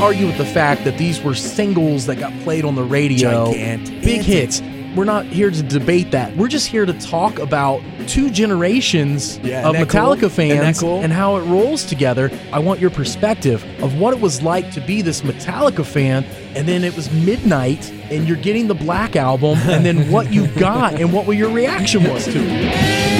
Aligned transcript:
argue 0.00 0.26
with 0.26 0.38
the 0.38 0.44
fact 0.46 0.84
that 0.84 0.96
these 0.98 1.20
were 1.22 1.34
singles 1.34 2.06
that 2.06 2.16
got 2.16 2.32
played 2.40 2.64
on 2.64 2.74
the 2.74 2.82
radio, 2.84 3.46
Gigantic. 3.46 4.02
big 4.02 4.22
hits. 4.22 4.62
We're 4.96 5.04
not 5.04 5.24
here 5.26 5.52
to 5.52 5.62
debate 5.62 6.10
that. 6.10 6.36
We're 6.36 6.48
just 6.48 6.66
here 6.66 6.84
to 6.84 6.92
talk 6.94 7.38
about 7.38 7.80
two 8.08 8.28
generations 8.28 9.38
Yeah, 9.38 9.68
of 9.68 9.76
Metallica 9.76 10.20
cool? 10.22 10.28
Fans 10.30 10.80
cool? 10.80 11.00
and 11.00 11.12
how 11.12 11.36
it 11.36 11.42
rolls 11.42 11.84
together. 11.84 12.28
I 12.52 12.58
want 12.58 12.80
your 12.80 12.90
perspective 12.90 13.64
of 13.84 14.00
what 14.00 14.12
it 14.14 14.20
was 14.20 14.42
like 14.42 14.72
to 14.72 14.80
be 14.80 15.00
this 15.00 15.20
Metallica 15.20 15.86
fan, 15.86 16.24
and 16.56 16.66
then 16.66 16.82
it 16.82 16.96
was 16.96 17.08
midnight, 17.12 17.88
and 18.10 18.26
you're 18.26 18.36
getting 18.36 18.66
the 18.66 18.74
Black 18.74 19.14
album, 19.14 19.58
and 19.68 19.86
then 19.86 20.10
what 20.10 20.32
you 20.32 20.48
got, 20.58 20.94
and 20.94 21.12
what 21.12 21.28
your 21.36 21.50
reaction 21.50 22.02
was 22.10 22.24
to 22.24 22.32
it. 22.42 23.19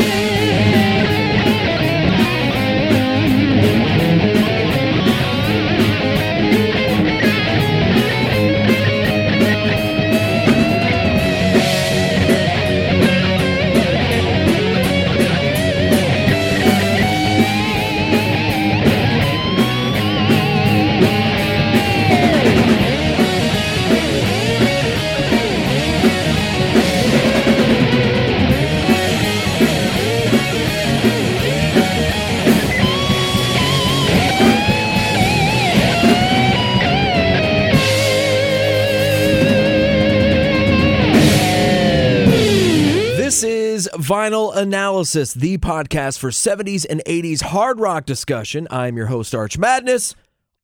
Vinyl 44.01 44.57
Analysis, 44.57 45.35
the 45.35 45.59
podcast 45.59 46.19
for 46.19 46.31
70s 46.31 46.87
and 46.89 47.03
80s 47.07 47.43
hard 47.43 47.79
rock 47.81 48.07
discussion. 48.07 48.67
I'm 48.71 48.97
your 48.97 49.07
host, 49.07 49.35
Arch 49.35 49.59
Madness. 49.59 50.15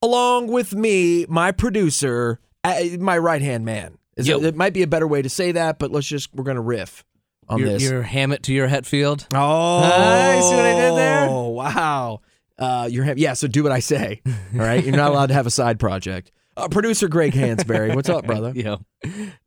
Along 0.02 0.46
with 0.46 0.74
me, 0.74 1.26
my 1.28 1.52
producer, 1.52 2.40
uh, 2.64 2.80
my 2.98 3.18
right 3.18 3.42
hand 3.42 3.64
man. 3.66 3.98
Is 4.16 4.26
it, 4.28 4.42
it 4.42 4.56
might 4.56 4.72
be 4.72 4.82
a 4.82 4.86
better 4.86 5.06
way 5.06 5.20
to 5.20 5.28
say 5.28 5.52
that, 5.52 5.78
but 5.78 5.90
let's 5.92 6.06
just, 6.06 6.34
we're 6.34 6.44
going 6.44 6.54
to 6.56 6.62
riff 6.62 7.04
on 7.48 7.58
Your, 7.58 7.68
this. 7.68 7.82
your 7.82 8.02
Hammett 8.02 8.42
to 8.44 8.54
your 8.54 8.68
Hetfield. 8.68 9.26
oh, 9.34 9.38
Ah, 9.84 10.38
see 10.40 10.56
what 10.56 10.64
I 10.64 10.72
did 10.74 10.96
there? 10.96 11.26
Oh, 11.28 11.48
wow. 11.48 12.20
Uh, 12.58 12.88
you're, 12.90 13.04
ha- 13.04 13.14
yeah, 13.16 13.34
so 13.34 13.46
do 13.48 13.62
what 13.62 13.72
I 13.72 13.80
say. 13.80 14.22
All 14.26 14.60
right. 14.60 14.82
You're 14.82 14.96
not 14.96 15.10
allowed 15.10 15.26
to 15.26 15.34
have 15.34 15.46
a 15.46 15.50
side 15.50 15.78
project. 15.78 16.32
Uh, 16.56 16.68
producer 16.68 17.08
Greg 17.08 17.32
Hansberry, 17.34 17.94
what's 17.94 18.08
up, 18.08 18.24
brother? 18.26 18.52
Yo, 18.54 18.78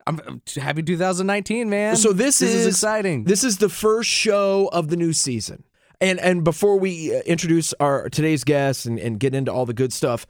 I'm, 0.06 0.20
I'm 0.26 0.42
happy 0.56 0.82
2019, 0.82 1.68
man. 1.68 1.96
So 1.96 2.12
this, 2.12 2.38
this 2.38 2.54
is, 2.54 2.66
exciting. 2.66 3.24
This 3.24 3.42
is 3.44 3.58
the 3.58 3.68
first 3.68 4.08
show 4.08 4.68
of 4.72 4.88
the 4.88 4.96
new 4.96 5.12
season. 5.12 5.64
And 6.00 6.18
and 6.20 6.44
before 6.44 6.78
we 6.78 7.14
uh, 7.14 7.20
introduce 7.26 7.74
our 7.74 8.08
today's 8.08 8.44
guests 8.44 8.86
and, 8.86 8.98
and 8.98 9.18
get 9.20 9.34
into 9.34 9.52
all 9.52 9.66
the 9.66 9.74
good 9.74 9.92
stuff, 9.92 10.26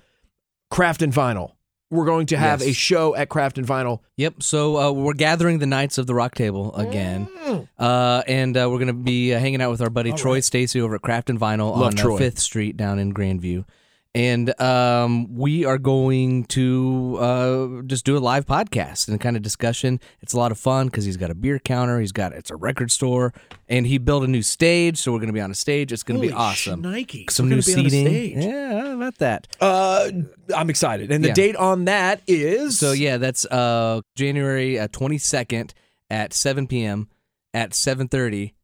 Craft 0.70 1.02
and 1.02 1.12
Vinyl. 1.12 1.52
We're 1.92 2.04
going 2.06 2.26
to 2.26 2.36
have 2.36 2.60
Yes. 2.60 2.68
a 2.70 2.72
show 2.72 3.16
at 3.16 3.28
Craft 3.28 3.58
and 3.58 3.66
Vinyl. 3.66 3.98
Yep. 4.16 4.44
So 4.44 4.76
uh, 4.78 4.92
we're 4.92 5.12
gathering 5.12 5.58
the 5.58 5.66
Knights 5.66 5.98
of 5.98 6.06
the 6.06 6.14
Rock 6.14 6.36
Table 6.36 6.72
again, 6.76 7.26
Mm. 7.44 7.68
uh, 7.80 8.22
and 8.28 8.56
uh, 8.56 8.68
we're 8.70 8.78
gonna 8.78 8.92
be 8.92 9.34
uh, 9.34 9.40
hanging 9.40 9.60
out 9.60 9.72
with 9.72 9.80
our 9.80 9.90
buddy 9.90 10.12
Troy 10.12 10.38
Stacy 10.38 10.80
over 10.80 10.94
at 10.94 11.02
Craft 11.02 11.30
and 11.30 11.40
Vinyl 11.40 11.76
Love 11.76 11.94
on 12.04 12.12
uh, 12.12 12.16
Fifth 12.16 12.38
Street 12.38 12.76
down 12.76 13.00
in 13.00 13.12
Grandview, 13.12 13.64
and 14.14 14.60
um, 14.60 15.32
we 15.36 15.64
are 15.64 15.78
going 15.78 16.44
to 16.46 17.16
uh, 17.20 17.82
just 17.82 18.04
do 18.04 18.16
a 18.16 18.18
live 18.18 18.44
podcast 18.44 19.08
and 19.08 19.20
kind 19.20 19.36
of 19.36 19.42
discussion. 19.42 20.00
It's 20.20 20.32
a 20.32 20.36
lot 20.36 20.50
of 20.50 20.58
fun 20.58 20.86
because 20.86 21.04
he's 21.04 21.16
got 21.16 21.30
a 21.30 21.34
beer 21.34 21.58
counter, 21.60 22.00
he's 22.00 22.10
got 22.12 22.32
it's 22.32 22.50
a 22.50 22.56
record 22.56 22.90
store, 22.90 23.32
and 23.68 23.86
he 23.86 23.98
built 23.98 24.24
a 24.24 24.26
new 24.26 24.42
stage. 24.42 24.98
So 24.98 25.12
we're 25.12 25.20
gonna 25.20 25.32
be 25.32 25.40
on 25.40 25.50
a 25.50 25.54
stage. 25.54 25.92
It's 25.92 26.02
gonna 26.02 26.18
be 26.20 26.32
awesome. 26.32 26.80
Nike. 26.80 27.26
Some 27.30 27.46
We're 27.48 27.56
new 27.56 27.62
gonna 27.62 27.78
on 27.80 27.86
a 27.86 27.90
seating. 27.90 28.06
stage. 28.06 28.44
Yeah, 28.44 28.92
about 28.94 29.18
that? 29.18 29.46
Uh, 29.60 30.10
I'm 30.56 30.70
excited. 30.70 31.12
And 31.12 31.22
the 31.22 31.28
Yeah. 31.28 31.34
date 31.34 31.56
on 31.56 31.84
that 31.84 32.22
is 32.26 32.78
So 32.78 32.92
yeah, 32.92 33.16
that's 33.18 33.44
uh 33.46 34.00
January 34.16 34.78
twenty 34.90 35.18
second 35.18 35.72
at 36.10 36.32
seven 36.32 36.66
p.m. 36.66 37.08
at 37.54 37.74
seven 37.74 38.08
thirty 38.08 38.54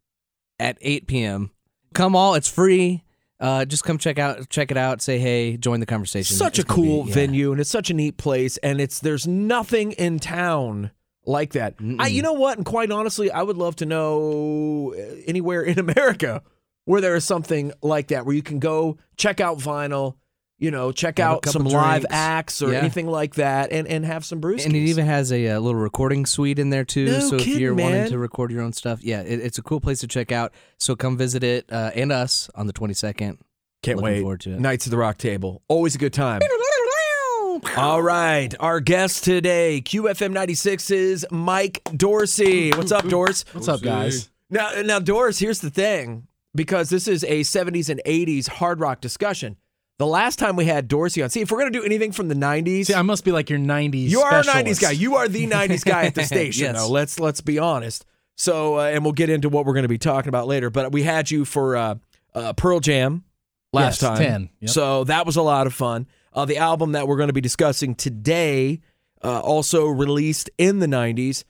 at 0.59 0.77
eight 0.81 1.07
p.m. 1.07 1.51
Come 1.95 2.17
all, 2.17 2.35
it's 2.35 2.49
free. 2.49 3.05
Uh, 3.39 3.65
just 3.67 3.85
come 3.85 3.99
check 3.99 4.19
out, 4.19 4.49
check 4.49 4.71
it 4.71 4.77
out. 4.77 5.03
Say 5.03 5.19
hey, 5.19 5.57
join 5.57 5.81
the 5.81 5.87
conversation. 5.87 6.37
such 6.37 6.59
a 6.59 6.63
It's 6.63 6.71
be- 6.71 6.75
cool 6.75 7.07
yeah. 7.07 7.15
venue 7.15 7.53
and 7.53 7.61
it's 7.61 7.71
such 7.71 7.91
a 7.91 7.95
neat 7.95 8.17
place 8.17 8.57
and 8.59 8.81
it's 8.81 9.01
there's 9.01 9.27
nothing 9.27 9.93
in 9.93 10.19
town 10.19 10.91
like 11.27 11.53
that. 11.53 11.75
I, 11.99 12.07
you 12.07 12.23
know 12.23 12.33
what? 12.33 12.57
And 12.57 12.65
quite 12.65 12.91
honestly, 12.91 13.31
I 13.31 13.43
would 13.43 13.57
love 13.57 13.77
to 13.77 13.87
know 13.87 14.95
uh, 14.97 15.17
anywhere 15.27 15.63
in 15.63 15.79
America 15.79 16.43
where 16.87 17.01
there 17.01 17.15
is 17.17 17.25
something 17.25 17.73
like 17.83 18.09
that 18.09 18.25
where 18.25 18.35
you 18.35 18.43
can 18.43 18.59
go 18.61 18.97
check 19.17 19.41
out 19.41 19.59
vinyl, 19.59 20.15
you 20.59 20.71
know, 20.71 20.91
check 20.93 21.19
Have 21.19 21.33
out 21.35 21.43
couple 21.43 21.61
some 21.61 21.65
live 21.69 22.07
acts 22.11 22.63
or 22.63 22.73
Yeah. 22.73 22.79
anything 22.79 23.07
like 23.07 23.35
that 23.35 23.73
and 23.73 23.87
and 23.87 24.05
have 24.07 24.25
some 24.25 24.41
brewskis. 24.41 24.67
And 24.67 24.75
it 24.75 24.81
even 24.81 25.05
has 25.07 25.31
a, 25.33 25.49
uh 25.49 25.61
little 25.61 25.81
recording 25.81 26.25
suite 26.27 26.59
in 26.59 26.71
there 26.71 26.85
too. 26.85 27.07
No 27.07 27.21
so 27.21 27.37
if 27.37 27.47
you're 27.47 27.75
man. 27.75 27.93
wanting 27.93 28.11
to 28.13 28.19
record 28.19 28.51
your 28.51 28.63
own 28.63 28.73
stuff, 28.73 29.03
yeah, 29.03 29.21
it, 29.21 29.41
it's 29.41 29.59
a 29.59 29.63
cool 29.63 29.81
place 29.81 30.01
to 30.01 30.07
check 30.07 30.33
out. 30.33 30.53
So 30.79 30.97
come 30.97 31.17
visit 31.19 31.43
it 31.45 31.71
uh, 31.71 31.91
and 31.95 32.11
us 32.13 32.49
on 32.55 32.67
the 32.67 32.73
twenty 32.73 32.95
second. 32.95 33.39
Can't 33.83 33.99
looking 33.99 34.15
wait. 34.15 34.21
forward 34.23 34.41
to 34.41 34.53
it. 34.55 34.61
Knights 34.61 34.87
of 34.87 34.91
the 34.91 34.97
Rock 34.97 35.19
Table. 35.19 35.63
Always 35.69 35.95
a 35.95 35.99
good 35.99 36.13
time. 36.15 36.41
All 37.77 38.03
right. 38.03 38.55
Our 38.61 38.81
guest 38.81 39.25
today, 39.25 39.81
QFM 39.85 40.33
96 40.33 40.91
is 40.91 41.27
Mike 41.31 41.83
Dorsey. 41.97 42.71
What's 42.73 42.93
up, 42.93 43.09
Doris? 43.09 43.45
What's 43.53 43.69
up, 43.69 43.81
guys? 43.83 44.31
Now, 44.51 44.71
now, 44.85 44.99
Doris, 44.99 45.39
here's 45.39 45.61
the 45.61 45.71
thing 45.71 46.27
because 46.55 46.91
this 46.91 47.09
is 47.09 47.25
a 47.25 47.41
70s 47.41 47.89
and 47.89 48.01
80s 48.07 48.49
hard 48.49 48.81
rock 48.81 49.01
discussion. 49.01 49.57
The 49.99 50.07
last 50.07 50.39
time 50.39 50.57
we 50.57 50.67
had 50.67 50.89
Dorsey 50.89 51.23
on, 51.23 51.31
see, 51.31 51.41
if 51.41 51.51
we're 51.51 51.59
going 51.59 51.73
to 51.73 51.79
do 51.79 51.85
anything 51.85 52.13
from 52.13 52.29
the 52.29 52.35
90s, 52.35 52.87
See, 52.87 52.95
I 52.95 53.01
must 53.03 53.25
be 53.25 53.33
like 53.33 53.49
your 53.49 53.59
'90s. 53.59 54.09
you 54.11 54.21
are 54.21 54.41
a 54.41 54.43
90s 54.43 54.81
guy. 54.81 54.91
You 54.91 55.17
are 55.17 55.27
the 55.27 55.47
90s 55.47 55.85
guy 55.85 56.05
at 56.05 56.15
the 56.15 56.25
station, 56.35 56.65
Yes. 56.65 56.77
though. 56.77 56.89
Let's 56.91 57.19
let's 57.19 57.41
be 57.41 57.59
honest. 57.59 58.05
So, 58.37 58.79
uh, 58.79 58.85
and 58.89 59.03
we'll 59.05 59.15
get 59.15 59.31
into 59.31 59.49
what 59.49 59.65
we're 59.65 59.73
going 59.73 59.85
to 59.85 59.89
be 59.89 59.97
talking 59.97 60.29
about 60.29 60.47
later. 60.47 60.69
But 60.69 60.93
we 60.93 61.03
had 61.03 61.31
you 61.31 61.47
for 61.47 61.77
uh, 61.77 61.95
uh, 62.35 62.53
Pearl 62.53 62.81
Jam 62.81 63.25
last 63.73 64.03
Yes, 64.03 64.09
time. 64.11 64.19
10. 64.19 64.51
Yep. 64.61 64.71
So 64.71 65.05
that 65.05 65.25
was 65.25 65.37
a 65.37 65.43
lot 65.43 65.67
of 65.67 65.73
fun. 65.73 66.07
Uh, 66.35 66.45
the 66.45 66.59
album 66.59 66.93
that 66.93 67.09
we're 67.09 67.17
going 67.17 67.29
to 67.29 67.33
be 67.33 67.41
discussing 67.41 67.95
today 67.95 68.81
uh, 69.25 69.41
also 69.41 69.87
released 69.87 70.51
in 70.59 70.81
the 70.81 70.87
90s. 70.87 71.45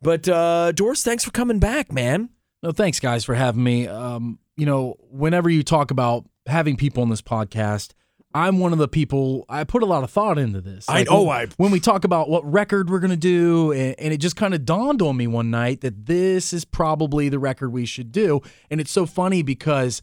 But 0.00 0.28
uh, 0.28 0.72
Doris, 0.72 1.04
thanks 1.04 1.22
for 1.24 1.30
coming 1.30 1.60
back, 1.60 1.92
man. 1.92 2.30
No, 2.64 2.72
thanks, 2.72 2.98
guys, 2.98 3.24
for 3.24 3.36
having 3.36 3.62
me. 3.62 3.86
Um, 3.86 4.40
you 4.56 4.66
know, 4.66 4.96
whenever 5.10 5.48
you 5.48 5.62
talk 5.62 5.92
about 5.92 6.24
having 6.46 6.76
people 6.76 7.02
on 7.02 7.08
this 7.08 7.22
podcast, 7.22 7.92
I'm 8.34 8.58
one 8.60 8.72
of 8.72 8.78
the 8.78 8.88
people. 8.88 9.44
I 9.48 9.64
put 9.64 9.82
a 9.82 9.86
lot 9.86 10.04
of 10.04 10.10
thought 10.10 10.38
into 10.38 10.60
this. 10.60 10.88
I- 10.88 11.04
oh, 11.08 11.24
when, 11.24 11.36
I- 11.36 11.46
when 11.58 11.70
we 11.70 11.80
talk 11.80 12.04
about 12.04 12.30
what 12.30 12.50
record 12.50 12.88
we're 12.88 13.00
gonna 13.00 13.16
do, 13.16 13.72
and, 13.72 13.94
and 13.98 14.14
it 14.14 14.18
just 14.18 14.36
kind 14.36 14.54
of 14.54 14.64
dawned 14.64 15.02
on 15.02 15.16
me 15.16 15.26
one 15.26 15.50
night 15.50 15.82
that 15.82 16.06
this 16.06 16.52
is 16.52 16.64
probably 16.64 17.28
the 17.28 17.38
record 17.38 17.70
we 17.72 17.84
should 17.84 18.10
do. 18.10 18.40
And 18.70 18.80
it's 18.80 18.90
so 18.90 19.04
funny 19.06 19.42
because 19.42 20.00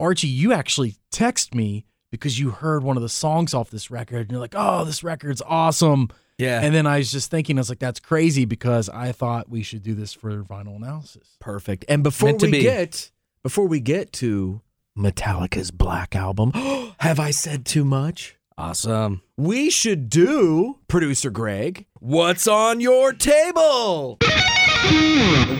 Archie, 0.00 0.26
you 0.28 0.52
actually 0.52 0.96
text 1.12 1.54
me 1.54 1.84
because 2.10 2.38
you 2.38 2.50
heard 2.50 2.82
one 2.82 2.96
of 2.96 3.02
the 3.02 3.08
songs 3.08 3.54
off 3.54 3.70
this 3.70 3.90
record, 3.90 4.22
and 4.22 4.32
you're 4.32 4.40
like, 4.40 4.54
"Oh, 4.56 4.84
this 4.84 5.04
record's 5.04 5.40
awesome." 5.46 6.08
Yeah. 6.38 6.60
And 6.60 6.74
then 6.74 6.86
I 6.88 6.98
was 6.98 7.12
just 7.12 7.30
thinking, 7.30 7.56
I 7.58 7.60
was 7.60 7.68
like, 7.68 7.78
"That's 7.78 8.00
crazy," 8.00 8.44
because 8.44 8.88
I 8.88 9.12
thought 9.12 9.48
we 9.48 9.62
should 9.62 9.82
do 9.84 9.94
this 9.94 10.12
for 10.12 10.42
vinyl 10.42 10.76
analysis. 10.76 11.36
Perfect. 11.40 11.84
And 11.88 12.02
before 12.02 12.30
Meant 12.30 12.42
we 12.42 12.60
get 12.62 13.12
before 13.44 13.66
we 13.68 13.78
get 13.78 14.12
to 14.14 14.60
Metallica's 14.96 15.70
Black 15.70 16.14
Album, 16.14 16.52
have 16.98 17.18
I 17.18 17.30
said 17.30 17.64
too 17.64 17.84
much? 17.84 18.36
Awesome. 18.58 19.22
We 19.36 19.70
should 19.70 20.10
do 20.10 20.78
producer 20.86 21.30
Greg. 21.30 21.86
What's 21.98 22.46
on 22.46 22.80
your 22.80 23.12
table? 23.12 24.18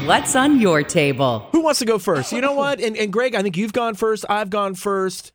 What's 0.04 0.36
on 0.36 0.60
your 0.60 0.82
table? 0.82 1.48
Who 1.52 1.62
wants 1.62 1.78
to 1.78 1.86
go 1.86 1.98
first? 1.98 2.32
You 2.32 2.42
know 2.42 2.52
what? 2.52 2.80
And, 2.80 2.96
and 2.96 3.12
Greg, 3.12 3.34
I 3.34 3.42
think 3.42 3.56
you've 3.56 3.72
gone 3.72 3.94
first. 3.94 4.26
I've 4.28 4.50
gone 4.50 4.74
first. 4.74 5.32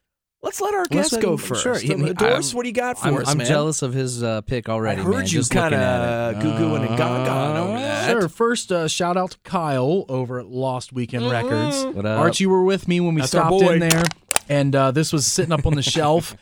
Let's 0.48 0.62
let 0.62 0.74
our 0.74 0.80
Let's 0.80 0.90
guest 0.90 1.12
let 1.14 1.22
go 1.24 1.32
him- 1.34 1.38
first. 1.40 1.62
sure. 1.64 1.74
Uh, 1.74 1.80
He- 1.80 1.88
he- 1.88 2.14
Doris, 2.14 2.50
I'm- 2.52 2.56
what 2.56 2.64
do 2.64 2.70
you 2.70 2.74
got 2.74 2.98
for 2.98 3.08
I'm, 3.10 3.18
us, 3.18 3.28
I'm 3.28 3.38
man? 3.40 3.48
jealous 3.48 3.82
of 3.82 3.94
his 3.94 4.24
uh, 4.24 4.40
pick 4.42 4.70
already. 4.70 5.02
I 5.02 5.04
heard 5.04 5.16
man, 5.16 5.28
you 5.28 5.44
kind 5.44 5.76
of 5.76 6.38
it. 6.38 6.42
goo-gooing 6.42 6.88
and 6.88 6.98
gaga 6.98 7.60
over 7.60 7.80
that. 7.80 8.10
Sure. 8.12 8.30
First, 8.30 8.72
uh, 8.72 8.88
shout 8.88 9.18
out 9.18 9.32
to 9.32 9.38
Kyle 9.44 10.06
over 10.08 10.40
at 10.40 10.48
Lost 10.48 10.94
Weekend 10.94 11.30
Records. 11.30 11.84
What 11.94 12.06
up? 12.06 12.20
Archie, 12.20 12.46
you 12.46 12.50
were 12.50 12.64
with 12.64 12.88
me 12.88 13.02
when 13.02 13.14
we 13.14 13.22
That's 13.22 13.36
our 13.36 13.50
stopped 13.50 13.74
in 13.74 13.80
there, 13.80 14.04
and 14.48 14.74
uh, 14.74 14.92
this 14.92 15.12
was 15.12 15.26
sitting 15.26 15.52
up 15.52 15.66
on 15.66 15.76
the 15.76 15.82
shelf. 15.98 16.38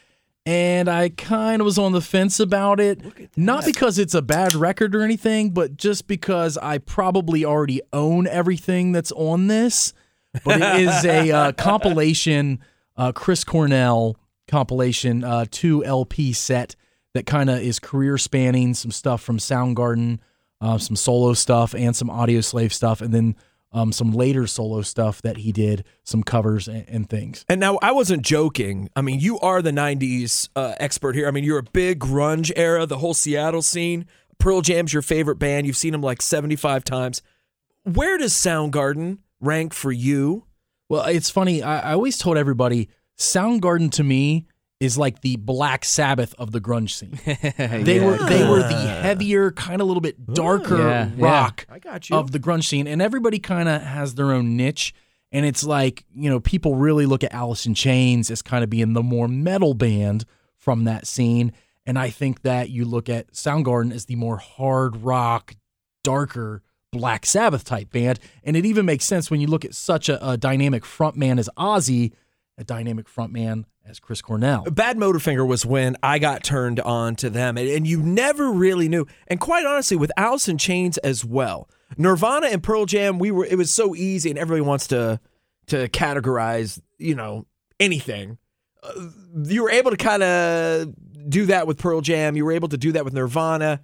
And 0.48 0.88
I 0.88 1.10
kind 1.10 1.60
of 1.60 1.66
was 1.66 1.80
on 1.80 1.92
the 1.92 2.02
fence 2.02 2.40
about 2.40 2.80
it, 2.80 3.02
not 3.36 3.66
because 3.66 3.98
it's 3.98 4.14
a 4.14 4.22
bad 4.22 4.54
record 4.54 4.94
or 4.96 5.02
anything, 5.02 5.50
but 5.50 5.76
just 5.76 6.06
because 6.06 6.56
I 6.60 6.78
probably 6.78 7.44
already 7.44 7.82
own 7.92 8.28
everything 8.28 8.92
that's 8.92 9.12
on 9.14 9.48
this. 9.48 9.92
But 10.44 10.62
it 10.62 10.82
is 10.82 11.04
a 11.04 11.32
uh, 11.32 11.52
compilation, 11.54 12.60
uh, 12.98 13.12
Chris 13.12 13.44
Cornell 13.44 14.18
compilation, 14.48 15.24
uh, 15.24 15.46
two 15.50 15.84
LP 15.84 16.34
set 16.34 16.76
that 17.14 17.26
kind 17.26 17.50
of 17.50 17.60
is 17.60 17.80
career 17.80 18.18
spanning 18.18 18.74
some 18.74 18.92
stuff 18.92 19.22
from 19.22 19.38
Soundgarden, 19.38 20.20
uh, 20.62 20.78
some 20.78 20.96
solo 20.96 21.34
stuff, 21.34 21.74
and 21.74 21.96
some 21.96 22.10
Audioslave 22.10 22.74
stuff, 22.74 23.02
and 23.02 23.14
then 23.14 23.36
um, 23.72 23.92
some 23.92 24.12
later 24.12 24.48
solo 24.48 24.82
stuff 24.82 25.22
that 25.22 25.38
he 25.38 25.52
did, 25.52 25.84
some 26.04 26.24
covers 26.24 26.68
and, 26.68 26.86
and 26.88 27.10
things. 27.10 27.46
And 27.50 27.60
now 27.60 27.78
I 27.82 27.92
wasn't 27.92 28.22
joking. 28.22 28.90
I 28.96 29.02
mean, 29.02 29.20
you 29.20 29.40
are 29.40 29.62
the 29.62 29.72
'90s 29.72 30.50
uh, 30.56 30.76
expert 30.80 31.16
here. 31.16 31.28
I 31.28 31.32
mean, 31.32 31.44
you're 31.44 31.60
a 31.60 31.64
big 31.64 32.00
grunge 32.00 32.52
era, 32.56 32.86
the 32.86 32.98
whole 32.98 33.14
Seattle 33.14 33.62
scene. 33.62 34.06
Pearl 34.38 34.62
Jam's 34.62 34.94
your 34.94 35.02
favorite 35.02 35.38
band. 35.40 35.68
You've 35.68 35.78
seen 35.78 35.94
them 35.94 36.02
like 36.02 36.22
75 36.22 36.84
times. 36.84 37.22
Where 37.84 38.18
does 38.18 38.34
Soundgarden 38.34 39.20
rank 39.40 39.74
for 39.74 39.92
you? 39.92 40.46
Well, 40.90 41.06
it's 41.06 41.30
funny. 41.30 41.64
I, 41.64 41.92
I 41.92 41.94
always 41.94 42.18
told 42.18 42.38
everybody 42.38 42.90
Soundgarden 43.18 43.92
to 43.94 44.04
me 44.04 44.46
is 44.80 44.98
like 44.98 45.22
the 45.22 45.38
Black 45.38 45.86
Sabbath 45.86 46.36
of 46.38 46.52
the 46.52 46.60
grunge 46.60 46.92
scene. 46.92 47.18
They 47.86 48.00
were 48.00 48.18
they 48.18 48.48
were 48.48 48.60
the 48.60 48.76
heavier, 49.02 49.52
kind 49.52 49.82
of 49.82 49.86
a 49.86 49.88
little 49.88 50.02
bit 50.02 50.34
darker 50.34 50.78
Yeah, 50.78 51.10
yeah. 51.16 51.26
rock 51.26 51.66
I 51.70 51.80
got 51.80 52.10
you. 52.10 52.18
of 52.18 52.32
the 52.32 52.40
grunge 52.40 52.66
scene, 52.66 52.86
and 52.88 53.02
everybody 53.02 53.40
kind 53.40 53.70
of 53.70 53.82
has 53.82 54.16
their 54.16 54.32
own 54.32 54.58
niche. 54.58 54.94
And 55.32 55.46
it's 55.46 55.64
like 55.64 56.06
you 56.14 56.30
know, 56.30 56.40
people 56.40 56.76
really 56.76 57.06
look 57.06 57.24
at 57.24 57.34
Alice 57.34 57.66
in 57.66 57.74
Chains 57.74 58.30
as 58.30 58.42
kind 58.42 58.64
of 58.64 58.70
being 58.70 58.94
the 58.94 59.02
more 59.04 59.28
metal 59.28 59.74
band 59.74 60.26
from 60.58 60.84
that 60.84 61.08
scene, 61.08 61.54
and 61.86 61.98
I 61.98 62.10
think 62.10 62.42
that 62.42 62.70
you 62.70 62.84
look 62.86 63.08
at 63.10 63.32
Soundgarden 63.32 63.94
as 63.94 64.06
the 64.06 64.16
more 64.16 64.38
hard 64.38 64.98
rock, 64.98 65.56
darker 66.04 66.62
Black 66.98 67.26
Sabbath 67.26 67.64
type 67.64 67.92
band, 67.92 68.20
and 68.44 68.56
it 68.56 68.66
even 68.66 68.86
makes 68.86 69.06
sense 69.06 69.30
when 69.30 69.42
you 69.42 69.48
look 69.48 69.66
at 69.66 69.74
such 69.74 70.10
a, 70.10 70.28
a 70.28 70.38
dynamic 70.38 70.84
frontman 70.84 71.40
as 71.40 71.50
Ozzy, 71.58 72.14
a 72.58 72.64
dynamic 72.64 73.08
frontman 73.08 73.66
as 73.86 74.00
Chris 74.00 74.22
Cornell. 74.22 74.64
Badmotorfinger 74.66 75.48
was 75.48 75.66
when 75.66 75.96
I 76.02 76.20
got 76.20 76.44
turned 76.44 76.80
on 76.80 77.16
to 77.18 77.30
them, 77.30 77.58
and, 77.58 77.68
and 77.68 77.86
you 77.88 78.02
never 78.02 78.52
really 78.52 78.90
knew. 78.90 79.06
And 79.28 79.40
quite 79.40 79.66
honestly, 79.66 79.98
with 79.98 80.12
Alice 80.18 80.48
in 80.48 80.58
Chains 80.58 80.98
as 81.00 81.24
well, 81.24 81.70
Nirvana 81.98 82.48
and 82.48 82.64
Pearl 82.64 82.86
Jam, 82.86 83.20
we 83.20 83.32
were 83.32 83.46
it 83.46 83.58
was 83.58 83.72
so 83.72 83.96
easy, 83.96 84.30
and 84.30 84.40
everybody 84.40 84.62
wants 84.62 84.88
to 84.88 85.20
to 85.68 85.90
categorize, 85.90 86.80
you 86.98 87.16
know, 87.16 87.46
anything. 87.80 88.38
Uh, 88.84 89.10
you 89.44 89.64
were 89.64 89.72
able 89.72 89.92
to 89.92 89.98
kind 89.98 90.24
of 90.24 90.94
do 91.30 91.46
that 91.48 91.68
with 91.68 91.78
Pearl 91.78 92.02
Jam. 92.02 92.36
You 92.36 92.46
were 92.46 92.52
able 92.52 92.70
to 92.70 92.78
do 92.78 92.92
that 92.94 93.04
with 93.04 93.14
Nirvana, 93.14 93.82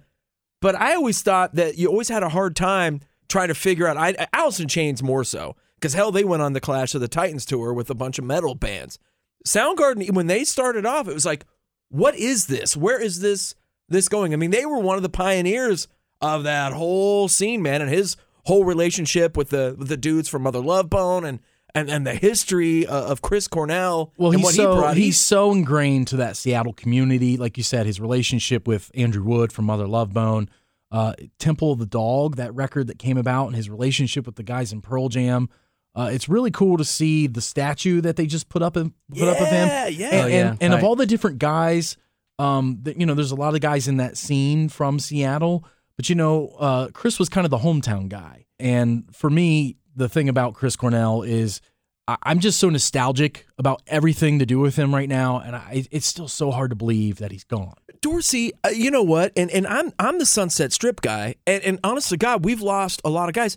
but 0.62 0.76
I 0.76 0.94
always 0.94 1.20
thought 1.20 1.56
that 1.56 1.76
you 1.76 1.88
always 1.88 2.08
had 2.08 2.22
a 2.22 2.30
hard 2.30 2.56
time 2.56 3.00
trying 3.28 3.48
to 3.48 3.54
figure 3.54 3.86
out. 3.86 3.98
I 3.98 4.14
in 4.58 4.68
Chains 4.68 5.02
more 5.02 5.24
so 5.24 5.56
because 5.74 5.92
hell, 5.92 6.12
they 6.12 6.24
went 6.24 6.40
on 6.40 6.52
the 6.52 6.60
Clash 6.60 6.94
of 6.94 7.00
the 7.00 7.08
Titans 7.08 7.44
tour 7.44 7.74
with 7.74 7.90
a 7.90 7.94
bunch 7.94 8.18
of 8.18 8.24
metal 8.24 8.54
bands. 8.54 8.98
Soundgarden, 9.46 10.12
when 10.12 10.28
they 10.28 10.44
started 10.44 10.86
off, 10.86 11.08
it 11.08 11.14
was 11.14 11.26
like, 11.26 11.44
what 11.88 12.14
is 12.14 12.46
this? 12.46 12.76
Where 12.76 13.00
is 13.00 13.20
this 13.20 13.56
this 13.88 14.08
going? 14.08 14.32
I 14.32 14.36
mean, 14.36 14.52
they 14.52 14.64
were 14.64 14.78
one 14.78 14.96
of 14.96 15.02
the 15.02 15.08
pioneers 15.08 15.88
of 16.20 16.44
that 16.44 16.72
whole 16.72 17.28
scene, 17.28 17.60
man, 17.60 17.82
and 17.82 17.90
his 17.90 18.16
whole 18.44 18.64
relationship 18.64 19.36
with 19.36 19.50
the 19.50 19.74
with 19.76 19.88
the 19.88 19.96
dudes 19.96 20.28
from 20.28 20.42
Mother 20.42 20.60
Love 20.60 20.88
Bone 20.88 21.24
and 21.24 21.40
and, 21.74 21.90
and 21.90 22.06
the 22.06 22.14
history 22.14 22.86
uh, 22.86 23.04
of 23.04 23.22
Chris 23.22 23.48
Cornell 23.48 24.12
Well, 24.16 24.32
and 24.32 24.40
he's 24.40 24.44
what 24.44 24.54
so 24.54 24.74
he 24.74 24.80
brought. 24.80 24.96
he's 24.96 25.18
so 25.18 25.52
ingrained 25.52 26.08
to 26.08 26.16
that 26.16 26.36
Seattle 26.36 26.72
community, 26.72 27.36
like 27.36 27.56
you 27.56 27.62
said, 27.64 27.86
his 27.86 28.00
relationship 28.00 28.66
with 28.66 28.90
Andrew 28.94 29.22
Wood 29.22 29.52
from 29.52 29.66
Mother 29.66 29.86
Love 29.86 30.12
Bone, 30.12 30.48
uh, 30.90 31.14
Temple 31.38 31.72
of 31.72 31.78
the 31.78 31.86
Dog, 31.86 32.36
that 32.36 32.54
record 32.54 32.88
that 32.88 32.98
came 32.98 33.16
about, 33.16 33.46
and 33.46 33.56
his 33.56 33.70
relationship 33.70 34.26
with 34.26 34.36
the 34.36 34.42
guys 34.42 34.72
in 34.72 34.82
Pearl 34.82 35.08
Jam. 35.08 35.48
Uh, 35.94 36.10
it's 36.12 36.28
really 36.28 36.50
cool 36.50 36.78
to 36.78 36.84
see 36.84 37.26
the 37.26 37.42
statue 37.42 38.00
that 38.00 38.16
they 38.16 38.26
just 38.26 38.48
put 38.48 38.62
up 38.62 38.76
and 38.76 38.92
put 39.10 39.28
up 39.28 39.40
of 39.40 39.48
him. 39.48 39.68
Yeah, 39.68 39.86
yeah. 39.88 40.06
And, 40.08 40.24
Oh, 40.24 40.26
yeah, 40.26 40.48
and, 40.48 40.62
and 40.62 40.74
of 40.74 40.84
all 40.84 40.96
the 40.96 41.06
different 41.06 41.38
guys, 41.38 41.96
um, 42.38 42.78
that 42.82 42.98
you 42.98 43.04
know, 43.06 43.14
there's 43.14 43.30
a 43.30 43.36
lot 43.36 43.54
of 43.54 43.60
guys 43.60 43.88
in 43.88 43.98
that 43.98 44.16
scene 44.16 44.68
from 44.70 44.98
Seattle, 44.98 45.66
but 45.96 46.08
you 46.08 46.14
know, 46.14 46.48
uh, 46.58 46.88
Chris 46.92 47.18
was 47.18 47.28
kind 47.28 47.44
of 47.44 47.50
the 47.50 47.58
hometown 47.58 48.08
guy. 48.08 48.46
And 48.58 49.04
for 49.14 49.28
me, 49.28 49.76
the 49.94 50.08
thing 50.08 50.28
about 50.28 50.54
Chris 50.54 50.76
Cornell 50.76 51.22
is 51.22 51.60
I- 52.08 52.16
I'm 52.24 52.40
just 52.40 52.58
so 52.58 52.68
nostalgic 52.68 53.46
about 53.58 53.80
everything 53.86 54.38
to 54.40 54.46
do 54.46 54.58
with 54.58 54.74
him 54.76 54.92
right 54.94 55.08
now, 55.08 55.38
and 55.38 55.54
I, 55.54 55.86
it's 55.92 56.06
still 56.06 56.26
so 56.28 56.50
hard 56.50 56.70
to 56.70 56.76
believe 56.76 57.18
that 57.18 57.30
he's 57.30 57.44
gone. 57.44 57.74
Dorsey, 58.00 58.52
uh, 58.64 58.70
you 58.70 58.90
know 58.90 59.04
what? 59.04 59.32
And 59.36 59.50
and 59.52 59.66
I'm 59.66 59.92
I'm 60.00 60.18
the 60.18 60.26
Sunset 60.26 60.72
Strip 60.72 61.00
guy, 61.00 61.36
and 61.46 61.62
and 61.62 61.78
honestly, 61.84 62.16
God, 62.18 62.44
we've 62.44 62.60
lost 62.60 63.00
a 63.04 63.10
lot 63.10 63.28
of 63.28 63.34
guys. 63.34 63.56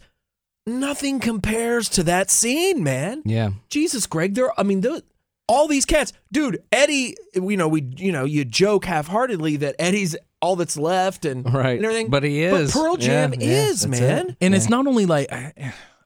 Nothing 0.67 1.19
compares 1.19 1.89
to 1.89 2.03
that 2.03 2.31
scene, 2.31 2.83
man. 2.83 3.21
Yeah. 3.23 3.51
Jesus, 3.69 4.07
Greg, 4.07 4.33
there. 4.33 4.49
I 4.59 4.63
mean, 4.63 4.81
the, 4.81 5.03
all 5.47 5.67
these 5.67 5.85
cats, 5.85 6.11
dude. 6.31 6.63
Eddie, 6.71 7.15
you 7.35 7.55
know, 7.55 7.67
we, 7.67 7.81
you 7.97 8.11
know, 8.11 8.25
you 8.25 8.45
joke 8.45 8.85
half-heartedly 8.85 9.57
that 9.57 9.75
Eddie's 9.77 10.15
all 10.41 10.55
that's 10.55 10.75
left, 10.75 11.23
and 11.25 11.45
Right. 11.53 11.77
and 11.77 11.85
everything. 11.85 12.09
But 12.09 12.23
he 12.23 12.41
is. 12.43 12.73
But 12.73 12.79
Pearl 12.79 12.97
Jam 12.97 13.33
Yeah, 13.35 13.39
yeah, 13.47 13.65
is, 13.67 13.81
that's 13.81 14.01
man. 14.01 14.29
it. 14.29 14.37
And 14.41 14.55
it's 14.55 14.67
not 14.69 14.87
only 14.87 15.05
like 15.05 15.29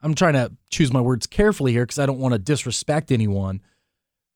I'm 0.02 0.14
trying 0.14 0.32
to 0.34 0.52
choose 0.70 0.92
my 0.92 1.00
words 1.00 1.26
carefully 1.26 1.72
here 1.72 1.84
because 1.84 1.98
I 1.98 2.06
don't 2.06 2.18
want 2.18 2.32
to 2.32 2.38
disrespect 2.38 3.10
anyone. 3.12 3.60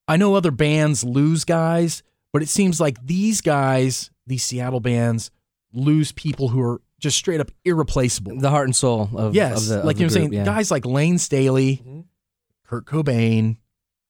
I 0.07 0.17
know 0.17 0.35
other 0.35 0.51
bands 0.51 1.03
lose 1.05 1.45
guys, 1.45 2.03
but 2.33 2.43
it 2.43 2.49
seems 2.49 2.81
like 2.81 3.05
these 3.07 3.41
guys, 3.41 4.11
these 4.27 4.45
Seattle 4.45 4.81
bands, 4.81 5.31
lose 5.73 6.13
people 6.13 6.49
who 6.49 6.61
are 6.61 6.81
just 7.01 7.17
straight 7.17 7.41
up 7.41 7.51
irreplaceable. 7.65 8.39
The 8.39 8.51
heart 8.51 8.67
and 8.67 8.77
soul 8.77 9.09
of, 9.15 9.35
yes, 9.35 9.63
of 9.63 9.69
the 9.69 9.79
of 9.81 9.85
like 9.87 9.97
the 9.97 10.03
you 10.03 10.07
know 10.07 10.13
what 10.13 10.17
I'm 10.17 10.23
saying, 10.23 10.33
yeah. 10.35 10.45
guys 10.45 10.71
like 10.71 10.85
Layne 10.87 11.19
Staley, 11.19 11.83
Mhm. 11.87 12.05
Kurt 12.67 12.85
Cobain, 12.87 13.57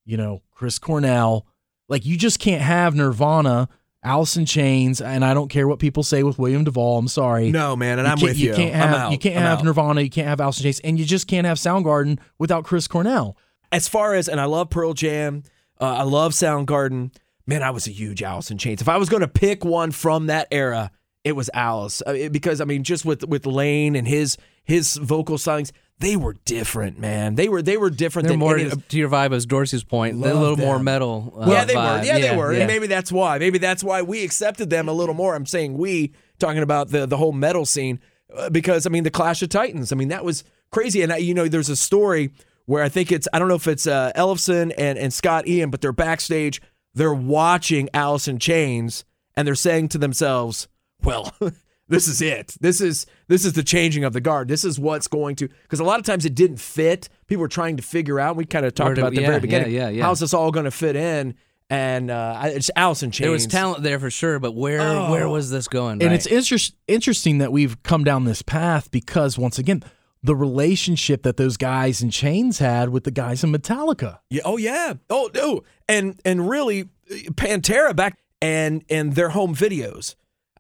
you 0.05 0.17
know, 0.17 0.43
Chris 0.53 0.79
Cornell. 0.79 1.47
Like 1.89 2.05
you 2.07 2.17
just 2.17 2.39
can't 2.39 2.63
have 2.63 2.95
Nirvana, 2.95 3.69
Alice 4.05 4.37
in 4.37 4.45
Chains, 4.47 5.01
and 5.01 5.25
I 5.25 5.33
don't 5.35 5.49
care 5.49 5.67
what 5.67 5.79
people 5.79 6.03
say 6.03 6.23
with 6.23 6.39
William 6.39 6.63
Duvall. 6.65 6.99
I'm 6.99 7.09
sorry. 7.09 7.51
No, 7.51 7.75
man, 7.75 7.99
and 7.99 8.07
I'm 8.07 8.19
can't- 8.19 8.31
with 8.31 8.39
you. 8.39 8.51
You 8.51 8.55
can't 8.57 8.75
I'm 8.77 8.89
have 8.89 9.13
you 9.13 9.19
can't 9.19 9.37
I'm 9.37 9.43
have 9.43 9.59
out. 9.61 9.65
Nirvana, 9.65 10.01
you 10.03 10.11
can't 10.11 10.29
have 10.29 10.41
Alice 10.41 10.59
in 10.59 10.65
Chains, 10.65 10.81
and 10.81 10.99
you 10.99 11.05
just 11.05 11.27
can't 11.27 11.47
have 11.47 11.59
Soundgarden 11.59 12.19
without 12.39 12.65
Chris 12.65 12.87
Cornell. 12.87 13.37
as 13.73 13.89
far 13.89 14.15
as 14.15 14.29
and 14.29 14.41
I 14.41 14.45
love 14.45 14.71
Pearl 14.71 14.93
Jam, 14.95 15.43
uh, 15.81 15.85
I 15.85 16.03
love 16.03 16.33
Soundgarden. 16.33 17.13
Man, 17.47 17.63
I 17.63 17.71
was 17.71 17.87
a 17.87 17.91
huge 17.91 18.23
Alice 18.23 18.51
in 18.51 18.59
Chains. 18.59 18.81
If 18.81 18.89
I 18.89 18.97
was 18.97 19.09
going 19.09 19.21
to 19.21 19.29
pick 19.29 19.65
one 19.65 19.91
from 19.91 20.27
that 20.29 20.49
era, 20.51 20.91
it 21.25 21.33
was 21.33 21.51
Alice 21.53 22.03
Uh, 22.07 22.29
because 22.31 22.61
I 22.61 22.65
mean, 22.65 22.85
just 22.85 23.05
with 23.05 23.27
with 23.27 23.47
Lane 23.47 23.97
and 23.97 24.07
his 24.07 24.37
his 24.65 24.97
vocal 24.97 25.37
stylings, 25.39 25.73
they 25.99 26.17
were 26.17 26.35
different, 26.45 26.99
man. 26.99 27.35
They 27.37 27.49
were 27.49 27.63
they 27.63 27.77
were 27.77 27.91
different 27.91 28.27
They're 28.27 28.33
than 28.33 28.41
more 28.41 28.59
to 28.59 28.97
your 28.97 29.09
vibe 29.09 29.33
as 29.33 29.47
Dorsey's 29.47 29.85
point. 29.85 30.21
They're 30.21 30.33
a 30.33 30.39
little 30.39 30.57
more 30.57 30.79
metal. 30.79 31.33
Uh, 31.39 31.51
yeah, 31.51 31.65
they 31.65 31.75
were. 31.75 31.81
vibe. 31.81 32.05
Yeah, 32.05 32.19
they 32.19 32.37
were. 32.37 32.53
yeah. 32.53 32.61
And 32.61 32.67
maybe 32.67 32.87
that's 32.87 33.13
why. 33.13 33.39
Maybe 33.39 33.59
that's 33.59 33.85
why 33.85 34.03
we 34.03 34.25
accepted 34.25 34.71
them 34.71 34.89
a 34.89 34.93
little 34.93 35.15
more. 35.15 35.35
I'm 35.35 35.47
saying 35.47 35.79
we 35.79 36.13
talking 36.39 36.63
about 36.63 36.89
the 36.91 37.07
the 37.07 37.17
whole 37.17 37.33
metal 37.33 37.65
scene 37.65 38.01
uh, 38.37 38.51
because 38.51 38.87
I 38.87 38.91
mean 38.91 39.05
the 39.05 39.11
Clash 39.11 39.43
of 39.43 39.51
Titans. 39.51 39.93
I 39.93 39.97
mean 39.97 40.09
that 40.09 40.25
was 40.25 40.43
crazy. 40.73 41.03
And 41.03 41.13
I, 41.13 41.19
you 41.19 41.33
know, 41.33 41.47
there's 41.47 41.71
a 41.71 41.77
story 41.77 42.33
where 42.67 42.83
I 42.83 42.89
think 42.89 43.13
it's 43.13 43.29
I 43.33 43.39
don't 43.39 43.49
know 43.49 43.55
if 43.55 43.69
it's 43.69 43.87
uh, 43.87 44.13
Ellefson 44.17 44.73
and 44.77 44.99
and 44.99 45.13
Scott 45.13 45.47
Ian, 45.47 45.71
but 45.71 45.81
they're 45.81 45.93
backstage. 45.93 46.61
They're 46.95 47.15
watching 47.15 47.89
Alice 47.95 48.27
in 48.27 48.39
Chains 48.39 49.05
and 49.37 49.47
they're 49.47 49.55
saying 49.55 49.89
to 49.91 49.99
themselves, 49.99 50.69
"Well." 51.03 51.33
This 51.89 52.09
is 52.09 52.23
it. 52.23 52.57
This 52.61 52.81
is 52.81 53.05
this 53.29 53.45
is 53.45 53.53
the 53.53 53.63
changing 53.63 54.05
of 54.05 54.13
the 54.15 54.21
guard. 54.21 54.49
This 54.49 54.65
is 54.65 54.79
what's 54.79 55.07
going 55.07 55.37
to 55.37 55.49
because 55.63 55.81
a 55.81 55.85
lot 55.85 56.01
of 56.01 56.07
times 56.07 56.25
it 56.25 56.35
didn't 56.35 56.57
fit. 56.59 57.09
People 57.27 57.43
were 57.43 57.49
trying 57.49 57.77
to 57.77 57.83
figure 57.83 58.19
out. 58.19 58.37
We 58.37 58.45
kind 58.47 58.65
of 58.65 58.75
talked 58.75 58.87
Where 58.89 58.93
about 58.95 59.07
at 59.09 59.15
the 59.17 59.21
yeah, 59.21 59.27
very 59.29 59.41
beginning. 59.41 59.73
yeah, 59.73 59.89
yeah. 59.91 60.03
How's 60.03 60.21
this 60.21 60.33
all 60.33 60.51
going 60.51 60.65
to 60.65 60.71
fit 60.71 60.97
in? 60.97 61.35
And 61.71 62.11
uh, 62.11 62.41
it's 62.45 62.71
Alice 62.77 63.03
in 63.03 63.11
Chains. 63.11 63.25
There 63.25 63.31
was 63.33 63.47
talent 63.47 63.83
there 63.83 63.99
for 63.99 64.11
sure, 64.11 64.39
but 64.39 64.53
where 64.55 64.81
Oh. 64.81 65.11
where 65.11 65.29
was 65.29 65.51
this 65.51 65.67
going? 65.69 66.01
And 66.03 66.11
Right. 66.11 66.13
it's 66.13 66.27
inter- 66.27 66.75
interesting 66.89 67.39
that 67.39 67.53
we've 67.53 67.83
come 67.83 68.05
down 68.05 68.25
this 68.25 68.43
path 68.43 68.91
because 68.91 69.37
once 69.39 69.59
again, 69.59 69.83
the 70.23 70.37
relationship 70.37 71.23
that 71.25 71.37
those 71.37 71.57
guys 71.59 72.01
in 72.03 72.09
Chains 72.11 72.59
had 72.59 72.89
with 72.91 73.05
the 73.05 73.11
guys 73.11 73.45
in 73.45 73.53
Metallica. 73.53 74.19
Yeah. 74.31 74.43
Oh 74.47 74.57
yeah. 74.57 74.95
Oh 75.11 75.31
no. 75.35 75.63
And 75.89 76.19
and 76.25 76.49
really, 76.49 76.89
Pantera 77.33 77.95
back 77.95 78.19
and 78.41 78.85
and 78.89 79.15
their 79.15 79.31
home 79.31 79.55
videos. 79.55 80.15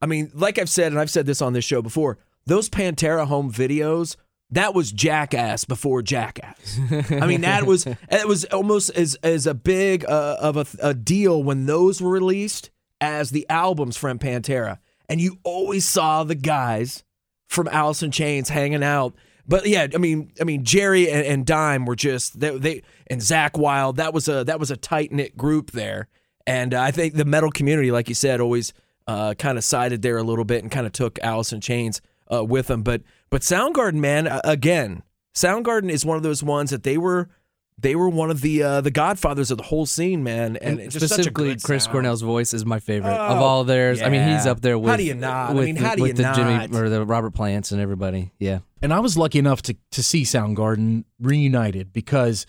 I 0.04 0.06
mean, 0.06 0.30
like 0.34 0.58
I've 0.58 0.68
said, 0.68 0.92
and 0.92 1.00
I've 1.00 1.08
said 1.08 1.24
this 1.24 1.40
on 1.40 1.54
this 1.54 1.64
show 1.64 1.80
before. 1.80 2.18
Those 2.44 2.68
Pantera 2.68 3.26
home 3.26 3.50
videos. 3.50 4.16
That 4.50 4.74
was 4.74 4.92
Jackass 4.92 5.64
before 5.64 6.02
Jackass. 6.02 6.78
I 7.10 7.26
mean, 7.26 7.40
that 7.40 7.64
was 7.64 7.86
it 8.10 8.28
was 8.28 8.44
almost 8.44 8.90
as 8.90 9.14
as 9.22 9.46
a 9.46 9.54
big 9.54 10.04
uh, 10.04 10.36
of 10.38 10.58
a, 10.58 10.66
a 10.82 10.92
deal 10.92 11.42
when 11.42 11.64
those 11.64 12.02
were 12.02 12.10
released 12.10 12.70
as 13.00 13.30
the 13.30 13.46
albums 13.48 13.96
from 13.96 14.18
Pantera, 14.18 14.78
and 15.08 15.22
you 15.22 15.38
always 15.42 15.86
saw 15.86 16.22
the 16.22 16.34
guys 16.34 17.02
from 17.48 17.66
Alice 17.68 18.02
in 18.02 18.10
Chains 18.10 18.50
hanging 18.50 18.84
out. 18.84 19.14
But 19.48 19.64
yeah, 19.66 19.86
I 19.94 19.96
mean, 19.96 20.32
I 20.38 20.44
mean, 20.44 20.64
Jerry 20.64 21.10
and, 21.10 21.24
and 21.26 21.46
Dime 21.46 21.86
were 21.86 21.96
just 21.96 22.38
they, 22.38 22.58
they 22.58 22.82
and 23.06 23.22
Zakk 23.22 23.56
Wylde. 23.56 23.96
That 23.96 24.12
was 24.12 24.28
a 24.28 24.44
that 24.44 24.60
was 24.60 24.70
a 24.70 24.76
tight 24.76 25.12
knit 25.12 25.34
group 25.34 25.70
there, 25.70 26.08
and 26.46 26.74
uh, 26.74 26.82
I 26.82 26.90
think 26.90 27.14
the 27.14 27.24
metal 27.24 27.50
community, 27.50 27.90
like 27.90 28.10
you 28.10 28.14
said, 28.14 28.42
always 28.42 28.74
uh, 29.06 29.34
kind 29.34 29.58
of 29.58 29.64
sided 29.64 30.02
there 30.02 30.16
a 30.16 30.22
little 30.22 30.44
bit 30.44 30.62
and 30.62 30.70
kind 30.72 30.86
of 30.86 30.92
took 30.92 31.18
Alice 31.22 31.52
in 31.52 31.60
Chains 31.60 32.00
uh, 32.32 32.44
with 32.44 32.68
them. 32.68 32.82
But 32.82 33.02
but 33.30 33.42
Soundgarden, 33.42 33.94
man, 33.94 34.26
uh, 34.26 34.40
again, 34.44 35.02
Soundgarden 35.34 35.90
is 35.90 36.04
one 36.04 36.16
of 36.16 36.22
those 36.22 36.42
ones 36.42 36.70
that 36.70 36.82
they 36.84 36.96
were 36.98 37.28
they 37.76 37.96
were 37.96 38.08
one 38.08 38.30
of 38.30 38.40
the 38.40 38.62
uh, 38.62 38.80
the 38.80 38.90
godfathers 38.92 39.50
of 39.50 39.58
the 39.58 39.64
whole 39.64 39.84
scene, 39.84 40.22
man. 40.22 40.56
And, 40.56 40.78
And 40.78 40.80
it's 40.80 40.94
just 40.94 41.08
such 41.08 41.18
a 41.18 41.22
specifically, 41.24 41.56
Chris 41.62 41.84
sound. 41.84 41.92
Cornell's 41.92 42.22
voice 42.22 42.54
is 42.54 42.64
my 42.64 42.78
favorite 42.78 43.10
of 43.10 43.38
Oh, 43.38 43.44
all 43.44 43.64
theirs. 43.64 44.00
I 44.00 44.08
mean, 44.10 44.28
he's 44.32 44.46
up 44.46 44.60
there 44.60 44.78
with 44.78 44.86
How 44.90 44.92
with. 44.92 45.00
do 45.00 45.04
you 45.06 45.14
not? 45.14 45.50
I 45.50 45.52
With, 45.54 45.64
mean, 45.66 45.74
the- 45.74 45.80
how 45.82 45.94
do 45.96 46.02
with 46.02 46.10
you 46.10 46.14
the 46.14 46.22
not? 46.22 46.36
Jimmy 46.36 46.78
or 46.78 46.88
the 46.88 47.04
Robert 47.04 47.32
Plants 47.32 47.72
and 47.72 47.80
everybody. 47.80 48.30
Yeah. 48.38 48.60
And 48.80 48.92
I 48.92 49.00
was 49.00 49.18
lucky 49.18 49.38
enough 49.40 49.60
to 49.62 49.76
to 49.90 50.02
see 50.04 50.22
Soundgarden 50.22 51.02
reunited 51.20 51.92
because 51.92 52.46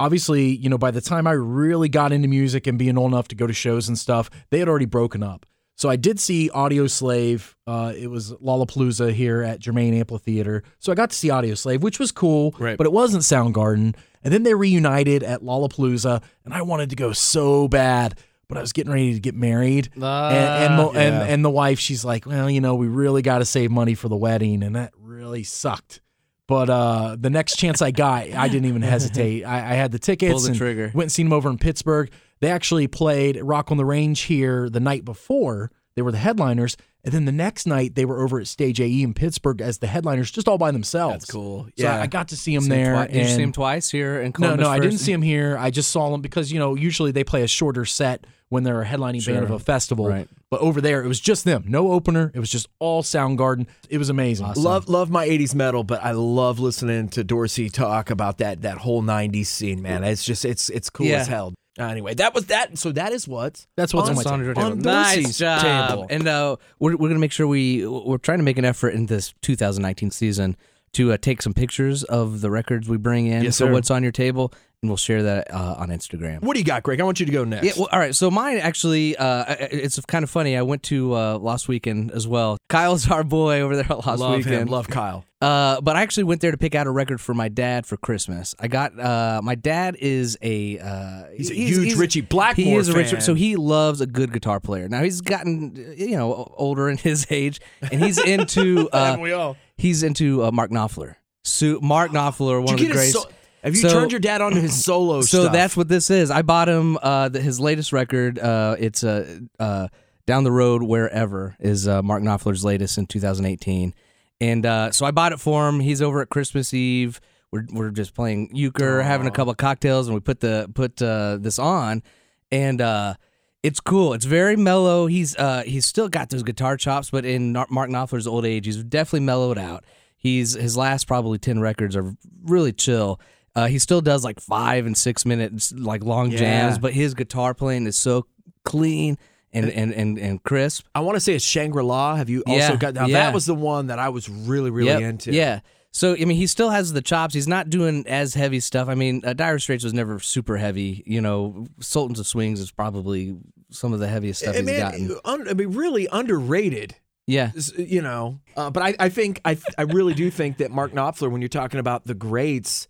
obviously, 0.00 0.56
you 0.56 0.68
know, 0.70 0.78
by 0.78 0.90
the 0.90 1.00
time 1.02 1.26
I 1.26 1.32
really 1.32 1.88
got 1.90 2.10
into 2.12 2.28
music 2.28 2.66
and 2.66 2.78
being 2.78 2.96
old 2.96 3.12
enough 3.12 3.28
to 3.28 3.34
go 3.34 3.46
to 3.46 3.52
shows 3.52 3.88
and 3.88 3.98
stuff, 3.98 4.30
they 4.50 4.58
had 4.58 4.68
already 4.68 4.86
broken 4.86 5.22
up. 5.22 5.44
So 5.82 5.88
I 5.90 5.96
did 5.96 6.20
see 6.20 6.48
Audioslave. 6.54 7.54
Uh, 7.66 7.92
it 7.96 8.06
was 8.06 8.32
Lollapalooza 8.34 9.12
here 9.12 9.42
at 9.42 9.58
Germain 9.58 9.94
Amphitheater. 9.94 10.62
So 10.78 10.92
I 10.92 10.94
got 10.94 11.10
to 11.10 11.16
see 11.16 11.26
Audioslave, 11.28 11.80
which 11.80 11.98
was 11.98 12.12
cool, 12.12 12.54
Right. 12.56 12.78
but 12.78 12.86
it 12.86 12.92
wasn't 12.92 13.24
Soundgarden. 13.24 13.96
And 14.22 14.32
then 14.32 14.44
they 14.44 14.54
reunited 14.54 15.24
at 15.24 15.42
Lollapalooza, 15.42 16.22
and 16.44 16.54
I 16.54 16.62
wanted 16.62 16.90
to 16.90 16.94
go 16.96 17.12
so 17.12 17.66
bad, 17.66 18.16
but 18.46 18.58
I 18.58 18.60
was 18.60 18.72
getting 18.72 18.92
ready 18.92 19.12
to 19.14 19.18
get 19.18 19.34
married. 19.34 19.90
and, 19.96 20.04
and, 20.04 20.78
the, 20.78 20.92
yeah. 20.92 21.22
and 21.24 21.44
the 21.44 21.50
wife, 21.50 21.80
she's 21.80 22.04
like, 22.04 22.26
well, 22.26 22.48
you 22.48 22.60
know, 22.60 22.76
we 22.76 22.86
really 22.86 23.22
got 23.22 23.38
to 23.38 23.44
save 23.44 23.72
money 23.72 23.94
for 23.94 24.08
the 24.08 24.16
wedding, 24.16 24.62
and 24.62 24.76
that 24.76 24.92
really 25.00 25.42
sucked. 25.42 26.00
But 26.46 26.70
uh, 26.70 27.16
the 27.18 27.30
next 27.30 27.56
chance 27.56 27.82
I 27.82 27.90
got, 27.90 28.30
I 28.32 28.46
didn't 28.46 28.66
even 28.66 28.82
hesitate. 28.82 29.42
I, 29.42 29.56
I 29.56 29.74
had 29.74 29.90
the 29.90 29.98
tickets 29.98 30.32
Pull 30.32 30.40
the 30.42 30.48
and 30.50 30.56
trigger. 30.56 30.92
went 30.94 31.06
and 31.06 31.12
seen 31.12 31.26
them 31.26 31.32
over 31.32 31.50
in 31.50 31.58
Pittsburgh. 31.58 32.08
They 32.42 32.50
actually 32.50 32.88
played 32.88 33.40
Rock 33.42 33.70
on 33.70 33.78
the 33.78 33.84
Range 33.86 34.20
here 34.20 34.68
the 34.68 34.80
night 34.80 35.04
before. 35.06 35.70
They 35.94 36.02
were 36.02 36.10
the 36.12 36.18
headliners, 36.18 36.76
and 37.04 37.12
then 37.14 37.24
the 37.26 37.32
next 37.32 37.66
night 37.66 37.94
they 37.94 38.04
were 38.04 38.22
over 38.22 38.40
at 38.40 38.46
Stage 38.46 38.80
AE 38.80 39.02
in 39.02 39.12
Pittsburgh 39.14 39.60
as 39.60 39.78
the 39.78 39.86
headliners, 39.86 40.30
just 40.30 40.48
all 40.48 40.56
by 40.58 40.70
themselves. 40.70 41.12
That's 41.14 41.30
cool. 41.30 41.64
So 41.78 41.84
Yeah. 41.84 41.98
I, 41.98 42.02
I 42.02 42.06
got 42.08 42.28
to 42.28 42.36
see 42.36 42.54
them 42.54 42.64
See 42.64 42.70
him 42.70 42.76
there. 42.84 42.92
twi- 42.94 43.06
Did 43.08 43.16
you 43.16 43.24
see 43.26 43.32
and- 43.34 43.42
him 43.42 43.52
twice 43.52 43.90
here 43.90 44.20
in 44.20 44.26
no, 44.28 44.32
Columbus? 44.32 44.64
no, 44.64 44.70
I 44.70 44.78
didn't 44.80 44.98
see 44.98 45.12
them 45.12 45.22
here. 45.22 45.56
I 45.58 45.70
just 45.70 45.90
saw 45.90 46.10
them 46.10 46.20
because 46.22 46.50
you 46.50 46.58
know 46.58 46.74
usually 46.74 47.12
they 47.12 47.24
play 47.24 47.42
a 47.42 47.46
shorter 47.46 47.84
set 47.84 48.26
when 48.48 48.64
they're 48.64 48.82
a 48.82 48.86
headlining 48.86 49.24
band 49.24 49.44
of 49.44 49.50
a 49.50 49.58
festival. 49.58 50.08
Right. 50.08 50.28
But 50.50 50.60
over 50.62 50.80
there, 50.80 51.02
it 51.04 51.08
was 51.08 51.20
just 51.20 51.44
them, 51.44 51.64
no 51.68 51.92
opener. 51.92 52.30
It 52.34 52.40
was 52.40 52.50
just 52.50 52.68
all 52.80 53.02
Soundgarden. 53.02 53.66
It 53.88 53.98
was 53.98 54.08
amazing. 54.08 54.50
Love 54.56 54.88
love 54.88 55.10
my 55.10 55.28
'80s 55.28 55.54
metal, 55.54 55.84
but 55.84 56.02
I 56.02 56.10
love 56.12 56.58
listening 56.58 57.08
to 57.10 57.22
Dorsey 57.22 57.68
talk 57.68 58.10
about 58.10 58.38
that 58.38 58.62
that 58.62 58.78
whole 58.78 59.02
'90s 59.02 59.46
scene, 59.46 59.80
man. 59.82 60.02
It's 60.04 60.24
just 60.24 60.44
it's 60.44 60.68
it's 60.70 60.90
cool 60.90 61.06
Yeah. 61.06 61.18
as 61.20 61.26
hell. 61.28 61.52
Anyway, 61.78 62.14
that 62.14 62.34
was 62.34 62.46
that. 62.46 62.76
So 62.78 62.92
that 62.92 63.12
is 63.12 63.26
what 63.26 63.66
That's 63.76 63.94
what's 63.94 64.08
on 64.10 64.14
my 64.16 64.22
on 64.22 64.24
table. 64.40 64.44
your 64.44 64.54
table. 64.54 64.66
On 64.72 64.78
Nice 64.80 65.38
job. 65.38 65.88
table. 65.88 66.06
And 66.10 66.28
uh, 66.28 66.56
we're 66.78 66.96
we're 66.96 67.08
gonna 67.08 67.18
make 67.20 67.32
sure 67.32 67.46
we 67.46 67.86
we're 67.86 68.18
trying 68.18 68.38
to 68.38 68.44
make 68.44 68.58
an 68.58 68.64
effort 68.64 68.90
in 68.90 69.06
this 69.06 69.32
2019 69.42 70.10
season 70.10 70.56
to 70.92 71.12
uh, 71.12 71.16
take 71.16 71.40
some 71.40 71.54
pictures 71.54 72.04
of 72.04 72.42
the 72.42 72.50
records 72.50 72.88
we 72.88 72.98
bring 72.98 73.26
in. 73.26 73.44
Yes, 73.44 73.56
so 73.56 73.66
sir. 73.66 73.72
what's 73.72 73.90
on 73.90 74.02
your 74.02 74.12
table, 74.12 74.52
and 74.82 74.90
we'll 74.90 74.96
share 74.96 75.22
that 75.22 75.54
uh, 75.54 75.76
on 75.78 75.90
Instagram. 75.90 76.42
What 76.42 76.54
do 76.54 76.58
you 76.58 76.64
got, 76.64 76.82
Greg? 76.82 77.00
I 77.00 77.04
want 77.04 77.20
you 77.20 77.26
to 77.26 77.30
go 77.32 77.44
next. 77.44 77.64
Yeah, 77.64 77.72
well, 77.76 77.88
all 77.92 78.00
right. 78.00 78.14
So 78.16 78.32
mine 78.32 78.58
actually, 78.58 79.16
uh, 79.16 79.44
it's 79.70 79.98
kind 80.06 80.24
of 80.24 80.30
funny. 80.30 80.56
I 80.56 80.62
went 80.62 80.82
to 80.84 81.14
uh, 81.14 81.38
last 81.38 81.68
weekend 81.68 82.10
as 82.10 82.26
well. 82.26 82.58
Kyle's 82.68 83.08
our 83.10 83.22
boy 83.22 83.60
over 83.60 83.76
there 83.76 83.86
last 83.88 84.18
love 84.18 84.38
weekend. 84.38 84.54
him. 84.62 84.68
Love 84.68 84.88
Kyle. 84.88 85.24
Uh, 85.40 85.80
but 85.80 85.94
I 85.96 86.02
actually 86.02 86.24
went 86.24 86.40
there 86.40 86.50
to 86.50 86.56
pick 86.56 86.74
out 86.74 86.88
a 86.88 86.90
record 86.90 87.20
for 87.20 87.32
my 87.32 87.48
dad 87.48 87.86
for 87.86 87.96
Christmas. 87.96 88.56
I 88.58 88.66
got 88.66 88.98
uh, 88.98 89.40
my 89.42 89.54
dad 89.54 89.96
is 90.00 90.36
a 90.42 90.78
uh, 90.80 91.24
He's 91.36 91.50
a 91.50 91.54
huge 91.54 91.94
Ritchie 91.94 92.22
Blackmore 92.22 92.64
He 92.64 92.74
is 92.74 92.88
a. 92.88 92.92
Richie, 92.92 93.20
so 93.20 93.34
he 93.34 93.54
loves 93.54 94.00
a 94.00 94.06
good 94.06 94.32
guitar 94.32 94.58
player. 94.58 94.88
Now 94.88 95.02
he's 95.04 95.20
gotten 95.20 95.94
you 95.96 96.16
know 96.16 96.52
older 96.56 96.88
in 96.88 96.96
his 96.96 97.24
age, 97.30 97.60
and 97.90 98.02
he's 98.02 98.18
into 98.18 98.88
uh, 98.92 99.16
we 99.20 99.32
all? 99.32 99.56
he's 99.76 100.02
into 100.02 100.42
uh, 100.44 100.50
Mark 100.50 100.72
Knopfler. 100.72 101.14
So 101.44 101.78
Mark 101.80 102.10
Knopfler, 102.12 102.62
one 102.62 102.74
of 102.74 102.80
the 102.80 102.86
greats. 102.88 103.12
so- 103.12 103.28
have 103.62 103.74
you 103.74 103.82
So- 103.82 103.90
turned 103.90 104.10
your 104.12 104.20
dad 104.20 104.40
on 104.40 104.52
to 104.52 104.60
his 104.60 104.84
solo 104.84 105.20
So 105.22 105.42
stuff? 105.42 105.52
that's 105.52 105.76
what 105.76 105.88
this 105.88 106.10
is. 106.10 106.30
I 106.30 106.42
bought 106.42 106.68
him 106.68 106.98
uh, 107.02 107.28
the, 107.28 107.40
his 107.40 107.60
latest 107.60 107.92
record. 107.92 108.38
Uh, 108.38 108.76
it's 108.78 109.02
uh, 109.04 109.38
uh, 109.58 109.88
down 110.26 110.44
the 110.44 110.52
road 110.52 110.82
wherever 110.82 111.56
is 111.60 111.86
uh, 111.88 112.02
Mark 112.02 112.22
Knopfler's 112.22 112.64
latest 112.64 112.98
in 112.98 113.06
2018, 113.06 113.94
and 114.40 114.66
uh, 114.66 114.90
so 114.92 115.04
I 115.06 115.10
bought 115.10 115.32
it 115.32 115.40
for 115.40 115.68
him. 115.68 115.80
He's 115.80 116.00
over 116.02 116.20
at 116.22 116.28
Christmas 116.28 116.72
Eve. 116.74 117.20
We're 117.50 117.66
we're 117.72 117.90
just 117.90 118.14
playing 118.14 118.50
euchre, 118.54 119.02
having 119.02 119.26
a 119.26 119.30
couple 119.30 119.50
of 119.50 119.56
cocktails, 119.58 120.06
and 120.08 120.14
we 120.14 120.20
put 120.20 120.40
the 120.40 120.70
put 120.74 121.02
uh, 121.02 121.36
this 121.40 121.58
on, 121.58 122.02
and 122.50 122.80
uh, 122.80 123.14
it's 123.62 123.78
cool. 123.78 124.14
It's 124.14 124.24
very 124.24 124.56
mellow. 124.56 125.06
He's 125.06 125.36
uh, 125.36 125.62
he's 125.66 125.84
still 125.86 126.08
got 126.08 126.30
those 126.30 126.42
guitar 126.42 126.76
chops, 126.76 127.10
but 127.10 127.24
in 127.26 127.52
Mark 127.52 127.90
Knopfler's 127.90 128.26
old 128.26 128.46
age, 128.46 128.64
he's 128.66 128.82
definitely 128.82 129.20
mellowed 129.26 129.58
out. 129.58 129.84
He's 130.16 130.54
his 130.54 130.76
last 130.76 131.06
probably 131.06 131.38
ten 131.38 131.60
records 131.60 131.94
are 131.96 132.14
really 132.44 132.72
chill. 132.72 133.20
Uh, 133.54 133.66
he 133.66 133.78
still 133.78 134.00
does 134.00 134.24
like 134.24 134.40
five 134.40 134.86
and 134.86 134.96
six 134.96 135.26
minutes 135.26 135.72
like 135.72 136.02
long 136.04 136.30
Yeah. 136.30 136.38
jams, 136.38 136.78
but 136.78 136.92
his 136.92 137.14
guitar 137.14 137.52
playing 137.54 137.86
is 137.86 137.98
so 137.98 138.26
clean 138.64 139.18
and 139.52 139.68
and 139.68 139.92
and, 139.92 140.18
and 140.18 140.42
crisp. 140.42 140.86
I 140.94 141.00
want 141.00 141.16
to 141.16 141.20
say 141.20 141.34
it's 141.34 141.44
Shangri 141.44 141.82
La. 141.82 142.16
Have 142.16 142.30
you 142.30 142.42
also 142.46 142.58
Yeah, 142.58 142.76
got? 142.76 142.94
Now 142.94 143.06
yeah. 143.06 143.24
that 143.24 143.34
was 143.34 143.44
the 143.46 143.54
one 143.54 143.88
that 143.88 143.98
I 143.98 144.08
was 144.08 144.28
really 144.28 144.70
really 144.70 144.88
Yep, 144.88 145.02
into. 145.02 145.32
Yeah. 145.32 145.60
So 145.94 146.12
I 146.18 146.24
mean, 146.24 146.38
he 146.38 146.46
still 146.46 146.70
has 146.70 146.94
the 146.94 147.02
chops. 147.02 147.34
He's 147.34 147.46
not 147.48 147.68
doing 147.68 148.06
as 148.08 148.32
heavy 148.32 148.60
stuff. 148.60 148.88
I 148.88 148.94
mean, 148.94 149.20
uh, 149.26 149.34
Dire 149.34 149.58
Straits 149.58 149.84
was 149.84 149.92
never 149.92 150.18
super 150.20 150.56
heavy. 150.56 151.02
You 151.06 151.20
know, 151.20 151.66
Sultans 151.80 152.18
of 152.18 152.26
Swings 152.26 152.60
is 152.60 152.70
probably 152.70 153.36
some 153.68 153.92
of 153.92 154.00
the 154.00 154.08
heaviest 154.08 154.40
stuff 154.40 154.54
I 154.54 154.58
he's 154.58 154.66
mean, 154.66 154.78
gotten. 154.78 155.16
un- 155.26 155.48
I 155.48 155.52
mean, 155.52 155.72
really 155.72 156.08
underrated. 156.10 156.94
Yeah. 157.26 157.52
You 157.76 158.00
know, 158.02 158.40
uh, 158.56 158.70
but 158.70 158.82
I, 158.82 158.94
I 158.98 159.08
think 159.10 159.40
I, 159.44 159.56
I 159.78 159.82
really 159.82 160.14
do 160.14 160.30
think 160.30 160.56
that 160.58 160.70
Mark 160.70 160.92
Knopfler, 160.92 161.30
when 161.30 161.40
you're 161.42 161.48
talking 161.48 161.78
about 161.78 162.04
the 162.06 162.14
greats, 162.14 162.88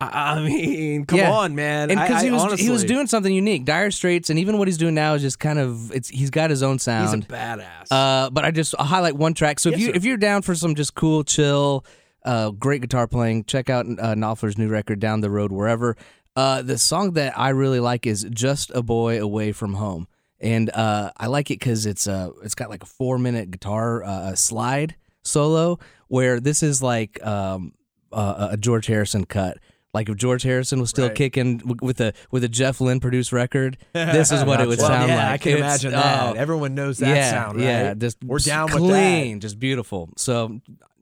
I, 0.00 0.40
mean, 0.40 1.04
come 1.04 1.18
Yeah. 1.18 1.30
on, 1.32 1.54
man. 1.54 1.90
and 1.90 2.00
because 2.00 2.22
he 2.22 2.30
was 2.30 2.42
honestly, 2.42 2.64
he 2.64 2.70
was 2.70 2.84
doing 2.84 3.06
something 3.06 3.32
unique. 3.32 3.64
Dire 3.64 3.90
Straits, 3.90 4.30
and 4.30 4.38
even 4.38 4.56
what 4.58 4.66
he's 4.66 4.78
doing 4.78 4.94
now 4.94 5.14
is 5.14 5.22
just 5.22 5.38
kind 5.38 5.58
of 5.58 5.92
it's 5.92 6.08
he's 6.08 6.30
got 6.30 6.48
his 6.50 6.62
own 6.62 6.78
sound. 6.78 7.14
he's 7.22 7.24
a 7.24 7.28
badass. 7.28 7.86
Uh, 7.90 8.30
but 8.30 8.44
I 8.44 8.50
just 8.50 8.74
I'll 8.78 8.86
highlight 8.86 9.16
one 9.16 9.34
track. 9.34 9.60
So 9.60 9.68
if 9.68 9.72
Yes, 9.74 9.80
you 9.80 9.86
sir. 9.88 9.92
if 9.96 10.04
you're 10.04 10.16
down 10.16 10.42
for 10.42 10.54
some 10.54 10.74
just 10.74 10.94
cool, 10.94 11.22
chill, 11.22 11.84
uh, 12.24 12.50
great 12.50 12.80
guitar 12.80 13.06
playing, 13.06 13.44
check 13.44 13.68
out 13.68 13.84
uh, 13.86 14.14
Knopfler's 14.14 14.56
new 14.56 14.68
record, 14.68 15.00
Down 15.00 15.20
the 15.20 15.30
Road 15.30 15.52
Wherever. 15.52 15.96
Uh, 16.36 16.62
the 16.62 16.78
song 16.78 17.12
that 17.14 17.38
I 17.38 17.50
really 17.50 17.80
like 17.80 18.06
is 18.06 18.24
"Just 18.30 18.70
a 18.70 18.82
Boy 18.82 19.20
Away 19.20 19.52
from 19.52 19.74
Home," 19.74 20.06
and 20.40 20.70
uh, 20.70 21.10
I 21.18 21.26
like 21.26 21.50
it 21.50 21.58
because 21.58 21.84
it's 21.86 22.06
uh, 22.06 22.30
it's 22.42 22.54
got 22.54 22.70
like 22.70 22.82
a 22.82 22.86
four 22.86 23.18
minute 23.18 23.50
guitar 23.50 24.02
uh, 24.04 24.34
slide 24.34 24.94
solo 25.22 25.78
where 26.08 26.40
this 26.40 26.62
is 26.62 26.82
like 26.82 27.22
um, 27.26 27.74
uh, 28.12 28.48
a 28.52 28.56
George 28.56 28.86
Harrison 28.86 29.26
cut. 29.26 29.58
Like 29.92 30.08
if 30.08 30.16
George 30.16 30.42
Harrison 30.44 30.80
was 30.80 30.90
still 30.90 31.08
Right. 31.08 31.16
kicking 31.16 31.58
w- 31.58 31.76
with 31.82 32.00
a 32.00 32.12
with 32.30 32.44
a 32.44 32.48
Jeff 32.48 32.80
Lynne 32.80 33.00
produced 33.00 33.32
record, 33.32 33.76
this 33.92 34.30
is 34.30 34.44
what 34.44 34.60
it 34.60 34.68
would 34.68 34.78
well, 34.78 34.86
sound 34.88 35.08
yeah, 35.08 35.16
like. 35.16 35.26
I 35.32 35.38
can 35.38 35.52
It's- 35.54 35.64
imagine 35.84 35.90
that. 35.92 36.28
oh, 36.28 36.38
Everyone 36.38 36.74
knows 36.74 36.98
that 36.98 37.08
yeah, 37.16 37.30
sound, 37.30 37.56
right? 37.58 37.64
Yeah, 37.64 37.94
just 37.94 38.22
we're 38.22 38.38
down 38.38 38.68
clean, 38.68 38.82
with 38.82 38.92
that. 38.92 39.38
just 39.40 39.58
beautiful. 39.58 40.10
So 40.16 40.60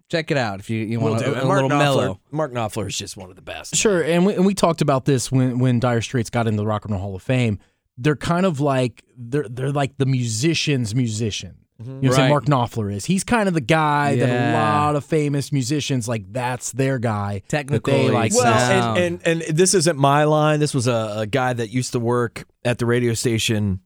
check 0.09 0.31
it 0.31 0.39
out 0.39 0.59
if 0.61 0.71
you, 0.71 0.79
you 0.87 1.01
We'll 1.01 1.13
want 1.13 1.23
a, 1.27 1.33
it. 1.33 1.43
a 1.43 1.45
Mark 1.45 1.63
little 1.63 1.69
Knopfler, 1.69 1.79
mellow. 1.79 2.21
Mark 2.31 2.53
Knopfler 2.53 2.87
is 2.89 2.97
just 2.97 3.17
one 3.19 3.29
of 3.29 3.37
the 3.37 3.43
best. 3.43 3.77
Sure, 3.77 4.03
and 4.03 4.25
we, 4.25 4.35
and 4.35 4.47
we 4.47 4.55
talked 4.55 4.81
about 4.81 5.05
this 5.05 5.31
when 5.31 5.59
when 5.59 5.81
Dire 5.81 6.01
Straits 6.01 6.31
got 6.31 6.47
into 6.47 6.57
the 6.63 6.67
Rock 6.67 6.85
and 6.87 6.93
Roll 6.93 7.03
Hall 7.03 7.15
of 7.15 7.23
Fame. 7.23 7.59
They're 7.99 8.17
kind 8.17 8.47
of 8.47 8.59
like 8.61 9.05
they're 9.19 9.47
they're 9.51 9.73
like 9.73 9.99
the 9.99 10.07
musician's 10.07 10.95
musician. 10.95 11.57
You 11.81 12.11
know, 12.11 12.11
Right. 12.11 12.29
Mark 12.29 12.47
Knopfler 12.47 12.93
is. 12.93 13.05
He's 13.05 13.23
kind 13.23 13.47
of 13.47 13.55
the 13.55 13.61
guy 13.61 14.17
that 14.17 14.29
a 14.29 14.53
lot 14.53 14.97
of 14.97 15.05
famous 15.05 15.53
musicians 15.53 16.09
like. 16.09 16.33
That's 16.33 16.73
their 16.73 16.99
guy. 16.99 17.43
Technically 17.47 18.09
like. 18.09 18.35
Well, 18.35 18.97
and, 18.97 19.23
and 19.25 19.43
and 19.47 19.57
this 19.57 19.75
isn't 19.75 19.97
my 19.97 20.25
line. 20.25 20.59
This 20.59 20.75
was 20.75 20.89
a, 20.89 21.15
a 21.19 21.27
guy 21.27 21.53
that 21.53 21.69
used 21.69 21.93
to 21.93 22.01
work 22.01 22.45
at 22.65 22.79
the 22.79 22.87
radio 22.87 23.15
station 23.15 23.81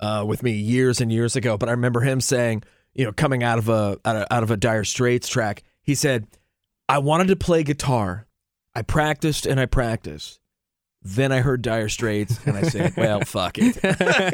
uh, 0.00 0.24
with 0.28 0.42
me 0.42 0.52
years 0.52 1.00
and 1.00 1.10
years 1.10 1.36
ago. 1.36 1.56
But 1.56 1.70
I 1.70 1.72
remember 1.72 2.00
him 2.00 2.20
saying, 2.20 2.64
you 2.94 3.06
know, 3.06 3.12
coming 3.12 3.42
out 3.42 3.58
of 3.58 3.70
a 3.70 3.98
out 4.04 4.16
of, 4.16 4.26
out 4.30 4.42
of 4.42 4.50
a 4.50 4.56
Dire 4.58 4.84
Straits 4.84 5.26
track, 5.28 5.62
he 5.80 5.94
said, 5.94 6.26
"I 6.86 6.98
wanted 6.98 7.28
to 7.28 7.36
play 7.36 7.62
guitar. 7.62 8.26
I 8.74 8.82
practiced 8.82 9.46
and 9.46 9.58
I 9.58 9.64
practiced." 9.64 10.38
Then 11.02 11.30
I 11.30 11.40
heard 11.40 11.62
Dire 11.62 11.88
Straits, 11.88 12.40
and 12.44 12.56
I 12.56 12.62
said, 12.62 12.94
"Well, 12.96 13.20
fuck 13.20 13.56
it." 13.58 13.76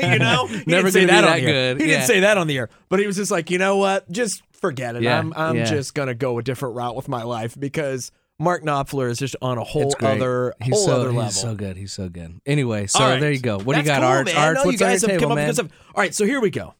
you 0.02 0.18
know, 0.18 0.46
he 0.48 0.62
Never 0.66 0.90
didn't 0.90 0.92
say 0.92 1.00
gonna 1.06 1.12
that, 1.12 1.24
on 1.24 1.30
that 1.30 1.40
the 1.40 1.46
air. 1.52 1.76
He 1.76 1.80
Yeah. 1.82 1.86
didn't 1.98 2.06
say 2.06 2.20
that 2.20 2.38
on 2.38 2.46
the 2.46 2.56
air, 2.58 2.70
but 2.88 3.00
he 3.00 3.06
was 3.06 3.16
just 3.16 3.30
like, 3.30 3.50
you 3.50 3.58
know 3.58 3.76
what? 3.76 4.10
Just 4.10 4.42
forget 4.52 4.96
it. 4.96 5.02
Yeah, 5.02 5.18
I'm 5.18 5.32
I'm 5.36 5.56
yeah. 5.56 5.64
just 5.66 5.94
gonna 5.94 6.14
go 6.14 6.38
a 6.38 6.42
different 6.42 6.74
route 6.74 6.96
with 6.96 7.06
my 7.08 7.22
life 7.22 7.54
because 7.58 8.10
Mark 8.38 8.64
Knopfler 8.64 9.10
is 9.10 9.18
just 9.18 9.36
on 9.42 9.58
a 9.58 9.62
whole 9.64 9.94
other 10.00 10.54
he's 10.62 10.74
whole 10.74 10.86
so, 10.86 10.92
other 10.96 11.06
level. 11.08 11.24
He's 11.24 11.40
so 11.40 11.54
good. 11.54 11.76
He's 11.76 11.92
so 11.92 12.08
good. 12.08 12.40
Anyway, 12.46 12.86
so 12.86 13.00
right. 13.00 13.20
there 13.20 13.30
you 13.30 13.40
go. 13.40 13.58
What 13.58 13.74
do 13.74 13.80
you 13.80 13.86
got, 13.86 14.00
cool, 14.00 14.08
Arch? 14.08 14.26
man. 14.26 14.36
Arch, 14.36 14.54
No, 14.56 14.64
what's 14.64 14.80
you 14.80 14.86
on 14.86 14.90
your 14.92 15.00
have 15.00 15.08
table, 15.08 15.20
come 15.20 15.32
up 15.32 15.36
man? 15.36 15.46
with 15.48 15.56
good 15.58 15.66
stuff. 15.70 15.78
All 15.94 16.00
right, 16.02 16.14
so 16.14 16.24
here 16.24 16.40
we 16.40 16.50
go. 16.50 16.74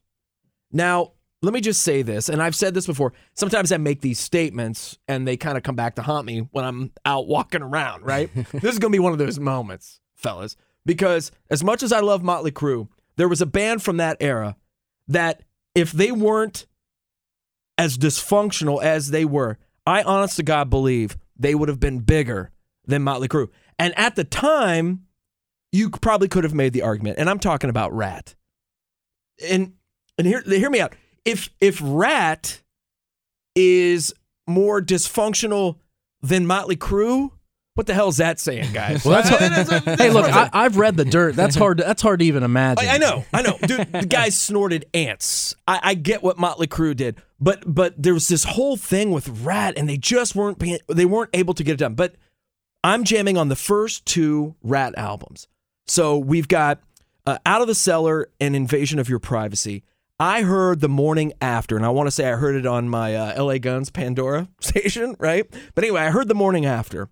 Now, 0.72 1.12
let 1.44 1.54
me 1.54 1.60
just 1.60 1.82
say 1.82 2.02
this, 2.02 2.28
and 2.28 2.42
I've 2.42 2.54
said 2.54 2.74
this 2.74 2.86
before. 2.86 3.12
Sometimes 3.34 3.70
I 3.70 3.76
make 3.76 4.00
these 4.00 4.18
statements, 4.18 4.98
and 5.06 5.28
they 5.28 5.36
kind 5.36 5.56
of 5.56 5.62
come 5.62 5.76
back 5.76 5.96
to 5.96 6.02
haunt 6.02 6.26
me 6.26 6.40
when 6.50 6.64
I'm 6.64 6.92
out 7.04 7.26
walking 7.26 7.62
around. 7.62 8.04
Right? 8.04 8.30
this 8.52 8.72
is 8.72 8.78
gonna 8.78 8.92
be 8.92 8.98
one 8.98 9.12
of 9.12 9.18
those 9.18 9.38
moments, 9.38 10.00
fellas, 10.14 10.56
because 10.84 11.30
as 11.50 11.62
much 11.62 11.82
as 11.82 11.92
I 11.92 12.00
love 12.00 12.22
Motley 12.22 12.50
Crue, 12.50 12.88
there 13.16 13.28
was 13.28 13.40
a 13.40 13.46
band 13.46 13.82
from 13.82 13.98
that 13.98 14.16
era 14.20 14.56
that 15.08 15.42
if 15.74 15.92
they 15.92 16.10
weren't 16.10 16.66
as 17.76 17.98
dysfunctional 17.98 18.82
as 18.82 19.10
they 19.10 19.24
were, 19.24 19.58
I 19.86 20.02
honest 20.02 20.36
to 20.36 20.42
God 20.42 20.70
believe 20.70 21.16
they 21.36 21.54
would 21.54 21.68
have 21.68 21.80
been 21.80 22.00
bigger 22.00 22.50
than 22.86 23.02
Motley 23.02 23.28
Crue. 23.28 23.48
And 23.78 23.96
at 23.98 24.14
the 24.16 24.24
time, 24.24 25.06
you 25.72 25.90
probably 25.90 26.28
could 26.28 26.44
have 26.44 26.54
made 26.54 26.72
the 26.72 26.82
argument, 26.82 27.18
and 27.18 27.28
I'm 27.28 27.40
talking 27.40 27.70
about 27.70 27.92
Ratt. 27.92 28.34
And 29.48 29.74
and 30.16 30.26
hear 30.26 30.42
hear 30.42 30.70
me 30.70 30.80
out. 30.80 30.94
If 31.24 31.50
if 31.60 31.80
Ratt 31.82 32.60
is 33.54 34.12
more 34.46 34.80
dysfunctional 34.82 35.76
than 36.22 36.46
Motley 36.46 36.76
Crue, 36.76 37.30
what 37.74 37.86
the 37.86 37.94
hell 37.94 38.08
is 38.08 38.18
that 38.18 38.38
saying, 38.38 38.72
guys? 38.72 39.04
Well, 39.04 39.14
that's 39.22 39.30
I- 39.40 39.48
that's- 39.48 39.84
that's 39.84 40.00
hey, 40.02 40.10
look, 40.10 40.24
what 40.26 40.32
I'm 40.34 40.50
I, 40.52 40.64
I've 40.64 40.76
read 40.76 40.96
the 40.96 41.04
dirt. 41.04 41.34
That's 41.34 41.56
hard. 41.56 41.78
To, 41.78 41.84
that's 41.84 42.02
hard 42.02 42.20
to 42.20 42.24
even 42.26 42.42
imagine. 42.42 42.86
I, 42.88 42.94
I 42.94 42.98
know, 42.98 43.24
I 43.32 43.42
know, 43.42 43.58
dude. 43.66 43.92
The 43.92 44.06
guys 44.06 44.38
snorted 44.40 44.86
ants. 44.94 45.54
I, 45.66 45.80
I 45.82 45.94
get 45.94 46.22
what 46.22 46.38
Motley 46.38 46.66
Crue 46.66 46.94
did, 46.94 47.20
but 47.40 47.62
but 47.66 47.94
there 48.00 48.14
was 48.14 48.28
this 48.28 48.44
whole 48.44 48.76
thing 48.76 49.10
with 49.10 49.28
Ratt, 49.44 49.74
and 49.76 49.88
they 49.88 49.96
just 49.96 50.34
weren't 50.36 50.58
being, 50.58 50.78
they 50.88 51.06
weren't 51.06 51.30
able 51.32 51.54
to 51.54 51.64
get 51.64 51.72
it 51.72 51.78
done. 51.78 51.94
But 51.94 52.14
I'm 52.82 53.04
jamming 53.04 53.36
on 53.38 53.48
the 53.48 53.56
first 53.56 54.04
two 54.06 54.54
Ratt 54.62 54.94
albums. 54.98 55.48
So 55.86 56.16
we've 56.18 56.48
got 56.48 56.80
uh, 57.26 57.38
Out 57.46 57.60
of 57.62 57.66
the 57.66 57.74
Cellar 57.74 58.28
and 58.40 58.54
Invasion 58.54 58.98
of 58.98 59.08
Your 59.08 59.18
Privacy. 59.18 59.82
I 60.18 60.42
heard 60.42 60.80
the 60.80 60.88
morning 60.88 61.32
after, 61.40 61.76
and 61.76 61.84
I 61.84 61.88
want 61.88 62.06
to 62.06 62.12
say 62.12 62.30
I 62.30 62.36
heard 62.36 62.54
it 62.54 62.66
on 62.66 62.88
my 62.88 63.16
uh, 63.16 63.42
LA 63.42 63.58
Guns 63.58 63.90
Pandora 63.90 64.48
station, 64.60 65.16
right? 65.18 65.44
But 65.74 65.84
anyway, 65.84 66.02
I 66.02 66.10
heard 66.10 66.28
the 66.28 66.34
morning 66.34 66.64
after, 66.64 67.08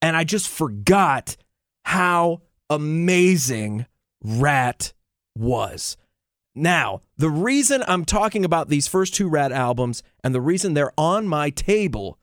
and 0.00 0.16
I 0.16 0.24
just 0.24 0.48
forgot 0.48 1.36
how 1.84 2.42
amazing 2.70 3.86
Ratt 4.22 4.92
was. 5.34 5.96
Now, 6.54 7.02
the 7.16 7.30
reason 7.30 7.84
I'm 7.86 8.04
talking 8.04 8.44
about 8.44 8.68
these 8.68 8.88
first 8.88 9.14
two 9.14 9.28
Ratt 9.28 9.52
albums 9.52 10.02
and 10.22 10.34
the 10.34 10.40
reason 10.40 10.74
they're 10.74 10.92
on 10.98 11.26
my 11.26 11.50
table, 11.50 12.18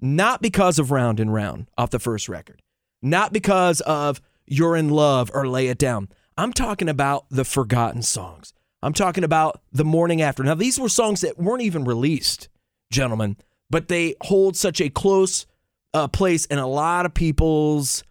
not 0.00 0.40
because 0.40 0.78
of 0.78 0.90
Round 0.90 1.20
and 1.20 1.32
Round 1.32 1.70
off 1.76 1.90
the 1.90 1.98
first 1.98 2.28
record, 2.28 2.62
not 3.02 3.32
because 3.32 3.80
of 3.82 4.20
You're 4.46 4.76
in 4.76 4.88
Love 4.88 5.30
or 5.34 5.46
Lay 5.48 5.68
It 5.68 5.78
Down. 5.78 6.08
I'm 6.36 6.52
talking 6.52 6.88
about 6.88 7.26
the 7.30 7.44
forgotten 7.44 8.02
songs. 8.02 8.52
I'm 8.82 8.92
talking 8.92 9.24
about 9.24 9.60
The 9.72 9.84
Morning 9.84 10.22
After. 10.22 10.44
Now, 10.44 10.54
these 10.54 10.78
were 10.78 10.88
songs 10.88 11.20
that 11.22 11.38
weren't 11.38 11.62
even 11.62 11.84
released, 11.84 12.48
gentlemen, 12.92 13.36
but 13.70 13.88
they 13.88 14.14
hold 14.22 14.56
such 14.56 14.80
a 14.80 14.88
close 14.88 15.46
uh, 15.94 16.08
place 16.08 16.44
in 16.46 16.58
a 16.58 16.66
lot 16.66 17.04
of 17.04 17.14
people's 17.14 18.04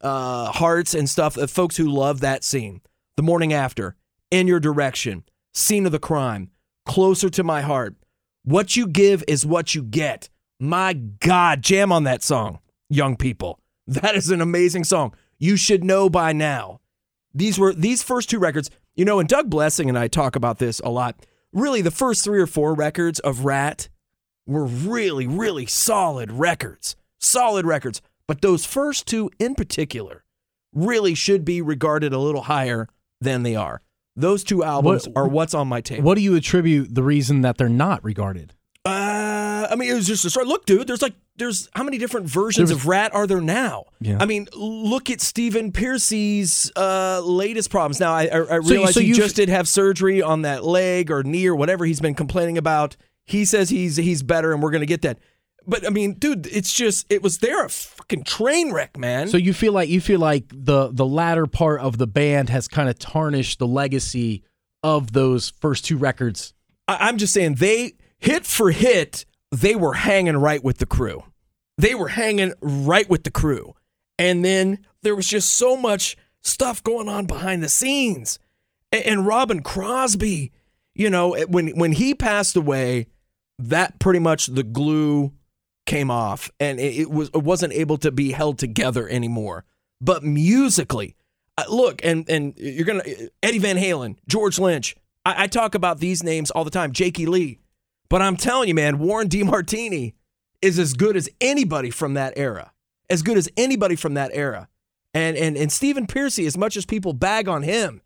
uh, 0.00 0.50
hearts 0.50 0.94
and 0.94 1.08
stuff, 1.08 1.38
uh, 1.38 1.46
folks 1.46 1.76
who 1.76 1.88
love 1.88 2.20
that 2.20 2.42
scene. 2.42 2.80
The 3.16 3.22
Morning 3.22 3.52
After, 3.52 3.96
In 4.30 4.46
Your 4.46 4.60
Direction, 4.60 5.24
Scene 5.54 5.86
of 5.86 5.92
the 5.92 5.98
Crime, 5.98 6.50
Closer 6.84 7.30
to 7.30 7.44
My 7.44 7.60
Heart. 7.60 7.94
What 8.44 8.76
you 8.76 8.86
give 8.86 9.22
is 9.28 9.46
what 9.46 9.74
you 9.74 9.82
get. 9.82 10.28
My 10.58 10.94
God, 10.94 11.62
jam 11.62 11.92
on 11.92 12.04
that 12.04 12.22
song, 12.22 12.58
young 12.88 13.16
people. 13.16 13.60
That 13.86 14.14
is 14.16 14.30
an 14.30 14.40
amazing 14.40 14.84
song. 14.84 15.14
You 15.38 15.56
should 15.56 15.82
know 15.82 16.10
by 16.10 16.32
now. 16.32 16.80
These 17.32 17.58
were 17.58 17.72
these 17.72 18.02
first 18.02 18.28
two 18.28 18.38
records, 18.38 18.70
you 18.98 19.04
know, 19.06 19.20
and 19.20 19.28
Doug 19.28 19.48
Blessing 19.48 19.88
and 19.88 19.96
I 19.98 20.08
talk 20.08 20.36
about 20.36 20.58
this 20.58 20.80
a 20.80 20.90
lot. 20.90 21.14
Really, 21.52 21.80
the 21.80 21.90
first 21.90 22.24
three 22.24 22.40
or 22.40 22.46
four 22.46 22.74
records 22.74 23.20
of 23.20 23.44
Ratt 23.46 23.88
were 24.46 24.66
really, 24.66 25.26
really 25.26 25.64
solid 25.66 26.32
records. 26.32 26.96
Solid 27.20 27.64
records. 27.64 28.02
But 28.26 28.42
those 28.42 28.66
first 28.66 29.06
two 29.06 29.30
in 29.38 29.54
particular 29.54 30.24
really 30.74 31.14
should 31.14 31.44
be 31.44 31.62
regarded 31.62 32.12
a 32.12 32.18
little 32.18 32.42
higher 32.42 32.88
than 33.20 33.44
they 33.44 33.54
are. 33.56 33.80
Those 34.16 34.42
two 34.42 34.64
albums 34.64 35.06
What- 35.08 35.16
are 35.16 35.28
what's 35.28 35.54
on 35.54 35.68
my 35.68 35.80
table. 35.80 36.02
What 36.04 36.16
do 36.16 36.20
you 36.20 36.34
attribute 36.34 36.94
the 36.94 37.02
reason 37.04 37.42
that 37.42 37.56
they're 37.56 37.68
not 37.68 38.02
regarded? 38.04 38.52
Uh, 38.84 38.90
I 39.70 39.76
mean, 39.76 39.90
it 39.90 39.94
was 39.94 40.06
just 40.06 40.24
a 40.24 40.30
start. 40.30 40.46
Look, 40.46 40.66
dude, 40.66 40.86
there's 40.86 41.02
like, 41.02 41.14
there's 41.36 41.68
how 41.74 41.82
many 41.84 41.98
different 41.98 42.26
versions 42.26 42.68
There's- 42.70 42.82
of 42.82 42.88
Ratt 42.88 43.14
are 43.14 43.26
there 43.26 43.40
now? 43.40 43.84
Yeah. 44.00 44.18
I 44.20 44.24
mean, 44.26 44.48
look 44.54 45.08
at 45.10 45.20
Stephen 45.20 45.70
Pearcy's 45.72 46.70
uh, 46.76 47.20
latest 47.24 47.70
problems. 47.70 48.00
Now, 48.00 48.12
I, 48.12 48.24
I, 48.24 48.36
I 48.38 48.56
realize 48.56 48.94
so 48.94 49.00
he 49.00 49.12
just 49.12 49.36
did 49.36 49.48
have 49.48 49.68
surgery 49.68 50.22
on 50.22 50.42
that 50.42 50.64
leg 50.64 51.10
or 51.10 51.22
knee 51.22 51.46
or 51.46 51.54
whatever 51.54 51.84
he's 51.84 52.00
been 52.00 52.14
complaining 52.14 52.58
about. 52.58 52.96
He 53.26 53.44
says 53.44 53.68
he's 53.70 53.96
he's 53.96 54.22
better, 54.22 54.52
and 54.52 54.62
we're 54.62 54.70
gonna 54.70 54.86
get 54.86 55.02
that. 55.02 55.18
But 55.66 55.86
I 55.86 55.90
mean, 55.90 56.14
dude, 56.14 56.46
it's 56.46 56.72
just 56.72 57.06
it 57.12 57.22
was 57.22 57.38
there 57.38 57.64
a 57.64 57.68
fucking 57.68 58.24
train 58.24 58.72
wreck, 58.72 58.96
man. 58.96 59.28
So 59.28 59.36
you 59.36 59.52
feel 59.52 59.72
like 59.74 59.88
you 59.90 60.00
feel 60.00 60.18
like 60.18 60.44
the 60.50 60.88
the 60.92 61.04
latter 61.06 61.46
part 61.46 61.80
of 61.82 61.98
the 61.98 62.06
band 62.06 62.48
has 62.48 62.68
kind 62.68 62.88
of 62.88 62.98
tarnished 62.98 63.58
the 63.58 63.66
legacy 63.66 64.42
of 64.82 65.12
those 65.12 65.50
first 65.60 65.84
two 65.84 65.98
records. 65.98 66.54
I- 66.88 67.08
I'm 67.08 67.18
just 67.18 67.34
saying 67.34 67.56
they 67.56 67.94
hit 68.18 68.46
for 68.46 68.70
hit, 68.70 69.26
they 69.50 69.74
were 69.74 69.94
hanging 69.94 70.36
right 70.36 70.62
with 70.62 70.78
the 70.78 70.86
crew. 70.86 71.24
They 71.76 71.94
were 71.94 72.08
hanging 72.08 72.54
right 72.60 73.08
with 73.08 73.24
the 73.24 73.30
crew. 73.30 73.74
And 74.18 74.44
then 74.44 74.84
there 75.02 75.14
was 75.14 75.28
just 75.28 75.50
so 75.54 75.76
much 75.76 76.16
stuff 76.42 76.82
going 76.82 77.08
on 77.08 77.26
behind 77.26 77.62
the 77.62 77.68
scenes. 77.68 78.38
And, 78.90 79.26
Robin 79.26 79.62
Crosby, 79.62 80.50
you 80.94 81.10
know, 81.10 81.36
when 81.48 81.68
when 81.78 81.92
he 81.92 82.14
passed 82.14 82.56
away, 82.56 83.06
that 83.58 83.98
pretty 83.98 84.18
much 84.18 84.46
the 84.46 84.62
glue 84.62 85.32
came 85.84 86.10
off 86.10 86.50
and 86.60 86.78
it, 86.80 87.00
it 87.00 87.10
was 87.10 87.28
it 87.34 87.42
wasn't 87.42 87.72
able 87.72 87.98
to 87.98 88.10
be 88.10 88.32
held 88.32 88.58
together 88.58 89.08
anymore. 89.08 89.64
But 90.00 90.22
musically, 90.24 91.16
uh, 91.58 91.64
look, 91.68 92.02
and 92.02 92.28
and 92.30 92.54
you're 92.56 92.86
gonna 92.86 93.04
Eddie 93.42 93.58
Van 93.58 93.76
Halen, 93.76 94.16
George 94.26 94.58
Lynch. 94.58 94.96
I, 95.26 95.44
I 95.44 95.46
talk 95.48 95.74
about 95.74 95.98
these 95.98 96.22
names 96.22 96.50
all 96.50 96.64
the 96.64 96.70
time, 96.70 96.92
Jakey 96.92 97.26
Lee. 97.26 97.58
But 98.08 98.22
I'm 98.22 98.36
telling 98.36 98.68
you, 98.68 98.74
man, 98.74 98.98
Warren 98.98 99.28
DeMartini 99.28 100.14
is 100.62 100.78
as 100.78 100.94
good 100.94 101.16
as 101.16 101.28
anybody 101.40 101.90
from 101.90 102.14
that 102.14 102.32
era. 102.36 102.72
As 103.10 103.22
good 103.22 103.36
as 103.36 103.48
anybody 103.56 103.96
from 103.96 104.14
that 104.14 104.30
era. 104.34 104.68
And 105.14 105.36
and 105.36 105.56
and 105.56 105.72
Stephen 105.72 106.06
Pearcy, 106.06 106.46
as 106.46 106.56
much 106.56 106.76
as 106.76 106.84
people 106.84 107.12
bag 107.12 107.48
on 107.48 107.62
him, 107.62 108.02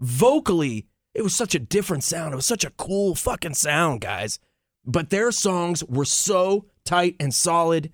vocally, 0.00 0.86
it 1.14 1.22
was 1.22 1.34
such 1.34 1.54
a 1.54 1.58
different 1.58 2.04
sound. 2.04 2.32
It 2.32 2.36
was 2.36 2.46
such 2.46 2.64
a 2.64 2.70
cool 2.70 3.14
fucking 3.14 3.54
sound, 3.54 4.00
guys. 4.00 4.38
But 4.84 5.10
their 5.10 5.32
songs 5.32 5.84
were 5.84 6.04
so 6.04 6.66
tight 6.84 7.16
and 7.20 7.34
solid. 7.34 7.92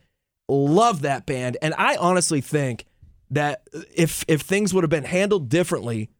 Love 0.48 1.02
that 1.02 1.26
band. 1.26 1.56
And 1.62 1.74
I 1.76 1.96
honestly 1.96 2.40
think 2.40 2.84
that 3.30 3.66
if 3.94 4.24
if 4.28 4.42
things 4.42 4.72
would 4.72 4.84
have 4.84 4.90
been 4.90 5.04
handled 5.04 5.48
differently 5.48 6.10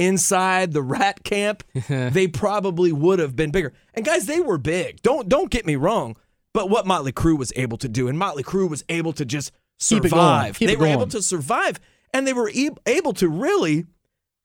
inside 0.00 0.72
the 0.72 0.82
Ratt 0.82 1.22
camp, 1.22 1.62
they 1.88 2.26
probably 2.26 2.90
would 2.90 3.18
have 3.20 3.36
been 3.36 3.50
bigger. 3.52 3.72
And 3.94 4.04
guys, 4.04 4.26
they 4.26 4.40
were 4.40 4.58
big. 4.58 5.00
Don't 5.02 5.28
don't 5.28 5.50
get 5.50 5.64
me 5.66 5.76
wrong. 5.76 6.16
But 6.52 6.68
what 6.68 6.84
Motley 6.86 7.12
Crue 7.12 7.38
was 7.38 7.52
able 7.54 7.76
to 7.78 7.88
do, 7.88 8.08
and 8.08 8.18
Motley 8.18 8.42
Crue 8.42 8.68
was 8.68 8.82
able 8.88 9.12
to 9.12 9.24
just 9.24 9.52
going. 9.88 10.02
survive. 10.02 10.58
They 10.58 10.74
were 10.74 10.86
able 10.86 11.06
to 11.06 11.22
survive, 11.22 11.78
and 12.12 12.26
they 12.26 12.32
were 12.32 12.50
e- 12.52 12.70
able 12.86 13.12
to 13.14 13.28
really 13.28 13.86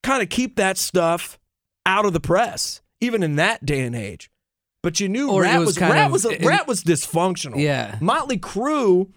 kind 0.04 0.22
of 0.22 0.30
keep 0.30 0.58
that 0.58 0.78
stuff 0.78 1.40
out 1.84 2.06
of 2.06 2.14
the 2.14 2.20
press, 2.20 2.82
even 3.02 3.24
in 3.24 3.38
that 3.38 3.66
day 3.66 3.82
and 3.82 3.96
age. 3.96 4.30
But 4.84 5.00
you 5.00 5.10
knew 5.10 5.32
Or 5.32 5.42
Ratt 5.42 5.58
was 5.60 5.68
was, 5.70 5.82
Ratt 5.82 6.06
of- 6.06 6.12
was 6.12 6.26
it- 6.26 6.46
Ratt 6.46 6.68
was 6.68 6.84
dysfunctional. 6.84 7.60
Yeah. 7.60 7.98
Motley 8.02 8.38
Crue, 8.38 9.10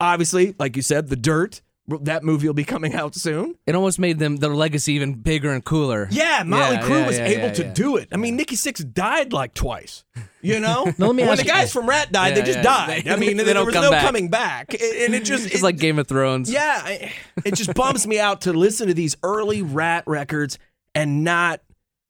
obviously, 0.00 0.54
like 0.58 0.76
you 0.76 0.82
said, 0.82 1.08
The 1.08 1.16
Dirt. 1.16 1.60
That 1.86 2.24
movie 2.24 2.46
will 2.46 2.54
be 2.54 2.64
coming 2.64 2.94
out 3.00 3.14
soon. 3.14 3.56
It 3.66 3.74
almost 3.74 3.98
made 3.98 4.18
them 4.18 4.36
their 4.36 4.54
legacy 4.54 4.94
even 4.94 5.14
bigger 5.14 5.52
and 5.52 5.62
cooler. 5.62 6.08
Yeah, 6.10 6.42
Motley 6.44 6.76
Yeah, 6.76 6.82
Crue 6.82 7.00
yeah, 7.00 7.06
was 7.06 7.18
yeah, 7.18 7.24
able 7.26 7.54
to 7.56 7.64
do 7.72 7.96
it. 7.96 8.08
I 8.10 8.16
mean, 8.16 8.36
Nikki 8.36 8.56
Sixx 8.56 8.90
died 8.94 9.32
like 9.34 9.52
twice. 9.52 10.04
You 10.40 10.60
know, 10.60 10.84
me 10.98 11.06
when 11.08 11.20
ask 11.28 11.40
the 11.40 11.44
you- 11.46 11.52
guys 11.52 11.72
from 11.72 11.86
Ratt 11.88 12.10
died, 12.10 12.36
they 12.36 12.42
just 12.42 12.62
died. 12.62 13.06
I 13.08 13.16
mean, 13.16 13.36
They 13.36 13.44
there 13.44 13.64
was 13.64 13.74
no 13.74 13.90
back. 13.90 14.02
coming 14.04 14.28
back, 14.28 14.72
and 14.72 15.14
it 15.14 15.24
just 15.24 15.46
It's 15.46 15.56
it- 15.56 15.62
like 15.62 15.76
Game 15.76 15.98
of 15.98 16.06
Thrones. 16.08 16.50
yeah, 16.50 16.80
I- 16.84 17.12
it 17.44 17.54
just 17.54 17.74
bums 17.74 18.06
me 18.06 18.18
out 18.18 18.42
to 18.42 18.52
listen 18.54 18.88
to 18.88 18.94
these 18.94 19.16
early 19.22 19.60
Ratt 19.62 20.04
records 20.06 20.58
and 20.94 21.22
not 21.24 21.60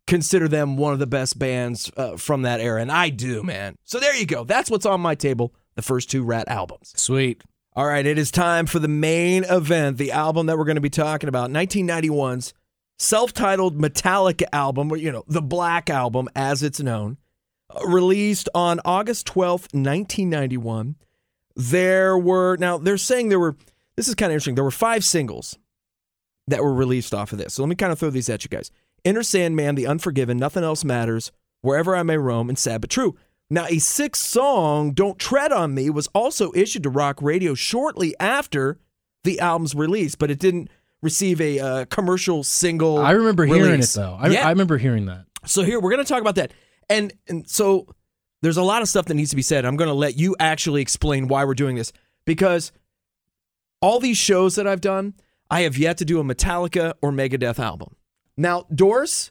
consider 0.07 0.47
them 0.49 0.77
one 0.77 0.93
of 0.93 0.99
the 0.99 1.07
best 1.07 1.39
bands 1.39 1.91
uh, 1.97 2.17
from 2.17 2.43
that 2.43 2.61
era. 2.61 2.81
And 2.81 2.93
I 2.93 3.09
do, 3.09 3.43
man. 3.43 3.75
So 3.85 3.99
there 3.99 4.15
you 4.15 4.27
go. 4.27 4.45
That's 4.45 4.71
what's 4.71 4.85
on 4.87 5.01
my 5.01 5.15
table. 5.15 5.55
The 5.77 5.83
first 5.83 6.11
two 6.11 6.23
Ratt 6.23 6.47
albums. 6.49 6.93
Sweet. 6.97 7.43
All 7.77 7.87
right, 7.87 8.07
it 8.07 8.19
is 8.19 8.31
time 8.31 8.67
for 8.67 8.79
the 8.79 8.87
main 8.87 9.43
event, 9.45 9.99
the 9.99 10.13
album 10.13 10.47
that 10.47 10.57
we're 10.57 10.65
going 10.65 10.77
to 10.77 10.81
be 10.81 10.91
talking 10.91 11.29
about, 11.29 11.51
1991's 11.51 12.55
self-titled 13.01 13.77
Metallica 13.77 14.45
album, 14.53 14.93
or, 14.93 14.97
you 14.97 15.11
know, 15.11 15.25
the 15.27 15.43
Black 15.43 15.91
Album 15.91 16.29
as 16.37 16.63
it's 16.63 16.79
known, 16.79 17.17
uh, 17.75 17.85
released 17.85 18.49
on 18.55 18.81
August 18.85 19.27
12th, 19.27 19.75
1991. 19.75 20.95
There 21.57 22.17
were 22.17 22.57
now 22.57 22.79
they're 22.79 22.97
saying 22.97 23.29
there 23.29 23.41
were 23.41 23.57
this 23.97 24.07
is 24.07 24.15
kind 24.15 24.31
of 24.31 24.35
interesting. 24.35 24.55
There 24.55 24.63
were 24.63 24.71
5 24.71 25.05
singles 25.05 25.59
that 26.47 26.63
were 26.63 26.75
released 26.75 27.13
off 27.13 27.33
of 27.33 27.39
this. 27.39 27.55
So 27.55 27.63
let 27.63 27.69
me 27.69 27.75
kind 27.75 27.91
of 27.91 27.99
throw 27.99 28.11
these 28.11 28.29
at 28.29 28.45
you 28.45 28.49
guys. 28.51 28.71
Enter 29.05 29.25
Sandman, 29.25 29.75
The 29.75 29.89
Unforgiven, 29.89 30.37
Nothing 30.37 30.63
Else 30.63 30.85
Matters, 30.85 31.33
Wherever 31.61 31.97
I 31.97 32.05
May 32.05 32.19
Roam, 32.19 32.49
and 32.49 32.59
Sad 32.59 32.81
But 32.81 32.91
True. 32.91 33.17
Now, 33.51 33.67
a 33.67 33.79
sixth 33.79 34.23
song, 34.23 34.93
Don't 34.93 35.19
Tread 35.19 35.53
on 35.53 35.75
Me, 35.75 35.91
was 35.91 36.09
also 36.09 36.53
issued 36.55 36.83
to 36.85 36.91
rock 36.91 37.21
radio 37.21 37.55
shortly 37.55 38.15
after 38.19 38.79
the 39.23 39.39
album's 39.41 39.75
release, 39.75 40.15
but 40.15 40.31
it 40.31 40.39
didn't 40.39 40.69
receive 41.03 41.41
a 41.41 41.59
uh, 41.61 41.85
commercial 41.87 42.43
single. 42.43 42.99
I 42.99 43.13
remember 43.13 43.45
hearing 43.45 43.81
it 43.81 43.89
though. 43.91 44.17
I, 44.19 44.29
Yeah. 44.29 44.47
I 44.47 44.51
remember 44.51 44.79
hearing 44.79 45.07
that. 45.07 45.27
So 45.47 45.63
here 45.63 45.79
we're 45.79 45.91
going 45.91 46.05
to 46.05 46.09
talk 46.09 46.23
about 46.23 46.37
that, 46.37 46.53
and 46.89 47.13
and 47.29 47.49
so 47.49 47.87
there's 48.41 48.57
a 48.57 48.63
lot 48.63 48.83
of 48.83 48.89
stuff 48.89 49.07
that 49.07 49.15
needs 49.15 49.31
to 49.31 49.37
be 49.37 49.43
said. 49.43 49.65
I'm 49.65 49.77
going 49.77 49.89
to 49.89 49.95
let 49.95 50.19
you 50.19 50.37
actually 50.39 50.83
explain 50.83 51.29
why 51.29 51.45
we're 51.45 51.55
doing 51.55 51.77
this 51.77 51.93
because 52.25 52.73
all 53.81 54.01
these 54.01 54.17
shows 54.19 54.55
that 54.57 54.67
I've 54.67 54.81
done, 54.81 55.15
I 55.51 55.63
have 55.63 55.77
yet 55.79 55.99
to 55.99 56.05
do 56.05 56.21
a 56.21 56.25
Metallica 56.25 56.95
or 57.03 57.11
Megadeth 57.11 57.59
album. 57.59 57.97
Now, 58.37 58.67
Doors, 58.75 59.31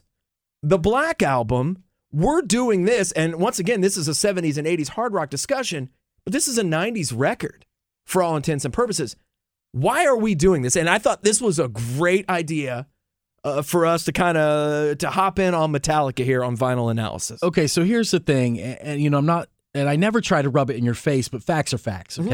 the 0.62 0.78
Black 0.78 1.22
Album, 1.22 1.83
we're 2.14 2.42
doing 2.42 2.84
this, 2.84 3.10
and 3.12 3.36
once 3.36 3.58
again, 3.58 3.80
this 3.80 3.96
is 3.96 4.06
a 4.06 4.12
70s 4.12 4.56
and 4.56 4.68
80s 4.68 4.90
hard 4.90 5.12
rock 5.12 5.30
discussion, 5.30 5.90
but 6.24 6.32
this 6.32 6.46
is 6.46 6.58
a 6.58 6.62
90s 6.62 7.12
record 7.14 7.66
for 8.06 8.22
all 8.22 8.36
intents 8.36 8.64
and 8.64 8.72
purposes. 8.72 9.16
Why 9.72 10.06
are 10.06 10.16
we 10.16 10.36
doing 10.36 10.62
this? 10.62 10.76
And 10.76 10.88
I 10.88 10.98
thought 10.98 11.24
this 11.24 11.40
was 11.40 11.58
a 11.58 11.66
great 11.66 12.28
idea 12.30 12.86
uh, 13.42 13.62
for 13.62 13.84
us 13.84 14.04
to 14.04 14.12
kind 14.12 14.38
of 14.38 14.98
to 14.98 15.10
hop 15.10 15.40
in 15.40 15.54
on 15.54 15.72
Metallica 15.72 16.24
here 16.24 16.44
on 16.44 16.56
vinyl 16.56 16.88
analysis. 16.88 17.42
Okay, 17.42 17.66
so 17.66 17.82
here's 17.82 18.12
the 18.12 18.20
thing, 18.20 18.60
and, 18.60 18.80
and, 18.80 19.02
you 19.02 19.10
know, 19.10 19.18
I'm 19.18 19.26
not, 19.26 19.48
and 19.74 19.88
I 19.88 19.96
never 19.96 20.20
try 20.20 20.40
to 20.40 20.48
rub 20.48 20.70
it 20.70 20.76
in 20.76 20.84
your 20.84 20.94
face, 20.94 21.26
but 21.26 21.42
facts 21.42 21.74
are 21.74 21.78
facts. 21.78 22.16
Mm-hmm. 22.16 22.28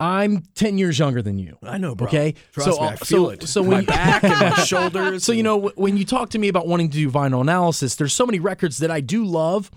I'm 0.00 0.42
ten 0.54 0.78
years 0.78 0.98
younger 0.98 1.22
than 1.22 1.38
you. 1.38 1.58
I 1.62 1.78
know, 1.78 1.94
bro. 1.94 2.06
Okay, 2.06 2.34
Trust 2.52 2.76
so 2.76 2.80
me, 2.80 2.88
I 2.88 2.96
feel 2.96 3.24
so, 3.26 3.30
it. 3.30 3.42
So 3.48 3.62
my 3.62 3.68
when 3.68 3.80
you, 3.80 3.86
back 3.86 4.24
and 4.24 4.40
my 4.40 4.64
shoulders. 4.64 5.24
so 5.24 5.32
you 5.32 5.42
know 5.42 5.70
when 5.74 5.96
you 5.96 6.04
talk 6.04 6.30
to 6.30 6.38
me 6.38 6.48
about 6.48 6.66
wanting 6.68 6.90
to 6.90 6.96
do 6.96 7.10
vinyl 7.10 7.40
analysis, 7.40 7.96
there's 7.96 8.12
so 8.12 8.26
many 8.26 8.38
records 8.38 8.78
that 8.78 8.90
I 8.90 9.00
do 9.00 9.24
love 9.24 9.70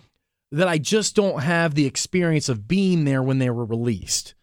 that 0.51 0.67
I 0.67 0.77
just 0.77 1.15
don't 1.15 1.41
have 1.41 1.75
the 1.75 1.86
experience 1.86 2.49
of 2.49 2.67
being 2.67 3.05
there 3.05 3.23
when 3.23 3.39
they 3.39 3.49
were 3.49 3.65
released. 3.65 4.36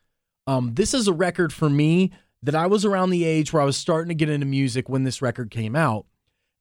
Um, 0.47 0.75
this 0.75 0.95
is 0.95 1.07
a 1.07 1.13
record 1.13 1.53
for 1.53 1.69
me 1.69 2.13
that 2.43 2.55
I 2.55 2.67
was 2.67 2.85
around 2.85 3.11
the 3.11 3.25
age 3.25 3.53
where 3.53 3.63
I 3.63 3.67
was 3.67 3.77
starting 3.77 4.09
to 4.09 4.15
get 4.15 4.31
into 4.31 4.47
music 4.47 4.89
when 4.89 5.05
this 5.05 5.21
record 5.21 5.51
came 5.51 5.77
out. 5.77 6.07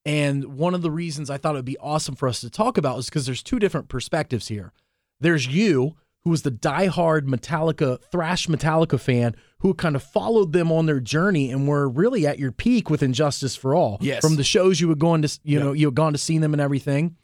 And 0.05 0.57
one 0.57 0.73
of 0.73 0.81
the 0.81 0.91
reasons 0.91 1.29
I 1.29 1.37
thought 1.37 1.55
it 1.55 1.59
would 1.59 1.65
be 1.65 1.77
awesome 1.79 2.15
for 2.15 2.27
us 2.27 2.41
to 2.41 2.49
talk 2.49 2.77
about 2.77 2.97
is 2.99 3.05
because 3.05 3.25
there's 3.25 3.43
two 3.43 3.59
different 3.59 3.89
perspectives 3.89 4.47
here. 4.47 4.73
There's 5.19 5.47
you, 5.47 5.95
who 6.27 6.31
was 6.31 6.41
the 6.41 6.51
diehard 6.51 7.21
Metallica, 7.21 8.01
thrash 8.11 8.47
Metallica 8.47 8.99
fan, 8.99 9.33
who 9.59 9.73
kind 9.73 9.95
of 9.95 10.03
followed 10.03 10.51
them 10.51 10.73
on 10.73 10.85
their 10.85 10.99
journey 10.99 11.49
and 11.51 11.69
were 11.69 11.87
really 11.87 12.27
at 12.27 12.37
your 12.37 12.51
peak 12.51 12.89
with 12.89 13.01
And 13.01 13.13
Justice 13.13 13.55
for 13.55 13.73
All. 13.73 13.97
Yes. 14.01 14.21
From 14.21 14.35
the 14.35 14.43
shows 14.43 14.81
you 14.81 14.89
had 14.89 14.99
gone 14.99 15.21
to, 15.21 15.39
you 15.43 15.57
know, 15.57 15.71
you 15.71 15.87
had 15.87 15.95
gone 15.95 16.11
to 16.11 16.17
see 16.17 16.37
them 16.37 16.53
and 16.53 16.59
everything. 16.59 17.15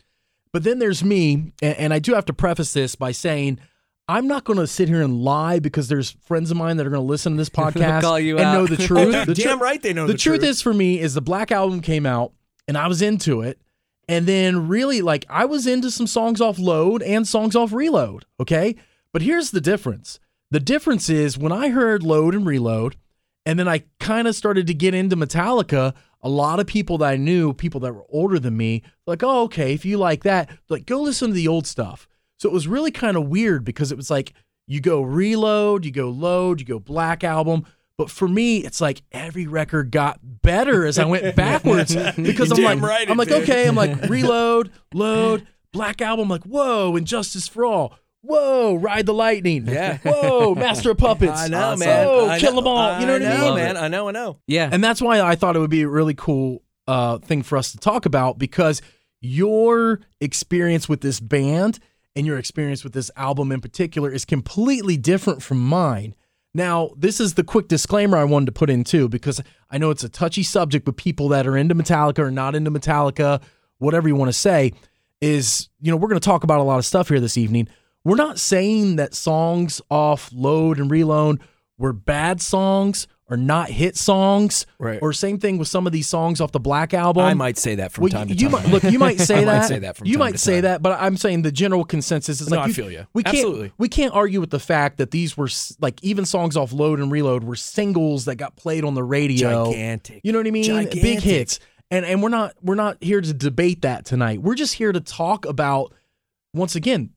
But 0.53 0.63
then 0.63 0.79
there's 0.79 1.03
me, 1.03 1.51
and, 1.61 1.77
and 1.77 1.93
I 1.93 1.99
do 1.99 2.13
have 2.13 2.23
to 2.27 2.33
preface 2.33 2.71
this 2.71 2.95
by 2.95 3.11
saying 3.11 3.59
I'm 4.07 4.25
not 4.25 4.45
going 4.45 4.59
to 4.59 4.67
sit 4.67 4.87
here 4.87 5.01
and 5.01 5.21
lie 5.21 5.59
because 5.59 5.89
there's 5.89 6.11
friends 6.25 6.49
of 6.49 6.55
mine 6.55 6.77
that 6.77 6.87
are 6.87 6.89
going 6.89 7.01
to 7.01 7.05
listen 7.05 7.33
to 7.33 7.37
this 7.37 7.49
podcast 7.49 8.03
and 8.05 8.39
out. 8.39 8.53
know 8.53 8.67
the 8.67 8.77
truth. 8.87 9.25
The 9.25 9.35
Damn 9.35 9.57
tru- 9.57 9.67
right 9.67 9.81
they 9.81 9.91
know 9.91 10.07
the, 10.07 10.13
the 10.13 10.17
truth 10.17 10.39
truth. 10.39 10.49
is 10.49 10.61
for 10.61 10.73
me 10.73 10.97
is 10.97 11.13
the 11.13 11.21
Black 11.21 11.51
Album 11.51 11.81
came 11.81 12.05
out 12.05 12.31
and 12.69 12.77
I 12.77 12.87
was 12.87 13.01
into 13.01 13.41
it. 13.41 13.59
And 14.07 14.25
then 14.25 14.69
really 14.69 15.01
like 15.01 15.25
I 15.29 15.43
was 15.43 15.67
into 15.67 15.91
some 15.91 16.07
songs 16.07 16.39
off 16.39 16.57
load 16.57 17.03
and 17.03 17.27
songs 17.27 17.53
off 17.53 17.73
reload. 17.73 18.25
Okay. 18.39 18.75
But 19.13 19.21
here's 19.21 19.51
the 19.51 19.61
difference. 19.61 20.19
The 20.51 20.59
difference 20.59 21.09
is 21.09 21.37
when 21.37 21.51
I 21.51 21.69
heard 21.69 22.03
load 22.03 22.35
and 22.35 22.45
reload, 22.45 22.97
and 23.45 23.59
then 23.59 23.67
I 23.67 23.83
kind 23.99 24.27
of 24.27 24.35
started 24.35 24.67
to 24.67 24.73
get 24.73 24.93
into 24.93 25.15
Metallica, 25.15 25.93
a 26.21 26.29
lot 26.29 26.59
of 26.59 26.67
people 26.67 26.97
that 26.99 27.09
I 27.09 27.17
knew, 27.17 27.53
people 27.53 27.79
that 27.81 27.93
were 27.93 28.05
older 28.09 28.39
than 28.39 28.57
me, 28.57 28.81
like, 29.05 29.23
oh, 29.23 29.43
okay, 29.43 29.73
if 29.73 29.85
you 29.85 29.97
like 29.97 30.23
that, 30.23 30.49
like 30.69 30.85
go 30.85 31.01
listen 31.01 31.29
to 31.29 31.33
the 31.33 31.47
old 31.47 31.67
stuff. 31.67 32.07
So 32.39 32.49
it 32.49 32.53
was 32.53 32.67
really 32.67 32.91
kind 32.91 33.17
of 33.17 33.27
weird 33.27 33.63
because 33.63 33.91
it 33.91 33.97
was 33.97 34.09
like 34.09 34.33
you 34.67 34.79
go 34.79 35.01
reload, 35.01 35.85
you 35.85 35.91
go 35.91 36.09
load, 36.09 36.59
you 36.59 36.65
go 36.65 36.79
black 36.79 37.23
album. 37.23 37.65
But 37.97 38.09
for 38.09 38.27
me, 38.27 38.57
it's 38.57 38.81
like 38.81 39.03
every 39.11 39.45
record 39.45 39.91
got 39.91 40.19
better 40.41 40.85
as 40.85 40.97
I 40.97 41.05
went 41.05 41.35
backwards 41.35 41.95
because 42.15 42.51
I'm 42.51 42.63
like, 42.63 42.81
right 42.81 43.09
I'm 43.09 43.17
like, 43.17 43.27
did. 43.27 43.43
okay, 43.43 43.67
I'm 43.67 43.75
like 43.75 44.01
reload, 44.09 44.71
load, 44.93 45.47
black 45.71 46.01
album, 46.01 46.29
like, 46.29 46.43
whoa, 46.43 46.95
and 46.95 47.05
justice 47.05 47.47
for 47.47 47.65
all. 47.65 47.97
Whoa, 48.25 48.75
ride 48.75 49.05
the 49.05 49.13
lightning. 49.13 49.67
Yeah. 49.67 49.97
Whoa, 50.03 50.55
master 50.55 50.91
of 50.91 50.97
puppets. 50.97 51.39
I 51.39 51.49
know, 51.49 51.71
Whoa, 51.71 51.75
man. 51.77 52.29
I 52.29 52.39
kill 52.39 52.51
know- 52.51 52.55
them 52.61 52.67
all. 52.67 52.99
You 53.01 53.05
know 53.05 53.13
what 53.13 53.21
I, 53.25 53.41
mean? 53.41 53.55
man. 53.55 53.77
I 53.77 53.87
know, 53.89 54.07
I 54.07 54.11
know. 54.11 54.39
Yeah. 54.47 54.69
And 54.71 54.83
that's 54.83 55.01
why 55.01 55.21
I 55.21 55.35
thought 55.35 55.55
it 55.55 55.59
would 55.59 55.69
be 55.69 55.81
a 55.81 55.89
really 55.89 56.13
cool 56.13 56.63
uh, 56.87 57.17
thing 57.19 57.43
for 57.43 57.57
us 57.57 57.73
to 57.73 57.77
talk 57.77 58.05
about 58.05 58.39
because 58.39 58.81
your 59.19 59.99
experience 60.21 60.87
with 60.87 61.01
this 61.01 61.19
band 61.19 61.79
and 62.15 62.25
your 62.25 62.37
experience 62.37 62.83
with 62.83 62.93
this 62.93 63.11
album 63.15 63.51
in 63.51 63.59
particular 63.61 64.09
is 64.11 64.23
completely 64.25 64.97
different 64.97 65.43
from 65.43 65.59
mine. 65.59 66.15
Now, 66.53 66.91
this 66.95 67.19
is 67.19 67.33
the 67.33 67.43
quick 67.43 67.67
disclaimer 67.67 68.17
I 68.17 68.25
wanted 68.25 68.45
to 68.47 68.51
put 68.51 68.69
in 68.69 68.83
too, 68.83 69.09
because 69.09 69.41
I 69.71 69.77
know 69.79 69.89
it's 69.89 70.03
a 70.03 70.09
touchy 70.09 70.43
subject, 70.43 70.85
but 70.85 70.97
people 70.97 71.29
that 71.29 71.47
are 71.47 71.57
into 71.57 71.73
Metallica 71.73 72.19
or 72.19 72.31
not 72.31 72.53
into 72.53 72.69
Metallica, 72.69 73.41
whatever 73.79 74.07
you 74.07 74.15
want 74.15 74.29
to 74.29 74.33
say, 74.37 74.73
is, 75.19 75.69
you 75.81 75.89
know, 75.89 75.97
we're 75.97 76.09
going 76.09 76.19
to 76.19 76.25
talk 76.25 76.43
about 76.43 76.59
a 76.59 76.63
lot 76.63 76.77
of 76.77 76.85
stuff 76.85 77.09
here 77.09 77.19
this 77.19 77.37
evening. 77.37 77.67
We're 78.05 78.15
not 78.15 78.39
saying 78.39 78.97
that 78.97 79.13
songs 79.13 79.81
off 79.89 80.29
load 80.33 80.79
and 80.79 80.91
reload 80.91 81.41
were 81.77 81.93
bad 81.93 82.41
songs 82.41 83.07
or 83.29 83.37
not 83.37 83.69
hit 83.69 83.95
songs. 83.95 84.65
Right. 84.77 84.99
Or 85.01 85.13
same 85.13 85.39
thing 85.39 85.57
with 85.57 85.69
some 85.69 85.87
of 85.87 85.93
these 85.93 86.07
songs 86.09 86.41
off 86.41 86.51
the 86.51 86.59
Black 86.59 86.93
Album. 86.93 87.23
I 87.23 87.33
might 87.33 87.57
say 87.57 87.75
that 87.75 87.93
from 87.93 88.03
Well, 88.03 88.11
time 88.11 88.27
to 88.27 88.33
you 88.33 88.49
time. 88.49 88.51
might 88.51 88.67
look. 88.67 88.83
You 88.83 88.99
might 88.99 89.19
say 89.21 89.37
I 89.37 89.45
that. 89.45 89.59
might 89.61 89.67
say 89.67 89.79
that 89.79 89.95
from 89.95 90.07
you 90.07 90.13
time 90.15 90.19
might 90.19 90.31
to 90.33 90.37
say 90.37 90.55
time. 90.55 90.61
that, 90.63 90.81
but 90.81 90.99
I'm 91.01 91.15
saying 91.15 91.43
the 91.43 91.51
general 91.51 91.85
consensus 91.85 92.41
is 92.41 92.49
No, 92.49 92.57
like 92.57 92.65
I 92.65 92.67
you- 92.67 92.73
feel 92.73 92.91
you. 92.91 93.07
We 93.13 93.23
can't. 93.23 93.35
Absolutely. 93.37 93.71
We 93.77 93.87
can't 93.87 94.13
argue 94.13 94.41
with 94.41 94.49
the 94.51 94.59
fact 94.59 94.97
that 94.97 95.11
these 95.11 95.37
were 95.37 95.49
like 95.79 96.03
even 96.03 96.25
songs 96.25 96.57
off 96.57 96.73
Load 96.73 96.99
and 96.99 97.09
Reload 97.11 97.45
were 97.45 97.55
singles 97.55 98.25
that 98.25 98.35
got 98.35 98.57
played 98.57 98.83
on 98.83 98.93
the 98.95 99.03
radio. 99.03 99.71
Gigantic. 99.71 100.19
You 100.23 100.33
know 100.33 100.39
what 100.39 100.47
I 100.47 100.51
mean? 100.51 100.63
Gigantic. 100.65 101.01
Big 101.01 101.19
hits. 101.21 101.59
And 101.89 102.05
and 102.05 102.21
we're 102.21 102.29
not 102.29 102.53
we're 102.61 102.75
not 102.75 103.01
here 103.01 103.21
to 103.21 103.33
debate 103.33 103.83
that 103.83 104.03
tonight. 104.03 104.41
We're 104.41 104.55
just 104.55 104.73
here 104.73 104.91
to 104.91 104.99
talk 104.99 105.45
about 105.45 105.93
once 106.53 106.75
again 106.75 107.11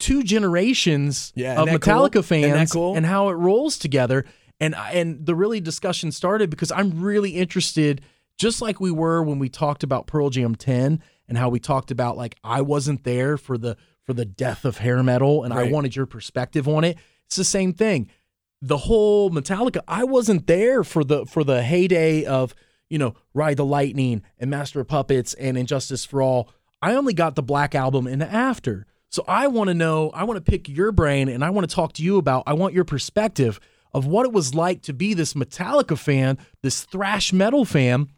two 0.00 0.22
generations 0.24 1.32
Yeah, 1.36 1.60
of 1.60 1.68
isn't 1.68 1.80
cool? 1.80 1.94
Metallica 1.94 2.24
fans 2.24 2.72
cool? 2.72 2.96
and 2.96 3.06
how 3.06 3.28
it 3.28 3.34
rolls 3.34 3.78
together. 3.78 4.24
And 4.58 4.74
and 4.74 5.24
the 5.24 5.34
really 5.34 5.60
discussion 5.60 6.10
started 6.12 6.50
because 6.50 6.70
I'm 6.72 7.00
really 7.00 7.30
interested, 7.30 8.02
just 8.38 8.60
like 8.60 8.80
we 8.80 8.90
were 8.90 9.22
when 9.22 9.38
we 9.38 9.48
talked 9.48 9.82
about 9.84 10.06
Pearl 10.06 10.28
Jam 10.30 10.54
10 10.54 11.00
and 11.28 11.38
how 11.38 11.48
we 11.48 11.60
talked 11.60 11.90
about 11.90 12.16
like 12.16 12.36
I 12.44 12.60
wasn't 12.62 13.04
there 13.04 13.36
for 13.38 13.56
the 13.56 13.76
for 14.04 14.12
the 14.12 14.24
death 14.24 14.64
of 14.64 14.78
hair 14.78 15.02
metal 15.02 15.44
and 15.44 15.54
I 15.54 15.64
wanted 15.70 15.94
your 15.96 16.06
perspective 16.06 16.66
on 16.68 16.84
it. 16.84 16.98
It's 17.26 17.36
the 17.36 17.44
same 17.44 17.72
thing. 17.72 18.10
The 18.60 18.76
whole 18.76 19.30
Metallica, 19.30 19.80
I 19.88 20.04
wasn't 20.04 20.46
there 20.46 20.84
for 20.84 21.04
the 21.04 21.24
for 21.24 21.44
the 21.44 21.62
heyday 21.62 22.24
of, 22.24 22.54
you 22.90 22.98
know, 22.98 23.14
Ride 23.32 23.56
the 23.56 23.64
Lightning 23.64 24.22
and 24.38 24.50
Master 24.50 24.80
of 24.80 24.88
Puppets 24.88 25.32
and 25.34 25.56
Injustice 25.56 26.04
for 26.04 26.20
All. 26.20 26.50
I 26.82 26.94
only 26.94 27.14
got 27.14 27.34
the 27.36 27.42
Black 27.42 27.74
Album 27.74 28.06
in 28.06 28.20
after. 28.20 28.86
So 29.10 29.24
I 29.26 29.48
want 29.48 29.68
to 29.68 29.74
know, 29.74 30.10
I 30.10 30.24
want 30.24 30.44
to 30.44 30.50
pick 30.50 30.68
your 30.68 30.92
brain 30.92 31.28
and 31.28 31.44
I 31.44 31.50
want 31.50 31.68
to 31.68 31.74
talk 31.74 31.92
to 31.94 32.02
you 32.02 32.16
about, 32.16 32.44
I 32.46 32.52
want 32.52 32.74
your 32.74 32.84
perspective 32.84 33.58
of 33.92 34.06
what 34.06 34.24
it 34.24 34.32
was 34.32 34.54
like 34.54 34.82
to 34.82 34.92
be 34.92 35.14
this 35.14 35.34
Metallica 35.34 35.98
fan, 35.98 36.38
this 36.62 36.84
thrash 36.84 37.32
metal 37.32 37.64
fan 37.64 38.08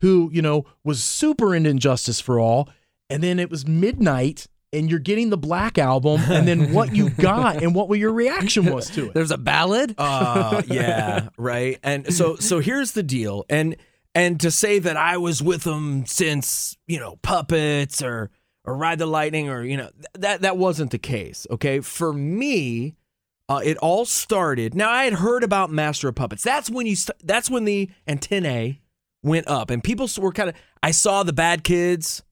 who, 0.00 0.30
you 0.32 0.40
know, 0.40 0.64
was 0.84 1.04
super 1.04 1.54
into 1.54 1.70
And 1.70 1.80
Justice 1.80 2.20
for 2.20 2.40
All. 2.40 2.70
And 3.10 3.22
then 3.22 3.38
it 3.38 3.50
was 3.50 3.66
midnight 3.66 4.46
and 4.72 4.90
you're 4.90 4.98
getting 4.98 5.30
the 5.30 5.38
Black 5.38 5.78
Album 5.78 6.20
and 6.28 6.48
then 6.48 6.72
what 6.72 6.94
you 6.94 7.10
got 7.10 7.62
and 7.62 7.74
what 7.74 7.90
your 7.98 8.12
reaction 8.12 8.66
was 8.66 8.88
to 8.90 9.06
it. 9.06 9.14
There's 9.14 9.30
a 9.30 9.38
ballad. 9.38 9.94
Uh, 9.98 10.62
yeah, 10.66 11.28
right. 11.38 11.78
And 11.82 12.12
so 12.12 12.36
so 12.36 12.60
here's 12.60 12.92
the 12.92 13.02
deal. 13.02 13.44
And 13.48 13.76
and 14.14 14.40
to 14.40 14.50
say 14.50 14.78
that 14.78 14.96
I 14.96 15.18
was 15.18 15.42
with 15.42 15.64
them 15.64 16.06
since, 16.06 16.76
you 16.86 16.98
know, 16.98 17.16
puppets 17.22 18.02
or 18.02 18.30
or 18.68 18.76
ride 18.76 18.98
the 18.98 19.06
lightning 19.06 19.48
or 19.48 19.64
you 19.64 19.78
know, 19.78 19.90
th- 19.94 20.06
that 20.14 20.42
that 20.42 20.58
wasn't 20.58 20.90
the 20.90 20.98
case, 20.98 21.46
okay? 21.50 21.80
For 21.80 22.12
me, 22.12 22.94
uh, 23.48 23.60
it 23.64 23.78
all 23.78 24.04
started. 24.04 24.74
Now 24.74 24.90
I 24.90 25.04
had 25.04 25.14
heard 25.14 25.42
about 25.42 25.70
Master 25.70 26.08
of 26.08 26.14
Puppets. 26.14 26.42
That's 26.42 26.68
when 26.68 26.86
you 26.86 26.94
st- 26.94 27.18
that's 27.24 27.48
when 27.48 27.64
the 27.64 27.90
antennae 28.06 28.82
went 29.22 29.48
up 29.48 29.70
and 29.70 29.82
people 29.82 30.08
were 30.18 30.32
kind 30.32 30.50
of 30.50 30.54
I 30.82 30.90
saw 30.90 31.22
the 31.22 31.32
bad 31.32 31.64
kids 31.64 32.22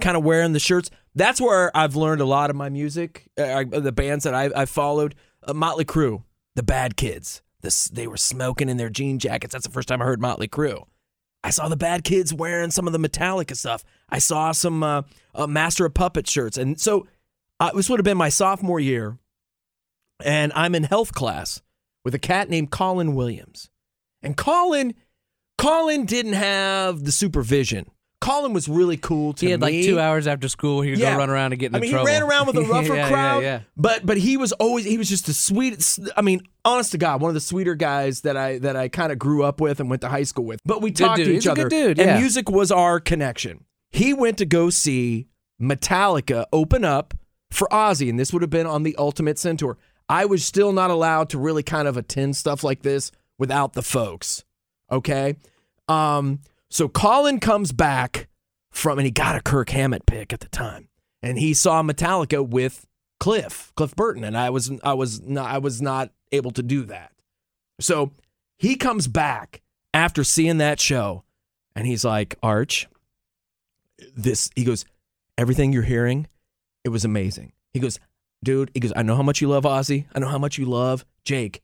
kind 0.00 0.16
of 0.16 0.22
wearing 0.22 0.52
the 0.52 0.60
shirts. 0.60 0.90
That's 1.16 1.40
where 1.40 1.76
I've 1.76 1.96
learned 1.96 2.20
a 2.20 2.24
lot 2.24 2.50
of 2.50 2.56
my 2.56 2.68
music. 2.68 3.28
Uh, 3.36 3.64
the 3.64 3.92
bands 3.92 4.22
that 4.24 4.32
I, 4.32 4.48
I 4.54 4.64
followed, 4.66 5.16
uh, 5.42 5.52
Motley 5.52 5.84
Crue, 5.84 6.22
the 6.54 6.62
Bad 6.62 6.96
Kids. 6.96 7.42
This 7.62 7.86
they 7.86 8.06
were 8.06 8.16
smoking 8.16 8.68
in 8.68 8.76
their 8.76 8.90
jean 8.90 9.18
jackets. 9.18 9.52
That's 9.52 9.66
the 9.66 9.72
first 9.72 9.88
time 9.88 10.00
I 10.00 10.04
heard 10.04 10.20
Motley 10.20 10.46
Crue. 10.46 10.84
I 11.42 11.50
saw 11.50 11.68
the 11.68 11.76
Bad 11.76 12.04
Kids 12.04 12.34
wearing 12.34 12.70
some 12.70 12.86
of 12.86 12.92
the 12.92 12.98
Metallica 12.98 13.56
stuff. 13.56 13.82
I 14.08 14.18
saw 14.18 14.52
some 14.52 14.82
uh, 14.82 15.02
uh, 15.34 15.46
Master 15.46 15.86
of 15.86 15.94
Puppets 15.94 16.30
shirts, 16.30 16.58
and 16.58 16.78
so 16.80 17.06
uh, 17.58 17.72
this 17.72 17.88
would 17.88 17.98
have 17.98 18.04
been 18.04 18.18
my 18.18 18.28
sophomore 18.28 18.80
year, 18.80 19.18
and 20.22 20.52
I'm 20.54 20.74
in 20.74 20.84
health 20.84 21.12
class 21.12 21.62
with 22.04 22.14
a 22.14 22.18
cat 22.18 22.50
named 22.50 22.70
Colin 22.70 23.14
Williams, 23.14 23.70
and 24.22 24.36
Colin, 24.36 24.94
Colin 25.56 26.04
didn't 26.04 26.34
have 26.34 27.04
the 27.04 27.12
supervision. 27.12 27.90
Colin 28.20 28.52
was 28.52 28.68
really 28.68 28.96
cool 28.98 29.32
to 29.32 29.44
me. 29.44 29.48
he 29.48 29.50
had 29.52 29.62
like 29.62 29.82
two 29.82 29.98
hours 29.98 30.26
after 30.26 30.48
school. 30.48 30.82
He 30.82 30.90
would 30.90 30.98
Yeah. 30.98 31.12
go 31.12 31.18
run 31.18 31.30
around 31.30 31.52
and 31.52 31.58
get 31.58 31.70
in 31.72 31.76
I 31.76 31.80
mean, 31.80 31.90
trouble. 31.90 32.06
he 32.06 32.12
ran 32.12 32.22
around 32.22 32.46
with 32.48 32.56
a 32.58 32.60
rougher 32.70 32.94
Yeah, 32.94 33.08
crowd, 33.08 33.42
Yeah, 33.42 33.60
but 33.76 34.04
but 34.04 34.18
he 34.18 34.36
was 34.36 34.52
always 34.52 34.84
he 34.84 34.98
was 34.98 35.08
just 35.08 35.24
the 35.26 35.32
sweetest. 35.32 36.00
I 36.16 36.20
mean, 36.22 36.42
honest 36.64 36.92
to 36.92 36.98
God, 36.98 37.22
one 37.22 37.30
of 37.30 37.34
the 37.34 37.40
sweeter 37.40 37.74
guys 37.74 38.20
that 38.22 38.36
I 38.36 38.58
that 38.58 38.76
I 38.76 38.88
kind 38.88 39.10
of 39.10 39.18
grew 39.18 39.42
up 39.42 39.60
with 39.60 39.80
and 39.80 39.88
went 39.88 40.02
to 40.02 40.08
high 40.08 40.24
school 40.24 40.44
with. 40.44 40.60
But 40.66 40.82
we 40.82 40.90
talked 40.92 41.16
dude. 41.16 41.26
to 41.26 41.32
He's 41.32 41.42
each 41.44 41.46
a 41.48 41.52
other, 41.52 41.68
good 41.68 41.96
dude, 41.96 41.98
and 42.06 42.20
music 42.20 42.50
was 42.50 42.70
our 42.70 43.00
connection. 43.00 43.64
He 43.90 44.12
went 44.12 44.36
to 44.38 44.44
go 44.44 44.68
see 44.70 45.26
Metallica 45.60 46.44
open 46.52 46.84
up 46.84 47.14
for 47.50 47.68
Ozzy, 47.68 48.08
and 48.10 48.18
this 48.18 48.32
would 48.32 48.42
have 48.42 48.50
been 48.50 48.66
on 48.66 48.82
the 48.82 48.94
Ultimate 48.96 49.38
Sin 49.38 49.56
tour. 49.56 49.78
I 50.08 50.24
was 50.26 50.44
still 50.44 50.72
not 50.72 50.90
allowed 50.90 51.30
to 51.30 51.38
really 51.38 51.62
kind 51.62 51.86
of 51.88 51.96
attend 51.96 52.36
stuff 52.36 52.62
like 52.64 52.82
this 52.82 53.12
without 53.38 53.72
the 53.72 53.82
folks. 53.82 54.44
Okay. 54.90 55.36
Um, 55.88 56.40
so 56.70 56.88
Colin 56.88 57.40
comes 57.40 57.72
back 57.72 58.28
from, 58.70 58.98
and 58.98 59.06
he 59.06 59.10
got 59.10 59.36
a 59.36 59.40
Kirk 59.40 59.70
Hammett 59.70 60.06
pick 60.06 60.32
at 60.32 60.40
the 60.40 60.48
time, 60.48 60.88
and 61.22 61.38
he 61.38 61.52
saw 61.52 61.82
Metallica 61.82 62.46
with 62.46 62.86
Cliff, 63.18 63.72
Cliff 63.76 63.94
Burton, 63.94 64.24
and 64.24 64.36
I 64.36 64.50
was, 64.50 64.70
I 64.82 64.94
was 64.94 65.20
not, 65.20 65.50
I 65.50 65.58
was 65.58 65.82
not 65.82 66.10
able 66.32 66.52
to 66.52 66.62
do 66.62 66.84
that. 66.84 67.12
So 67.80 68.12
he 68.58 68.76
comes 68.76 69.08
back 69.08 69.62
after 69.92 70.24
seeing 70.24 70.58
that 70.58 70.80
show, 70.80 71.24
and 71.74 71.86
he's 71.86 72.04
like, 72.04 72.36
Arch, 72.42 72.88
this, 74.16 74.50
he 74.54 74.64
goes, 74.64 74.84
everything 75.36 75.72
you're 75.72 75.82
hearing, 75.82 76.28
it 76.84 76.90
was 76.90 77.04
amazing. 77.04 77.52
He 77.72 77.80
goes, 77.80 77.98
dude, 78.42 78.70
he 78.74 78.80
goes, 78.80 78.92
I 78.96 79.02
know 79.02 79.16
how 79.16 79.22
much 79.22 79.40
you 79.40 79.48
love 79.48 79.64
Ozzy. 79.64 80.06
I 80.14 80.18
know 80.18 80.28
how 80.28 80.38
much 80.38 80.58
you 80.58 80.66
love 80.66 81.04
Jake. 81.24 81.62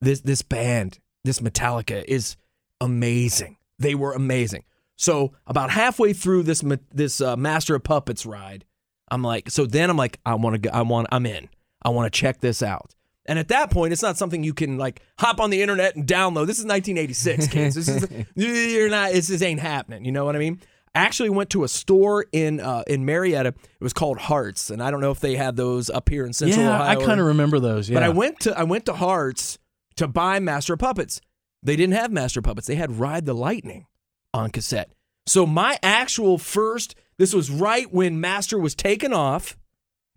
This 0.00 0.20
this 0.20 0.42
band, 0.42 0.98
this 1.24 1.40
Metallica 1.40 2.04
is 2.04 2.36
amazing. 2.80 3.56
They 3.78 3.94
were 3.94 4.12
amazing. 4.12 4.64
So 4.96 5.32
about 5.46 5.70
halfway 5.70 6.12
through 6.12 6.44
this 6.44 6.64
this 6.92 7.20
uh, 7.20 7.36
Master 7.36 7.74
of 7.74 7.84
Puppets 7.84 8.24
ride, 8.24 8.64
I'm 9.10 9.22
like, 9.22 9.50
so 9.50 9.66
then 9.66 9.90
I'm 9.90 9.96
like, 9.96 10.18
I 10.24 10.34
want 10.34 10.54
to 10.54 10.58
go, 10.58 10.70
I 10.72 10.82
want, 10.82 11.08
I'm 11.12 11.26
in. 11.26 11.48
I 11.82 11.90
want 11.90 12.12
to 12.12 12.18
check 12.18 12.40
this 12.40 12.62
out. 12.62 12.94
And 13.26 13.38
at 13.38 13.48
that 13.48 13.70
point, 13.70 13.92
it's 13.92 14.02
not 14.02 14.16
something 14.16 14.42
you 14.42 14.54
can 14.54 14.78
like 14.78 15.02
hop 15.18 15.40
on 15.40 15.50
the 15.50 15.60
internet 15.60 15.96
and 15.96 16.06
download. 16.06 16.46
This 16.46 16.58
is 16.58 16.64
1986, 16.64 17.46
kids. 17.52 17.74
This 17.74 17.88
is 17.88 18.26
you're 18.34 18.88
not. 18.88 19.12
This, 19.12 19.28
this 19.28 19.42
ain't 19.42 19.60
happening. 19.60 20.04
You 20.04 20.12
know 20.12 20.24
what 20.24 20.36
I 20.36 20.38
mean? 20.38 20.60
I 20.94 21.00
actually 21.00 21.30
went 21.30 21.50
to 21.50 21.64
a 21.64 21.68
store 21.68 22.24
in 22.32 22.60
uh, 22.60 22.84
in 22.86 23.04
Marietta. 23.04 23.48
It 23.48 23.82
was 23.84 23.92
called 23.92 24.18
Hearts, 24.18 24.70
and 24.70 24.82
I 24.82 24.90
don't 24.90 25.00
know 25.00 25.10
if 25.10 25.20
they 25.20 25.36
had 25.36 25.56
those 25.56 25.90
up 25.90 26.08
here 26.08 26.24
in 26.24 26.32
Central 26.32 26.64
yeah, 26.64 26.80
Ohio. 26.80 27.00
I 27.00 27.04
kind 27.04 27.20
of 27.20 27.26
remember 27.26 27.58
those. 27.58 27.90
Yeah, 27.90 27.96
But 27.96 28.02
I 28.04 28.08
went 28.10 28.40
to 28.40 28.58
I 28.58 28.62
went 28.62 28.86
to 28.86 28.94
Hearts 28.94 29.58
to 29.96 30.08
buy 30.08 30.38
Master 30.40 30.74
of 30.74 30.78
Puppets. 30.78 31.20
They 31.62 31.76
didn't 31.76 31.94
have 31.94 32.12
Master 32.12 32.42
Puppets. 32.42 32.66
They 32.66 32.76
had 32.76 32.98
Ride 32.98 33.26
the 33.26 33.34
Lightning 33.34 33.86
on 34.32 34.50
cassette. 34.50 34.92
So 35.26 35.46
my 35.46 35.78
actual 35.82 36.38
first 36.38 36.94
this 37.18 37.34
was 37.34 37.50
right 37.50 37.90
when 37.92 38.20
Master 38.20 38.58
was 38.58 38.74
taken 38.74 39.12
off, 39.12 39.56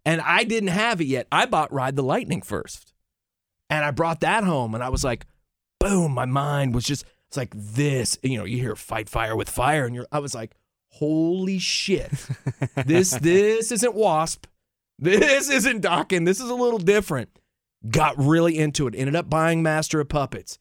and 0.05 0.21
I 0.21 0.43
didn't 0.43 0.69
have 0.69 0.99
it 0.99 1.07
yet. 1.07 1.27
I 1.31 1.45
bought 1.45 1.71
Ride 1.71 1.95
the 1.95 2.03
Lightning 2.03 2.41
first, 2.41 2.93
and 3.69 3.85
I 3.85 3.91
brought 3.91 4.19
that 4.21 4.43
home, 4.43 4.75
and 4.75 4.83
I 4.83 4.89
was 4.89 5.03
like, 5.03 5.25
boom! 5.79 6.11
My 6.11 6.25
mind 6.25 6.75
was 6.75 6.83
just 6.83 7.05
it's 7.27 7.37
like 7.37 7.53
this. 7.55 8.17
You 8.21 8.37
know, 8.37 8.43
you 8.43 8.57
hear 8.57 8.75
fight 8.75 9.07
fire 9.07 9.35
with 9.35 9.49
fire, 9.49 9.85
and 9.85 9.95
you're. 9.95 10.07
I 10.11 10.19
was 10.19 10.35
like, 10.35 10.51
holy 10.89 11.59
shit! 11.59 12.11
this 12.85 13.11
this 13.21 13.71
isn't 13.71 13.95
Wasp. 13.95 14.45
This 14.97 15.49
isn't 15.49 15.81
Dokken. 15.81 16.25
This 16.25 16.41
is 16.41 16.49
a 16.49 16.55
little 16.55 16.79
different. 16.79 17.29
Got 17.89 18.17
really 18.17 18.57
into 18.57 18.87
it. 18.87 18.95
Ended 18.95 19.15
up 19.15 19.29
buying 19.29 19.63
Master 19.63 20.01
of 20.01 20.09
Puppets, 20.09 20.59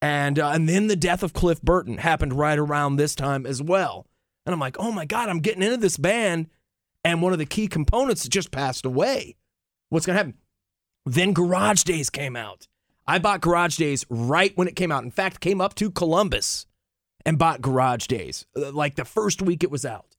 and 0.00 0.38
uh, 0.38 0.50
and 0.50 0.68
then 0.68 0.86
the 0.86 0.96
death 0.96 1.22
of 1.22 1.32
Cliff 1.32 1.60
Burton 1.62 1.98
happened 1.98 2.34
right 2.34 2.58
around 2.58 2.96
this 2.96 3.14
time 3.14 3.46
as 3.46 3.62
well. 3.62 4.06
And 4.46 4.52
I'm 4.52 4.60
like, 4.60 4.78
oh 4.78 4.92
my 4.92 5.04
god, 5.04 5.28
I'm 5.28 5.40
getting 5.40 5.62
into 5.62 5.76
this 5.76 5.96
band, 5.96 6.48
and 7.04 7.20
one 7.22 7.32
of 7.32 7.38
the 7.38 7.46
key 7.46 7.68
components 7.68 8.28
just 8.28 8.50
passed 8.50 8.84
away. 8.84 9.36
What's 9.88 10.06
gonna 10.06 10.18
happen? 10.18 10.34
Then 11.04 11.32
Garage 11.32 11.82
Days 11.82 12.10
came 12.10 12.36
out. 12.36 12.68
I 13.06 13.18
bought 13.18 13.40
Garage 13.40 13.76
Days 13.76 14.04
right 14.10 14.52
when 14.56 14.68
it 14.68 14.76
came 14.76 14.92
out. 14.92 15.04
In 15.04 15.10
fact, 15.10 15.40
came 15.40 15.60
up 15.60 15.74
to 15.76 15.90
Columbus 15.90 16.66
and 17.24 17.38
bought 17.38 17.62
Garage 17.62 18.06
Days 18.06 18.46
uh, 18.56 18.70
like 18.72 18.96
the 18.96 19.04
first 19.04 19.42
week 19.42 19.64
it 19.64 19.70
was 19.70 19.84
out. 19.84 20.16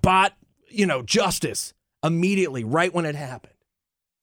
Bought, 0.00 0.32
you 0.68 0.86
know, 0.86 1.02
Justice 1.02 1.74
immediately 2.04 2.64
right 2.64 2.94
when 2.94 3.04
it 3.04 3.16
happened. 3.16 3.54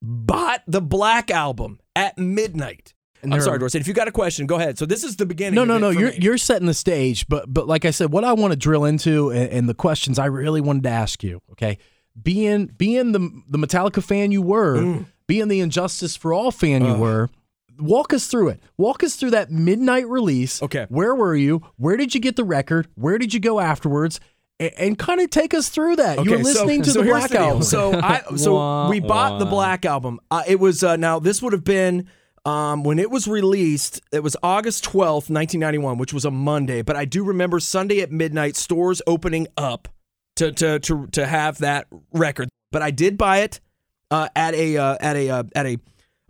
Bought 0.01 0.63
the 0.67 0.81
Black 0.81 1.29
album 1.29 1.79
at 1.95 2.17
midnight. 2.17 2.93
And 3.21 3.33
I'm 3.33 3.41
sorry, 3.41 3.55
are- 3.55 3.59
Dorsey. 3.59 3.79
If 3.79 3.87
you 3.87 3.93
got 3.93 4.07
a 4.07 4.11
question, 4.11 4.45
go 4.47 4.55
ahead. 4.55 4.77
So 4.77 4.85
this 4.85 5.03
is 5.03 5.15
the 5.17 5.25
beginning. 5.25 5.55
No, 5.55 5.65
no, 5.65 5.77
no. 5.77 5.89
You're 5.89 6.11
me. 6.11 6.17
you're 6.21 6.37
setting 6.37 6.67
the 6.67 6.73
stage, 6.73 7.27
but 7.27 7.51
but 7.53 7.67
like 7.67 7.85
I 7.85 7.91
said, 7.91 8.11
what 8.11 8.23
I 8.23 8.33
want 8.33 8.51
to 8.53 8.57
drill 8.57 8.85
into 8.85 9.29
and, 9.31 9.49
and 9.51 9.69
the 9.69 9.73
questions 9.73 10.17
I 10.19 10.25
really 10.25 10.61
wanted 10.61 10.83
to 10.83 10.89
ask 10.89 11.23
you. 11.23 11.41
Okay, 11.51 11.77
being 12.21 12.67
being 12.67 13.11
the 13.11 13.19
the 13.47 13.57
Metallica 13.57 14.03
fan 14.03 14.31
you 14.31 14.41
were, 14.41 14.77
Mm. 14.77 15.05
being 15.27 15.47
the 15.47 15.61
And 15.61 15.71
Justice 15.71 16.15
for 16.15 16.33
All 16.33 16.51
fan 16.51 16.85
you 16.85 16.93
were. 16.95 17.29
Walk 17.77 18.11
us 18.13 18.27
through 18.27 18.49
it. 18.49 18.59
Walk 18.77 19.03
us 19.03 19.15
through 19.15 19.29
that 19.31 19.51
midnight 19.51 20.05
release. 20.09 20.61
Okay. 20.61 20.85
Where 20.89 21.15
were 21.15 21.33
you? 21.35 21.61
Where 21.77 21.95
did 21.95 22.13
you 22.13 22.19
get 22.19 22.35
the 22.35 22.43
record? 22.43 22.89
Where 22.95 23.17
did 23.17 23.33
you 23.33 23.39
go 23.39 23.61
afterwards? 23.61 24.19
And, 24.59 24.71
and 24.77 24.99
kind 24.99 25.21
of 25.21 25.29
take 25.29 25.53
us 25.53 25.69
through 25.69 25.95
that. 25.95 26.17
you 26.25 26.31
were 26.31 26.35
Okay, 26.37 26.43
so- 26.43 26.49
listening 26.65 26.81
to 26.81 26.89
so 26.91 26.99
the 26.99 27.05
here's 27.05 27.17
Black 27.19 27.31
deal. 27.31 27.41
album. 27.41 27.63
So 27.63 27.93
I 27.93 28.21
so 28.35 28.55
Wah, 28.55 28.89
we 28.89 28.99
bought 28.99 29.39
the. 29.39 29.45
Black 29.45 29.85
album. 29.85 30.19
Uh, 30.29 30.43
it 30.45 30.59
was 30.59 30.83
uh, 30.83 30.97
now 30.97 31.19
this 31.19 31.41
would 31.41 31.53
have 31.53 31.63
been 31.63 32.09
um, 32.49 32.83
when 32.83 32.99
it 32.99 33.09
was 33.11 33.27
released. 33.27 34.01
It 34.11 34.23
was 34.23 34.35
August 34.41 34.83
twelfth, 34.83 35.29
nineteen 35.29 35.59
ninety 35.59 35.77
one, 35.77 35.97
which 35.97 36.13
was 36.13 36.25
a 36.25 36.31
Monday. 36.31 36.81
But 36.81 36.95
I 36.95 37.05
do 37.05 37.23
remember 37.23 37.59
Sunday 37.59 38.01
at 38.01 38.11
midnight, 38.11 38.55
stores 38.55 39.01
opening 39.05 39.47
up 39.57 39.87
to 40.37 40.51
to 40.53 40.79
to 40.79 41.07
to 41.07 41.25
have 41.25 41.59
that 41.59 41.87
record. 42.13 42.49
But 42.71 42.81
I 42.81 42.91
did 42.91 43.17
buy 43.17 43.39
it 43.39 43.59
uh, 44.11 44.29
at 44.35 44.53
a 44.55 44.77
uh, 44.77 44.97
at 44.99 45.15
a 45.15 45.29
uh, 45.29 45.43
at 45.55 45.65
a, 45.65 45.77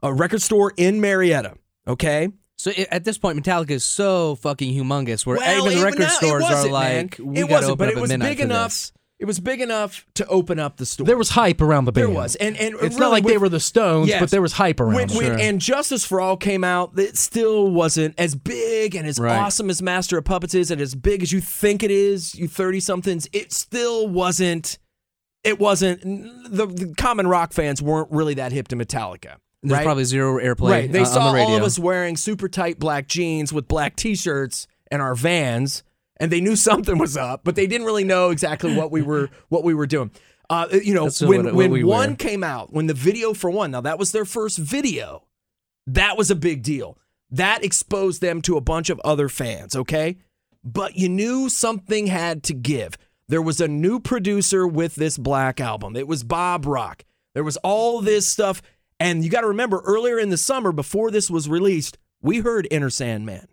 a 0.03 0.13
record 0.13 0.41
store 0.41 0.73
in 0.77 0.99
Marietta. 1.01 1.55
Okay. 1.87 2.29
So 2.55 2.71
i 2.77 2.85
at 2.91 3.05
this 3.05 3.17
point, 3.17 3.41
Metallica 3.41 3.71
is 3.71 3.85
so 3.85 4.35
fucking 4.35 4.73
humongous, 4.73 5.25
where 5.25 5.37
Well, 5.37 5.67
even 5.67 5.79
the 5.79 5.85
record 5.85 6.01
it 6.01 6.09
stores 6.09 6.43
are 6.43 6.51
wasn't, 6.51 6.73
like, 6.73 7.17
we 7.17 7.37
it 7.37 7.47
got 7.47 7.47
to 7.47 7.53
wasn't, 7.53 7.71
open 7.71 7.77
but 7.77 7.87
up 7.87 7.93
it 7.93 7.97
at 7.97 8.01
was 8.01 8.09
midnight 8.09 8.29
big 8.31 8.37
for 8.39 8.43
enough. 8.43 8.69
this. 8.71 8.91
It 9.19 9.25
was 9.25 9.41
big 9.41 9.59
enough 9.59 10.05
to 10.15 10.25
open 10.27 10.59
up 10.59 10.77
the 10.77 10.85
store. 10.85 11.05
there 11.05 11.17
was 11.17 11.31
hype 11.31 11.59
around 11.59 11.83
the 11.83 11.91
band. 11.91 12.07
There 12.07 12.15
was, 12.15 12.35
and 12.37 12.55
and 12.55 12.75
it's 12.75 12.81
really 12.81 12.99
not 12.99 13.11
like 13.11 13.25
they 13.25 13.37
were 13.37 13.49
the 13.49 13.59
Stones, 13.59 14.07
Yes. 14.07 14.21
but 14.21 14.31
there 14.31 14.41
was 14.41 14.53
hype 14.53 14.79
around. 14.79 14.93
when, 14.95 15.07
them. 15.09 15.17
when 15.17 15.39
and 15.41 15.59
Justice 15.59 16.05
for 16.05 16.21
All 16.21 16.37
came 16.37 16.63
out, 16.63 16.97
it 16.97 17.17
still 17.17 17.69
wasn't 17.69 18.15
as 18.17 18.33
big 18.33 18.95
and 18.95 19.05
as 19.05 19.19
Right. 19.19 19.37
awesome 19.37 19.69
as 19.69 19.81
Master 19.81 20.17
of 20.17 20.23
Puppets 20.23 20.55
is, 20.55 20.71
and 20.71 20.79
as 20.79 20.95
big 20.95 21.21
as 21.21 21.33
you 21.33 21.41
think 21.41 21.83
it 21.83 21.91
is, 21.91 22.33
you 22.35 22.47
thirty 22.47 22.79
somethings. 22.79 23.27
It 23.33 23.51
still 23.51 24.07
wasn't. 24.07 24.77
It 25.43 25.59
wasn't. 25.59 26.01
The, 26.03 26.65
the 26.67 26.93
common 26.97 27.27
rock 27.27 27.51
fans 27.51 27.81
weren't 27.81 28.09
really 28.11 28.35
that 28.35 28.53
hip 28.53 28.69
to 28.69 28.77
Metallica. 28.77 29.35
There's 29.61 29.73
right? 29.73 29.83
probably 29.83 30.05
zero 30.05 30.41
airplay 30.41 30.69
Right. 30.71 30.91
They 30.91 31.01
uh, 31.01 31.05
saw 31.05 31.19
on 31.27 31.33
the 31.33 31.39
radio. 31.39 31.49
all 31.51 31.57
of 31.57 31.63
us 31.63 31.77
wearing 31.77 32.15
super 32.15 32.47
tight 32.47 32.79
black 32.79 33.07
jeans 33.07 33.51
with 33.51 33.67
black 33.67 33.97
t-shirts 33.97 34.67
and 34.89 35.01
our 35.01 35.13
vans, 35.15 35.83
and 36.19 36.31
they 36.31 36.41
knew 36.41 36.55
something 36.69 36.97
was 36.97 37.15
up, 37.17 37.41
but 37.43 37.55
they 37.55 37.67
didn't 37.67 37.85
really 37.85 38.03
know 38.03 38.29
exactly 38.29 38.75
what 38.75 38.91
we 38.91 39.01
were 39.01 39.29
what 39.49 39.63
we 39.63 39.73
were 39.73 39.87
doing. 39.87 40.11
Uh, 40.49 40.67
you 40.83 40.93
know, 40.95 41.03
That's 41.05 41.21
when 41.21 41.37
what- 41.43 41.45
what 41.45 41.55
when 41.55 41.71
we 41.71 41.83
one 41.83 42.09
wear. 42.09 42.15
came 42.15 42.43
out, 42.43 42.73
when 42.73 42.87
the 42.87 42.93
video 42.93 43.33
for 43.33 43.49
one, 43.51 43.71
now 43.71 43.81
that 43.81 43.99
was 43.99 44.11
their 44.11 44.25
first 44.25 44.57
video, 44.57 45.25
that 45.87 46.17
was 46.17 46.31
a 46.31 46.35
big 46.35 46.63
deal. 46.63 46.97
That 47.31 47.63
exposed 47.63 48.21
them 48.21 48.41
to 48.43 48.57
a 48.57 48.61
bunch 48.61 48.89
of 48.89 48.99
other 49.01 49.29
fans. 49.29 49.75
Okay, 49.75 50.17
but 50.63 50.95
you 50.95 51.07
knew 51.09 51.49
something 51.49 52.07
had 52.07 52.41
to 52.43 52.53
give. 52.53 52.97
There 53.27 53.43
was 53.43 53.61
a 53.61 53.67
new 53.67 53.99
producer 53.99 54.67
with 54.67 54.95
this 54.95 55.17
Black 55.19 55.61
album. 55.61 55.95
It 55.95 56.07
was 56.07 56.23
Bob 56.23 56.65
Rock. 56.65 57.05
There 57.35 57.43
was 57.43 57.57
all 57.57 58.01
this 58.01 58.27
stuff. 58.27 58.63
And 58.99 59.23
you 59.23 59.29
got 59.29 59.41
to 59.41 59.47
remember, 59.47 59.81
earlier 59.85 60.17
in 60.19 60.29
the 60.29 60.35
summer, 60.37 60.71
before 60.71 61.11
this 61.11 61.29
was 61.29 61.47
released, 61.47 61.99
we 62.23 62.39
heard 62.39 62.67
Enter 62.71 62.89
Sandman. 62.89 63.47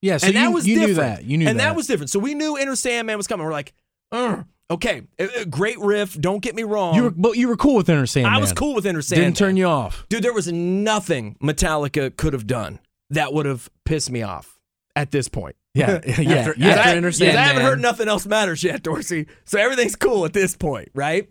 Yeah, 0.00 0.16
so 0.18 0.26
and 0.28 0.34
you, 0.34 0.40
that 0.40 0.52
was 0.52 0.66
you 0.66 0.74
different. 0.76 0.88
knew 0.96 1.02
that. 1.02 1.24
You 1.24 1.38
knew 1.38 1.48
and 1.48 1.58
that. 1.58 1.64
that 1.64 1.76
was 1.76 1.86
different. 1.86 2.10
So 2.10 2.18
we 2.18 2.34
knew 2.34 2.56
Enter 2.56 2.76
Sandman 2.76 3.16
was 3.16 3.26
coming. 3.26 3.44
We're 3.44 3.52
like, 3.52 3.72
"Uh, 4.12 4.42
okay, 4.70 5.02
uh, 5.18 5.26
uh, 5.40 5.44
great 5.44 5.78
riff. 5.80 6.14
Don't 6.20 6.40
get 6.40 6.54
me 6.54 6.62
wrong. 6.62 6.94
you 6.94 7.02
were, 7.04 7.10
but 7.10 7.32
you 7.36 7.48
were 7.48 7.56
cool 7.56 7.74
with 7.76 7.88
Enter 7.88 8.06
Sandman. 8.06 8.32
I 8.32 8.38
was 8.38 8.52
cool 8.52 8.74
with 8.74 8.86
Enter 8.86 9.02
Sandman. 9.02 9.28
Didn't 9.28 9.36
turn 9.38 9.56
you 9.56 9.66
off. 9.66 10.06
Dude, 10.08 10.22
there 10.22 10.32
was 10.32 10.52
nothing 10.52 11.36
Metallica 11.42 12.16
could 12.16 12.32
have 12.32 12.46
done 12.46 12.78
that 13.10 13.32
would 13.32 13.46
have 13.46 13.68
pissed 13.84 14.10
me 14.10 14.22
off 14.22 14.58
at 14.94 15.10
this 15.10 15.28
point. 15.28 15.56
Yeah, 15.74 16.00
yeah, 16.06 16.34
After- 16.34 16.54
yeah. 16.56 16.68
after 16.70 16.88
I, 16.88 16.96
Inner 16.96 17.10
I 17.20 17.24
haven't 17.42 17.62
heard 17.62 17.80
nothing 17.80 18.08
else 18.08 18.26
matters 18.26 18.62
yet, 18.64 18.82
Dorsey. 18.82 19.26
So 19.44 19.58
everything's 19.58 19.96
cool 19.96 20.24
at 20.24 20.32
this 20.32 20.56
point, 20.56 20.88
right? 20.94 21.28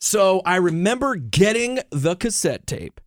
So 0.00 0.42
I 0.44 0.56
remember 0.56 1.16
getting 1.16 1.80
the 1.90 2.14
cassette 2.14 2.66
tape, 2.66 3.00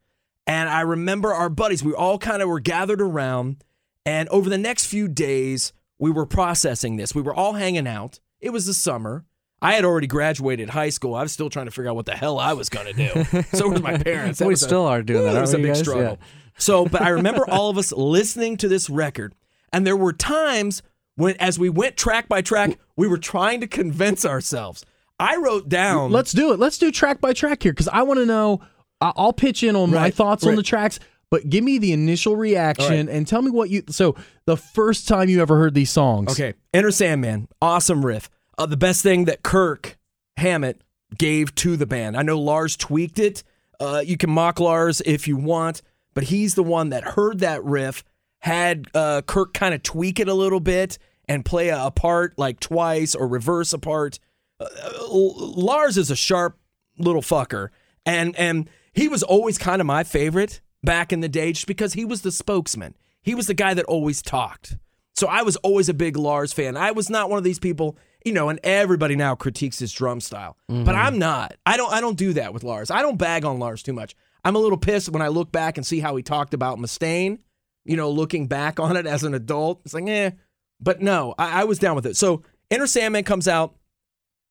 and 0.48 0.68
I 0.70 0.82
remember 0.82 1.34
our 1.34 1.50
buddies. 1.50 1.84
We 1.84 1.94
all 1.94 2.18
kind 2.18 2.42
of 2.42 2.50
were 2.50 2.60
gathered 2.60 3.02
around, 3.02 3.64
and 4.06 4.28
over 4.30 4.50
the 4.50 4.58
next 4.58 4.86
few 4.86 5.08
days, 5.08 5.74
we 5.98 6.10
were 6.12 6.26
processing 6.26 6.96
this. 6.98 7.14
We 7.14 7.22
were 7.22 7.34
all 7.34 7.54
hanging 7.54 7.88
out. 7.88 8.20
It 8.40 8.52
was 8.52 8.66
the 8.66 8.74
summer. 8.74 9.26
I 9.62 9.74
had 9.74 9.84
already 9.84 10.08
graduated 10.08 10.70
high 10.70 10.90
school. 10.90 11.16
I 11.16 11.22
was 11.22 11.34
still 11.34 11.50
trying 11.50 11.66
to 11.66 11.72
figure 11.72 11.90
out 11.90 11.96
what 11.98 12.06
the 12.06 12.16
hell 12.16 12.40
I 12.40 12.54
was 12.54 12.70
going 12.70 12.86
to 12.86 12.94
do. 12.94 13.44
so 13.58 13.68
were 13.68 13.80
my 13.80 13.98
parents. 13.98 14.40
That 14.40 14.46
We 14.48 14.54
was 14.54 14.64
a- 14.64 14.66
still 14.66 14.86
are 14.86 15.04
doing 15.04 15.26
that, 15.26 15.36
It 15.36 15.42
was 15.42 15.54
a 15.54 15.58
big 15.58 15.68
guys? 15.68 15.80
struggle. 15.80 16.04
Yeah. 16.20 16.26
So, 16.58 16.86
but 16.86 17.02
I 17.02 17.10
remember 17.10 17.44
all 17.50 17.70
of 17.70 17.78
us 17.78 17.92
listening 17.92 18.56
to 18.58 18.70
this 18.70 18.90
record, 18.90 19.36
and 19.74 19.86
there 19.86 19.98
were 19.98 20.14
times 20.14 20.82
when, 21.16 21.36
as 21.38 21.60
we 21.60 21.68
went 21.70 21.98
track 21.98 22.30
by 22.30 22.42
track, 22.42 22.80
we 22.96 23.08
were 23.08 23.18
trying 23.18 23.60
to 23.60 23.68
convince 23.68 24.26
ourselves. 24.26 24.86
I 25.20 25.36
wrote 25.36 25.68
down. 25.68 26.12
Let's 26.14 26.32
do 26.32 26.54
it. 26.54 26.60
Let's 26.60 26.78
do 26.78 26.92
track 26.92 27.20
by 27.20 27.34
track 27.34 27.62
here 27.64 27.74
because 27.74 27.90
I 27.90 28.04
want 28.04 28.20
to 28.22 28.26
know. 28.26 28.62
I'll 29.02 29.32
pitch 29.34 29.64
in 29.64 29.76
on 29.78 29.92
my 29.92 29.96
Right, 29.98 30.14
thoughts 30.14 30.46
on 30.46 30.56
the 30.56 30.64
tracks, 30.64 31.00
but 31.32 31.50
give 31.50 31.64
me 31.64 31.78
the 31.78 31.92
initial 31.94 32.36
reaction 32.36 33.08
and 33.10 33.28
tell 33.28 33.42
me 33.42 33.52
what 33.52 33.70
you. 33.70 33.84
So 33.90 34.16
the 34.46 34.58
first 34.58 35.08
time 35.08 35.30
you 35.30 35.42
ever 35.42 35.58
heard 35.58 35.74
these 35.74 35.92
songs. 35.92 36.32
Okay, 36.32 36.54
Enter 36.74 36.92
Sandman, 36.92 37.48
awesome 37.62 38.06
riff. 38.06 38.30
Uh, 38.58 38.66
the 38.66 38.78
best 38.78 39.04
thing 39.04 39.26
that 39.26 39.44
Kirk 39.44 39.98
Hammett 40.38 40.82
gave 41.18 41.56
to 41.56 41.78
the 41.78 41.86
band. 41.86 42.18
I 42.18 42.22
know 42.22 42.40
Lars 42.40 42.76
tweaked 42.76 43.20
it. 43.20 43.44
Uh, 43.80 44.04
you 44.06 44.18
can 44.18 44.30
mock 44.30 44.60
Lars 44.60 45.02
if 45.06 45.28
you 45.28 45.38
want, 45.38 45.82
but 46.14 46.26
he's 46.26 46.56
the 46.56 46.64
one 46.64 46.90
that 46.90 47.04
heard 47.04 47.40
that 47.40 47.64
riff, 47.64 48.04
had 48.40 48.88
uh, 48.94 49.22
Kirk 49.22 49.54
kind 49.54 49.74
of 49.74 49.84
tweak 49.84 50.20
it 50.20 50.28
a 50.28 50.34
little 50.34 50.60
bit 50.60 50.98
and 51.28 51.46
play 51.46 51.70
a, 51.70 51.86
a 51.86 51.92
part 51.92 52.38
like 52.38 52.60
twice 52.60 53.16
or 53.16 53.28
reverse 53.28 53.72
a 53.72 53.80
part. 53.80 54.20
Uh, 54.60 54.68
Lars 55.10 55.98
is 55.98 56.12
a 56.12 56.16
sharp 56.16 56.58
little 56.98 57.22
fucker, 57.22 57.70
and 58.06 58.36
and 58.36 58.70
he 58.94 59.08
was 59.08 59.24
always 59.24 59.58
kind 59.58 59.80
of 59.80 59.88
my 59.88 60.04
favorite 60.04 60.60
back 60.84 61.12
in 61.12 61.20
the 61.20 61.30
day, 61.30 61.52
just 61.52 61.68
because 61.68 61.94
he 61.94 62.06
was 62.06 62.22
the 62.22 62.32
spokesman. 62.32 62.96
He 63.22 63.36
was 63.36 63.48
the 63.48 63.54
guy 63.54 63.74
that 63.74 63.86
always 63.86 64.22
talked. 64.22 64.78
So 65.16 65.28
I 65.28 65.42
was 65.42 65.58
always 65.58 65.90
a 65.90 65.94
big 65.94 66.16
Lars 66.16 66.54
fan. 66.54 66.78
I 66.78 66.92
was 66.92 67.10
not 67.10 67.30
one 67.30 67.38
of 67.38 67.44
these 67.44 67.60
people, 67.60 67.98
you 68.24 68.32
know, 68.32 68.48
and 68.48 68.60
everybody 68.64 69.18
now 69.18 69.36
critiques 69.36 69.80
his 69.80 69.92
drum 69.92 70.22
style. 70.22 70.56
But 70.70 70.96
I'm 70.96 71.20
not. 71.20 71.58
I 71.66 71.76
don't 71.76 71.92
I 71.92 72.00
don't 72.00 72.18
do 72.18 72.34
that 72.34 72.54
with 72.54 72.64
Lars. 72.64 72.90
I 72.90 73.02
don't 73.02 73.18
bag 73.18 73.44
on 73.44 73.60
Lars 73.60 73.84
too 73.84 73.92
much. 73.92 74.16
I'm 74.46 74.56
a 74.56 74.60
little 74.60 74.78
pissed 74.78 75.10
when 75.10 75.22
I 75.22 75.28
look 75.28 75.52
back 75.52 75.78
and 75.78 75.86
see 75.86 76.00
how 76.00 76.16
he 76.16 76.24
talked 76.24 76.54
about 76.54 76.78
Mustaine, 76.78 77.40
you 77.84 77.98
know, 77.98 78.10
looking 78.10 78.48
back 78.48 78.80
on 78.80 78.96
it 78.96 79.06
as 79.06 79.24
an 79.24 79.34
adult. 79.34 79.82
It's 79.84 79.94
like, 79.94 80.08
eh. 80.08 80.32
But 80.80 81.02
no, 81.02 81.36
I, 81.38 81.62
I 81.62 81.64
was 81.66 81.80
down 81.80 81.96
with 81.96 82.06
it. 82.06 82.16
So 82.16 82.44
Enter 82.72 82.88
Sandman 82.88 83.26
comes 83.26 83.48
out, 83.50 83.76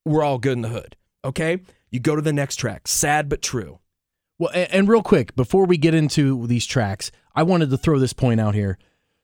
we're 0.05 0.23
all 0.23 0.39
good 0.39 0.53
in 0.53 0.63
the 0.63 0.69
hood. 0.69 0.97
Okay? 1.25 1.61
You 1.91 2.01
go 2.01 2.15
to 2.15 2.23
the 2.23 2.33
next 2.35 2.57
track, 2.57 2.87
sad 2.87 3.31
but 3.31 3.41
true. 3.41 3.79
Well, 4.39 4.51
and, 4.55 4.73
and 4.73 4.89
real 4.89 5.03
quick, 5.03 5.35
before 5.37 5.67
we 5.67 5.77
get 5.77 5.95
into 5.95 6.47
these 6.47 6.67
tracks, 6.67 7.11
I 7.35 7.43
wanted 7.43 7.71
to 7.71 7.77
throw 7.77 7.99
this 7.99 8.13
point 8.13 8.41
out 8.41 8.55
here. 8.55 8.79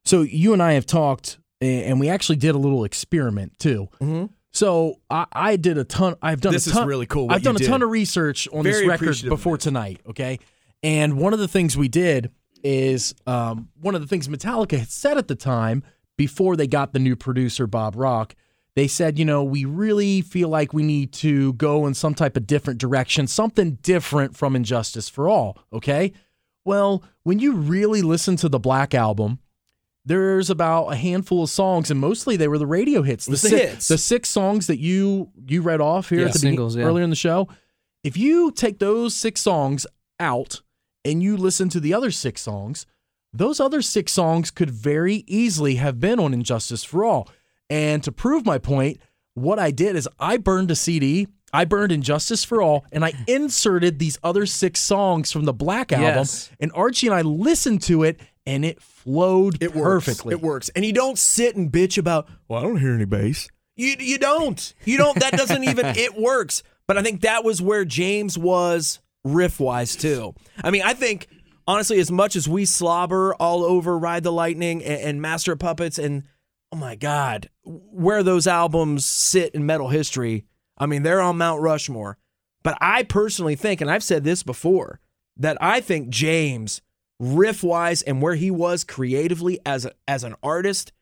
So 0.05 0.23
you 0.23 0.53
and 0.53 0.63
I 0.63 0.73
have 0.73 0.87
talked, 0.87 1.39
and 1.61 1.99
we 1.99 2.09
actually 2.09 2.37
did 2.37 2.55
a 2.55 2.59
little 2.59 2.85
experiment 2.85 3.59
too. 3.59 3.89
Mm-hmm. 4.01 4.27
So 4.53 5.01
I, 5.11 5.27
I 5.33 5.57
did 5.57 5.79
a 5.79 5.85
ton. 5.85 6.15
I've 6.23 6.41
done 6.41 6.53
This 6.53 6.67
a 6.67 6.71
is 6.71 6.77
ton, 6.77 6.87
really 6.87 7.07
cool 7.07 7.31
I've 7.31 7.43
done 7.43 7.57
a 7.57 7.59
ton 7.59 7.83
of 7.83 7.91
research 7.91 8.49
on 8.53 8.63
Very 8.63 8.87
this 8.87 8.89
record 8.89 9.29
before 9.29 9.59
tonight. 9.59 10.01
Okay, 10.09 10.39
and 10.83 11.19
one 11.19 11.33
of 11.33 11.39
the 11.39 11.49
things 11.49 11.77
we 11.77 11.89
did 11.89 12.31
is 12.63 13.15
um, 13.27 13.69
one 13.81 13.95
of 13.95 14.01
the 14.01 14.07
things 14.07 14.29
Metallica 14.29 14.79
had 14.79 14.91
said 14.91 15.19
at 15.19 15.29
the 15.29 15.35
time 15.35 15.83
before 16.17 16.57
they 16.57 16.67
got 16.67 16.93
the 16.93 16.99
new 16.99 17.17
producer 17.17 17.67
Bob 17.67 17.97
Rock. 17.97 18.35
They 18.77 18.89
said, 18.89 19.19
you 19.19 19.25
know, 19.25 19.45
we 19.45 19.65
really 19.65 20.21
feel 20.21 20.49
like 20.49 20.73
we 20.73 20.83
need 20.83 21.13
to 21.15 21.53
go 21.55 21.87
in 21.87 21.95
some 21.95 22.15
type 22.15 22.37
of 22.37 22.47
different 22.47 22.81
direction, 22.81 23.27
something 23.29 23.79
different 23.83 24.37
from 24.37 24.57
And 24.57 24.65
Justice 24.65 25.09
for 25.09 25.29
All. 25.29 25.57
Okay. 25.73 26.13
Well, 26.65 27.05
when 27.23 27.39
you 27.39 27.53
really 27.55 28.03
listen 28.03 28.37
to 28.37 28.49
the 28.49 28.59
Black 28.59 28.95
Album, 28.95 29.39
there's 30.05 30.51
about 30.51 30.89
a 30.89 30.97
handful 30.97 31.45
of 31.45 31.51
songs, 31.51 31.91
and 31.91 32.01
mostly 32.01 32.37
they 32.37 32.49
were 32.49 32.59
the 32.59 32.67
radio 32.67 33.03
hits. 33.03 33.27
The, 33.27 33.33
the 33.33 33.37
six, 33.39 33.53
hits. 33.71 33.89
the 33.89 33.99
six 33.99 34.29
songs 34.29 34.67
that 34.67 34.79
you 34.79 35.31
you 35.47 35.63
read 35.63 35.81
off 35.81 36.09
here 36.09 36.21
Yeah. 36.21 36.27
at 36.27 36.33
the 36.33 36.39
beginning- 36.41 36.57
Singles, 36.57 36.77
yeah. 36.77 36.85
earlier 36.85 37.05
in 37.05 37.11
the 37.11 37.17
show. 37.17 37.49
If 38.03 38.17
you 38.17 38.51
take 38.51 38.81
those 38.81 39.15
six 39.15 39.41
songs 39.41 39.87
out 40.21 40.63
and 41.05 41.23
you 41.23 41.37
listen 41.37 41.69
to 41.71 41.81
the 41.81 41.95
other 41.95 42.11
six 42.11 42.41
songs, 42.43 42.87
those 43.33 43.61
other 43.61 43.81
six 43.83 44.13
songs 44.13 44.51
could 44.51 44.71
very 44.71 45.25
easily 45.27 45.77
have 45.77 46.01
been 46.01 46.19
on 46.21 46.35
And 46.35 46.45
Justice 46.45 46.85
for 46.85 47.05
All. 47.05 47.29
And 47.71 48.03
to 48.05 48.13
prove 48.13 48.45
my 48.45 48.59
point, 48.59 48.99
what 49.35 49.59
I 49.59 49.71
did 49.71 49.97
is 49.97 50.09
I 50.19 50.37
burned 50.37 50.71
a 50.71 50.77
CD. 50.77 51.29
I 51.53 51.65
burned 51.65 51.93
And 51.93 52.03
Justice 52.03 52.43
for 52.45 52.61
All, 52.61 52.85
and 52.91 53.05
I 53.05 53.13
inserted 53.29 54.01
these 54.01 54.19
other 54.25 54.45
six 54.45 54.81
songs 54.81 55.31
from 55.31 55.45
the 55.45 55.53
Black 55.53 55.93
album. 55.93 56.07
Yes. 56.19 56.51
And 56.59 56.73
Archie 56.75 57.07
and 57.07 57.15
I 57.15 57.23
listened 57.23 57.81
to 57.83 58.03
it, 58.03 58.19
and 58.45 58.65
it 58.65 58.83
flowed 58.83 59.63
It 59.63 59.73
works. 59.73 60.05
perfectly. 60.07 60.33
It 60.35 60.41
works. 60.43 60.69
And 60.71 60.85
you 60.85 60.93
don't 60.93 61.17
sit 61.17 61.55
and 61.55 61.71
bitch 61.71 61.97
about, 61.97 62.29
well, 62.49 62.59
I 62.59 62.63
don't 62.65 62.79
hear 62.81 62.93
any 62.93 63.05
bass. 63.05 63.49
You 63.77 63.95
you 63.99 64.19
don't. 64.19 64.75
You 64.85 64.99
don't 64.99 65.19
that 65.21 65.33
doesn't 65.33 65.63
even 65.69 65.87
it 65.97 66.17
works. 66.19 66.63
But 66.89 66.99
I 66.99 67.03
think 67.03 67.23
that 67.23 67.45
was 67.45 67.63
where 67.63 67.85
James 67.85 68.37
was 68.37 69.01
riff 69.25 69.59
wise 69.61 69.95
too. 69.97 70.35
I 70.63 70.71
mean, 70.71 70.83
I 70.83 70.95
think 70.95 71.29
honestly, 71.67 71.99
as 72.01 72.11
much 72.11 72.37
as 72.37 72.49
we 72.49 72.65
slobber 72.67 73.35
all 73.37 73.65
over 73.65 73.97
Ride 73.99 74.23
the 74.25 74.33
Lightning 74.33 74.83
and, 74.85 75.01
and 75.01 75.23
Master 75.23 75.53
of 75.53 75.59
Puppets 75.61 75.99
and 75.99 76.25
oh 76.75 76.77
my 76.77 76.97
God, 76.97 77.49
where 77.65 78.23
those 78.25 78.47
albums 78.49 79.05
sit 79.07 79.55
in 79.55 79.65
metal 79.65 79.89
history, 79.89 80.45
I 80.77 80.87
mean, 80.87 81.05
they're 81.05 81.21
on 81.21 81.39
Mount 81.39 81.63
Rushmore. 81.63 82.19
But 82.65 82.77
I 82.81 83.05
personally 83.05 83.55
think, 83.55 83.81
and 83.81 83.89
I've 83.91 84.03
said 84.03 84.25
this 84.25 84.43
before, 84.43 84.99
that 85.37 85.57
I 85.61 85.81
think 85.81 86.09
James, 86.09 86.83
riff 87.21 87.63
wise 87.63 88.03
and 88.03 88.21
where 88.21 88.35
he 88.35 88.51
was 88.51 88.83
creatively 88.83 89.61
as 89.65 89.85
a, 89.85 89.93
as 90.09 90.25
an 90.25 90.35
artist, 90.43 90.93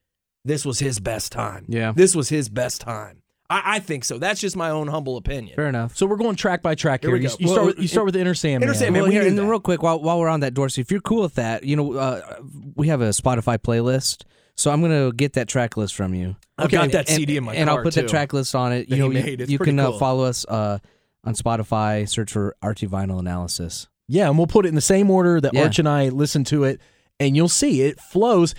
this 0.45 0.67
was 0.67 0.81
his 0.81 0.99
best 1.01 1.33
time. 1.33 1.65
Yeah. 1.69 1.93
This 1.95 2.15
was 2.15 2.29
his 2.29 2.49
best 2.51 2.81
time. 2.83 3.23
I, 3.49 3.77
I 3.77 3.79
think 3.79 4.05
so. 4.05 4.19
That's 4.19 4.41
just 4.41 4.57
my 4.57 4.69
own 4.71 4.89
humble 4.89 5.17
opinion. 5.17 5.57
Fair 5.57 5.69
enough. 5.69 5.97
so 5.97 6.05
we're 6.05 6.17
going 6.17 6.37
track 6.37 6.61
by 6.63 6.75
track 6.75 7.03
Here 7.03 7.11
here. 7.17 7.19
we 7.19 7.23
You, 7.25 7.29
go. 7.29 7.37
you 7.39 7.49
start 7.49 7.67
with 7.67 7.79
you 7.79 7.89
start 7.89 8.07
with 8.07 8.17
Enter 8.17 8.35
Sandman. 8.35 8.69
Enter 8.69 8.79
Sandman, 8.79 9.03
well, 9.03 9.09
we 9.09 9.15
here, 9.15 9.23
knew 9.23 9.29
and 9.29 9.39
that. 9.39 9.47
real 9.47 9.61
quick, 9.61 9.83
while 9.83 10.01
while 10.03 10.19
we're 10.19 10.29
on 10.29 10.41
that, 10.41 10.53
Dorsey, 10.53 10.81
if 10.83 10.91
you're 10.91 11.01
cool 11.01 11.23
with 11.23 11.37
that, 11.37 11.65
you 11.65 11.77
know, 11.77 11.95
uh, 11.95 12.41
we 12.75 12.89
have 12.89 13.01
a 13.01 13.11
Spotify 13.11 13.57
playlist, 13.59 14.25
so 14.57 14.71
I'm 14.71 14.81
gonna 14.83 15.13
get 15.13 15.33
that 15.35 15.49
track 15.49 15.77
list 15.77 15.95
from 15.95 16.15
you. 16.15 16.37
I've 16.59 16.71
got 16.71 16.93
that 16.93 17.09
and, 17.09 17.17
CD 17.17 17.37
in 17.37 17.45
my 17.45 17.55
and 17.55 17.69
car 17.69 17.79
I'll 17.79 17.85
put 17.85 17.95
too. 17.95 18.03
that 18.03 18.09
track 18.09 18.33
list 18.33 18.55
on 18.55 18.73
it. 18.73 18.89
that 18.89 18.97
You 18.97 19.03
know, 19.03 19.11
you- 19.11 19.45
you, 19.49 19.59
can 19.59 19.79
uh, 19.79 19.93
follow 19.93 20.25
us 20.25 20.45
uh, 20.49 20.79
on 21.25 21.35
Spotify. 21.35 22.09
Search 22.09 22.33
for 22.33 22.55
RT 22.63 22.81
Vinyl 22.83 23.19
Analysis. 23.19 23.89
Yeah, 24.09 24.29
and 24.29 24.37
we'll 24.37 24.47
put 24.47 24.67
it 24.67 24.69
in 24.69 24.75
the 24.75 24.81
same 24.81 25.11
order 25.11 25.41
that 25.41 25.55
Yeah. 25.55 25.63
Arch 25.65 25.79
and 25.79 25.89
I 25.89 26.09
listened 26.11 26.47
to 26.49 26.65
it, 26.65 26.81
and 27.19 27.35
you'll 27.37 27.49
see 27.49 27.83
it 27.83 27.99
flows. 28.01 28.55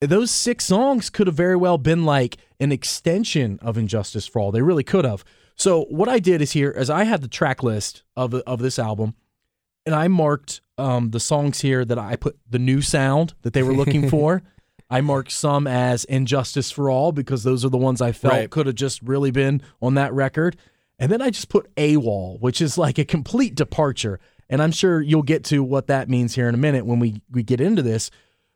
Those 0.00 0.30
six 0.30 0.64
songs 0.66 1.10
could 1.10 1.26
have 1.26 1.34
very 1.36 1.56
well 1.56 1.78
been 1.78 2.04
like 2.04 2.36
an 2.60 2.70
extension 2.72 3.58
of 3.62 3.76
And 3.76 3.88
Justice 3.88 4.26
for 4.26 4.40
All. 4.40 4.52
They 4.52 4.62
really 4.62 4.84
could 4.84 5.04
have. 5.04 5.24
So 5.56 5.84
what 5.86 6.08
I 6.08 6.18
did 6.20 6.40
is 6.42 6.52
here, 6.52 6.72
as 6.76 6.88
I 6.90 7.02
had 7.04 7.20
the 7.22 7.28
track 7.28 7.62
list 7.62 8.02
of 8.16 8.32
of 8.34 8.60
this 8.60 8.78
album, 8.78 9.14
and 9.86 9.94
I 9.94 10.06
marked 10.08 10.60
um, 10.76 11.10
the 11.10 11.18
songs 11.20 11.60
here 11.62 11.84
that 11.84 11.98
I 11.98 12.14
put 12.16 12.38
the 12.48 12.58
new 12.60 12.80
sound 12.82 13.34
that 13.42 13.54
they 13.54 13.62
were 13.64 13.72
looking 13.72 14.08
for. 14.14 14.42
I 14.90 15.00
marked 15.00 15.32
some 15.32 15.66
as 15.66 16.04
And 16.06 16.26
Justice 16.26 16.70
for 16.70 16.88
All 16.88 17.12
because 17.12 17.42
those 17.42 17.64
are 17.64 17.68
the 17.68 17.76
ones 17.76 18.00
I 18.00 18.12
felt 18.12 18.34
Right. 18.34 18.50
could 18.50 18.66
have 18.66 18.74
just 18.74 19.02
really 19.02 19.30
been 19.30 19.62
on 19.82 19.94
that 19.94 20.12
record. 20.14 20.56
And 20.98 21.12
then 21.12 21.22
I 21.22 21.30
just 21.30 21.48
put 21.48 21.72
AWOL, 21.76 22.40
which 22.40 22.60
is 22.60 22.78
like 22.78 22.98
a 22.98 23.04
complete 23.04 23.54
departure. 23.54 24.18
And 24.48 24.62
I'm 24.62 24.72
sure 24.72 25.00
you'll 25.00 25.22
get 25.22 25.44
to 25.44 25.62
what 25.62 25.88
that 25.88 26.08
means 26.08 26.34
here 26.34 26.48
in 26.48 26.54
a 26.54 26.58
minute 26.58 26.86
when 26.86 26.98
we, 26.98 27.20
we 27.30 27.42
get 27.42 27.60
into 27.60 27.82
this. 27.82 28.10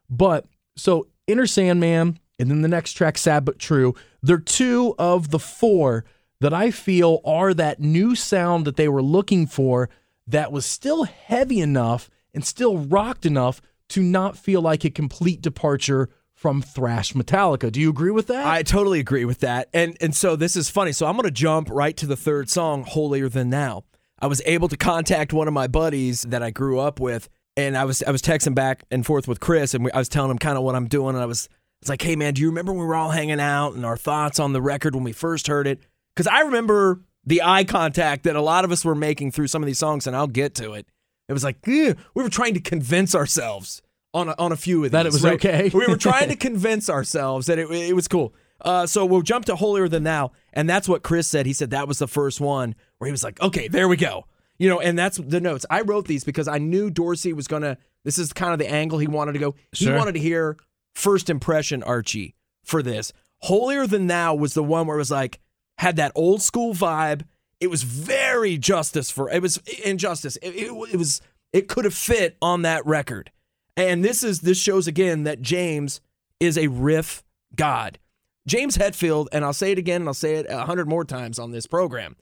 But 0.09 0.47
so 0.75 1.07
Enter 1.29 1.47
Sandman 1.47 2.19
and 2.39 2.51
then 2.51 2.63
the 2.63 2.69
next 2.69 2.95
track, 2.95 3.19
Sad 3.19 3.45
But 3.45 3.59
True, 3.59 3.95
they're 4.23 4.39
two 4.39 4.95
of 4.99 5.31
the 5.31 5.39
four 5.39 6.05
that 6.41 6.53
I 6.55 6.71
feel 6.71 7.21
are 7.25 7.55
that 7.55 7.79
new 7.79 8.17
sound 8.17 8.65
that 8.65 8.77
they 8.77 8.89
were 8.89 9.03
looking 9.03 9.47
for 9.47 9.89
that 10.27 10.51
was 10.51 10.67
still 10.67 11.05
heavy 11.05 11.61
enough 11.61 12.11
and 12.35 12.45
still 12.45 12.79
rocked 12.79 13.27
enough 13.27 13.61
to 13.91 14.03
not 14.03 14.37
feel 14.39 14.63
like 14.63 14.85
a 14.85 14.91
complete 14.91 15.43
departure 15.43 16.09
from 16.43 16.61
thrash 16.61 17.13
Metallica. 17.13 17.71
Do 17.71 17.81
you 17.81 17.89
agree 17.89 18.11
with 18.11 18.27
that? 18.27 18.45
I 18.45 18.65
totally 18.65 18.99
agree 18.99 19.25
with 19.25 19.39
that. 19.41 19.69
And 19.73 19.97
and 20.01 20.15
so 20.15 20.35
this 20.35 20.57
is 20.57 20.69
funny. 20.69 20.91
So 20.91 21.07
I'm 21.07 21.15
going 21.15 21.25
to 21.25 21.31
jump 21.31 21.71
right 21.71 21.97
to 21.97 22.07
the 22.07 22.17
third 22.17 22.51
song, 22.51 22.83
Holier 22.83 23.29
Than 23.29 23.51
Thou. 23.51 23.85
I 24.19 24.27
was 24.27 24.43
able 24.45 24.69
to 24.69 24.77
contact 24.77 25.33
one 25.33 25.47
of 25.47 25.55
my 25.55 25.69
buddies 25.69 26.23
that 26.23 26.43
I 26.43 26.51
grew 26.51 26.81
up 26.81 26.99
with 26.99 27.29
and 27.57 27.79
I 27.79 27.85
was 27.85 28.03
I 28.03 28.11
was 28.11 28.23
texting 28.23 28.57
back 28.57 28.83
and 28.91 29.07
forth 29.07 29.29
with 29.29 29.39
Chris 29.39 29.73
and 29.73 29.85
we, 29.85 29.93
I 29.93 29.99
was 29.99 30.09
telling 30.09 30.33
him 30.33 30.39
kind 30.39 30.59
of 30.59 30.65
what 30.65 30.75
I'm 30.75 30.89
doing 30.89 31.15
and 31.15 31.23
I 31.23 31.27
was 31.27 31.49
it's 31.81 31.89
like, 31.89 32.03
"Hey 32.03 32.17
man, 32.17 32.35
do 32.35 32.43
you 32.43 32.49
remember 32.49 32.73
when 32.73 32.81
we 32.81 32.87
were 32.87 32.97
all 32.97 33.11
hanging 33.11 33.41
out 33.41 33.75
and 33.75 33.87
our 33.87 33.97
thoughts 33.97 34.41
on 34.41 34.53
the 34.53 34.61
record 34.61 34.97
when 34.97 35.05
we 35.05 35.13
first 35.13 35.47
heard 35.47 35.69
it?" 35.69 35.81
Cuz 36.17 36.27
I 36.27 36.41
remember 36.41 37.03
the 37.25 37.43
eye 37.43 37.63
contact 37.63 38.25
that 38.25 38.35
a 38.35 38.43
lot 38.43 38.65
of 38.65 38.73
us 38.73 38.85
were 38.85 38.97
making 38.97 39.31
through 39.31 39.47
some 39.47 39.63
of 39.63 39.69
these 39.69 39.79
songs 39.79 40.09
and 40.09 40.17
I'll 40.17 40.27
get 40.27 40.57
to 40.57 40.73
it. 40.73 40.87
It 41.29 41.33
was 41.33 41.45
like, 41.45 41.65
we 41.65 41.95
were 42.15 42.29
trying 42.29 42.55
to 42.55 42.61
convince 42.61 43.15
ourselves 43.15 43.81
on 44.15 44.29
a, 44.29 44.35
on 44.39 44.53
a 44.53 44.57
few 44.57 44.79
of 44.79 44.83
these 44.85 44.91
That 44.93 45.07
it 45.07 45.13
was 45.13 45.23
right? 45.23 45.35
okay. 45.35 45.71
we 45.73 45.87
were 45.87 45.97
trying 45.97 46.29
to 46.29 46.37
convince 46.49 46.91
ourselves 46.91 47.47
that 47.47 47.59
it, 47.59 47.71
it 47.71 47.95
was 47.95 48.09
cool. 48.09 48.35
Uh, 48.61 48.87
so 48.87 49.05
we'll 49.05 49.23
jump 49.23 49.45
to 49.47 49.57
holier 49.57 49.89
than 49.89 50.05
thou, 50.05 50.31
and 50.53 50.69
that's 50.71 50.89
what 50.89 51.03
Chris 51.03 51.27
said. 51.27 51.47
He 51.47 51.53
said 51.53 51.71
that 51.71 51.89
was 51.89 51.99
the 51.99 52.07
first 52.07 52.41
one 52.41 52.75
where 52.99 53.07
he 53.07 53.13
was 53.13 53.25
like, 53.25 53.41
"Okay, 53.43 53.67
there 53.67 53.89
we 53.89 53.97
go." 53.97 54.27
You 54.59 54.69
know, 54.69 54.79
and 54.79 54.97
that's 54.97 55.17
the 55.17 55.41
notes. 55.41 55.67
I 55.69 55.81
wrote 55.81 56.07
these 56.07 56.23
because 56.23 56.47
I 56.47 56.59
knew 56.59 56.89
Dorsey 56.89 57.33
was 57.33 57.49
gonna. 57.49 57.77
This 58.05 58.19
is 58.19 58.33
kind 58.33 58.53
of 58.53 58.61
the 58.61 58.71
angle 58.71 58.99
he 59.01 59.09
wanted 59.09 59.33
to 59.33 59.39
go. 59.41 59.57
He 59.73 59.91
wanted 59.91 60.13
to 60.13 60.21
hear 60.21 60.57
first 60.95 61.29
impression 61.29 61.83
Archie 61.83 62.37
for 62.65 62.83
this. 62.83 63.13
Holier 63.41 63.89
than 63.89 64.07
thou 64.07 64.37
was 64.37 64.55
the 64.55 64.63
one 64.63 64.87
where 64.87 64.97
it 64.97 65.01
was 65.01 65.11
like 65.11 65.41
had 65.79 65.97
that 65.97 66.13
old 66.15 66.41
school 66.43 66.73
vibe. 66.75 67.23
It 67.59 67.69
was 67.69 67.83
very 67.83 68.59
justice 68.59 69.11
for 69.11 69.29
it 69.29 69.43
was 69.43 69.57
injustice. 69.85 70.37
It, 70.37 70.55
it, 70.55 70.73
it 70.93 70.97
was 70.97 71.21
it 71.53 71.67
could 71.67 71.85
have 71.85 71.95
fit 71.95 72.37
on 72.41 72.63
that 72.63 72.87
record. 72.87 73.33
And 73.77 74.05
this 74.05 74.23
is 74.23 74.41
this 74.41 74.59
shows 74.59 74.87
again 74.87 75.25
that 75.25 75.41
James 75.41 76.01
is 76.41 76.59
a 76.59 76.69
riff 76.69 77.23
god. 77.57 77.99
James 78.47 78.77
Hetfield, 78.77 79.29
and 79.33 79.45
I'll 79.45 79.53
say 79.53 79.73
it 79.73 79.79
again 79.79 80.03
and 80.03 80.09
I'll 80.09 80.15
say 80.15 80.35
it 80.35 80.47
a 80.49 80.67
hundred 80.67 80.89
more 80.89 81.05
times 81.05 81.39
on 81.39 81.53
this 81.53 81.67
program. 81.67 82.17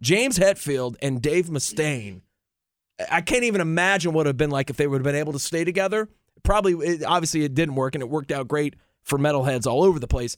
James 0.00 0.38
Hetfield 0.38 0.96
and 1.02 1.22
Dave 1.22 1.46
Mustaine. 1.46 2.22
I 3.10 3.20
can't 3.20 3.44
even 3.44 3.60
imagine 3.60 4.12
what 4.12 4.20
it 4.20 4.20
would 4.20 4.26
have 4.28 4.36
been 4.38 4.50
like 4.50 4.70
if 4.70 4.76
they 4.76 4.86
would 4.86 4.98
have 4.98 5.04
been 5.04 5.14
able 5.14 5.34
to 5.34 5.38
stay 5.38 5.64
together. 5.64 6.08
Probably, 6.42 6.72
it, 6.72 7.04
obviously, 7.04 7.44
it 7.44 7.54
didn't 7.54 7.74
work, 7.74 7.94
and 7.94 8.02
it 8.02 8.08
worked 8.08 8.32
out 8.32 8.48
great 8.48 8.74
for 9.02 9.18
metalheads 9.18 9.66
all 9.66 9.84
over 9.84 9.98
the 9.98 10.06
place. 10.06 10.36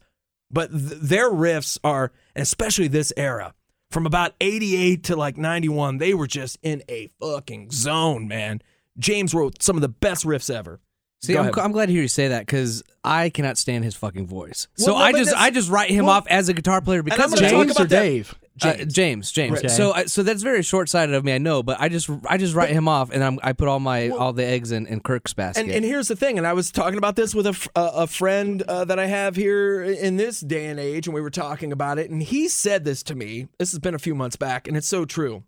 But 0.51 0.71
th- 0.71 1.01
their 1.01 1.31
riffs 1.31 1.79
are, 1.85 2.13
especially 2.35 2.89
this 2.89 3.13
era, 3.17 3.55
from 3.91 4.07
about 4.07 4.35
88 4.41 5.05
to 5.05 5.17
like 5.17 5.37
91, 5.37 5.99
they 5.99 6.15
were 6.15 6.27
just 6.27 6.59
in 6.63 6.83
a 6.89 7.09
fucking 7.21 7.71
zone, 7.71 8.27
man. 8.27 8.61
James 8.99 9.35
wrote 9.35 9.63
some 9.63 9.77
of 9.77 9.83
the 9.83 9.89
best 9.89 10.25
riffs 10.25 10.53
ever. 10.55 10.81
See, 11.21 11.37
I'm. 11.37 11.51
I'm 11.59 11.73
glad 11.73 11.87
to 11.87 11.93
hear 11.93 12.03
you 12.03 12.09
say 12.09 12.29
that 12.29 12.47
because 12.47 12.83
I 13.03 13.29
cannot 13.31 13.59
stand 13.59 13.83
his 13.85 13.97
fucking 13.97 14.29
voice. 14.29 14.69
Well, 14.79 14.87
So 14.87 14.93
no, 14.93 14.99
I 14.99 15.11
just 15.13 15.35
I 15.35 15.51
just 15.51 15.69
write 15.69 15.91
him 15.91 16.07
well, 16.07 16.15
off 16.15 16.27
as 16.29 16.49
a 16.49 16.55
guitar 16.55 16.81
player 16.81 17.03
because 17.03 17.33
of 17.33 17.41
gonna 17.41 17.49
that. 17.51 17.51
talk 17.57 17.67
James 17.67 17.73
about 17.73 17.85
or 17.85 17.89
that. 17.89 18.03
Dave? 18.03 18.35
Uh, 18.61 18.75
James, 18.87 19.31
James. 19.31 19.59
Okay. 19.59 19.69
So, 19.69 19.93
I- 19.93 20.07
so 20.07 20.25
that's 20.25 20.43
very 20.43 20.65
short 20.65 20.89
sighted 20.89 21.15
of 21.15 21.25
me. 21.25 21.33
I 21.33 21.39
know, 21.39 21.63
but 21.63 21.81
I 21.81 21.89
just, 21.89 22.11
I 22.29 22.39
just 22.39 22.57
write 22.57 22.71
him 22.71 22.89
off, 22.89 23.11
and 23.13 23.23
I'm, 23.23 23.39
I 23.41 23.53
put 23.53 23.69
all 23.69 23.79
my, 23.79 24.09
all 24.09 24.33
the 24.33 24.45
eggs 24.45 24.73
in, 24.73 24.85
in 24.89 24.99
Kirk's 24.99 25.33
basket. 25.33 25.63
And, 25.63 25.71
and 25.71 25.85
here's 25.85 26.09
the 26.09 26.17
thing, 26.17 26.39
and 26.39 26.47
I 26.47 26.55
was 26.55 26.73
talking 26.73 26.99
about 26.99 27.15
this 27.15 27.37
with 27.37 27.47
a 27.47 27.71
a 27.77 28.09
friend 28.09 28.63
uh, 28.63 28.85
that 28.87 28.99
I 28.99 29.07
have 29.07 29.37
here 29.37 29.81
in 29.85 30.17
this 30.17 30.41
day 30.41 30.67
and 30.67 30.81
age, 30.81 31.07
and 31.07 31.15
we 31.15 31.21
were 31.21 31.31
talking 31.31 31.71
about 31.71 32.01
it, 32.01 32.11
and 32.11 32.21
he 32.21 32.49
said 32.49 32.85
this 32.85 33.05
to 33.05 33.15
me. 33.15 33.47
This 33.61 33.71
has 33.71 33.79
been 33.79 33.95
a 33.95 33.99
few 34.01 34.17
months 34.17 34.35
back, 34.35 34.67
and 34.67 34.77
it's 34.77 34.89
so 34.89 35.05
true. 35.05 35.45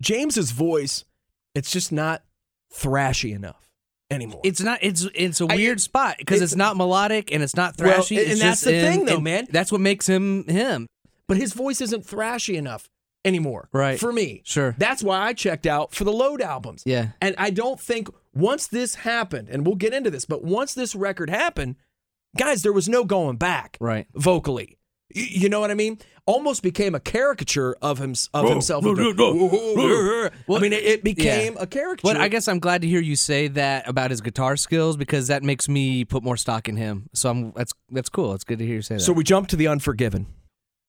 James's 0.00 0.52
voice, 0.52 1.04
it's 1.56 1.72
just 1.72 1.90
not 1.90 2.22
thrashy 2.74 3.34
enough 3.34 3.70
anymore. 4.10 4.40
it's 4.44 4.60
not, 4.60 4.78
it's, 4.82 5.06
it's 5.14 5.40
a 5.40 5.46
weird 5.46 5.80
spot 5.80 6.16
because 6.18 6.36
it's- 6.36 6.52
it's, 6.52 6.56
not 6.56 6.76
melodic 6.76 7.32
and 7.32 7.42
it's 7.42 7.56
not 7.56 7.74
Well, 7.78 8.00
thrashy. 8.00 8.18
and 8.22 8.30
it's 8.32 8.40
that's 8.40 8.60
the 8.62 8.70
thing, 8.72 9.00
and- 9.00 9.08
though, 9.08 9.20
man. 9.20 9.46
That's 9.50 9.70
what 9.72 9.80
makes 9.80 10.06
him 10.08 10.44
him. 10.44 10.86
but 11.28 11.36
his 11.36 11.52
voice 11.52 11.80
isn't 11.80 12.04
thrashy 12.06 12.54
enough 12.54 12.88
anymore. 13.24 13.68
Right. 13.72 13.98
For 13.98 14.12
me. 14.12 14.42
Sure. 14.44 14.74
That's 14.76 15.02
why 15.02 15.20
I 15.22 15.32
checked 15.32 15.66
out 15.66 15.94
for 15.94 16.04
the 16.04 16.12
Load 16.12 16.42
albums. 16.42 16.82
Yeah. 16.84 17.08
And 17.22 17.34
I 17.38 17.48
don't 17.50 17.80
think 17.80 18.08
once 18.34 18.66
this 18.66 18.96
happened, 18.96 19.48
and 19.48 19.64
we'll 19.66 19.76
get 19.76 19.94
into 19.94 20.10
this, 20.10 20.26
but 20.26 20.44
once 20.44 20.74
this 20.74 20.94
record 20.94 21.30
happened, 21.30 21.76
guys, 22.36 22.62
there 22.62 22.72
was 22.72 22.88
no 22.88 23.04
going 23.04 23.36
back. 23.36 23.78
Right. 23.80 24.06
Vocally. 24.14 24.76
Y- 25.14 25.28
You 25.30 25.48
know 25.48 25.60
what 25.60 25.70
I 25.70 25.74
mean? 25.74 25.98
Almost 26.26 26.62
became 26.62 26.94
a 26.94 27.00
caricature 27.00 27.76
of 27.82 27.98
him 27.98 28.14
of 28.32 28.48
himself. 28.48 28.84
I 28.86 28.92
mean, 28.92 30.72
it, 30.72 30.82
it 30.84 31.04
became 31.04 31.56
a 31.58 31.66
caricature. 31.66 32.02
But 32.02 32.16
I 32.16 32.28
guess 32.28 32.48
I'm 32.48 32.58
glad 32.58 32.82
to 32.82 32.88
hear 32.88 33.00
you 33.00 33.14
say 33.16 33.48
that 33.48 33.88
about 33.88 34.10
his 34.10 34.20
guitar 34.20 34.56
skills 34.56 34.96
because 34.96 35.28
that 35.28 35.42
makes 35.42 35.68
me 35.68 36.04
put 36.04 36.22
more 36.22 36.36
stock 36.36 36.68
in 36.68 36.76
him. 36.76 37.10
So 37.12 37.30
I'm, 37.30 37.52
that's, 37.52 37.72
that's 37.90 38.08
cool. 38.08 38.32
It's 38.34 38.44
good 38.44 38.58
to 38.58 38.64
hear 38.66 38.76
you 38.76 38.82
say 38.82 38.94
that. 38.96 39.00
so. 39.00 39.12
We 39.12 39.22
jump 39.24 39.48
to 39.48 39.56
the 39.56 39.68
Unforgiven. 39.68 40.26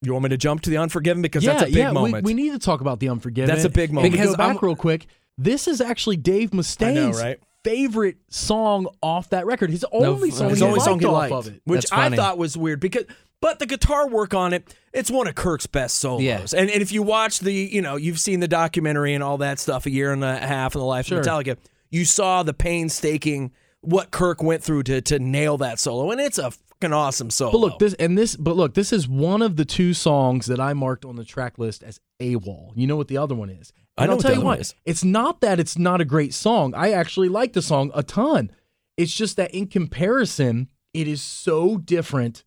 You 0.01 0.13
want 0.13 0.23
me 0.23 0.29
to 0.29 0.37
jump 0.37 0.61
to 0.61 0.69
the 0.69 0.77
Unforgiven 0.77 1.21
because 1.21 1.43
yeah, 1.43 1.53
that's 1.53 1.63
a 1.63 1.65
big 1.67 1.75
yeah, 1.75 1.91
moment. 1.91 2.23
We, 2.25 2.33
we 2.33 2.41
need 2.41 2.51
to 2.53 2.59
talk 2.59 2.79
about 2.81 2.99
the 2.99 3.09
Unforgiven. 3.09 3.47
That's 3.49 3.65
a 3.65 3.69
big 3.69 3.89
And 3.89 3.95
moment. 3.95 4.13
we 4.13 4.17
Because 4.17 4.31
go 4.33 4.37
back 4.37 4.47
I'm- 4.55 4.59
real 4.61 4.75
quick. 4.75 5.07
This 5.37 5.67
is 5.67 5.81
actually 5.81 6.15
Dave 6.17 6.53
Mustaine's 6.53 7.21
right? 7.21 7.39
favorite 7.65 8.15
song 8.29 8.87
off 9.01 9.29
that 9.31 9.45
record. 9.45 9.69
His 9.69 9.85
only 9.91 10.31
song, 10.31 10.49
His 10.51 10.59
he 10.59 10.63
only 10.65 10.75
liked 10.79 10.85
song 10.85 10.99
he 10.99 11.05
off 11.07 11.31
of 11.31 11.47
it. 11.47 11.61
which 11.65 11.81
That's 11.81 11.91
I 11.91 11.95
funny. 12.05 12.15
thought 12.15 12.37
was 12.37 12.55
weird 12.55 12.79
because, 12.79 13.03
but 13.45 13.59
the 13.59 13.67
guitar 13.67 14.07
work 14.09 14.33
on 14.33 14.53
it, 14.53 14.75
it's 14.91 15.11
one 15.11 15.27
of 15.27 15.35
Kirk's 15.35 15.67
best 15.67 15.97
solos. 15.99 16.23
Yeah. 16.23 16.39
And 16.57 16.67
and 16.67 16.81
if 16.81 16.91
you 16.91 17.03
watch 17.03 17.41
the, 17.41 17.53
you 17.53 17.79
know, 17.79 17.95
you've 17.95 18.19
seen 18.19 18.39
the 18.39 18.47
documentary 18.47 19.13
and 19.13 19.23
all 19.23 19.37
that 19.37 19.59
stuff, 19.59 19.85
a 19.85 19.91
year 19.91 20.11
and 20.11 20.23
a 20.23 20.37
half 20.37 20.73
in 20.73 20.79
the 20.79 20.85
life 20.85 21.05
Sure. 21.05 21.19
of 21.19 21.25
Metallica, 21.27 21.57
you 21.91 22.05
saw 22.05 22.41
the 22.41 22.55
painstaking 22.55 23.51
what 23.81 24.09
Kirk 24.09 24.41
went 24.41 24.63
through 24.63 24.81
to 24.83 24.99
to 25.01 25.19
nail 25.19 25.57
that 25.59 25.79
solo, 25.79 26.09
and 26.09 26.19
it's 26.19 26.39
a 26.39 26.49
fucking 26.49 26.91
awesome 26.91 27.29
solo. 27.29 27.51
But 27.51 27.57
look, 27.59 27.77
this 27.79 27.93
and 27.95 28.17
this, 28.17 28.35
but 28.35 28.55
look, 28.55 28.73
this 28.73 28.91
is 28.91 29.07
one 29.07 29.43
of 29.43 29.57
the 29.57 29.65
two 29.65 29.93
songs 29.93 30.47
that 30.47 30.59
I 30.59 30.73
marked 30.73 31.05
on 31.05 31.15
the 31.15 31.23
track 31.23 31.59
list 31.59 31.83
as 31.83 31.99
AWOL. 32.19 32.71
You 32.75 32.87
know 32.87 32.95
what 32.95 33.09
the 33.09 33.17
other 33.17 33.35
one 33.35 33.51
is? 33.51 33.71
I 33.95 34.05
And 34.05 34.09
know 34.09 34.13
I'll 34.13 34.17
what 34.17 34.21
tell 34.25 34.35
you 34.35 34.41
what, 34.41 34.59
is. 34.59 34.73
it's 34.85 35.03
not 35.03 35.41
that 35.41 35.59
it's 35.59 35.77
not 35.77 36.01
a 36.01 36.05
great 36.05 36.33
song. 36.33 36.73
I 36.73 36.93
actually 36.93 37.29
like 37.29 37.53
the 37.53 37.61
song 37.61 37.91
a 37.93 38.01
ton. 38.01 38.49
It's 38.97 39.13
just 39.13 39.37
that 39.37 39.51
in 39.53 39.67
comparison, 39.67 40.69
it 40.95 41.07
is 41.07 41.21
so 41.21 41.77
different 41.77 42.43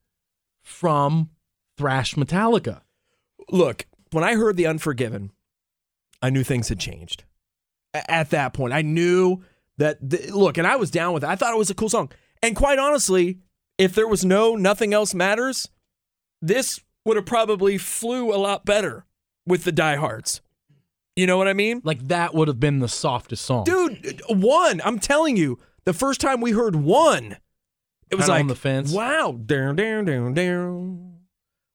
from 0.68 1.30
thrash 1.76 2.14
Metallica. 2.14 2.82
look, 3.50 3.86
when 4.12 4.24
I 4.24 4.34
heard 4.34 4.56
the 4.56 4.66
Unforgiven, 4.66 5.32
I 6.22 6.30
knew 6.30 6.44
things 6.44 6.68
had 6.68 6.78
changed. 6.80 7.24
A- 7.94 8.10
At 8.10 8.30
that 8.30 8.52
point, 8.52 8.72
I 8.72 8.82
knew 8.82 9.42
that. 9.78 9.98
The, 10.08 10.30
look, 10.32 10.58
and 10.58 10.66
I 10.66 10.76
was 10.76 10.90
down 10.90 11.12
with 11.14 11.24
it. 11.24 11.28
I 11.28 11.36
thought 11.36 11.54
it 11.54 11.58
was 11.58 11.70
a 11.70 11.74
cool 11.74 11.88
song. 11.88 12.10
And 12.42 12.54
quite 12.56 12.78
honestly, 12.78 13.38
if 13.78 13.94
there 13.94 14.08
was 14.08 14.24
no 14.24 14.54
nothing 14.56 14.92
else 14.94 15.14
matters, 15.14 15.68
this 16.42 16.80
would 17.04 17.16
have 17.16 17.26
probably 17.26 17.78
flew 17.78 18.32
a 18.34 18.36
lot 18.36 18.64
better 18.64 19.04
with 19.46 19.64
the 19.64 19.72
diehards. 19.72 20.40
You 21.16 21.26
know 21.26 21.36
what 21.38 21.48
I 21.48 21.52
mean? 21.52 21.80
Like 21.84 22.08
that 22.08 22.34
would 22.34 22.48
have 22.48 22.60
been 22.60 22.78
the 22.80 22.88
softest 22.88 23.44
song. 23.44 23.64
Dude, 23.64 24.20
one, 24.28 24.80
I'm 24.84 24.98
telling 24.98 25.36
you, 25.36 25.58
the 25.84 25.92
first 25.94 26.20
time 26.20 26.40
we 26.40 26.52
heard 26.52 26.76
one, 26.76 27.38
it 28.10 28.16
was 28.16 28.28
like 28.28 28.40
on 28.40 28.46
the 28.46 28.54
fence. 28.54 28.92
Wow, 28.92 29.38
down, 29.44 29.76
down, 29.76 30.04
down, 30.04 30.34
down, 30.34 31.14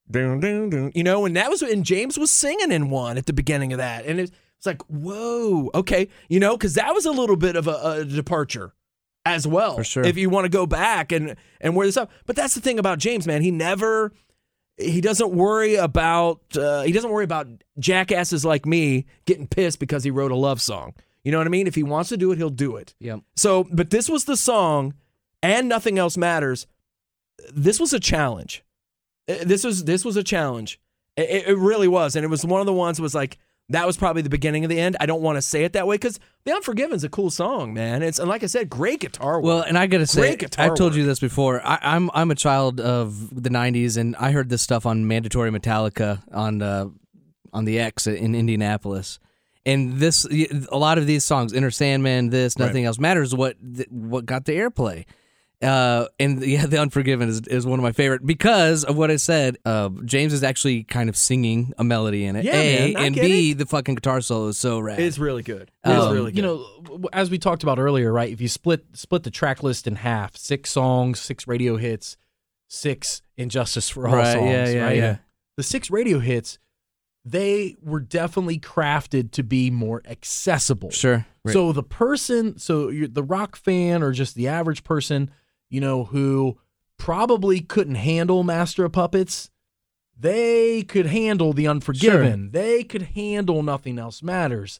down, 0.09 0.39
down, 0.39 0.69
down. 0.69 0.91
You 0.95 1.03
know, 1.03 1.25
and 1.25 1.35
that 1.35 1.49
was 1.49 1.61
and 1.61 1.85
James 1.85 2.17
was 2.17 2.31
singing 2.31 2.71
in 2.71 2.89
one 2.89 3.17
at 3.17 3.25
the 3.25 3.33
beginning 3.33 3.73
of 3.73 3.77
that, 3.77 4.05
and 4.05 4.19
it 4.19 4.31
was 4.57 4.65
like, 4.65 4.81
whoa, 4.83 5.69
okay, 5.75 6.07
you 6.29 6.39
know, 6.39 6.57
because 6.57 6.75
that 6.75 6.93
was 6.93 7.05
a 7.05 7.11
little 7.11 7.35
bit 7.37 7.55
of 7.55 7.67
a, 7.67 7.99
a 7.99 8.05
departure 8.05 8.73
as 9.25 9.47
well, 9.47 9.75
For 9.75 9.83
sure. 9.83 10.05
If 10.05 10.17
you 10.17 10.29
want 10.29 10.45
to 10.45 10.49
go 10.49 10.65
back 10.65 11.11
and 11.11 11.35
and 11.61 11.75
wear 11.75 11.87
this 11.87 11.97
up, 11.97 12.11
but 12.25 12.35
that's 12.35 12.55
the 12.55 12.61
thing 12.61 12.79
about 12.79 12.99
James, 12.99 13.27
man, 13.27 13.41
he 13.41 13.51
never. 13.51 14.11
He 14.77 15.01
doesn't 15.01 15.31
worry 15.31 15.75
about 15.75 16.41
uh, 16.57 16.81
he 16.81 16.91
doesn't 16.91 17.11
worry 17.11 17.23
about 17.23 17.47
jackasses 17.77 18.43
like 18.43 18.65
me 18.65 19.05
getting 19.25 19.47
pissed 19.47 19.79
because 19.79 20.03
he 20.03 20.09
wrote 20.09 20.31
a 20.31 20.35
love 20.35 20.59
song. 20.59 20.95
You 21.23 21.31
know 21.31 21.37
what 21.37 21.47
I 21.47 21.51
mean? 21.51 21.67
If 21.67 21.75
he 21.75 21.83
wants 21.83 22.09
to 22.09 22.17
do 22.17 22.31
it, 22.31 22.37
he'll 22.37 22.49
do 22.49 22.75
it. 22.75 22.95
Yep. 22.99 23.21
So, 23.35 23.65
but 23.71 23.91
this 23.91 24.09
was 24.09 24.25
the 24.25 24.35
song, 24.35 24.95
and 25.43 25.69
nothing 25.69 25.99
else 25.99 26.17
matters. 26.17 26.65
This 27.53 27.79
was 27.79 27.93
a 27.93 27.99
challenge. 27.99 28.63
Uh, 29.29 29.35
This 29.43 29.63
was 29.63 29.83
this 29.83 30.03
was 30.03 30.17
a 30.17 30.23
challenge. 30.23 30.79
It, 31.15 31.47
it 31.47 31.57
really 31.57 31.87
was, 31.87 32.15
and 32.15 32.25
it 32.25 32.29
was 32.29 32.43
one 32.43 32.61
of 32.61 32.65
the 32.65 32.73
ones 32.73 32.97
that 32.97 33.03
was 33.03 33.13
like 33.13 33.37
that 33.69 33.85
was 33.87 33.97
probably 33.97 34.21
the 34.21 34.29
beginning 34.29 34.65
of 34.65 34.69
the 34.69 34.79
end. 34.79 34.97
I 34.99 35.05
don't 35.05 35.21
want 35.21 35.37
to 35.37 35.41
say 35.41 35.63
it 35.63 35.73
that 35.73 35.85
way 35.87 35.95
because 35.95 36.19
"The 36.45 36.53
Unforgiven's 36.53 37.03
a 37.03 37.09
cool 37.09 37.29
song, 37.29 37.73
man. 37.73 38.01
It's 38.01 38.19
and 38.19 38.27
like 38.27 38.43
I 38.43 38.47
said, 38.47 38.69
great 38.69 38.99
guitar 38.99 39.35
work. 39.35 39.43
Well, 39.43 39.61
and 39.61 39.77
I 39.77 39.85
gotta 39.87 40.07
say, 40.07 40.37
I've 40.57 40.75
told 40.75 40.93
work. 40.93 40.95
you 40.95 41.05
this 41.05 41.19
before. 41.19 41.61
I, 41.65 41.77
I'm 41.81 42.09
I'm 42.13 42.31
a 42.31 42.35
child 42.35 42.79
of 42.79 43.43
the 43.43 43.49
'90s, 43.49 43.97
and 43.97 44.15
I 44.15 44.31
heard 44.31 44.49
this 44.49 44.61
stuff 44.61 44.85
on 44.85 45.07
Mandatory 45.07 45.51
Metallica 45.51 46.21
on 46.33 46.61
uh, 46.61 46.87
on 47.51 47.65
the 47.65 47.79
X 47.79 48.07
in 48.07 48.33
Indianapolis. 48.35 49.19
And 49.65 49.93
this, 49.93 50.25
a 50.25 50.77
lot 50.77 50.97
of 50.97 51.07
these 51.07 51.23
songs, 51.23 51.53
Enter 51.53 51.71
Sandman, 51.71 52.31
this, 52.31 52.59
Nothing 52.59 52.83
Else 52.83 52.99
Matters, 52.99 53.33
what 53.33 53.55
what 53.89 54.25
got 54.25 54.43
the 54.43 54.53
airplay. 54.53 55.05
Uh, 55.61 56.07
and 56.19 56.41
yeah, 56.45 56.65
The 56.65 56.77
Unforgiven 56.79 57.29
is, 57.29 57.41
is 57.47 57.65
one 57.65 57.79
of 57.79 57.83
my 57.83 57.91
favorite 57.93 58.25
because 58.25 58.83
of 58.83 58.97
what 58.97 59.09
I 59.11 59.15
said. 59.15 59.57
Uh, 59.65 59.89
James 60.05 60.33
is 60.33 60.43
actually 60.43 60.83
kind 60.83 61.07
of 61.09 61.15
singing 61.15 61.73
a 61.77 61.83
melody 61.83 62.25
in 62.25 62.35
it. 62.35 62.43
Yeah, 62.45 62.53
a 62.55 62.89
man, 62.91 62.95
I 63.01 63.05
and 63.05 63.15
get 63.15 63.21
B, 63.23 63.53
the 63.53 63.65
fucking 63.65 63.95
guitar 63.95 64.19
solo 64.21 64.47
is 64.47 64.57
so 64.57 64.79
rad. 64.79 64.99
it's 64.99 65.17
really 65.19 65.43
good. 65.43 65.71
It's 65.85 65.93
Um, 66.03 66.13
really 66.13 66.31
good. 66.31 66.37
you 66.37 66.41
know, 66.43 67.07
as 67.13 67.29
we 67.29 67.37
talked 67.37 67.63
about 67.63 67.79
earlier, 67.79 68.11
right? 68.11 68.31
If 68.31 68.41
you 68.41 68.47
split 68.49 68.85
split 68.93 69.23
the 69.23 69.31
track 69.31 69.63
list 69.63 69.87
in 69.87 69.95
half, 69.97 70.35
six 70.35 70.69
songs, 70.71 71.19
six 71.21 71.47
radio 71.47 71.77
hits, 71.77 72.17
six 72.67 73.21
And 73.37 73.49
Justice 73.49 73.89
for 73.89 74.07
All 74.07 74.15
Right, 74.15 74.33
songs, 74.33 74.45
yeah, 74.49 74.67
yeah, 74.69 74.83
right? 74.83 74.97
yeah. 74.97 75.17
The 75.55 75.63
six 75.63 75.89
radio 75.91 76.19
hits, 76.19 76.57
they 77.23 77.77
were 77.81 78.01
definitely 78.01 78.59
crafted 78.59 79.31
to 79.31 79.43
be 79.43 79.69
more 79.71 80.01
accessible. 80.05 80.91
sure. 80.91 81.25
So 81.47 81.71
the 81.71 81.83
person, 81.83 82.57
so 82.57 82.89
you're 82.89 83.07
the 83.07 83.23
rock 83.23 83.55
fan 83.55 84.01
or 84.03 84.11
just 84.11 84.35
the 84.35 84.47
average 84.47 84.83
person, 84.83 85.29
you 85.73 85.81
know, 85.81 86.03
who 86.03 86.59
probably 86.97 87.59
couldn't 87.59 87.95
handle 87.95 88.43
Master 88.43 88.85
of 88.85 88.91
Puppets, 88.91 89.49
they 90.17 90.83
could 90.83 91.07
handle 91.07 91.51
The 91.51 91.67
Unforgiven. 91.67 92.51
They 92.51 92.83
could 92.83 93.01
handle 93.01 93.63
Nothing 93.63 93.97
Else 93.97 94.21
Matters. 94.21 94.79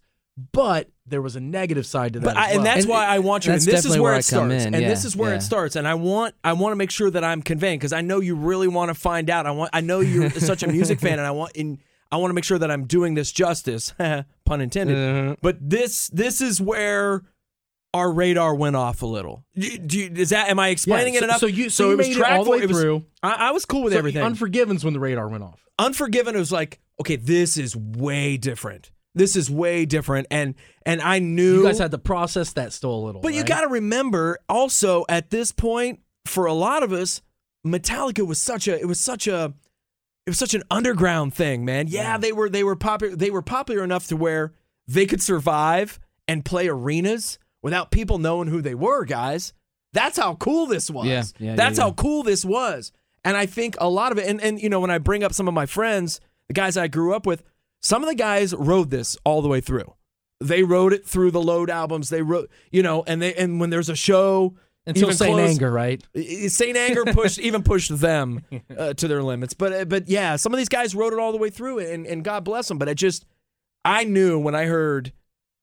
But 0.52 0.90
there 1.06 1.22
was 1.22 1.36
a 1.36 1.40
negative 1.40 1.88
side 1.88 2.14
to 2.14 2.20
that. 2.20 2.26
But 2.26 2.38
as 2.38 2.50
I, 2.50 2.52
and 2.54 2.66
that's 2.66 2.82
And 2.82 2.90
why 2.90 3.08
I 3.08 3.20
want 3.20 3.46
you. 3.46 3.54
And 3.54 3.62
this 3.62 3.86
is 3.86 3.94
where, 3.94 4.02
where 4.04 4.16
it 4.16 4.24
starts. 4.24 4.66
in, 4.66 4.74
And 4.76 4.84
yeah, 4.84 4.90
this 4.90 5.04
is 5.04 5.16
where 5.16 5.32
yeah. 5.32 5.38
it 5.38 5.42
starts. 5.42 5.76
And 5.76 5.88
I 5.88 5.96
want 5.96 6.36
I 6.44 6.54
want 6.54 6.72
to 6.72 6.76
make 6.76 6.92
sure 6.92 7.10
that 7.10 7.24
I'm 7.24 7.42
conveying 7.42 7.80
because 7.80 7.94
I 7.94 8.02
know 8.02 8.20
you 8.20 8.36
really 8.36 8.68
want 8.68 8.90
to 8.90 8.96
find 8.96 9.30
out. 9.30 9.46
I 9.48 9.52
want 9.52 9.72
I 9.74 9.82
know 9.82 10.00
you're 10.00 10.30
such 10.32 10.64
a 10.64 10.68
music 10.68 11.00
fan, 11.00 11.20
and 11.20 11.28
I 11.28 11.32
want 11.32 11.56
in 11.56 11.80
I 12.12 12.18
want 12.18 12.30
to 12.30 12.36
make 12.36 12.44
sure 12.44 12.60
that 12.60 12.70
I'm 12.70 12.86
doing 12.86 13.16
this 13.16 13.32
justice, 13.32 13.94
pun 14.46 14.62
intended. 14.62 14.98
Uh-huh. 14.98 15.36
But 15.42 15.58
this 15.60 16.08
this 16.10 16.42
is 16.42 16.62
where 16.62 17.24
our 17.94 18.12
radar 18.12 18.56
went 18.56 18.76
off 18.76 19.02
a 19.02 19.06
little. 19.06 19.46
Do, 19.56 19.78
do 19.78 20.10
is 20.16 20.30
that 20.30 20.50
am 20.50 20.60
I 20.60 20.70
explaining 20.70 21.14
Yeah, 21.14 21.20
it 21.20 21.22
so- 21.22 21.26
enough? 21.26 21.40
so 21.42 21.46
you- 21.46 21.70
so 21.70 21.86
you 21.88 21.92
it 21.94 21.98
was 21.98 22.08
made 22.08 22.16
it 22.16 22.20
track 22.20 22.32
all 22.40 22.44
the 22.44 22.50
way 22.52 22.58
it 22.60 22.68
was- 22.68 22.80
through. 22.82 23.06
I, 23.22 23.34
I 23.34 23.52
was 23.52 23.66
cool 23.66 23.84
with 23.84 23.94
So 23.94 24.00
everything. 24.00 24.24
Unforgiven's 24.24 24.84
when 24.84 24.94
the 24.94 25.00
radar 25.00 25.28
went 25.30 25.44
off. 25.44 25.64
Unforgiven 25.80 26.36
was 26.36 26.52
like, 26.52 26.80
okay, 27.02 27.16
this 27.16 27.58
is 27.58 27.76
way 27.76 28.38
different. 28.38 28.92
This 29.16 29.36
is 29.36 29.48
way 29.50 29.86
different, 29.86 30.26
and 30.32 30.56
and 30.88 31.00
I 31.00 31.20
knew 31.20 31.58
You 31.58 31.64
guys 31.64 31.78
had 31.78 31.92
to 31.92 32.00
process 32.00 32.54
that 32.54 32.74
still 32.74 32.96
a 32.96 33.02
little. 33.06 33.22
But 33.22 33.36
you 33.36 33.44
got 33.44 33.62
to 33.62 33.68
remember 33.68 34.40
also 34.50 35.06
at 35.08 35.30
this 35.30 35.52
point, 35.52 36.00
for 36.26 36.48
a 36.48 36.54
lot 36.54 36.82
of 36.82 36.92
us, 36.92 37.22
Metallica 37.66 38.26
was 38.26 38.42
such 38.42 38.68
a 38.68 38.80
it 38.80 38.88
was 38.88 39.00
such 39.00 39.28
a 39.28 39.54
it 40.26 40.30
was 40.32 40.40
such 40.40 40.56
an 40.56 40.64
underground 40.72 41.34
thing, 41.36 41.64
man. 41.64 41.88
Yeah, 41.90 42.18
they 42.18 42.32
were 42.32 42.50
they 42.50 42.64
were 42.64 42.76
popular 42.76 43.16
they 43.16 43.30
were 43.30 43.44
popular 43.44 43.84
enough 43.84 44.08
to 44.08 44.16
where 44.18 44.54
they 44.88 45.06
could 45.06 45.22
survive 45.22 46.00
and 46.28 46.44
play 46.44 46.68
arenas 46.68 47.38
without 47.64 47.90
people 47.90 48.20
knowing 48.20 48.48
who 48.50 48.62
they 48.62 48.76
were, 48.76 49.06
guys. 49.06 49.54
That's 49.94 50.18
how 50.18 50.36
cool 50.36 50.68
this 50.68 50.90
was. 50.92 51.08
Yeah, 51.08 51.24
yeah, 51.40 51.56
That's 51.56 51.78
yeah. 51.78 51.86
how 51.86 51.92
cool 51.94 52.22
this 52.24 52.44
was. 52.46 52.92
And 53.26 53.36
I 53.38 53.46
think 53.48 53.76
a 53.80 53.90
lot 53.90 54.12
of 54.12 54.18
it 54.18 54.28
and 54.28 54.42
and 54.42 54.62
you 54.62 54.70
know 54.70 54.80
when 54.80 54.92
I 54.92 54.98
bring 55.00 55.24
up 55.24 55.34
some 55.34 55.48
of 55.48 55.54
my 55.54 55.66
friends, 55.66 56.20
the 56.48 56.54
guys 56.54 56.78
I 56.78 56.88
grew 56.88 57.14
up 57.16 57.26
with, 57.26 57.44
some 57.82 58.04
of 58.04 58.10
the 58.10 58.16
guys 58.16 58.54
rode 58.54 58.90
this 58.90 59.16
all 59.24 59.42
the 59.42 59.48
way 59.48 59.62
through. 59.62 59.94
They 60.42 60.64
wrote 60.64 60.92
it 60.94 61.06
through 61.06 61.32
the 61.32 61.42
load 61.42 61.70
albums. 61.70 62.10
They 62.10 62.22
wrote, 62.22 62.50
you 62.72 62.84
know, 62.84 63.04
and 63.08 63.22
they 63.22 63.34
and 63.36 63.60
when 63.62 63.70
there's 63.70 63.88
a 63.88 63.96
show, 63.96 64.56
Until 64.86 65.04
even 65.04 65.16
Saint 65.16 65.36
close- 65.36 65.50
Anger, 65.52 65.72
right? 65.72 66.04
Saint 66.48 66.76
Anger 66.76 67.06
pushed 67.06 67.40
even 67.40 67.64
pushed 67.64 67.98
them 67.98 68.42
uh, 68.78 68.94
to 68.96 69.08
their 69.08 69.24
limits. 69.24 69.54
But 69.54 69.72
uh, 69.74 69.86
but 69.86 70.10
yeah, 70.10 70.36
some 70.36 70.54
of 70.54 70.58
these 70.58 70.70
guys 70.70 70.94
wrote 70.96 71.14
it 71.14 71.20
all 71.20 71.32
the 71.32 71.38
way 71.38 71.50
through, 71.52 71.80
and 71.80 72.06
and 72.06 72.24
God 72.26 72.44
bless 72.44 72.68
them. 72.68 72.78
But 72.78 72.90
it 72.90 72.96
just 72.96 73.26
I 73.86 74.04
knew 74.04 74.38
when 74.40 74.56
I 74.56 74.66
heard 74.66 75.14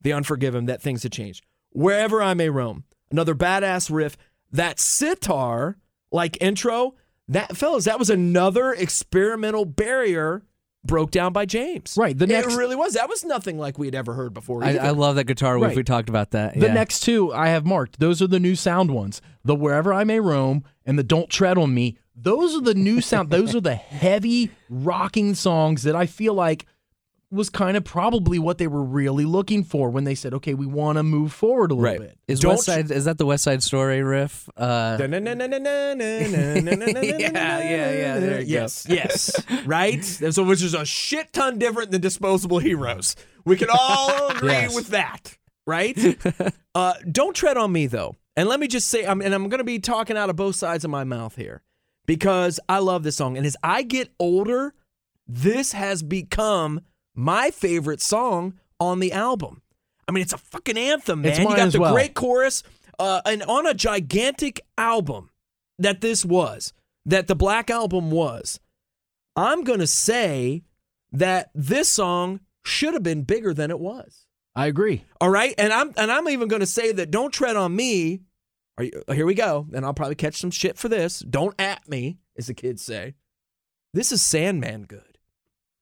the 0.03 0.13
Unforgiven 0.15 0.65
that 0.67 0.81
things 0.81 1.03
had 1.03 1.13
changed. 1.13 1.45
Wherever 1.71 2.23
I 2.23 2.35
may 2.35 2.49
roam, 2.49 2.85
another 3.11 3.35
badass 3.35 3.91
riff. 3.91 4.17
That 4.53 4.81
sitar 4.81 5.79
like 6.11 6.41
intro, 6.43 6.95
that 7.29 7.57
fellas, 7.57 7.85
that 7.85 7.99
was 7.99 8.11
another 8.11 8.73
experimental 8.73 9.65
barrier 9.65 10.43
broke 10.85 11.11
down 11.11 11.33
by 11.33 11.47
James. 11.47 11.95
Right, 11.97 12.17
the 12.17 12.27
next, 12.27 12.55
it 12.55 12.57
really 12.57 12.77
was. 12.77 12.95
That 12.95 13.09
was 13.09 13.25
nothing 13.25 13.59
like 13.59 13.79
we 13.79 13.87
had 13.87 13.95
ever 13.95 14.15
heard 14.15 14.35
before. 14.35 14.65
I. 14.65 14.77
I 14.77 14.91
love 14.91 15.17
that 15.17 15.25
guitar 15.25 15.55
riff. 15.55 15.69
Right. 15.69 15.77
We 15.77 15.85
talked 15.85 16.09
about 16.09 16.31
that. 16.33 16.55
The 16.55 16.67
yeah. 16.67 16.73
next 16.75 17.01
two 17.01 17.33
I 17.33 17.49
have 17.49 17.65
marked. 17.65 18.01
Those 18.01 18.21
are 18.23 18.27
the 18.27 18.41
new 18.41 18.57
sound 18.57 18.91
ones. 18.91 19.21
The 19.45 19.55
Wherever 19.55 19.93
I 19.93 20.05
May 20.05 20.21
Roam 20.21 20.65
and 20.85 20.99
the 20.99 21.03
Don't 21.05 21.31
Tread 21.31 21.59
on 21.59 21.75
Me. 21.75 21.99
Those 22.17 22.55
are 22.55 22.61
the 22.61 22.75
new 22.75 23.01
sound. 23.01 23.31
those 23.31 23.55
are 23.55 23.61
the 23.61 23.75
heavy 23.75 24.51
rocking 24.69 25.35
songs 25.35 25.85
that 25.85 25.97
I 25.97 26.07
feel 26.07 26.35
like 26.35 26.67
was 27.33 27.49
kind 27.49 27.77
of 27.77 27.85
probably 27.85 28.41
what 28.41 28.59
they 28.59 28.67
were 28.67 28.83
really 28.83 29.25
looking 29.25 29.63
for 29.63 29.89
when 29.91 30.03
they 30.05 30.17
said, 30.17 30.35
"Okay, 30.35 30.55
we 30.55 30.67
want 30.67 30.97
to 30.99 31.03
move 31.05 31.33
forward 31.33 31.71
a 31.71 31.75
little 31.75 31.85
Right. 31.91 32.01
bit." 32.01 32.19
is 32.27 32.41
Don't 32.41 32.53
West 32.53 32.65
Side 32.65 32.91
is 32.91 33.05
that 33.05 33.19
the 33.19 33.27
West 33.27 33.45
Side 33.45 33.63
Story 33.63 34.03
riff? 34.03 34.49
Uh, 34.57 34.97
yeah, 35.01 35.07
yeah, 36.77 37.93
yeah, 37.93 38.21
there 38.21 38.41
you 38.41 38.47
go. 38.47 38.53
yes, 38.53 38.87
yes, 38.89 39.43
right. 39.67 40.05
So, 40.05 40.45
which 40.45 40.63
is 40.63 40.75
a 40.75 40.85
shit 40.85 41.33
ton 41.33 41.59
different 41.59 41.91
than 41.91 42.01
Disposable 42.01 42.59
Heroes. 42.59 43.17
We 43.45 43.57
can 43.57 43.69
all 43.73 44.29
agree 44.31 44.51
Yes. 44.51 44.75
with 44.75 44.89
that, 44.89 45.37
right? 45.67 45.97
uh, 46.75 46.95
don't 47.11 47.35
tread 47.35 47.57
on 47.57 47.73
me 47.73 47.87
though, 47.87 48.17
and 48.37 48.49
let 48.49 48.61
me 48.61 48.69
just 48.69 48.89
say, 48.89 49.07
I'm, 49.07 49.21
and 49.23 49.35
I'm 49.35 49.49
going 49.49 49.59
to 49.59 49.65
be 49.65 49.79
talking 49.79 50.17
out 50.17 50.31
of 50.31 50.37
both 50.37 50.57
sides 50.57 50.85
of 50.85 50.91
my 50.91 51.05
mouth 51.05 51.37
here 51.37 51.63
because 52.07 52.61
I 52.69 52.79
love 52.81 53.03
this 53.03 53.17
song, 53.17 53.37
and 53.37 53.47
as 53.47 53.57
I 53.63 53.83
get 53.83 54.13
older, 54.19 54.75
this 55.27 55.73
has 55.73 56.03
become 56.03 56.81
my 57.15 57.51
favorite 57.51 58.01
song 58.01 58.55
on 58.79 59.01
the 59.01 59.13
album. 59.13 59.63
I 60.09 60.13
mean, 60.13 60.23
it's 60.23 60.33
a 60.33 60.39
fucking 60.39 60.77
anthem, 60.77 61.23
man. 61.23 61.31
It's 61.31 61.39
you 61.39 61.47
got 61.47 61.73
the 61.73 61.81
well. 61.81 61.93
great 61.93 62.15
chorus, 62.15 62.63
uh, 62.99 63.21
and 63.25 63.43
on 63.45 63.67
a 63.67 63.75
gigantic 63.75 64.61
album 64.77 65.31
that 65.79 66.01
this 66.01 66.25
was, 66.25 66.73
that 67.07 67.29
the 67.29 67.37
Black 67.37 67.71
Album 67.71 68.11
was, 68.11 68.61
I'm 69.37 69.63
gonna 69.65 69.87
say 69.87 70.65
that 71.13 71.51
this 71.55 71.91
song 71.91 72.41
should 72.65 72.95
have 72.95 73.03
been 73.03 73.23
bigger 73.23 73.55
than 73.55 73.71
it 73.71 73.79
was. 73.79 74.27
I 74.55 74.67
agree. 74.67 75.05
All 75.21 75.31
right, 75.31 75.55
and 75.59 75.73
I'm 75.73 75.93
and 75.97 76.11
I'm 76.11 76.29
even 76.29 76.49
gonna 76.49 76.67
say 76.67 76.93
that 76.93 77.11
"Don't 77.11 77.33
Tread 77.33 77.57
on 77.57 77.75
Me." 77.75 78.21
Are 78.79 78.85
you, 78.85 79.03
here 79.09 79.27
we 79.27 79.35
go, 79.35 79.67
and 79.75 79.85
I'll 79.85 79.95
probably 79.95 80.15
catch 80.15 80.37
some 80.37 80.51
shit 80.51 80.79
for 80.79 80.89
this. 80.89 81.21
Don't 81.21 81.55
at 81.61 81.89
me, 81.89 82.19
as 82.37 82.47
the 82.47 82.55
kids 82.55 82.83
say. 82.83 83.15
This 83.93 84.11
is 84.13 84.23
Sandman 84.23 84.85
good. 84.85 85.10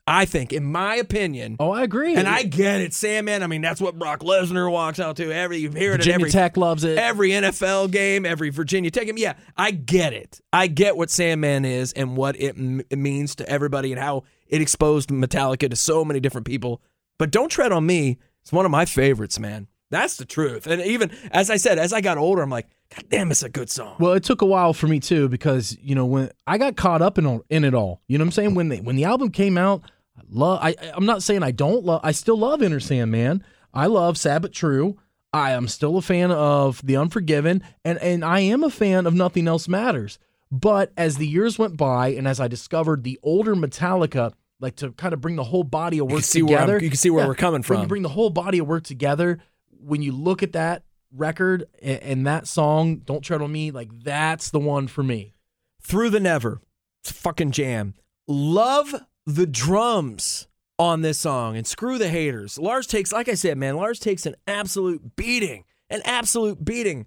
I 0.09 0.25
think, 0.25 0.53
in 0.53 0.65
my 0.65 0.95
opinion, 0.97 1.57
Oh, 1.61 1.71
I 1.71 1.83
agree. 1.83 2.15
and 2.17 2.27
I 2.27 2.43
get 2.43 2.81
it, 2.81 2.95
Sandman. 2.95 3.43
I 3.43 3.47
mean, 3.47 3.61
that's 3.61 3.81
what 3.81 3.99
Brock 3.99 4.21
Lesnar 4.21 4.71
walks 4.71 4.99
out 4.99 5.17
to. 5.17 5.31
Every 5.33 5.59
you 5.59 5.71
hear 5.71 5.93
it 5.93 5.99
Virginia 5.99 6.15
every 6.15 6.31
Tech 6.31 6.57
loves 6.57 6.83
it. 6.85 6.97
every 6.99 7.31
NFL 7.31 7.91
game, 7.91 8.25
every 8.25 8.51
Virginia 8.51 8.91
Tech 8.91 9.07
game. 9.07 9.19
Yeah, 9.19 9.35
I 9.57 9.71
get 9.71 10.13
it. 10.13 10.41
I 10.53 10.67
get 10.67 10.97
what 10.97 11.11
Sandman 11.11 11.65
is 11.65 11.93
and 11.93 12.17
what 12.17 12.41
it, 12.41 12.57
m- 12.57 12.81
it 12.89 12.99
means 12.99 13.35
to 13.37 13.49
everybody 13.49 13.93
and 13.93 14.01
how 14.01 14.25
it 14.49 14.63
exposed 14.63 15.11
Metallica 15.11 15.69
to 15.69 15.77
so 15.77 16.05
many 16.05 16.21
different 16.21 16.47
people. 16.47 16.81
But 17.19 17.31
Don't 17.31 17.51
Tread 17.51 17.73
on 17.73 17.85
Me 17.85 18.17
It's 18.43 18.53
one 18.53 18.65
of 18.65 18.71
my 18.71 18.87
favorites, 18.87 19.39
man. 19.39 19.67
That's 19.91 20.17
the 20.17 20.25
truth. 20.25 20.67
And 20.67 20.81
even 20.83 21.11
as 21.33 21.51
I 21.51 21.57
said, 21.57 21.79
as 21.79 21.93
I 21.93 22.01
got 22.01 22.19
older, 22.19 22.43
I'm 22.43 22.51
like, 22.51 22.69
God 22.95 23.05
damn, 23.11 23.31
it's 23.31 23.43
a 23.43 23.49
good 23.49 23.71
song. 23.71 23.97
Well, 23.99 24.13
it 24.13 24.23
took 24.25 24.41
a 24.43 24.47
while 24.47 24.73
for 24.73 24.87
me 24.87 25.01
too 25.01 25.29
because 25.29 25.77
you 25.83 25.95
know 25.95 26.07
when 26.07 26.31
I 26.47 26.57
got 26.59 26.77
caught 26.77 27.03
up 27.03 27.19
in 27.19 27.27
all, 27.27 27.43
in 27.51 27.65
it 27.65 27.75
all. 27.75 28.01
You 28.07 28.17
know 28.19 28.23
what 28.23 28.29
I'm 28.29 28.33
saying? 28.33 28.55
When 28.55 28.69
they, 28.69 28.81
when 28.81 28.97
the 28.97 29.05
album 29.05 29.31
came 29.31 29.59
out, 29.59 29.83
love. 30.31 30.61
I 30.63 30.75
I'm 30.95 31.07
not 31.07 31.23
saying 31.23 31.43
I 31.43 31.51
don't 31.51 31.85
love. 31.85 32.01
I 32.05 32.13
still 32.13 32.39
love 32.39 32.63
Enter 32.63 32.81
Sandman. 32.81 33.43
I 33.73 33.87
love 33.87 34.17
Sad 34.19 34.43
but 34.43 34.53
True. 34.53 34.97
I 35.33 35.53
am 35.53 35.69
still 35.69 35.99
a 35.99 36.03
fan 36.03 36.31
of 36.31 36.81
The 36.85 36.97
Unforgiven, 36.97 37.63
and 37.85 37.99
and 37.99 38.25
I 38.25 38.41
am 38.41 38.65
a 38.65 38.71
fan 38.71 39.07
of 39.07 39.15
Nothing 39.15 39.47
Else 39.47 39.69
Matters. 39.69 40.19
But 40.51 40.93
as 40.97 41.17
the 41.19 41.27
years 41.27 41.59
went 41.59 41.77
by, 41.77 42.09
and 42.09 42.27
as 42.27 42.41
I 42.41 42.49
discovered 42.49 43.05
the 43.05 43.19
older 43.23 43.55
Metallica, 43.55 44.33
like 44.61 44.77
to 44.77 44.93
kind 44.93 45.13
of 45.13 45.21
bring 45.21 45.37
the 45.37 45.45
whole 45.45 45.65
body 45.65 45.99
of 45.99 46.07
work 46.07 46.21
can 46.21 46.23
see 46.23 46.43
where 46.43 46.59
I'm- 46.59 46.67
together, 46.67 46.83
you 46.85 46.91
can 46.91 46.97
see 46.97 47.11
where 47.11 47.27
we're 47.27 47.35
coming 47.35 47.63
from. 47.63 47.77
When 47.77 47.83
you 47.83 47.89
bring 47.89 48.03
the 48.03 48.09
whole 48.09 48.31
body 48.31 48.59
of 48.59 48.67
work 48.67 48.85
together, 48.85 49.39
when 49.79 50.01
you 50.01 50.13
look 50.13 50.43
at 50.43 50.53
that 50.53 50.85
record 51.15 51.67
and, 51.83 52.03
and 52.03 52.27
that 52.27 52.47
song, 52.49 52.97
"Don't 53.05 53.21
Tread 53.21 53.43
on 53.43 53.53
Me," 53.53 53.71
like 53.71 53.91
that's 54.03 54.49
the 54.51 54.59
one 54.59 54.87
for 54.89 55.03
me. 55.03 55.35
Through 55.83 56.11
the 56.11 56.21
Never. 56.21 56.63
It's 57.03 57.11
a 57.11 57.15
fucking 57.15 57.51
jam. 57.53 57.95
Love 58.27 58.95
the 59.29 59.47
drums 59.47 60.49
on 60.79 61.03
this 61.03 61.19
song 61.19 61.57
and 61.57 61.67
screw 61.67 61.99
the 61.99 62.09
haters. 62.09 62.59
Lars 62.59 62.87
takes, 62.87 63.13
like 63.13 63.29
I 63.29 63.35
said, 63.35 63.59
man, 63.59 63.77
Lars 63.77 63.99
takes 63.99 64.25
an 64.27 64.35
absolute 64.47 65.17
beating, 65.17 65.65
an 65.91 66.01
absolute 66.05 66.65
beating. 66.65 67.07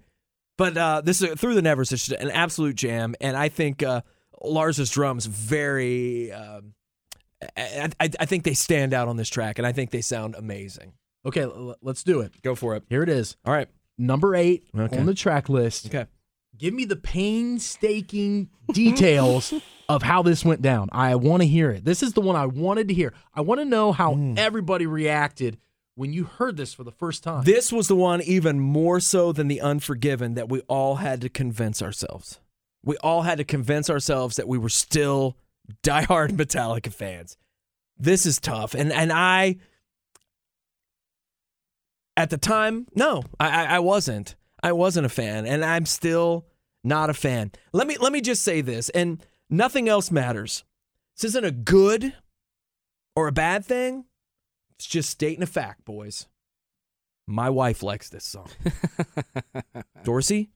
But 0.57 0.77
uh, 0.77 1.01
this 1.01 1.21
is 1.21 1.39
Through 1.39 1.55
the 1.55 1.61
Never 1.61 1.81
is 1.81 1.89
just 1.89 2.11
an 2.11 2.29
absolute 2.29 2.75
jam. 2.75 3.15
And 3.19 3.35
I 3.35 3.49
think 3.49 3.81
uh, 3.81 4.01
Lars's 4.43 4.91
drums 4.91 5.25
very, 5.25 6.31
um, 6.31 6.73
I, 7.57 7.89
I, 7.99 8.09
I 8.19 8.25
think 8.25 8.43
they 8.43 8.53
stand 8.53 8.93
out 8.93 9.07
on 9.07 9.17
this 9.17 9.29
track 9.29 9.57
and 9.57 9.65
I 9.65 9.71
think 9.71 9.89
they 9.89 10.01
sound 10.01 10.35
amazing. 10.35 10.93
Okay, 11.25 11.45
let's 11.81 12.03
do 12.03 12.21
it. 12.21 12.39
Go 12.43 12.53
for 12.55 12.75
it. 12.75 12.83
Here 12.89 13.01
it 13.03 13.09
is. 13.09 13.35
All 13.45 13.53
right. 13.53 13.67
Number 13.97 14.35
eight 14.35 14.65
Okay. 14.77 14.97
on 14.97 15.05
the 15.05 15.13
track 15.15 15.49
list. 15.49 15.87
Okay. 15.87 16.05
Give 16.61 16.75
me 16.75 16.85
the 16.85 16.95
painstaking 16.95 18.49
details 18.71 19.51
of 19.89 20.03
how 20.03 20.21
this 20.21 20.45
went 20.45 20.61
down. 20.61 20.89
I 20.91 21.15
want 21.15 21.41
to 21.41 21.47
hear 21.47 21.71
it. 21.71 21.83
This 21.83 22.03
is 22.03 22.13
the 22.13 22.21
one 22.21 22.35
I 22.35 22.45
wanted 22.45 22.87
to 22.89 22.93
hear. 22.93 23.13
I 23.33 23.41
want 23.41 23.59
to 23.61 23.65
know 23.65 23.91
how 23.91 24.13
Hmm. 24.13 24.35
everybody 24.37 24.85
reacted 24.85 25.57
when 25.95 26.13
you 26.13 26.23
heard 26.25 26.57
this 26.57 26.71
for 26.71 26.83
the 26.83 26.91
first 26.91 27.23
time. 27.23 27.43
This 27.45 27.71
was 27.73 27.87
the 27.87 27.95
one 27.95 28.21
even 28.21 28.59
more 28.59 28.99
so 28.99 29.31
than 29.31 29.47
the 29.47 29.59
Unforgiven 29.59 30.35
that 30.35 30.49
we 30.49 30.59
all 30.67 30.97
had 30.97 31.19
to 31.21 31.29
convince 31.29 31.81
ourselves. 31.81 32.39
We 32.83 32.95
all 32.97 33.23
had 33.23 33.39
to 33.39 33.43
convince 33.43 33.89
ourselves 33.89 34.35
that 34.35 34.47
we 34.47 34.59
were 34.59 34.69
still 34.69 35.35
diehard 35.83 36.29
Metallica 36.37 36.93
fans. 36.93 37.37
This 37.97 38.27
is 38.27 38.39
tough, 38.39 38.75
and 38.75 38.91
and 38.93 39.11
I 39.11 39.57
at 42.15 42.29
the 42.29 42.37
time, 42.37 42.87
no, 42.95 43.23
I, 43.39 43.49
I 43.65 43.75
I 43.75 43.79
wasn't. 43.79 44.35
I 44.63 44.73
wasn't 44.73 45.05
a 45.07 45.09
fan, 45.09 45.45
and 45.47 45.65
I'm 45.65 45.85
still 45.87 46.45
not 46.83 47.09
a 47.09 47.13
fan. 47.13 47.51
Let 47.73 47.87
me 47.87 47.97
let 47.97 48.11
me 48.13 48.21
just 48.21 48.43
say 48.43 48.61
this, 48.61 48.89
and 48.89 49.23
nothing 49.49 49.87
else 49.89 50.11
matters. 50.11 50.63
This 51.17 51.29
isn't 51.31 51.45
a 51.45 51.51
good 51.51 52.13
or 53.15 53.27
a 53.27 53.31
bad 53.31 53.65
thing. 53.65 54.05
It's 54.77 54.87
just 54.87 55.09
stating 55.09 55.43
a 55.43 55.47
fact, 55.47 55.85
boys. 55.85 56.27
My 57.27 57.49
wife 57.49 57.83
likes 57.83 58.09
this 58.09 58.25
song. 58.25 58.49
Dorsey, 60.03 60.49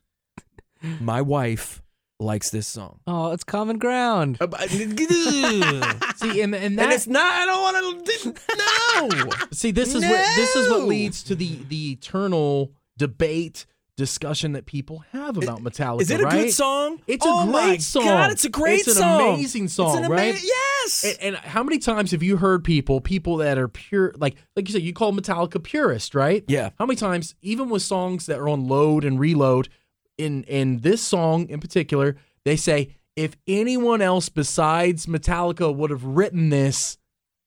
my 0.99 1.21
wife 1.21 1.83
likes 2.19 2.49
this 2.49 2.65
song. 2.67 2.99
oh, 3.07 3.31
it's 3.31 3.43
common 3.43 3.77
ground. 3.77 4.37
Uh, 4.41 4.47
see, 4.67 6.41
and, 6.41 6.55
and 6.55 6.79
and 6.79 6.91
it's 6.91 7.07
not. 7.07 7.33
I 7.33 7.45
don't 7.45 7.61
want 7.61 8.05
to. 8.05 8.33
No. 8.57 9.29
see 9.51 9.71
this 9.71 9.93
is 9.93 10.01
what 10.03 10.35
this 10.35 10.55
is 10.55 10.69
what 10.69 10.83
leads 10.83 11.23
to 11.23 11.35
the 11.35 11.59
the 11.67 11.91
eternal 11.91 12.71
debate 12.97 13.65
discussion 13.97 14.53
that 14.53 14.65
people 14.65 15.03
have 15.11 15.37
about 15.37 15.61
Metallica. 15.61 16.01
Is 16.01 16.11
it 16.11 16.19
a 16.19 16.23
right? 16.23 16.45
good 16.45 16.51
song? 16.51 17.01
It's 17.07 17.25
a 17.25 17.29
oh 17.29 17.45
great 17.45 17.53
my 17.53 17.77
song. 17.77 18.03
God, 18.03 18.31
it's 18.31 18.45
a 18.45 18.49
great 18.49 18.81
It's 18.81 18.97
an 18.97 19.03
amazing 19.03 19.67
song, 19.69 19.89
it's 19.89 19.97
an 19.99 20.05
ama- 20.05 20.15
right? 20.15 20.41
Yes. 20.43 21.05
And, 21.05 21.35
and 21.35 21.35
how 21.37 21.63
many 21.63 21.77
times 21.77 22.11
have 22.11 22.21
you 22.21 22.37
heard 22.37 22.63
people, 22.63 22.99
people 22.99 23.37
that 23.37 23.57
are 23.57 23.67
pure, 23.67 24.13
like 24.17 24.35
like 24.55 24.67
you 24.67 24.73
said, 24.73 24.81
you 24.81 24.93
call 24.93 25.13
Metallica 25.13 25.61
purist, 25.63 26.13
right? 26.13 26.43
Yeah. 26.47 26.71
How 26.77 26.85
many 26.85 26.97
times, 26.97 27.35
even 27.41 27.69
with 27.69 27.81
songs 27.81 28.25
that 28.25 28.39
are 28.39 28.49
on 28.49 28.67
load 28.67 29.05
and 29.05 29.19
reload, 29.19 29.69
in 30.17 30.43
in 30.43 30.79
this 30.79 31.01
song 31.01 31.47
in 31.49 31.59
particular, 31.59 32.17
they 32.43 32.55
say 32.55 32.95
if 33.15 33.35
anyone 33.47 34.01
else 34.01 34.27
besides 34.29 35.05
Metallica 35.05 35.73
would 35.73 35.89
have 35.89 36.03
written 36.03 36.49
this, 36.49 36.97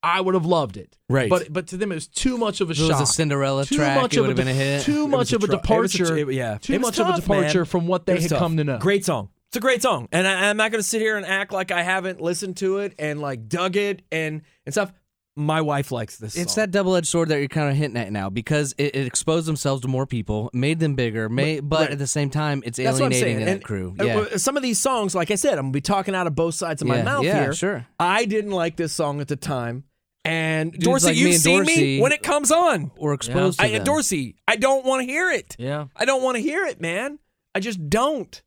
I 0.03 0.21
would 0.21 0.35
have 0.35 0.47
loved 0.47 0.77
it. 0.77 0.97
Right. 1.09 1.29
But 1.29 1.53
but 1.53 1.67
to 1.69 1.77
them, 1.77 1.91
it 1.93 1.97
was 1.97 2.07
too 2.07 2.39
much 2.39 2.61
of 2.61 2.69
a 2.69 2.73
If 2.73 2.79
it 2.81 2.89
was 2.89 3.01
a 3.01 3.07
Cinderella 3.07 3.65
too 3.67 3.77
track, 3.77 4.01
much 4.01 4.15
it 4.15 4.21
of 4.21 4.27
would 4.27 4.39
have 4.39 4.39
a 4.39 4.43
been 4.43 4.49
a 4.49 4.55
hit. 4.57 4.83
Too 4.83 5.05
It 5.05 5.09
much 5.09 5.33
of 5.33 5.43
a 5.43 5.47
tr- 5.47 5.53
it 5.53 5.57
was 5.81 5.93
departure. 5.93 6.17
it- 6.19 6.35
yeah. 6.35 6.59
Too 6.59 6.75
It 6.75 6.79
was 6.81 6.87
much 6.87 6.99
of 7.01 7.09
a 7.15 7.21
departure 7.21 7.59
man. 7.61 7.65
from 7.65 7.87
what 7.89 8.07
they 8.07 8.21
had 8.21 8.31
tough. 8.31 8.39
come 8.39 8.57
to 8.59 8.65
know. 8.65 8.79
Great 8.79 9.05
song. 9.05 9.31
It's 9.49 9.57
a 9.57 9.61
great 9.61 9.81
song, 9.81 10.09
and 10.13 10.29
I, 10.29 10.51
I'm 10.51 10.59
not 10.59 10.71
going 10.73 10.83
to 10.83 10.87
sit 10.87 11.01
here 11.01 11.17
and 11.17 11.25
act 11.25 11.53
like 11.55 11.71
I 11.71 11.83
haven't 11.83 12.21
listened 12.21 12.59
to 12.59 12.79
it 12.79 12.95
and 12.99 13.19
like 13.19 13.49
dug 13.49 13.77
it 13.77 14.03
and 14.13 14.43
and 14.67 14.75
stuff. 14.75 14.93
My 15.37 15.61
wife 15.61 15.93
likes 15.93 16.17
this. 16.19 16.37
It's 16.37 16.55
song. 16.55 16.63
that 16.63 16.71
double-edged 16.73 17.07
sword 17.07 17.29
that 17.29 17.39
you're 17.39 17.47
kind 17.47 17.71
of 17.71 17.77
hinting 17.77 17.97
at 18.03 18.11
now 18.11 18.29
because 18.29 18.75
it, 18.77 18.97
it 18.97 19.07
exposed 19.07 19.47
themselves 19.47 19.83
to 19.83 19.89
more 19.89 20.05
people, 20.05 20.51
made 20.53 20.81
them 20.81 20.97
bigger, 20.97 21.29
made, 21.29 21.69
but 21.69 21.79
right. 21.83 21.91
at 21.93 21.99
the 22.01 22.09
same 22.09 22.29
time, 22.29 22.61
it's 22.67 22.77
That's 22.77 22.99
alienating 22.99 23.37
saying. 23.37 23.45
that 23.47 23.63
crew. 23.63 23.95
uh, 24.01 24.05
Yeah, 24.05 24.19
uh, 24.19 24.37
some 24.39 24.57
of 24.57 24.65
these 24.65 24.81
songs, 24.81 25.15
like 25.15 25.31
I 25.31 25.37
said, 25.37 25.53
I'm 25.53 25.67
gonna 25.67 25.71
be 25.73 25.81
talking 25.81 26.15
out 26.17 26.27
of 26.27 26.35
both 26.35 26.57
sides 26.57 26.83
of 26.83 26.89
my 26.89 26.97
Yeah, 26.97 27.03
mouth 27.05 27.25
yeah, 27.25 27.41
here. 27.45 27.53
sure. 27.55 27.87
I 28.01 28.25
didn't 28.25 28.51
like 28.51 28.77
this 28.77 28.93
song 28.93 29.21
at 29.21 29.29
the 29.29 29.37
time, 29.37 29.85
and 30.25 30.73
Dudes 30.73 30.85
Dorsey, 30.85 31.07
like 31.07 31.17
you've 31.17 31.31
and 31.33 31.41
seen 31.41 31.61
me 31.63 31.67
Dorsey- 31.75 32.01
when 32.01 32.13
it 32.13 32.23
comes 32.23 32.51
on. 32.51 32.91
or 32.97 33.15
exposed 33.15 33.61
I, 33.61 33.69
to 33.69 33.73
them. 33.75 33.85
Dorsey, 33.85 34.37
I 34.47 34.57
don't 34.57 34.85
want 34.85 35.01
to 35.07 35.11
hear 35.11 35.31
it. 35.31 35.57
Yeah. 35.59 35.87
I 35.97 36.05
don't 36.05 36.23
want 36.23 36.37
to 36.37 36.43
hear 36.43 36.65
it, 36.67 36.81
man. 36.81 37.19
I 37.55 37.61
just 37.61 37.89
don't. 37.89 38.41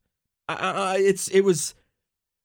I, 0.48 0.54
I, 0.54 0.70
I- 0.94 0.98
it's 0.98 1.28
it 1.28 1.40
was 1.42 1.74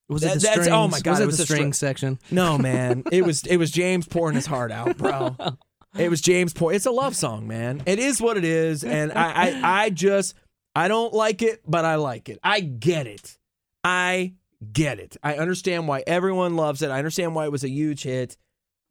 Was 0.09 0.23
it 0.23 0.27
That- 0.27 0.33
the 0.35 0.39
that's- 0.39 0.53
strings? 0.65 0.67
oh 0.69 0.87
my 0.87 0.99
God, 1.01 1.11
Was 1.11 1.19
it 1.19 1.23
it, 1.23 1.25
was 1.27 1.37
the 1.37 1.41
the 1.43 1.45
str- 1.45 1.53
string 1.55 1.73
section? 1.73 2.19
no 2.31 2.57
man. 2.69 3.03
it 3.11 3.23
was 3.25 3.43
it 3.45 3.57
was 3.57 3.71
James 3.71 4.07
pouring 4.07 4.35
his 4.35 4.45
heart 4.45 4.71
out, 4.71 4.97
bro. 4.97 5.35
It 5.97 6.09
was 6.11 6.21
James 6.21 6.53
pouring. 6.53 6.75
It's 6.75 6.85
a 6.85 6.91
love 6.91 7.15
song, 7.15 7.47
man. 7.47 7.81
It 7.87 7.97
is 7.97 8.21
what 8.21 8.37
it 8.37 8.43
is, 8.43 8.83
and 8.83 9.11
I 9.13 9.47
I, 9.47 9.83
I 9.85 9.89
just 9.89 10.35
I 10.75 10.87
don't 10.89 11.11
like 11.11 11.41
it, 11.41 11.61
but 11.65 11.85
I 11.85 11.95
like 11.95 12.29
it. 12.29 12.37
I 12.43 12.59
get 12.59 13.07
it. 13.07 13.35
I 13.83 14.33
get 14.73 14.99
it. 14.99 15.17
I 15.23 15.37
understand 15.37 15.87
why 15.87 16.03
everyone 16.05 16.55
loves 16.55 16.83
it. 16.83 16.91
I 16.91 16.99
understand 16.99 17.33
why 17.33 17.45
it 17.45 17.51
was 17.51 17.63
a 17.63 17.69
huge 17.69 18.03
hit, 18.03 18.37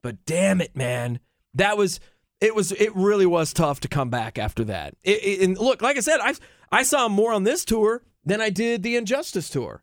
but 0.02 0.24
damn 0.26 0.60
it, 0.60 0.76
man, 0.76 1.20
that 1.54 1.76
was 1.76 2.00
it 2.40 2.54
was 2.54 2.72
it 2.72 2.94
really 2.94 3.26
was 3.26 3.52
tough 3.52 3.80
to 3.80 3.88
come 3.88 4.10
back 4.10 4.38
after 4.38 4.64
that. 4.64 4.94
It, 5.02 5.22
it- 5.24 5.40
and 5.44 5.58
look, 5.58 5.82
like 5.82 5.96
I 5.96 6.00
said, 6.00 6.18
I 6.20 6.34
I 6.70 6.82
saw 6.82 7.08
more 7.08 7.32
on 7.32 7.44
this 7.44 7.64
tour 7.64 8.02
than 8.24 8.40
I 8.40 8.50
did 8.50 8.82
the 8.82 8.96
And 8.96 9.06
Justice 9.06 9.48
tour. 9.50 9.82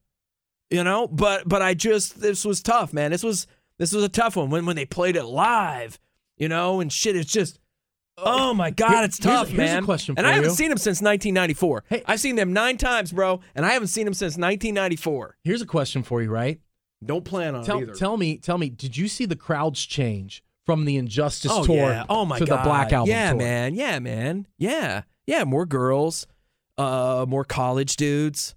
You 0.70 0.84
know, 0.84 1.08
but 1.08 1.48
but 1.48 1.62
I 1.62 1.74
just 1.74 2.20
this 2.22 2.46
was 2.46 2.62
tough, 2.62 2.94
man. 2.94 3.12
This 3.12 3.24
was 3.24 3.48
this 3.80 3.94
was 3.94 4.04
a 4.04 4.10
tough 4.10 4.36
one 4.36 4.50
when 4.50 4.66
when 4.66 4.76
they 4.76 4.86
played 4.86 5.16
it 5.16 5.24
live, 5.26 6.00
you 6.38 6.48
know, 6.50 6.80
and 6.80 6.92
shit. 6.92 7.16
It's 7.16 7.32
just. 7.32 7.60
Oh 8.16 8.54
my 8.54 8.68
oh, 8.68 8.72
God, 8.72 8.90
Here- 8.92 9.04
it's 9.06 9.18
here's 9.18 9.36
tough, 9.36 9.48
here's 9.50 9.72
a 9.72 9.74
man. 9.74 9.86
question 9.86 10.14
and 10.20 10.28
I 10.28 10.34
haven't 10.34 10.52
you. 10.52 10.56
seen 10.56 10.70
them 10.70 10.78
since 10.78 11.02
1994. 11.02 11.84
Hey. 11.90 12.04
I've 12.06 12.20
seen 12.20 12.36
them 12.36 12.54
nine 12.54 12.78
times, 12.78 13.12
bro, 13.12 13.40
and 13.56 13.66
I 13.66 13.72
haven't 13.72 13.88
seen 13.88 14.06
them 14.06 14.14
since 14.14 14.34
1994. 14.38 15.38
Here's 15.44 15.64
a 15.64 15.66
question 15.66 16.04
for 16.04 16.22
you, 16.22 16.30
right? 16.30 16.60
Don't 17.06 17.26
plan 17.26 17.56
on 17.56 17.62
it 17.62 17.66
Tell, 17.66 17.82
either. 17.82 17.94
tell 17.94 18.18
me, 18.18 18.38
tell 18.38 18.58
me, 18.58 18.70
did 18.70 18.96
you 18.98 19.08
see 19.08 19.26
the 19.26 19.36
crowds 19.36 19.86
change 19.86 20.44
from 20.66 20.86
the 20.86 20.98
And 20.98 21.08
Justice 21.10 21.52
oh, 21.54 21.66
tour 21.66 21.76
yeah. 21.90 22.06
oh 22.10 22.26
my 22.26 22.40
to 22.40 22.46
God. 22.46 22.60
the 22.60 22.64
Black 22.64 22.94
Album 22.94 23.10
Yeah, 23.10 23.30
tour? 23.32 23.38
man. 23.40 23.76
Yeah, 23.76 24.00
man. 24.00 24.48
Yeah. 24.58 25.04
Yeah, 25.28 25.44
more 25.44 25.66
girls, 25.66 26.26
uh, 26.78 27.26
more 27.28 27.44
college 27.46 27.96
dudes. 27.98 28.56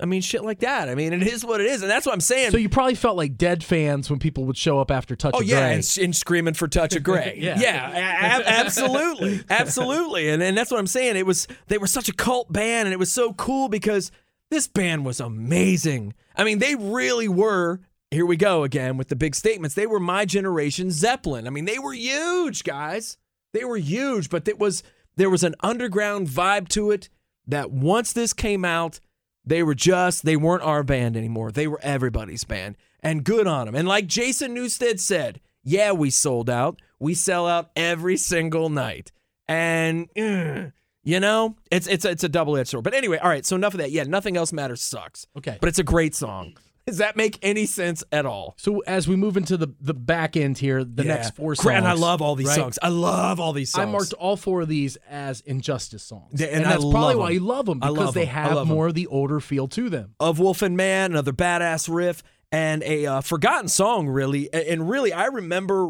I 0.00 0.06
mean, 0.06 0.22
shit 0.22 0.42
like 0.44 0.58
that. 0.58 0.88
I 0.88 0.96
mean, 0.96 1.12
it 1.12 1.22
is 1.22 1.44
what 1.44 1.60
it 1.60 1.68
is, 1.68 1.80
and 1.80 1.88
that's 1.90 2.04
what 2.04 2.12
I'm 2.12 2.20
saying. 2.20 2.50
So 2.50 2.56
you 2.56 2.68
probably 2.68 2.96
felt 2.96 3.16
like 3.16 3.36
dead 3.36 3.62
fans 3.62 4.10
when 4.10 4.18
people 4.18 4.44
would 4.46 4.56
show 4.56 4.80
up 4.80 4.90
after 4.90 5.14
Touch 5.14 5.34
Oh 5.36 5.40
of 5.40 5.44
yeah, 5.46 5.60
Grey. 5.60 5.74
and, 5.74 5.98
and 6.02 6.16
screaming 6.16 6.54
for 6.54 6.66
touch 6.66 6.96
of 6.96 7.04
gray. 7.04 7.36
Yeah. 7.40 7.58
yeah, 7.60 8.40
a- 8.40 8.48
absolutely, 8.48 9.40
absolutely, 9.50 10.30
and 10.30 10.42
and 10.42 10.58
that's 10.58 10.72
what 10.72 10.80
I'm 10.80 10.88
saying. 10.88 11.16
It 11.16 11.24
was 11.26 11.46
they 11.68 11.78
were 11.78 11.86
such 11.86 12.08
a 12.08 12.12
cult 12.12 12.52
band, 12.52 12.86
and 12.88 12.92
it 12.92 12.98
was 12.98 13.12
so 13.12 13.32
cool 13.34 13.68
because 13.68 14.10
this 14.54 14.68
band 14.68 15.04
was 15.04 15.18
amazing. 15.18 16.14
I 16.36 16.44
mean, 16.44 16.60
they 16.60 16.76
really 16.76 17.26
were. 17.26 17.80
Here 18.12 18.24
we 18.24 18.36
go 18.36 18.62
again 18.62 18.96
with 18.96 19.08
the 19.08 19.16
big 19.16 19.34
statements. 19.34 19.74
They 19.74 19.88
were 19.88 19.98
my 19.98 20.24
generation 20.24 20.92
Zeppelin. 20.92 21.48
I 21.48 21.50
mean, 21.50 21.64
they 21.64 21.80
were 21.80 21.92
huge, 21.92 22.62
guys. 22.62 23.18
They 23.52 23.64
were 23.64 23.76
huge, 23.76 24.30
but 24.30 24.46
it 24.46 24.60
was 24.60 24.84
there 25.16 25.28
was 25.30 25.42
an 25.42 25.56
underground 25.60 26.28
vibe 26.28 26.68
to 26.68 26.92
it 26.92 27.08
that 27.48 27.72
once 27.72 28.12
this 28.12 28.32
came 28.32 28.64
out, 28.64 29.00
they 29.44 29.64
were 29.64 29.74
just 29.74 30.24
they 30.24 30.36
weren't 30.36 30.62
our 30.62 30.84
band 30.84 31.16
anymore. 31.16 31.50
They 31.50 31.66
were 31.66 31.80
everybody's 31.82 32.44
band, 32.44 32.76
and 33.00 33.24
good 33.24 33.48
on 33.48 33.66
them. 33.66 33.74
And 33.74 33.88
like 33.88 34.06
Jason 34.06 34.54
Newsted 34.54 35.00
said, 35.00 35.40
yeah, 35.64 35.90
we 35.90 36.10
sold 36.10 36.48
out. 36.48 36.80
We 37.00 37.14
sell 37.14 37.48
out 37.48 37.70
every 37.74 38.16
single 38.16 38.68
night, 38.68 39.10
and 39.48 40.08
eh, 40.14 40.66
you 41.04 41.20
know 41.20 41.56
it's 41.70 41.86
it's 41.86 42.04
it's 42.04 42.24
a 42.24 42.28
double 42.28 42.56
edged 42.56 42.70
sword. 42.70 42.84
But 42.84 42.94
anyway, 42.94 43.18
all 43.18 43.28
right. 43.28 43.44
So 43.46 43.54
enough 43.56 43.74
of 43.74 43.78
that. 43.78 43.90
Yeah, 43.92 44.02
nothing 44.04 44.36
else 44.36 44.52
matters 44.52 44.82
sucks. 44.82 45.26
Okay. 45.36 45.58
but 45.60 45.68
it's 45.68 45.78
a 45.78 45.84
great 45.84 46.14
song. 46.14 46.56
Does 46.86 46.98
that 46.98 47.16
make 47.16 47.38
any 47.40 47.64
sense 47.64 48.04
at 48.12 48.26
all? 48.26 48.54
So 48.58 48.80
as 48.80 49.08
we 49.08 49.16
move 49.16 49.38
into 49.38 49.56
the 49.56 49.68
the 49.80 49.94
back 49.94 50.36
end 50.36 50.58
here, 50.58 50.84
the 50.84 51.02
Yeah. 51.02 51.14
next 51.14 51.34
four 51.34 51.54
songs, 51.54 51.76
and 51.76 51.88
I 51.88 51.94
love 51.94 52.20
all 52.20 52.34
these 52.34 52.48
right? 52.48 52.56
songs. 52.56 52.78
I 52.82 52.88
love 52.88 53.40
all 53.40 53.54
these 53.54 53.70
songs. 53.70 53.88
I 53.88 53.90
marked 53.90 54.12
all 54.12 54.36
four 54.36 54.60
of 54.62 54.68
these 54.68 54.96
as 55.08 55.42
And 55.46 55.62
Justice 55.62 56.02
songs, 56.02 56.38
Yeah, 56.40 56.48
and 56.48 56.66
I 56.66 56.72
that's 56.72 56.82
probably 56.82 57.14
love 57.14 57.18
why 57.18 57.30
you 57.30 57.40
love 57.40 57.64
them 57.66 57.78
I 57.82 57.88
because 57.88 58.04
love 58.06 58.14
they 58.14 58.26
them. 58.26 58.36
I 58.36 58.40
have 58.40 58.52
love 58.54 58.68
more 58.68 58.86
of 58.88 58.94
the 58.94 59.06
older 59.06 59.40
feel 59.40 59.66
to 59.68 59.88
them. 59.88 60.14
of 60.20 60.38
Wolf 60.38 60.60
and 60.60 60.76
Man, 60.76 61.12
another 61.12 61.32
badass 61.32 61.88
riff, 61.88 62.22
and 62.52 62.82
a 62.82 63.06
uh, 63.06 63.20
forgotten 63.22 63.68
song, 63.68 64.06
really. 64.08 64.50
A- 64.52 64.70
And 64.70 64.86
really, 64.88 65.12
I 65.12 65.24
remember. 65.26 65.88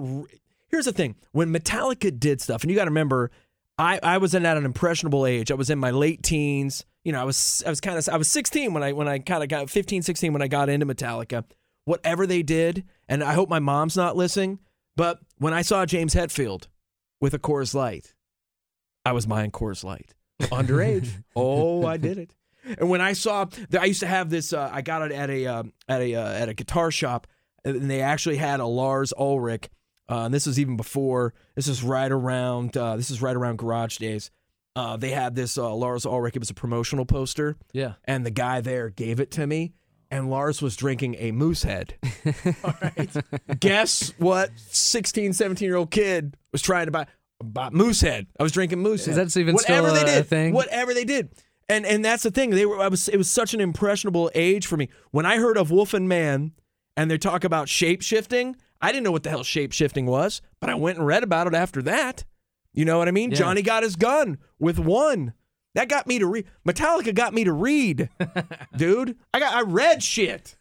Here's 0.68 0.84
the 0.86 0.92
thing: 0.92 1.16
when 1.32 1.52
Metallica 1.52 2.16
did 2.18 2.40
stuff, 2.40 2.62
and 2.62 2.70
you 2.70 2.76
got 2.76 2.84
to 2.84 2.90
remember, 2.90 3.32
I 3.78 3.98
I 4.02 4.18
was 4.18 4.34
in 4.34 4.46
at 4.46 4.56
an 4.56 4.64
impressionable 4.64 5.26
age. 5.26 5.50
I 5.50 5.54
was 5.54 5.70
in 5.70 5.78
my 5.78 5.90
late 5.90 6.22
teens. 6.22 6.84
You 7.04 7.12
know, 7.12 7.20
I 7.20 7.24
was 7.24 7.62
I 7.66 7.70
was 7.70 7.80
kind 7.80 7.98
of 7.98 8.08
I 8.08 8.16
was 8.16 8.30
16 8.30 8.72
when 8.72 8.82
I 8.82 8.92
when 8.92 9.08
I 9.08 9.18
kind 9.18 9.42
of 9.42 9.48
got 9.48 9.70
15, 9.70 10.02
16 10.02 10.32
when 10.32 10.42
I 10.42 10.48
got 10.48 10.68
into 10.68 10.86
Metallica. 10.86 11.44
Whatever 11.84 12.26
they 12.26 12.42
did, 12.42 12.84
and 13.08 13.22
I 13.22 13.34
hope 13.34 13.50
my 13.50 13.58
mom's 13.58 13.94
not 13.96 14.16
listening, 14.16 14.58
but 14.96 15.18
when 15.36 15.52
I 15.52 15.60
saw 15.60 15.84
James 15.84 16.14
Hetfield 16.14 16.68
with 17.20 17.34
a 17.34 17.38
Coors 17.38 17.74
Light, 17.74 18.14
I 19.04 19.12
was 19.12 19.26
buying 19.26 19.50
Coors 19.50 19.84
Light. 19.84 20.14
Underage. 20.40 21.10
oh, 21.36 21.84
I 21.84 21.98
did 21.98 22.16
it. 22.16 22.34
And 22.78 22.88
when 22.88 23.02
I 23.02 23.12
saw 23.12 23.44
that, 23.44 23.82
I 23.82 23.84
used 23.84 24.00
to 24.00 24.06
have 24.06 24.30
this. 24.30 24.54
Uh, 24.54 24.70
I 24.72 24.80
got 24.80 25.02
it 25.02 25.12
at 25.12 25.28
a 25.28 25.46
um, 25.46 25.72
at 25.86 26.00
a 26.00 26.14
uh, 26.14 26.32
at 26.32 26.48
a 26.48 26.54
guitar 26.54 26.90
shop, 26.90 27.26
and 27.64 27.90
they 27.90 28.00
actually 28.00 28.36
had 28.36 28.60
a 28.60 28.66
Lars 28.66 29.12
Ulrich. 29.18 29.68
Uh, 30.08 30.24
and 30.26 30.34
this 30.34 30.46
was 30.46 30.58
even 30.58 30.76
before. 30.76 31.32
This 31.54 31.66
is 31.68 31.82
right 31.82 32.10
around. 32.12 32.76
Uh, 32.76 32.96
this 32.96 33.10
is 33.10 33.22
right 33.22 33.34
around 33.36 33.58
Garage 33.58 33.96
Days. 33.98 34.30
Uh, 34.76 34.96
they 34.96 35.10
had 35.10 35.34
this 35.34 35.56
uh, 35.56 35.72
Lars 35.74 36.04
Ulrich. 36.04 36.34
It 36.36 36.40
was 36.40 36.50
a 36.50 36.54
promotional 36.54 37.06
poster, 37.06 37.56
Yeah. 37.72 37.94
and 38.04 38.26
the 38.26 38.30
guy 38.32 38.60
there 38.60 38.90
gave 38.90 39.20
it 39.20 39.30
to 39.32 39.46
me. 39.46 39.72
And 40.10 40.28
Lars 40.30 40.60
was 40.60 40.76
drinking 40.76 41.16
a 41.18 41.32
Moosehead. 41.32 41.94
All 42.64 42.74
right. 42.82 43.10
Guess 43.58 44.12
what? 44.18 44.50
16, 44.68 45.32
17 45.32 45.66
year 45.66 45.76
old 45.76 45.90
kid 45.90 46.36
was 46.52 46.60
trying 46.62 46.86
to 46.86 46.92
buy, 46.92 47.06
buy 47.42 47.70
Moosehead. 47.70 48.26
I 48.38 48.42
was 48.42 48.52
drinking 48.52 48.80
Moosehead. 48.80 49.16
that's 49.16 49.36
even 49.36 49.58
still 49.58 49.82
Whatever 49.82 50.04
they 50.04 50.12
a 50.12 50.14
did. 50.16 50.26
thing? 50.28 50.52
Whatever 50.54 50.94
they 50.94 51.04
did. 51.04 51.30
And 51.68 51.86
and 51.86 52.04
that's 52.04 52.22
the 52.22 52.30
thing. 52.30 52.50
They 52.50 52.66
were 52.66 52.78
I 52.80 52.88
was 52.88 53.08
it 53.08 53.16
was 53.16 53.28
such 53.30 53.54
an 53.54 53.60
impressionable 53.60 54.30
age 54.34 54.66
for 54.66 54.76
me. 54.76 54.88
When 55.12 55.24
I 55.24 55.38
heard 55.38 55.56
of 55.56 55.70
Wolf 55.70 55.94
and 55.94 56.08
Man 56.08 56.52
and 56.96 57.10
they 57.10 57.16
talk 57.18 57.42
about 57.42 57.68
shape 57.68 58.02
shifting, 58.02 58.54
I 58.84 58.92
didn't 58.92 59.04
know 59.04 59.12
what 59.12 59.22
the 59.22 59.30
hell 59.30 59.42
shape 59.42 59.72
shifting 59.72 60.04
was, 60.04 60.42
but 60.60 60.68
I 60.68 60.74
went 60.74 60.98
and 60.98 61.06
read 61.06 61.22
about 61.22 61.46
it 61.46 61.54
after 61.54 61.80
that. 61.82 62.24
You 62.74 62.84
know 62.84 62.98
what 62.98 63.08
I 63.08 63.12
mean? 63.12 63.30
Yeah. 63.30 63.38
Johnny 63.38 63.62
got 63.62 63.82
his 63.82 63.96
gun 63.96 64.36
with 64.58 64.78
one. 64.78 65.32
That 65.74 65.88
got 65.88 66.06
me 66.06 66.18
to 66.18 66.26
read. 66.26 66.44
Metallica 66.68 67.14
got 67.14 67.32
me 67.32 67.44
to 67.44 67.52
read, 67.52 68.10
dude. 68.76 69.16
I 69.32 69.40
got 69.40 69.54
I 69.54 69.62
read 69.62 70.02
shit. 70.02 70.56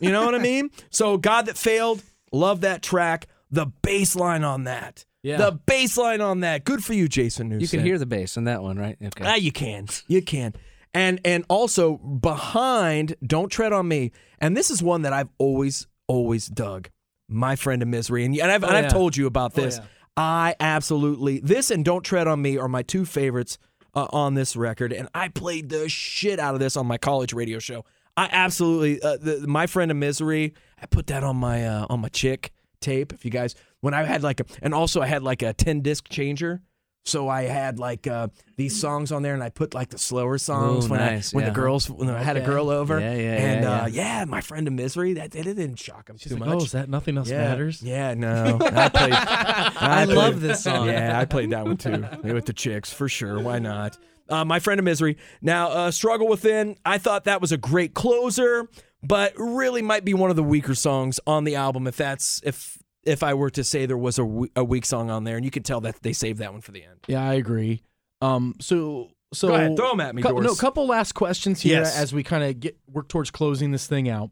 You 0.00 0.10
know 0.10 0.24
what 0.24 0.34
I 0.34 0.38
mean? 0.38 0.70
So 0.90 1.18
God 1.18 1.46
that 1.46 1.56
failed, 1.56 2.02
love 2.32 2.62
that 2.62 2.82
track. 2.82 3.28
The 3.50 3.66
bass 3.66 4.16
line 4.16 4.42
on 4.42 4.64
that. 4.64 5.04
Yeah. 5.22 5.36
The 5.36 5.52
bass 5.52 5.96
line 5.96 6.20
on 6.20 6.40
that. 6.40 6.64
Good 6.64 6.82
for 6.82 6.94
you, 6.94 7.08
Jason 7.08 7.50
Newsted. 7.50 7.60
You 7.60 7.68
can 7.68 7.80
hear 7.80 7.98
the 7.98 8.06
bass 8.06 8.36
in 8.36 8.44
that 8.44 8.62
one, 8.62 8.76
right? 8.76 8.96
Okay. 9.00 9.24
Ah, 9.24 9.36
you 9.36 9.52
can. 9.52 9.86
You 10.08 10.20
can. 10.20 10.54
And 10.92 11.20
and 11.24 11.44
also 11.48 11.96
behind 11.96 13.14
Don't 13.24 13.50
Tread 13.50 13.72
on 13.72 13.86
Me. 13.86 14.10
And 14.40 14.56
this 14.56 14.70
is 14.70 14.82
one 14.82 15.02
that 15.02 15.12
I've 15.12 15.28
always 15.38 15.86
always 16.08 16.48
dug. 16.48 16.88
My 17.28 17.56
friend 17.56 17.82
of 17.82 17.88
misery. 17.88 18.24
And, 18.24 18.34
and 18.38 18.50
I've 18.50 18.62
and 18.64 18.72
Oh, 18.72 18.76
I've 18.76 18.90
told 18.92 19.16
you 19.16 19.26
about 19.26 19.52
Oh, 19.56 19.60
this. 19.62 19.78
yeah. 19.78 19.84
I 20.16 20.54
absolutely 20.58 21.38
this 21.40 21.70
and 21.70 21.84
Don't 21.84 22.02
Tread 22.02 22.26
on 22.26 22.42
Me 22.42 22.56
are 22.58 22.68
my 22.68 22.82
two 22.82 23.04
favorites 23.04 23.56
uh, 23.94 24.06
on 24.10 24.34
this 24.34 24.56
record 24.56 24.92
and 24.92 25.08
I 25.14 25.28
played 25.28 25.68
the 25.68 25.88
shit 25.88 26.40
out 26.40 26.54
of 26.54 26.60
this 26.60 26.76
on 26.76 26.86
my 26.86 26.98
college 26.98 27.32
radio 27.32 27.58
show. 27.58 27.84
I 28.16 28.28
absolutely 28.32 29.00
uh, 29.00 29.16
the, 29.18 29.44
my 29.46 29.66
friend 29.66 29.90
of 29.92 29.96
misery. 29.96 30.54
I 30.82 30.86
put 30.86 31.06
that 31.08 31.22
on 31.22 31.36
my 31.36 31.64
uh, 31.66 31.86
on 31.88 32.00
my 32.00 32.08
chick 32.08 32.50
tape. 32.80 33.12
If 33.12 33.24
you 33.24 33.30
guys 33.30 33.54
when 33.80 33.94
I 33.94 34.02
had 34.04 34.22
like 34.24 34.40
a 34.40 34.44
and 34.60 34.74
also 34.74 35.00
I 35.00 35.06
had 35.06 35.22
like 35.22 35.42
a 35.42 35.52
10 35.52 35.82
disc 35.82 36.08
changer. 36.08 36.62
So 37.04 37.26
I 37.28 37.44
had 37.44 37.78
like 37.78 38.06
uh, 38.06 38.28
these 38.56 38.78
songs 38.78 39.12
on 39.12 39.22
there, 39.22 39.32
and 39.32 39.42
I 39.42 39.48
put 39.48 39.72
like 39.72 39.88
the 39.88 39.98
slower 39.98 40.36
songs 40.36 40.86
Ooh, 40.86 40.90
when 40.90 41.00
nice, 41.00 41.32
I 41.32 41.36
when 41.36 41.44
yeah. 41.44 41.50
the 41.50 41.54
girls 41.54 41.88
when 41.88 42.10
I 42.10 42.22
had 42.22 42.36
a 42.36 42.42
girl 42.42 42.68
over. 42.68 43.00
Yeah, 43.00 43.14
yeah, 43.14 43.34
and 43.34 43.64
yeah, 43.64 43.82
uh, 43.82 43.86
yeah. 43.86 44.24
my 44.26 44.42
friend 44.42 44.66
of 44.68 44.74
misery 44.74 45.14
that 45.14 45.34
it 45.34 45.44
didn't 45.44 45.76
shock 45.76 46.10
him 46.10 46.18
She's 46.18 46.32
too 46.32 46.38
like, 46.38 46.50
much. 46.50 46.60
oh, 46.60 46.64
is 46.64 46.72
that 46.72 46.90
nothing 46.90 47.16
else 47.16 47.30
yeah, 47.30 47.48
matters? 47.48 47.82
Yeah, 47.82 48.12
no, 48.12 48.58
I 48.60 48.88
played. 48.90 49.12
I, 49.14 50.04
played- 50.04 50.16
love 50.16 50.40
this 50.42 50.62
song. 50.62 50.88
Yeah, 50.88 51.18
I 51.18 51.24
played 51.24 51.50
that 51.50 51.64
one 51.64 51.78
too 51.78 52.04
with 52.22 52.44
the 52.44 52.52
chicks 52.52 52.92
for 52.92 53.08
sure. 53.08 53.40
Why 53.40 53.58
not? 53.58 53.96
Uh, 54.28 54.44
my 54.44 54.58
friend 54.60 54.78
of 54.78 54.84
misery. 54.84 55.16
Now, 55.40 55.68
uh, 55.70 55.90
struggle 55.90 56.28
within. 56.28 56.76
I 56.84 56.98
thought 56.98 57.24
that 57.24 57.40
was 57.40 57.52
a 57.52 57.56
great 57.56 57.94
closer, 57.94 58.68
but 59.02 59.32
really 59.38 59.80
might 59.80 60.04
be 60.04 60.12
one 60.12 60.28
of 60.28 60.36
the 60.36 60.42
weaker 60.42 60.74
songs 60.74 61.18
on 61.26 61.44
the 61.44 61.54
album. 61.56 61.86
If 61.86 61.96
that's 61.96 62.42
if 62.44 62.76
if 63.08 63.22
I 63.22 63.34
were 63.34 63.50
to 63.50 63.64
say 63.64 63.86
there 63.86 63.96
was 63.98 64.18
a, 64.18 64.24
we- 64.24 64.50
weak 64.64 64.84
song 64.86 65.10
on 65.10 65.24
there, 65.24 65.36
and 65.36 65.44
you 65.44 65.50
could 65.50 65.64
tell 65.64 65.80
that 65.82 66.02
they 66.02 66.12
saved 66.12 66.38
that 66.40 66.52
one 66.52 66.60
for 66.60 66.72
the 66.72 66.82
end. 66.84 67.00
Yeah, 67.08 67.28
I 67.28 67.34
agree. 67.34 67.82
Um, 68.20 68.54
so 68.60 69.08
so 69.32 69.48
Go 69.48 69.54
ahead, 69.54 69.76
throw 69.76 69.90
'em 69.92 70.00
at 70.00 70.14
me, 70.14 70.22
cou- 70.22 70.40
No, 70.40 70.54
couple 70.54 70.86
last 70.86 71.12
questions 71.12 71.60
here 71.60 71.80
Yes. 71.80 71.96
as 71.96 72.12
we 72.14 72.22
kind 72.22 72.42
of 72.44 72.58
get 72.60 72.78
work 72.90 73.08
towards 73.08 73.30
closing 73.30 73.70
this 73.72 73.86
thing 73.86 74.08
out. 74.08 74.30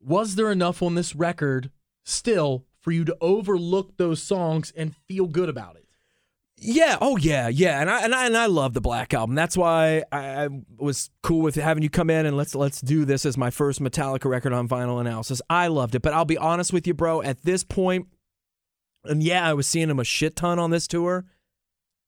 Was 0.00 0.34
there 0.36 0.52
enough 0.52 0.82
on 0.82 0.94
this 0.94 1.14
record 1.16 1.70
still 2.04 2.66
for 2.80 2.92
you 2.92 3.04
to 3.04 3.16
overlook 3.20 3.96
those 3.96 4.22
songs 4.22 4.72
and 4.76 4.94
feel 5.08 5.26
good 5.26 5.48
about 5.48 5.76
it? 5.76 5.86
Yeah. 6.60 6.98
Oh, 7.00 7.16
yeah. 7.16 7.48
Yeah. 7.48 7.80
And 7.80 7.88
I 7.88 8.02
and 8.02 8.14
I 8.14 8.26
and 8.26 8.36
I 8.36 8.46
love 8.46 8.74
the 8.74 8.80
Black 8.80 9.14
album. 9.14 9.34
That's 9.34 9.56
why 9.56 10.02
I, 10.10 10.44
I 10.44 10.48
was 10.76 11.10
cool 11.22 11.40
with 11.40 11.54
having 11.54 11.82
you 11.82 11.90
come 11.90 12.10
in 12.10 12.26
and 12.26 12.36
let's 12.36 12.54
let's 12.54 12.80
do 12.80 13.04
this 13.04 13.24
as 13.24 13.36
my 13.36 13.50
first 13.50 13.80
Metallica 13.80 14.24
record 14.26 14.52
on 14.52 14.68
vinyl 14.68 15.00
analysis. 15.00 15.40
I 15.48 15.68
loved 15.68 15.94
it, 15.94 16.02
but 16.02 16.12
I'll 16.12 16.24
be 16.24 16.38
honest 16.38 16.72
with 16.72 16.86
you, 16.86 16.94
bro. 16.94 17.22
At 17.22 17.42
this 17.44 17.64
point, 17.64 18.08
and 19.04 19.22
yeah, 19.22 19.48
I 19.48 19.54
was 19.54 19.66
seeing 19.66 19.88
him 19.88 20.00
a 20.00 20.04
shit 20.04 20.36
ton 20.36 20.58
on 20.58 20.70
this 20.70 20.88
tour. 20.88 21.24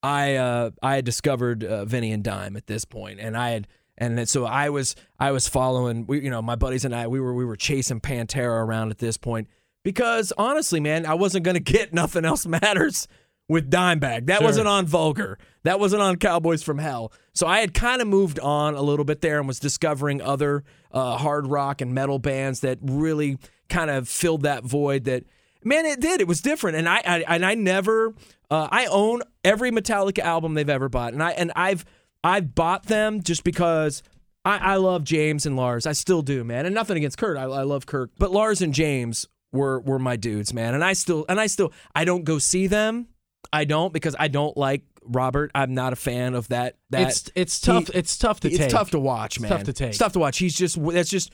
I 0.02 0.34
uh 0.36 0.70
I 0.82 0.96
had 0.96 1.04
discovered 1.04 1.62
uh, 1.62 1.84
Vinnie 1.84 2.12
and 2.12 2.24
Dime 2.24 2.56
at 2.56 2.66
this 2.66 2.84
point, 2.84 3.20
and 3.20 3.36
I 3.36 3.50
had 3.50 3.68
And 3.98 4.28
so 4.28 4.46
I 4.46 4.70
was 4.70 4.96
I 5.18 5.30
was 5.30 5.46
following 5.46 6.06
we 6.06 6.22
you 6.22 6.30
know 6.30 6.42
my 6.42 6.56
buddies 6.56 6.84
and 6.84 6.94
I 6.94 7.06
we 7.06 7.20
were 7.20 7.34
we 7.34 7.44
were 7.44 7.56
chasing 7.56 8.00
Pantera 8.00 8.64
around 8.64 8.90
at 8.90 8.98
this 8.98 9.16
point 9.16 9.48
because 9.84 10.32
honestly 10.38 10.80
man 10.80 11.04
I 11.06 11.14
wasn't 11.14 11.44
gonna 11.44 11.60
get 11.76 11.92
nothing 11.92 12.24
else 12.24 12.46
matters 12.46 13.06
with 13.50 13.68
Dimebag 13.70 14.26
that 14.26 14.38
Sure. 14.38 14.46
wasn't 14.46 14.68
on 14.68 14.86
Vulgar 14.86 15.38
that 15.64 15.80
wasn't 15.80 16.00
on 16.00 16.16
Cowboys 16.16 16.62
from 16.62 16.78
Hell 16.78 17.12
so 17.34 17.46
I 17.46 17.58
had 17.60 17.74
kind 17.74 18.00
of 18.00 18.06
moved 18.08 18.38
on 18.38 18.74
a 18.74 18.82
little 18.82 19.04
bit 19.04 19.20
there 19.20 19.38
and 19.38 19.48
was 19.48 19.58
discovering 19.58 20.22
other 20.22 20.62
uh, 20.92 21.16
hard 21.16 21.48
rock 21.48 21.80
and 21.80 21.92
metal 21.92 22.18
bands 22.18 22.60
that 22.60 22.78
really 22.80 23.38
kind 23.68 23.90
of 23.90 24.08
filled 24.08 24.42
that 24.42 24.62
void 24.64 25.04
that 25.04 25.24
man 25.64 25.84
it 25.84 26.00
did 26.00 26.20
it 26.20 26.28
was 26.28 26.40
different 26.40 26.76
and 26.76 26.88
I, 26.88 27.02
I 27.04 27.24
and 27.34 27.44
I 27.44 27.54
never 27.54 28.14
uh, 28.50 28.68
I 28.70 28.86
own 28.86 29.22
every 29.44 29.72
Metallica 29.72 30.20
album 30.20 30.54
they've 30.54 30.68
ever 30.70 30.88
bought 30.88 31.12
and 31.12 31.22
I 31.22 31.32
and 31.32 31.50
I've 31.56 31.84
I've 32.22 32.54
bought 32.54 32.86
them 32.86 33.22
just 33.22 33.42
because 33.42 34.02
I, 34.44 34.58
I 34.58 34.76
love 34.76 35.04
James 35.04 35.44
and 35.44 35.56
Lars. 35.56 35.86
I 35.86 35.92
still 35.92 36.22
do, 36.22 36.44
man. 36.44 36.64
And 36.64 36.74
nothing 36.74 36.96
against 36.96 37.18
Kirk. 37.18 37.36
I, 37.36 37.42
I 37.42 37.62
love 37.62 37.84
Kirk, 37.84 38.10
but 38.18 38.30
Lars 38.30 38.62
and 38.62 38.72
James 38.72 39.26
were 39.52 39.80
were 39.80 39.98
my 39.98 40.16
dudes, 40.16 40.54
man. 40.54 40.74
And 40.74 40.84
I 40.84 40.92
still 40.94 41.24
and 41.28 41.40
I 41.40 41.46
still 41.46 41.72
I 41.94 42.04
don't 42.04 42.24
go 42.24 42.38
see 42.38 42.66
them. 42.66 43.08
I 43.52 43.64
don't 43.64 43.92
because 43.92 44.14
I 44.18 44.28
don't 44.28 44.56
like 44.56 44.82
Robert. 45.02 45.50
I'm 45.54 45.74
not 45.74 45.92
a 45.92 45.96
fan 45.96 46.34
of 46.34 46.48
that. 46.48 46.76
That 46.90 47.08
it's 47.08 47.30
it's 47.34 47.60
tough. 47.60 47.88
he- 47.88 47.98
it's 47.98 48.16
tough 48.18 48.40
to 48.40 48.48
it's 48.48 48.58
take. 48.58 48.70
tough 48.70 48.90
to 48.92 48.98
watch, 49.00 49.40
man. 49.40 49.50
It's 49.50 49.56
tough 49.58 49.64
to 49.66 49.72
take. 49.72 49.88
It's 49.90 49.98
tough 49.98 50.12
to 50.12 50.18
watch. 50.18 50.38
He's 50.38 50.54
just 50.54 50.78
that's 50.92 51.10
just 51.10 51.32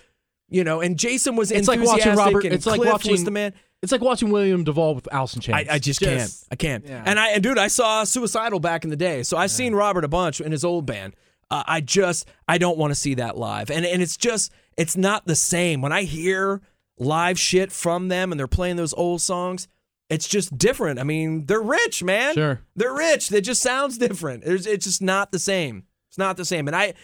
you 0.48 0.64
know. 0.64 0.80
And 0.80 0.98
Jason 0.98 1.36
was 1.36 1.50
It's 1.50 1.68
like 1.68 1.80
watching 1.80 1.92
enthusiastic 2.08 2.24
Robert. 2.24 2.44
and 2.44 2.54
It's 2.54 2.66
like 2.66 2.80
watching 2.80 3.12
was 3.12 3.24
the 3.24 3.30
man. 3.30 3.52
It's 3.82 3.92
like 3.92 4.00
watching 4.00 4.30
William 4.30 4.64
DuVall 4.64 4.94
with 4.94 5.06
Chains. 5.42 5.48
I, 5.50 5.74
I 5.74 5.78
just, 5.78 6.00
can't. 6.00 6.32
I 6.50 6.56
can't. 6.56 6.86
yeah. 6.86 7.02
And 7.04 7.20
I 7.20 7.30
and 7.32 7.42
dude, 7.42 7.58
I 7.58 7.68
saw 7.68 8.04
Suicidal 8.04 8.58
back 8.58 8.84
in 8.84 8.90
the 8.90 8.96
day, 8.96 9.22
so 9.22 9.36
I've 9.36 9.50
seen 9.50 9.74
Robert 9.74 10.02
a 10.04 10.08
bunch 10.08 10.40
in 10.40 10.50
his 10.50 10.64
old 10.64 10.86
band. 10.86 11.14
Uh, 11.50 11.62
I 11.66 11.80
just 11.82 12.26
I 12.48 12.58
don't 12.58 12.78
want 12.78 12.90
to 12.92 12.94
see 12.94 13.14
that 13.14 13.36
live, 13.36 13.70
and 13.70 13.84
and 13.84 14.00
it's 14.02 14.16
just 14.16 14.50
it's 14.78 14.96
not 14.96 15.26
the 15.26 15.36
same 15.36 15.82
when 15.82 15.92
I 15.92 16.02
hear 16.02 16.62
live 16.98 17.38
shit 17.38 17.70
from 17.70 18.08
them 18.08 18.32
and 18.32 18.38
they're 18.38 18.46
playing 18.48 18.76
those 18.76 18.94
old 18.94 19.20
songs. 19.20 19.68
It's 20.08 20.28
just 20.28 20.56
different. 20.56 21.00
I 21.00 21.02
mean, 21.02 21.46
they're 21.46 21.60
rich, 21.60 22.02
man. 22.02 22.34
Sure. 22.34 22.60
they're 22.76 22.94
rich. 22.94 23.32
It 23.32 23.40
just 23.40 23.60
sounds 23.60 23.98
different. 23.98 24.44
It's, 24.44 24.66
it's 24.66 24.86
just 24.86 25.02
not 25.02 25.32
the 25.32 25.38
same. 25.38 25.84
It's 26.08 26.18
not 26.18 26.36
the 26.36 26.44
same. 26.44 26.68
And 26.68 26.76
I 26.76 26.94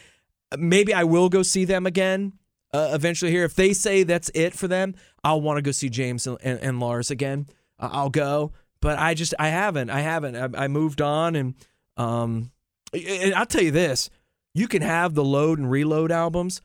maybe 0.57 0.95
I 0.95 1.05
will 1.05 1.29
go 1.29 1.43
see 1.43 1.65
them 1.65 1.87
again 1.87 2.35
uh, 2.73 2.91
eventually 2.93 3.31
here. 3.31 3.45
If 3.45 3.55
they 3.55 3.73
say 3.73 4.03
that's 4.03 4.31
it 4.35 4.55
for 4.55 4.69
them, 4.69 4.95
I'll 5.25 5.41
want 5.41 5.59
to 5.59 5.63
go 5.63 5.71
see 5.71 5.89
James 5.89 6.27
and, 6.27 6.39
and, 6.43 6.59
and 6.61 6.81
Lars 6.81 7.11
again. 7.11 7.47
Uh, 7.79 7.89
I'll 7.93 8.11
go, 8.11 8.53
but 8.81 8.99
I 8.99 9.15
just 9.15 9.35
I 9.39 9.49
haven't. 9.49 9.91
I 9.91 10.01
haven't. 10.01 10.37
I, 10.37 10.65
I 10.65 10.69
moved 10.69 11.01
on, 11.01 11.35
and 11.37 11.55
um, 11.97 12.53
and 12.93 13.35
I'll 13.35 13.47
tell 13.47 13.63
you 13.63 13.71
this: 13.71 14.11
you 14.55 14.69
can 14.69 14.83
have 14.83 15.15
the 15.15 15.25
load 15.25 15.59
and 15.59 15.71
reload 15.71 16.13
albums. 16.13 16.61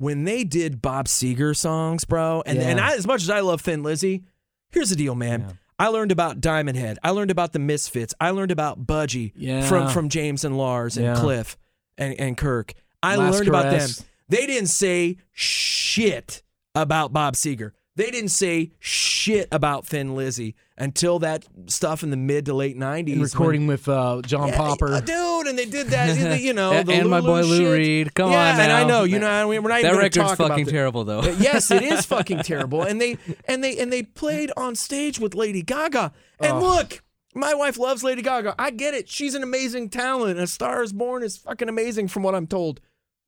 When 0.00 0.24
they 0.24 0.44
did 0.44 0.80
Bob 0.80 1.06
Seger 1.06 1.56
songs, 1.56 2.04
bro, 2.04 2.42
and 2.46 2.58
and 2.58 2.80
I, 2.80 2.94
as 2.94 3.06
much 3.06 3.22
as 3.22 3.30
I 3.30 3.40
love 3.40 3.60
Thin 3.60 3.82
Lizzy, 3.82 4.22
here's 4.70 4.90
the 4.90 4.96
deal, 4.96 5.14
man. 5.14 5.40
Yeah. 5.40 5.52
I 5.80 5.88
learned 5.88 6.10
about 6.10 6.40
Diamond 6.40 6.76
Head. 6.76 6.98
I 7.04 7.10
learned 7.10 7.30
about 7.30 7.52
the 7.52 7.58
Misfits. 7.60 8.12
I 8.20 8.30
learned 8.30 8.50
about 8.50 8.86
Budgie 8.86 9.32
Yeah. 9.36 9.62
from 9.68 9.88
from 9.90 10.08
James 10.08 10.44
and 10.44 10.56
Lars 10.58 10.96
and 10.96 11.06
Yeah. 11.06 11.14
Cliff 11.16 11.56
and, 11.96 12.14
and 12.18 12.36
Kirk. 12.36 12.74
I 13.02 13.16
Last 13.16 13.34
learned 13.34 13.48
about 13.48 13.70
them. 13.70 13.88
They 14.28 14.46
didn't 14.46 14.68
say 14.68 15.18
shit 15.32 16.42
about 16.74 17.12
Bob 17.12 17.34
Seger. 17.34 17.72
They 17.98 18.12
didn't 18.12 18.30
say 18.30 18.70
shit 18.78 19.48
about 19.50 19.84
Thin 19.84 20.14
Lizzy 20.14 20.54
until 20.76 21.18
that 21.18 21.44
stuff 21.66 22.04
in 22.04 22.10
the 22.10 22.16
mid 22.16 22.46
to 22.46 22.54
late 22.54 22.76
90s. 22.78 23.12
And 23.12 23.22
recording 23.22 23.66
with 23.66 23.88
uh, 23.88 24.22
John 24.24 24.50
when- 24.50 24.54
Popper. 24.54 24.92
Yeah, 24.92 25.00
dude, 25.00 25.48
and 25.48 25.58
they 25.58 25.64
did 25.64 25.88
that, 25.88 26.40
you 26.40 26.52
know, 26.52 26.70
And- 26.70 26.88
the 26.88 26.92
and 26.92 27.10
my 27.10 27.20
boy 27.20 27.42
Lou. 27.42 27.72
Reed. 27.72 28.14
Come 28.14 28.30
yeah, 28.30 28.54
on 28.54 28.60
and 28.60 28.70
I 28.72 28.84
know, 28.84 29.02
you 29.02 29.18
know, 29.18 29.48
we're 29.48 29.60
not 29.62 29.80
even 29.80 29.82
that 29.82 29.82
gonna 29.82 29.98
record's 29.98 30.34
fucking 30.36 30.66
terrible 30.66 31.02
though. 31.02 31.22
Uh, 31.22 31.34
yes, 31.40 31.72
it 31.72 31.82
is 31.82 32.06
fucking 32.14 32.44
terrible. 32.44 32.82
And 32.82 33.00
they 33.00 33.18
and 33.46 33.64
they 33.64 33.76
and 33.76 33.92
they 33.92 34.04
played 34.04 34.52
on 34.56 34.76
stage 34.76 35.18
with 35.18 35.34
Lady 35.34 35.62
Gaga. 35.62 36.12
And 36.38 36.60
look, 36.60 37.02
my 37.34 37.52
wife 37.52 37.80
loves 37.80 38.04
Lady 38.04 38.22
Gaga. 38.22 38.54
I 38.60 38.70
get 38.70 38.94
it. 38.94 39.08
She's 39.08 39.34
an 39.34 39.42
amazing 39.42 39.90
talent. 39.90 40.38
A 40.38 40.46
Star 40.46 40.84
is 40.84 40.92
Born 40.92 41.24
is 41.24 41.36
fucking 41.36 41.68
amazing 41.68 42.06
from 42.06 42.22
what 42.22 42.36
I'm 42.36 42.46
told. 42.46 42.80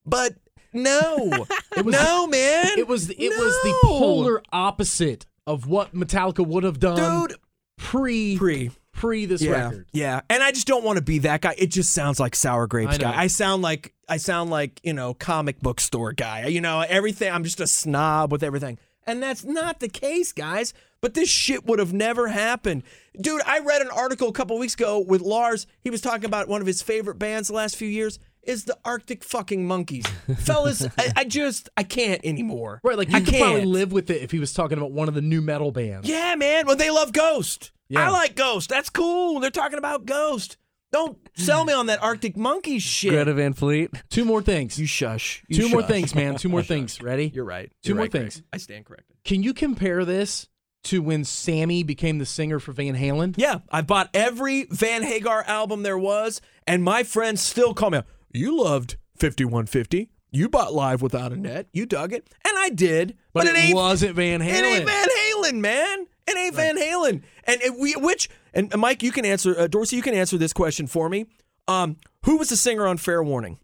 But 0.06 0.34
no. 0.72 1.46
no, 1.84 2.26
man. 2.26 2.78
It 2.78 2.88
was 2.88 3.10
it 3.10 3.18
was 3.18 3.54
the 3.62 3.78
polar 3.82 4.42
opposite 4.52 5.26
of 5.46 5.66
what 5.66 5.94
Metallica 5.94 6.46
would 6.46 6.64
have 6.64 6.78
done 6.78 7.28
dude 7.28 7.38
pre 7.76 8.36
pre 8.36 8.70
pre 8.92 9.26
this 9.26 9.42
yeah, 9.42 9.50
record. 9.50 9.86
Yeah, 9.92 10.20
and 10.28 10.42
I 10.42 10.52
just 10.52 10.66
don't 10.66 10.84
want 10.84 10.98
to 10.98 11.02
be 11.02 11.20
that 11.20 11.40
guy. 11.40 11.54
It 11.58 11.68
just 11.68 11.92
sounds 11.92 12.20
like 12.20 12.36
sour 12.36 12.66
grapes 12.66 12.94
I 12.94 12.98
guy. 12.98 13.22
I 13.22 13.26
sound 13.26 13.62
like 13.62 13.94
I 14.08 14.18
sound 14.18 14.50
like 14.50 14.80
you 14.82 14.92
know 14.92 15.14
comic 15.14 15.60
book 15.60 15.80
store 15.80 16.12
guy. 16.12 16.46
You 16.46 16.60
know 16.60 16.80
everything. 16.80 17.32
I'm 17.32 17.44
just 17.44 17.60
a 17.60 17.66
snob 17.66 18.32
with 18.32 18.42
everything, 18.42 18.78
and 19.06 19.22
that's 19.22 19.44
not 19.44 19.80
the 19.80 19.88
case, 19.88 20.32
guys. 20.32 20.74
But 21.00 21.14
this 21.14 21.30
shit 21.30 21.64
would 21.64 21.78
have 21.78 21.94
never 21.94 22.28
happened, 22.28 22.82
dude. 23.18 23.40
I 23.46 23.60
read 23.60 23.80
an 23.80 23.88
article 23.88 24.28
a 24.28 24.32
couple 24.32 24.58
weeks 24.58 24.74
ago 24.74 24.98
with 24.98 25.22
Lars. 25.22 25.66
He 25.80 25.88
was 25.88 26.02
talking 26.02 26.26
about 26.26 26.46
one 26.46 26.60
of 26.60 26.66
his 26.66 26.82
favorite 26.82 27.18
bands 27.18 27.48
the 27.48 27.54
last 27.54 27.76
few 27.76 27.88
years 27.88 28.18
is 28.42 28.64
the 28.64 28.76
Arctic 28.84 29.22
fucking 29.24 29.66
Monkeys, 29.66 30.06
fellas. 30.38 30.86
I, 30.98 31.12
I 31.16 31.24
just 31.24 31.68
I 31.76 31.82
can't 31.82 32.20
anymore. 32.24 32.80
Right, 32.82 32.96
like 32.96 33.10
you 33.10 33.16
I 33.16 33.20
could 33.20 33.34
probably 33.34 33.60
can't. 33.60 33.70
live 33.70 33.92
with 33.92 34.10
it 34.10 34.22
if 34.22 34.30
he 34.30 34.38
was 34.38 34.52
talking 34.52 34.78
about 34.78 34.92
one 34.92 35.08
of 35.08 35.14
the 35.14 35.22
new 35.22 35.40
metal 35.42 35.72
bands. 35.72 36.08
Yeah, 36.08 36.34
man. 36.36 36.66
Well, 36.66 36.76
they 36.76 36.90
love 36.90 37.12
Ghost. 37.12 37.72
Yeah. 37.88 38.06
I 38.06 38.10
like 38.10 38.36
Ghost. 38.36 38.68
That's 38.70 38.88
cool. 38.90 39.40
They're 39.40 39.50
talking 39.50 39.78
about 39.78 40.06
Ghost. 40.06 40.56
Don't 40.92 41.18
sell 41.36 41.64
me 41.64 41.72
on 41.72 41.86
that 41.86 42.02
Arctic 42.02 42.36
Monkey 42.36 42.80
shit. 42.80 43.10
Greta 43.12 43.32
Van 43.34 43.52
Fleet. 43.52 43.90
Two 44.10 44.24
more 44.24 44.42
things. 44.42 44.76
You 44.78 44.86
shush. 44.86 45.44
You 45.48 45.62
Two 45.62 45.68
more 45.68 45.82
things, 45.84 46.14
man. 46.16 46.34
Two 46.36 46.48
more 46.48 46.62
things. 46.64 47.00
Ready? 47.00 47.30
You're 47.32 47.44
right. 47.44 47.70
2 47.84 47.88
You're 47.90 47.96
more 47.96 48.04
right, 48.04 48.10
Greg. 48.10 48.22
things. 48.32 48.42
I 48.52 48.56
stand 48.56 48.86
corrected. 48.86 49.16
Can 49.24 49.42
you 49.44 49.54
compare 49.54 50.04
this 50.04 50.48
to 50.84 51.00
when 51.00 51.22
Sammy 51.24 51.84
became 51.84 52.18
the 52.18 52.26
singer 52.26 52.58
for 52.58 52.72
Van 52.72 52.96
Halen? 52.96 53.34
Yeah, 53.36 53.58
I 53.70 53.82
bought 53.82 54.10
every 54.14 54.64
Van 54.70 55.04
Hagar 55.04 55.44
album 55.46 55.84
there 55.84 55.98
was, 55.98 56.40
and 56.66 56.82
my 56.82 57.04
friends 57.04 57.40
still 57.40 57.72
call 57.72 57.90
me. 57.90 57.98
out, 57.98 58.06
You 58.32 58.62
loved 58.62 58.96
5150. 59.16 60.10
You 60.32 60.48
bought 60.48 60.72
Live 60.72 61.02
Without 61.02 61.32
a 61.32 61.36
Net. 61.36 61.66
You 61.72 61.86
dug 61.86 62.12
it, 62.12 62.28
and 62.46 62.56
I 62.56 62.68
did. 62.68 63.16
But, 63.32 63.46
it, 63.46 63.56
it, 63.56 63.58
ain't 63.58 63.74
wasn't 63.74 64.14
Van 64.14 64.40
Halen. 64.40 64.58
It 64.58 64.64
ain't 64.64 64.86
Van 64.86 65.08
Halen, 65.08 65.54
man. 65.60 66.06
It 66.28 66.36
ain't 66.36 66.54
Van 66.54 66.76
Halen. 66.76 67.22
And 67.44 67.60
it, 67.62 67.76
we, 67.78 67.94
which, 67.94 68.28
and 68.54 68.72
Mike, 68.76 69.02
you 69.02 69.10
can 69.10 69.24
answer, 69.24 69.58
uh, 69.58 69.66
Dorsey, 69.66 69.96
you 69.96 70.02
can 70.02 70.14
answer 70.14 70.38
this 70.38 70.52
question 70.52 70.86
for 70.86 71.08
me. 71.08 71.26
Um, 71.66 71.96
who 72.24 72.36
was 72.36 72.48
the 72.50 72.56
singer 72.56 72.86
on 72.86 72.96
Fair 72.98 73.22
Warning? 73.22 73.58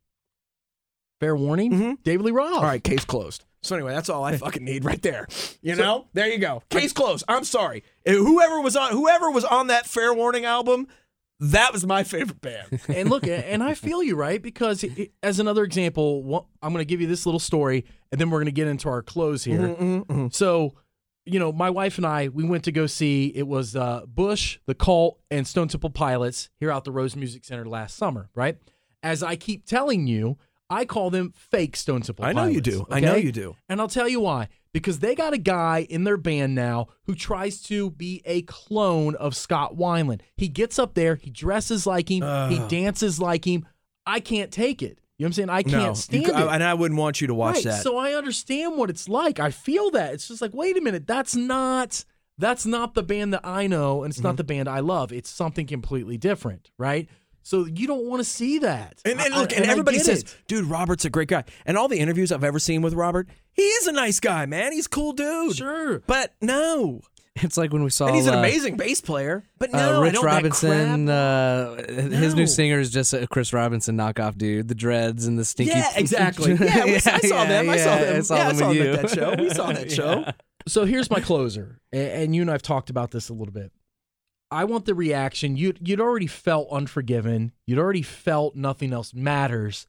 Fair 1.20 1.34
warning. 1.34 1.72
Mhm. 1.72 2.02
David 2.02 2.26
Lee 2.26 2.32
Roth. 2.32 2.56
All 2.58 2.62
right, 2.62 2.82
case 2.82 3.04
closed. 3.04 3.44
So 3.62 3.74
anyway, 3.74 3.94
that's 3.94 4.08
all 4.08 4.22
I 4.22 4.36
fucking 4.36 4.64
need 4.64 4.84
right 4.84 5.00
there. 5.00 5.26
You 5.62 5.74
know, 5.74 6.08
there 6.12 6.28
you 6.28 6.38
go. 6.38 6.62
Case 6.68 6.92
closed. 6.92 7.24
I'm 7.26 7.44
sorry. 7.44 7.84
Uh, 8.06 8.12
Whoever 8.12 8.60
was 8.60 8.76
on, 8.76 8.92
whoever 8.92 9.30
was 9.30 9.44
on 9.44 9.68
that 9.68 9.86
Fair 9.86 10.12
Warning 10.12 10.44
album, 10.44 10.88
that 11.40 11.72
was 11.72 11.86
my 11.86 12.02
favorite 12.02 12.40
band. 12.40 12.80
and 12.88 13.10
look, 13.10 13.26
and 13.26 13.62
I 13.62 13.74
feel 13.74 14.02
you, 14.02 14.16
right? 14.16 14.40
Because 14.40 14.84
as 15.22 15.38
another 15.38 15.64
example, 15.64 16.48
I'm 16.62 16.72
going 16.72 16.80
to 16.80 16.88
give 16.88 17.00
you 17.00 17.06
this 17.06 17.26
little 17.26 17.40
story, 17.40 17.84
and 18.10 18.20
then 18.20 18.30
we're 18.30 18.38
going 18.38 18.46
to 18.46 18.52
get 18.52 18.68
into 18.68 18.88
our 18.88 19.02
close 19.02 19.44
here. 19.44 19.58
Mm-hmm, 19.60 20.28
So, 20.30 20.74
you 21.24 21.38
know, 21.38 21.52
my 21.52 21.70
wife 21.70 21.98
and 21.98 22.06
I, 22.06 22.28
we 22.28 22.44
went 22.44 22.64
to 22.64 22.72
go 22.72 22.86
see. 22.86 23.26
It 23.34 23.46
was 23.46 23.74
uh, 23.76 24.02
Bush, 24.06 24.58
The 24.66 24.74
Cult, 24.74 25.18
and 25.30 25.46
Stone 25.46 25.68
Temple 25.68 25.90
Pilots 25.90 26.50
here 26.58 26.70
out 26.70 26.84
the 26.84 26.92
Rose 26.92 27.16
Music 27.16 27.44
Center 27.44 27.66
last 27.66 27.96
summer. 27.96 28.30
Right? 28.34 28.58
As 29.02 29.22
I 29.22 29.36
keep 29.36 29.66
telling 29.66 30.06
you, 30.06 30.38
I 30.68 30.84
call 30.84 31.10
them 31.10 31.32
fake 31.36 31.76
Stone 31.76 32.02
Temple. 32.02 32.24
I 32.24 32.32
know 32.32 32.46
you 32.46 32.60
do. 32.60 32.86
I 32.90 33.00
know 33.00 33.12
okay? 33.12 33.20
you 33.24 33.32
do. 33.32 33.56
And 33.68 33.80
I'll 33.80 33.88
tell 33.88 34.08
you 34.08 34.20
why. 34.20 34.48
Because 34.72 34.98
they 34.98 35.14
got 35.14 35.32
a 35.32 35.38
guy 35.38 35.86
in 35.88 36.04
their 36.04 36.16
band 36.16 36.54
now 36.54 36.88
who 37.04 37.14
tries 37.14 37.62
to 37.62 37.90
be 37.92 38.20
a 38.24 38.42
clone 38.42 39.14
of 39.14 39.34
Scott 39.36 39.76
Weiland. 39.76 40.20
He 40.36 40.48
gets 40.48 40.78
up 40.78 40.94
there, 40.94 41.14
he 41.14 41.30
dresses 41.30 41.86
like 41.86 42.10
him, 42.10 42.50
he 42.50 42.58
dances 42.68 43.20
like 43.20 43.46
him. 43.46 43.64
I 44.04 44.20
can't 44.20 44.52
take 44.52 44.82
it. 44.82 45.00
You 45.18 45.24
know 45.24 45.26
what 45.26 45.28
I'm 45.28 45.32
saying? 45.32 45.50
I 45.50 45.62
can't 45.62 45.72
no, 45.84 45.94
stand 45.94 46.26
you, 46.26 46.30
it. 46.32 46.36
I- 46.36 46.54
and 46.54 46.62
I 46.62 46.74
wouldn't 46.74 47.00
want 47.00 47.20
you 47.22 47.26
to 47.28 47.34
watch 47.34 47.54
right. 47.56 47.64
that. 47.64 47.82
So 47.82 47.96
I 47.96 48.12
understand 48.12 48.76
what 48.76 48.90
it's 48.90 49.08
like. 49.08 49.40
I 49.40 49.50
feel 49.50 49.90
that. 49.92 50.12
It's 50.12 50.28
just 50.28 50.42
like, 50.42 50.52
wait 50.52 50.76
a 50.76 50.80
minute, 50.82 51.06
that's 51.06 51.34
not 51.34 52.04
that's 52.38 52.66
not 52.66 52.92
the 52.92 53.02
band 53.02 53.32
that 53.32 53.40
I 53.46 53.66
know, 53.66 54.02
and 54.02 54.10
it's 54.10 54.18
Mm-hmm. 54.18 54.26
not 54.26 54.36
the 54.36 54.44
band 54.44 54.68
I 54.68 54.80
love. 54.80 55.10
It's 55.10 55.30
something 55.30 55.66
completely 55.66 56.18
different, 56.18 56.70
right? 56.76 57.08
So 57.46 57.64
you 57.64 57.86
don't 57.86 58.06
want 58.06 58.18
to 58.18 58.24
see 58.24 58.58
that. 58.58 59.00
And, 59.04 59.20
and 59.20 59.32
look, 59.32 59.52
I- 59.52 59.56
and, 59.58 59.66
I 59.66 59.70
everybody 59.70 60.00
says, 60.00 60.22
it. 60.22 60.36
dude, 60.48 60.64
Robert's 60.64 61.04
a 61.04 61.10
great 61.10 61.28
guy. 61.28 61.44
And 61.64 61.78
all 61.78 61.86
the 61.86 62.00
interviews 62.00 62.32
I've 62.32 62.42
ever 62.42 62.58
seen 62.58 62.82
with 62.82 62.92
Robert, 62.92 63.28
he 63.52 63.62
is 63.62 63.86
a 63.86 63.92
nice 63.92 64.18
guy, 64.18 64.46
man. 64.46 64.72
He's 64.72 64.86
a 64.86 64.88
cool 64.88 65.12
dude. 65.12 65.54
Sure. 65.54 66.00
But 66.08 66.34
no. 66.42 67.02
It's 67.36 67.56
like 67.56 67.72
when 67.72 67.84
we 67.84 67.90
saw 67.90 68.06
And 68.08 68.16
he's 68.16 68.26
an 68.26 68.34
uh, 68.34 68.38
amazing 68.38 68.76
bass 68.76 69.00
player. 69.00 69.44
But 69.60 69.72
uh, 69.72 69.78
no, 69.78 70.00
I 70.00 70.04
Rich 70.06 70.14
don't, 70.14 70.24
that 70.24 70.34
Robinson. 70.34 71.06
crap- 71.06 71.88
Uh, 71.88 71.92
his 72.16 72.34
No. 72.34 72.40
new 72.40 72.46
singer 72.48 72.80
is 72.80 72.90
just 72.90 73.12
a 73.14 73.28
Chris 73.28 73.52
Robinson 73.52 73.96
knockoff 73.96 74.36
dude. 74.36 74.66
The 74.66 74.74
dreads 74.74 75.26
and 75.28 75.38
the 75.38 75.44
stinky. 75.44 75.70
Yeah, 75.70 75.92
exactly. 75.94 76.52
Yeah, 76.60 76.84
we- 76.86 76.94
I 76.96 76.98
saw 76.98 77.44
them. 77.44 77.70
I 77.70 77.76
saw 77.76 77.94
yeah, 77.94 78.04
them. 78.06 78.16
I 78.16 78.20
saw 78.22 78.34
yeah, 78.36 78.42
I 78.42 78.46
them 78.48 78.56
saw 78.56 78.68
with 78.70 78.78
them 78.78 78.94
at 78.96 79.02
that 79.02 79.10
show. 79.14 79.34
We 79.40 79.50
saw 79.50 79.70
that 79.72 79.92
show. 80.00 80.20
Yeah. 80.26 80.32
So 80.66 80.84
here's 80.84 81.08
my 81.12 81.20
closer, 81.20 81.78
and 81.92 82.34
you 82.34 82.42
and 82.42 82.50
I've 82.50 82.62
talked 82.62 82.90
about 82.90 83.12
this 83.12 83.28
a 83.28 83.32
little 83.34 83.54
bit. 83.54 83.70
I 84.50 84.64
want 84.64 84.84
the 84.86 84.94
reaction. 84.94 85.56
You 85.56 85.74
you'd 85.80 86.00
already 86.00 86.26
felt 86.28 86.68
unforgiven. 86.70 87.52
You'd 87.66 87.78
already 87.78 88.02
felt 88.02 88.54
nothing 88.56 88.92
else 88.92 89.12
matters. 89.14 89.86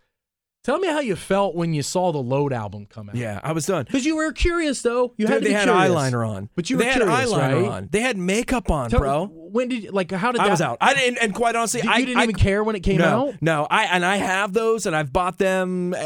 Tell 0.64 0.80
me 0.80 0.88
how 0.90 1.00
you 1.00 1.16
felt 1.16 1.56
when 1.56 1.74
you 1.74 1.82
saw 1.82 2.12
the 2.12 2.18
Load 2.18 2.52
album 2.52 2.88
come 2.88 3.08
out. 3.08 3.16
Yeah, 3.16 3.40
I 3.42 3.54
was 3.54 3.66
done. 3.66 3.86
Because 3.86 4.06
you 4.06 4.18
were 4.18 4.34
curious, 4.34 4.82
though. 4.82 5.14
You 5.16 5.26
had 5.28 5.42
to 5.42 5.48
they 5.48 5.54
had 5.54 5.70
curious. 5.70 5.90
eyeliner 5.94 6.28
on. 6.28 6.50
But 6.56 6.70
you 6.70 6.76
they 6.76 6.84
were 6.86 6.92
had 6.92 7.02
curious, 7.04 7.32
eyeliner 7.32 7.40
right? 7.62 7.72
on. 7.72 7.90
They 7.90 8.02
had 8.02 8.18
makeup 8.18 8.70
on, 8.70 8.90
Tell- 8.90 9.00
bro. 9.00 9.28
When 9.28 9.70
did 9.70 9.94
like 9.94 10.12
how 10.12 10.34
did 10.34 10.42
I 10.42 10.46
that? 10.46 10.52
was 10.52 10.62
out. 10.62 10.78
I 10.82 10.94
didn't, 10.94 11.20
and 11.20 11.34
quite 11.34 11.56
honestly, 11.56 11.82
You 11.84 11.90
I 11.90 12.02
didn't 12.02 12.18
I- 12.18 12.24
even 12.24 12.36
care 12.36 12.64
when 12.66 12.76
it 12.76 12.82
came 12.82 12.98
no, 12.98 13.30
out. 13.30 13.36
No, 13.42 13.66
I 13.70 13.86
and 13.86 14.04
I 14.04 14.18
have 14.18 14.52
those, 14.52 14.86
and 14.86 14.94
I've 14.96 15.14
bought 15.14 15.38
them. 15.38 15.94
Uh, 15.94 16.00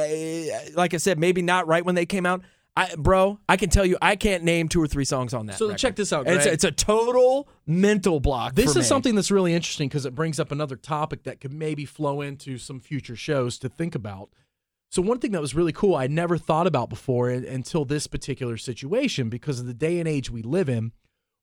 like 0.76 0.93
I 0.93 0.97
said, 0.97 1.18
maybe 1.18 1.41
not 1.41 1.66
right 1.68 1.84
when 1.84 1.95
they 1.95 2.06
came 2.06 2.28
out. 2.28 2.41
I, 2.76 2.95
bro, 2.95 3.38
I 3.49 3.57
can 3.57 3.69
tell 3.69 3.86
you, 3.86 3.97
I 4.01 4.15
can't 4.15 4.43
name 4.43 4.69
two 4.69 4.82
or 4.82 4.88
three 4.88 5.03
songs 5.03 5.34
on 5.34 5.47
that. 5.47 5.57
So 5.57 5.67
record. 5.67 5.78
check 5.80 5.95
this 5.97 6.13
out, 6.13 6.26
It's, 6.28 6.45
Greg. 6.45 6.53
it's 6.53 6.63
a 6.63 6.72
total 6.72 7.49
mental 7.67 8.19
block. 8.22 8.55
This 8.55 8.72
is 8.72 8.76
me. 8.78 8.84
something 8.84 9.15
that's 9.15 9.30
really 9.30 9.53
interesting 9.53 9.89
because 9.89 10.05
it 10.05 10.15
brings 10.15 10.39
up 10.39 10.51
another 10.53 10.78
topic 10.78 11.24
that 11.24 11.41
could 11.41 11.51
maybe 11.51 11.84
flow 11.86 12.22
into 12.22 12.57
some 12.57 12.80
future 12.80 13.15
shows 13.15 13.57
to 13.59 13.69
think 13.69 13.93
about. 13.93 14.30
So 14.89 15.01
one 15.01 15.19
thing 15.19 15.32
that 15.32 15.41
was 15.41 15.53
really 15.53 15.74
cool 15.74 15.95
I 15.95 16.07
never 16.07 16.38
thought 16.38 16.65
about 16.67 16.89
before 16.89 17.30
un- 17.30 17.43
until 17.45 17.84
this 17.84 18.07
particular 18.07 18.55
situation 18.57 19.30
because 19.30 19.59
of 19.59 19.65
the 19.65 19.74
day 19.74 19.99
and 19.99 20.07
age 20.07 20.30
we 20.30 20.41
live 20.41 20.69
in, 20.69 20.93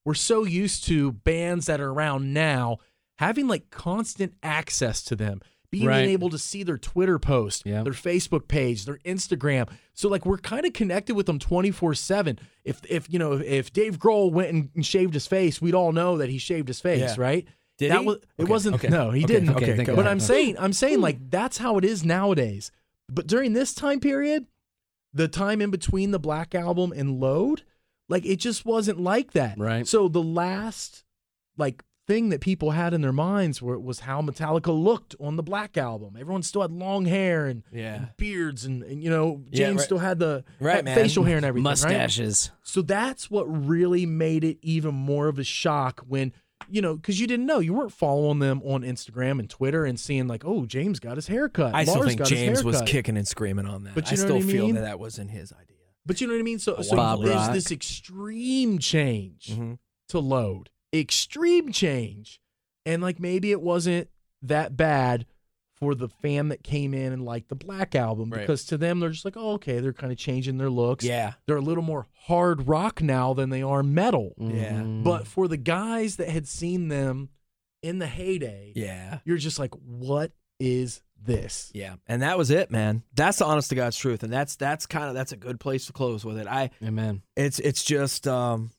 we're 0.07 0.15
so 0.15 0.45
used 0.45 0.85
to 0.85 1.13
bands 1.13 1.67
that 1.67 1.81
are 1.81 1.91
around 1.91 2.33
now 2.33 2.79
having 3.19 3.49
like 3.49 3.69
constant 3.71 4.33
access 4.43 5.03
to 5.05 5.17
them. 5.17 5.41
Being 5.71 5.87
Right. 5.87 6.09
able 6.09 6.31
to 6.31 6.39
see 6.39 6.63
their 6.63 6.79
Twitter 6.79 7.19
post, 7.19 7.65
Yeah. 7.67 7.83
their 7.83 7.93
Facebook 7.93 8.49
page, 8.49 8.87
their 8.87 8.99
Instagram. 9.05 9.69
So 9.93 10.09
like 10.09 10.25
we're 10.25 10.39
kind 10.39 10.65
of 10.65 10.73
connected 10.73 11.15
with 11.15 11.27
them 11.27 11.39
24/7. 11.39 12.39
If 12.65 12.81
if 12.89 13.07
you 13.13 13.19
know 13.19 13.33
if 13.35 13.71
Dave 13.73 13.99
Grohl 13.99 14.33
went 14.33 14.71
and- 14.75 14.87
shaved 14.87 15.13
his 15.13 15.27
face, 15.27 15.61
we'd 15.61 15.75
all 15.75 15.93
know 15.93 16.17
that 16.17 16.31
he 16.31 16.39
shaved 16.39 16.69
his 16.69 16.81
face, 16.81 17.01
Yeah. 17.01 17.15
right? 17.19 17.47
Did 17.77 17.91
that 17.93 18.01
he? 18.01 18.07
Was, 18.07 18.19
it 18.39 18.49
wasn't 18.49 18.77
okay. 18.77 18.89
no, 18.89 19.11
he 19.11 19.25
Okay, 19.25 19.35
didn't. 19.35 19.51
okay, 19.51 19.77
thank 19.77 19.95
but. 19.95 20.07
I'm 20.07 20.21
saying 20.21 20.57
I'm 20.59 20.73
saying 20.73 21.01
like 21.03 21.31
that's 21.31 21.59
how 21.59 21.77
it 21.77 21.85
is 21.85 22.03
nowadays. 22.05 22.71
But 23.11 23.27
during 23.27 23.53
this 23.53 23.75
time 23.75 24.01
period, 24.01 24.47
the 25.13 25.29
time 25.29 25.61
in 25.61 25.71
between 25.71 26.11
the 26.13 26.19
Black 26.19 26.55
album 26.55 26.93
and 26.97 27.21
Load, 27.21 27.63
like 28.09 28.25
it 28.25 28.37
just 28.37 28.65
wasn't 28.65 29.01
like 29.01 29.33
that. 29.33 29.59
Right. 29.59 29.87
So 29.87 30.09
the 30.09 30.23
last 30.23 31.05
like 31.59 31.83
thing 32.09 32.31
that 32.31 32.41
people 32.41 32.73
had 32.73 32.93
in 32.95 33.03
their 33.03 33.13
minds 33.13 33.63
were, 33.63 33.79
was 33.79 34.01
how 34.01 34.21
Metallica 34.23 34.77
looked 34.77 35.15
on 35.21 35.37
the 35.37 35.43
Black 35.45 35.77
album. 35.77 36.17
Everyone 36.19 36.43
still 36.43 36.63
had 36.63 36.73
long 36.73 37.05
hair 37.05 37.47
and, 37.47 37.63
Yeah. 37.73 37.95
and 37.95 38.09
beards 38.17 38.65
and, 38.65 38.83
and 38.83 39.03
you 39.05 39.11
know 39.11 39.45
Yeah, 39.51 39.67
James 39.67 39.77
right. 39.79 39.85
still 39.85 39.99
had 39.99 40.19
the 40.19 40.43
Right, 40.59 40.85
had 40.89 40.95
facial 40.97 41.23
hair 41.25 41.37
and 41.37 41.45
everything. 41.47 41.65
right? 41.67 41.71
Mustaches. 41.71 42.51
So 42.63 42.83
that's 42.83 43.31
what 43.31 43.45
really 43.45 44.07
made 44.07 44.43
it 44.43 44.59
even 44.63 44.95
more 44.95 45.29
of 45.29 45.39
a 45.39 45.45
shock 45.45 46.01
when, 46.09 46.33
you 46.69 46.83
know, 46.83 46.97
because 46.97 47.21
you 47.21 47.27
didn't 47.27 47.47
know. 47.47 47.61
You 47.61 47.73
weren't 47.75 47.93
following 47.93 48.39
them 48.41 48.61
on 48.65 48.83
Instagram 48.83 49.39
and 49.39 49.49
Twitter 49.49 49.85
and 49.85 50.01
seeing, 50.01 50.27
like, 50.27 50.45
oh, 50.45 50.67
James 50.67 50.99
got 51.01 51.17
his 51.17 51.29
hair 51.29 51.49
cut. 51.49 51.75
I 51.75 51.85
still 51.85 52.03
think 52.05 52.25
James 52.25 52.65
was 52.65 52.83
kicking 52.83 53.17
and 53.17 53.29
screaming 53.29 53.67
on 53.67 53.85
that. 53.85 53.95
But 53.95 54.07
you 54.11 54.15
I 54.15 54.17
still 54.17 54.37
I 54.39 54.41
feel 54.43 54.73
that 54.73 54.81
that 54.81 54.99
wasn't 54.99 55.31
his 55.31 55.53
idea. 55.53 55.77
But 56.05 56.21
you 56.21 56.27
know 56.27 56.33
what 56.35 56.41
I 56.41 56.43
mean? 56.43 56.59
So, 56.59 56.81
so 56.83 56.97
there's 57.23 57.35
Rock. 57.35 57.53
this 57.53 57.71
extreme 57.71 58.79
change 58.79 59.49
Mm-hmm. 59.53 59.75
to 60.09 60.19
load, 60.19 60.71
extreme 60.95 61.73
change. 61.73 62.41
And 62.87 63.03
like 63.03 63.21
maybe 63.21 63.51
it 63.51 63.61
wasn't 63.61 64.09
that 64.43 64.77
bad 64.77 65.27
for 65.77 65.95
the 65.95 66.09
fan 66.09 66.49
that 66.49 66.65
came 66.65 66.93
in 66.93 67.13
and 67.13 67.25
liked 67.25 67.49
the 67.49 67.55
Black 67.55 67.95
album 67.95 68.31
Right. 68.31 68.41
because 68.41 68.65
to 68.67 68.77
them, 68.79 68.99
they're 68.99 69.11
just 69.11 69.25
like, 69.25 69.37
oh, 69.37 69.53
okay, 69.53 69.79
they're 69.79 69.93
kind 69.93 70.11
of 70.13 70.19
changing 70.19 70.59
their 70.59 70.71
looks. 70.71 71.05
Yeah. 71.05 71.35
They're 71.47 71.57
a 71.57 71.61
little 71.61 71.85
more 71.85 72.07
hard 72.25 72.67
rock 72.67 73.01
now 73.01 73.33
than 73.35 73.51
they 73.51 73.63
are 73.63 73.83
metal. 73.83 74.35
Yeah. 74.39 74.81
Mhm. 74.81 75.05
But 75.05 75.27
for 75.27 75.47
the 75.47 75.57
guys 75.57 76.17
that 76.17 76.29
had 76.31 76.49
seen 76.49 76.89
them 76.89 77.29
in 77.83 77.99
the 78.01 78.09
heyday, 78.09 78.73
Yeah. 78.75 79.21
you're 79.25 79.37
just 79.37 79.59
like, 79.61 79.73
what 79.75 80.33
is 80.59 81.01
this? 81.21 81.71
Yeah. 81.75 81.97
And 82.09 82.23
that 82.23 82.37
was 82.39 82.51
it, 82.51 82.71
man. 82.73 83.05
That's 83.15 83.39
the 83.39 83.45
honest 83.45 83.69
to 83.69 83.77
God's 83.77 83.97
truth. 83.97 84.25
And 84.25 84.33
that's 84.33 84.57
that's 84.57 84.87
kind 84.87 85.09
of 85.09 85.15
that's 85.15 85.31
a 85.33 85.37
good 85.37 85.61
place 85.61 85.87
to 85.87 85.93
close 85.93 86.25
with 86.25 86.39
it. 86.39 86.49
I 86.49 86.71
Amen. 86.83 87.23
it's 87.37 87.61
it's 87.61 87.85
just 87.85 88.27
um 88.27 88.71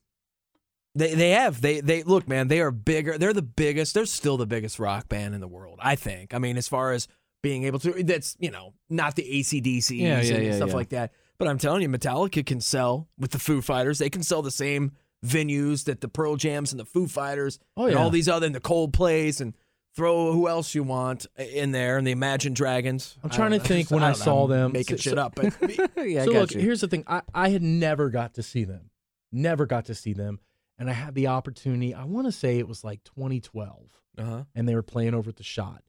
they 0.99 1.13
they 1.15 1.29
have 1.31 1.61
they 1.61 1.81
they 1.81 2.03
look 2.03 2.27
man 2.27 2.47
they 2.47 2.59
are 2.61 2.71
bigger 2.71 3.17
they're 3.17 3.33
the 3.33 3.41
biggest 3.41 3.93
they're 3.95 4.05
still 4.05 4.37
the 4.37 4.45
biggest 4.45 4.77
rock 4.79 5.09
band 5.09 5.33
in 5.33 5.41
the 5.41 5.47
world 5.47 5.79
i 5.81 5.95
think 5.95 6.33
i 6.33 6.37
mean 6.37 6.57
as 6.57 6.67
far 6.67 6.91
as 6.91 7.07
being 7.41 7.63
able 7.63 7.79
to 7.79 8.03
that's 8.03 8.35
you 8.39 8.51
know 8.51 8.73
not 8.89 9.15
the 9.15 9.23
ACDC 9.23 9.97
Yeah, 9.97 10.21
yeah, 10.21 10.33
and 10.35 10.45
yeah, 10.45 10.55
stuff 10.55 10.73
like 10.73 10.89
that 10.89 11.11
but 11.37 11.47
i'm 11.47 11.57
telling 11.57 11.81
you 11.81 11.89
metallica 11.89 12.45
can 12.45 12.59
sell 12.61 13.07
with 13.17 13.31
the 13.31 13.39
foo 13.39 13.61
fighters 13.61 13.97
they 13.99 14.09
can 14.09 14.23
sell 14.23 14.41
the 14.41 14.51
same 14.51 14.91
venues 15.25 15.85
that 15.85 16.01
the 16.01 16.07
pearl 16.07 16.35
jams 16.35 16.71
and 16.71 16.79
the 16.79 16.85
foo 16.85 17.07
fighters 17.07 17.59
Oh, 17.75 17.85
and 17.87 17.95
all 17.95 18.09
these 18.09 18.29
other 18.29 18.45
and 18.45 18.55
the 18.55 18.59
coldplays 18.61 19.41
and 19.41 19.53
throw 19.95 20.31
who 20.31 20.47
else 20.47 20.75
you 20.75 20.83
want 20.83 21.25
in 21.37 21.71
there 21.71 21.97
and 21.97 22.05
the 22.07 22.11
imagine 22.11 22.53
dragons 22.53 23.17
I'm 23.23 23.29
trying 23.29 23.51
to 23.51 23.57
know. 23.57 23.63
think 23.63 23.91
when 23.91 24.03
I 24.03 24.09
know. 24.09 24.13
saw 24.13 24.43
I'm 24.45 24.49
them. 24.49 24.71
making 24.73 24.97
So- 24.97 25.09
shit 25.09 25.17
up 25.17 25.35
but 25.35 25.53
yeah, 26.07 26.23
so 26.23 26.31
I 26.35 26.39
look, 26.39 26.53
you. 26.53 26.61
here's 26.61 26.81
the 26.81 26.87
thing. 26.87 27.03
I, 27.07 27.21
I 27.33 27.49
had 27.49 27.61
never 27.63 28.09
got 28.09 28.35
to 28.35 28.43
see 28.43 28.63
them. 28.63 28.91
Never 29.31 29.65
got 29.65 29.85
to 29.85 29.95
see 29.95 30.13
them. 30.13 30.39
And 30.79 30.89
I 30.89 30.93
had 30.93 31.13
the 31.13 31.27
opportunity, 31.27 31.93
I 31.93 32.05
want 32.05 32.25
to 32.25 32.31
say 32.31 32.57
it 32.57 32.67
was 32.67 32.83
like 32.83 33.03
2012, 33.03 34.01
uh-huh. 34.17 34.43
and 34.55 34.67
they 34.67 34.73
were 34.73 34.81
playing 34.81 35.13
over 35.13 35.29
at 35.29 35.35
the 35.35 35.43
shot. 35.43 35.83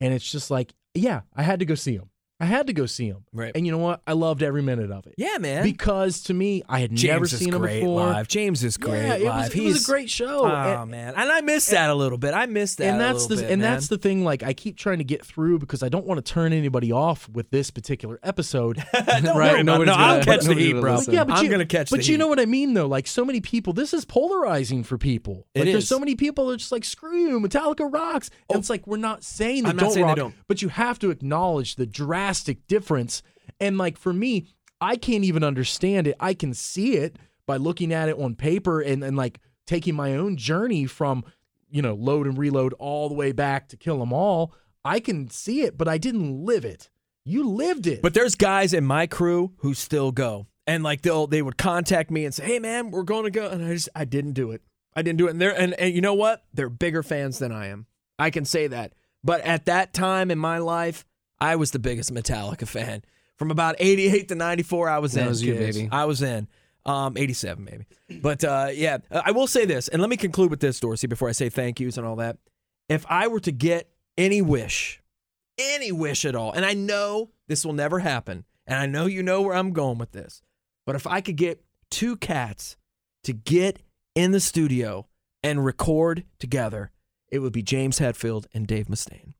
And 0.00 0.14
it's 0.14 0.30
just 0.30 0.50
like, 0.50 0.72
yeah, 0.94 1.22
I 1.34 1.42
had 1.42 1.58
to 1.58 1.66
go 1.66 1.74
see 1.74 1.96
them. 1.98 2.10
I 2.38 2.44
had 2.44 2.66
to 2.66 2.74
go 2.74 2.84
see 2.84 3.06
him. 3.06 3.24
Right. 3.32 3.52
And 3.54 3.64
you 3.64 3.72
know 3.72 3.78
what? 3.78 4.02
I 4.06 4.12
loved 4.12 4.42
every 4.42 4.60
minute 4.62 4.90
of 4.90 5.06
it. 5.06 5.14
yeah 5.16 5.38
man 5.38 5.62
Because 5.62 6.20
to 6.24 6.34
me, 6.34 6.62
I 6.68 6.80
had 6.80 6.90
James 6.90 7.02
never 7.12 7.26
seen 7.28 7.54
him 7.54 7.60
great 7.60 7.80
before. 7.80 8.00
live. 8.00 8.28
James 8.28 8.62
is 8.62 8.76
great 8.76 9.02
yeah, 9.04 9.14
it 9.14 9.22
live. 9.22 9.44
was, 9.44 9.54
it 9.54 9.58
He's 9.58 9.72
was 9.74 9.88
a 9.88 9.90
great 9.90 10.10
show. 10.10 10.40
Oh 10.44 10.46
and, 10.82 10.90
man, 10.90 11.14
and 11.16 11.30
I 11.32 11.40
miss 11.40 11.66
that 11.68 11.88
a 11.88 11.94
little 11.94 12.18
bit. 12.18 12.34
I 12.34 12.44
missed 12.44 12.76
that. 12.78 12.88
and 12.88 12.96
a 12.96 12.98
that's 12.98 13.22
little 13.22 13.36
the 13.36 13.42
bit, 13.44 13.50
and 13.52 13.62
man. 13.62 13.72
that's 13.72 13.88
the 13.88 13.96
thing. 13.96 14.22
Like 14.24 14.42
I 14.42 14.52
keep 14.52 14.76
trying 14.76 14.98
to 14.98 15.04
get 15.04 15.24
through 15.24 15.60
because 15.60 15.82
I 15.82 15.88
don't 15.88 16.04
want 16.06 16.24
to 16.24 16.32
turn 16.32 16.52
anybody 16.52 16.92
off 16.92 17.26
with 17.30 17.48
this 17.50 17.70
particular 17.70 18.18
episode. 18.22 18.76
Don't 18.92 19.06
Right, 19.06 19.34
worry 19.34 19.48
about 19.48 19.58
it. 19.60 19.64
nobody's 19.64 19.86
No, 19.86 19.94
I'll 19.94 20.22
catch 20.24 20.40
the 20.42 20.48
nobody's 20.48 20.66
heat, 20.66 20.80
bro. 20.80 20.94
listen. 20.96 21.14
yeah, 21.14 21.24
but 21.24 21.38
I'm 21.38 21.44
you, 21.44 21.50
gonna 21.50 21.64
catch 21.64 21.88
But 21.90 22.00
the 22.00 22.06
you 22.06 22.12
heat. 22.12 22.18
know 22.18 22.28
what 22.28 22.38
I 22.40 22.44
mean, 22.46 22.74
though. 22.74 22.86
Like 22.86 23.06
so 23.06 23.24
many 23.24 23.40
people, 23.40 23.72
this 23.72 23.94
is 23.94 24.04
polarizing 24.04 24.82
for 24.84 24.98
people. 24.98 25.46
It 25.54 25.60
Like 25.60 25.64
there's 25.72 25.84
is. 25.84 25.88
so 25.88 25.98
many 25.98 26.14
people 26.16 26.48
that 26.48 26.54
are 26.54 26.56
just 26.58 26.72
like, 26.72 26.84
screw 26.84 27.16
you, 27.16 27.40
Metallica 27.40 27.90
rocks. 27.90 28.30
And 28.50 28.56
oh. 28.56 28.58
it's 28.58 28.68
like 28.68 28.86
we're 28.86 28.98
not 28.98 29.24
saying 29.24 29.64
they 29.64 29.72
don't 29.72 30.02
rock, 30.18 30.32
but 30.48 30.60
you 30.60 30.68
have 30.68 30.98
to 30.98 31.10
acknowledge 31.10 31.76
the 31.76 31.86
drastic 32.26 32.66
difference. 32.66 33.22
And 33.60 33.78
like 33.78 33.96
for 33.96 34.12
me, 34.12 34.48
I 34.80 34.96
can't 34.96 35.24
even 35.24 35.44
understand 35.44 36.06
it. 36.06 36.16
I 36.18 36.34
can 36.34 36.54
see 36.54 36.96
it 36.96 37.16
by 37.46 37.56
looking 37.56 37.92
at 37.92 38.08
it 38.08 38.18
on 38.18 38.34
paper 38.34 38.80
and 38.80 39.04
and 39.04 39.16
like 39.16 39.40
taking 39.66 39.94
my 39.94 40.14
own 40.14 40.36
journey 40.36 40.86
from 40.86 41.24
you 41.70 41.82
know 41.82 41.94
load 41.94 42.26
and 42.26 42.36
reload 42.36 42.72
all 42.74 43.08
the 43.08 43.14
way 43.14 43.32
back 43.32 43.68
to 43.68 43.76
kill 43.76 44.00
them 44.00 44.12
all. 44.12 44.52
I 44.84 45.00
can 45.00 45.30
see 45.30 45.62
it, 45.62 45.78
but 45.78 45.88
I 45.88 45.98
didn't 45.98 46.44
live 46.44 46.64
it. 46.64 46.90
You 47.24 47.48
lived 47.48 47.86
it. 47.86 48.02
But 48.02 48.14
there's 48.14 48.34
guys 48.34 48.72
in 48.72 48.84
my 48.84 49.06
crew 49.06 49.52
who 49.58 49.74
still 49.74 50.12
go, 50.12 50.46
and 50.66 50.82
like 50.82 51.02
they'll 51.02 51.26
they 51.26 51.42
would 51.42 51.56
contact 51.56 52.10
me 52.10 52.24
and 52.24 52.34
say, 52.34 52.44
"Hey 52.44 52.58
man, 52.58 52.90
we're 52.90 53.02
going 53.04 53.24
to 53.24 53.30
go," 53.30 53.48
and 53.48 53.64
I 53.64 53.72
just 53.72 53.88
I 53.94 54.04
didn't 54.04 54.32
do 54.32 54.50
it. 54.50 54.62
I 54.94 55.02
didn't 55.02 55.18
do 55.18 55.28
it. 55.28 55.30
And 55.30 55.40
they're 55.40 55.58
and, 55.58 55.74
and 55.74 55.94
you 55.94 56.00
know 56.00 56.14
what? 56.14 56.44
They're 56.52 56.68
bigger 56.68 57.02
fans 57.02 57.38
than 57.38 57.52
I 57.52 57.68
am. 57.68 57.86
I 58.18 58.30
can 58.30 58.44
say 58.44 58.66
that. 58.66 58.92
But 59.22 59.40
at 59.42 59.66
that 59.66 59.92
time 59.92 60.30
in 60.30 60.38
my 60.38 60.58
life, 60.58 61.04
I 61.40 61.56
was 61.56 61.70
the 61.70 61.78
biggest 61.78 62.12
Metallica 62.12 62.66
fan. 62.66 63.02
From 63.36 63.50
about 63.50 63.76
88 63.78 64.28
to 64.28 64.34
94, 64.34 64.88
I 64.88 64.98
was 64.98 65.12
That 65.12 65.22
in. 65.22 65.28
was 65.28 65.42
you, 65.42 65.54
baby. 65.54 65.88
I 65.92 66.04
was 66.06 66.22
in. 66.22 66.48
Um, 66.86 67.16
87 67.16 67.64
maybe. 67.64 67.86
But 68.22 68.44
uh, 68.44 68.68
yeah, 68.72 68.98
I 69.10 69.32
will 69.32 69.48
say 69.48 69.64
this, 69.64 69.88
and 69.88 70.00
let 70.00 70.08
me 70.08 70.16
conclude 70.16 70.50
with 70.50 70.60
this, 70.60 70.78
Dorsey, 70.80 71.06
before 71.08 71.28
I 71.28 71.32
say 71.32 71.48
thank 71.48 71.80
yous 71.80 71.96
and 71.98 72.06
all 72.06 72.16
that. 72.16 72.38
If 72.88 73.04
I 73.08 73.26
were 73.26 73.40
to 73.40 73.50
get 73.52 73.90
any 74.16 74.40
wish, 74.40 75.02
any 75.58 75.90
wish 75.90 76.24
at 76.24 76.36
all, 76.36 76.52
and 76.52 76.64
I 76.64 76.74
know 76.74 77.30
this 77.48 77.66
will 77.66 77.72
never 77.72 77.98
happen, 77.98 78.44
and 78.68 78.78
I 78.78 78.86
know 78.86 79.06
you 79.06 79.22
know 79.24 79.42
where 79.42 79.56
I'm 79.56 79.72
going 79.72 79.98
with 79.98 80.12
this, 80.12 80.42
but 80.86 80.94
if 80.94 81.06
I 81.08 81.20
could 81.20 81.34
get 81.36 81.60
two 81.90 82.16
cats 82.16 82.76
to 83.24 83.32
get 83.32 83.80
in 84.14 84.30
the 84.30 84.40
studio 84.40 85.08
and 85.42 85.64
record 85.64 86.22
together, 86.38 86.92
it 87.28 87.40
would 87.40 87.52
be 87.52 87.62
James 87.62 87.98
Hetfield 87.98 88.46
and 88.54 88.66
Dave 88.68 88.86
Mustaine. 88.86 89.32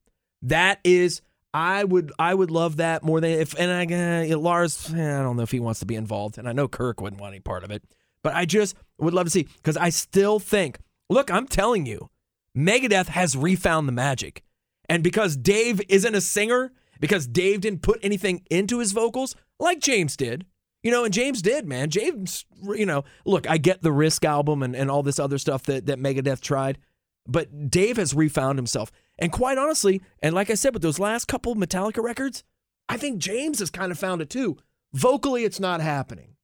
That 0.42 0.80
is, 0.82 1.22
I 1.56 1.84
would, 1.84 2.12
I 2.18 2.34
would 2.34 2.50
love 2.50 2.76
that 2.76 3.02
more 3.02 3.18
than 3.18 3.30
if, 3.30 3.58
and 3.58 3.72
I, 3.72 4.26
uh, 4.30 4.38
Lars, 4.38 4.92
eh, 4.92 5.18
I 5.18 5.22
don't 5.22 5.38
know 5.38 5.42
if 5.42 5.50
he 5.50 5.58
wants 5.58 5.80
to 5.80 5.86
be 5.86 5.94
involved, 5.94 6.36
and 6.36 6.46
I 6.46 6.52
know 6.52 6.68
Kirk 6.68 7.00
wouldn't 7.00 7.18
want 7.18 7.32
any 7.32 7.40
part 7.40 7.64
of 7.64 7.70
it, 7.70 7.82
but 8.22 8.34
I 8.34 8.44
just 8.44 8.76
would 8.98 9.14
love 9.14 9.24
to 9.24 9.30
see 9.30 9.44
because 9.56 9.78
I 9.78 9.88
still 9.88 10.38
think, 10.38 10.80
look, 11.08 11.30
I'm 11.30 11.46
telling 11.48 11.86
you, 11.86 12.10
Megadeth 12.54 13.06
has 13.06 13.38
refound 13.38 13.88
the 13.88 13.92
magic, 13.92 14.42
and 14.86 15.02
because 15.02 15.34
Dave 15.34 15.80
isn't 15.88 16.14
a 16.14 16.20
singer, 16.20 16.72
because 17.00 17.26
Dave 17.26 17.62
didn't 17.62 17.80
put 17.80 18.00
anything 18.02 18.42
into 18.50 18.80
his 18.80 18.92
vocals 18.92 19.34
like 19.58 19.80
James 19.80 20.14
did. 20.14 20.44
You 20.82 20.90
know, 20.90 21.04
and 21.04 21.14
James 21.14 21.40
did, 21.40 21.66
man. 21.66 21.88
James, 21.88 22.44
you 22.62 22.86
know, 22.86 23.04
look, 23.24 23.48
I 23.48 23.56
get 23.56 23.80
the 23.80 23.90
Risk 23.90 24.26
album 24.26 24.62
and, 24.62 24.76
and 24.76 24.90
all 24.90 25.02
this 25.02 25.18
other 25.18 25.38
stuff 25.38 25.62
that, 25.64 25.86
that 25.86 25.98
Megadeth 25.98 26.40
tried, 26.40 26.78
but 27.26 27.70
Dave 27.70 27.96
has 27.96 28.12
refound 28.12 28.58
himself. 28.58 28.92
And 29.18 29.32
quite 29.32 29.58
honestly, 29.58 30.02
and 30.22 30.34
like 30.34 30.50
I 30.50 30.54
said, 30.54 30.74
with 30.74 30.82
those 30.82 30.98
last 30.98 31.26
couple 31.26 31.54
Metallica 31.54 32.02
records, 32.02 32.44
I 32.88 32.96
think 32.96 33.18
James 33.18 33.58
has 33.60 33.70
kind 33.70 33.90
of 33.90 33.98
found 33.98 34.20
it 34.20 34.30
too. 34.30 34.58
Vocally, 34.92 35.44
it's 35.44 35.60
not 35.60 35.80
happening. 35.80 36.36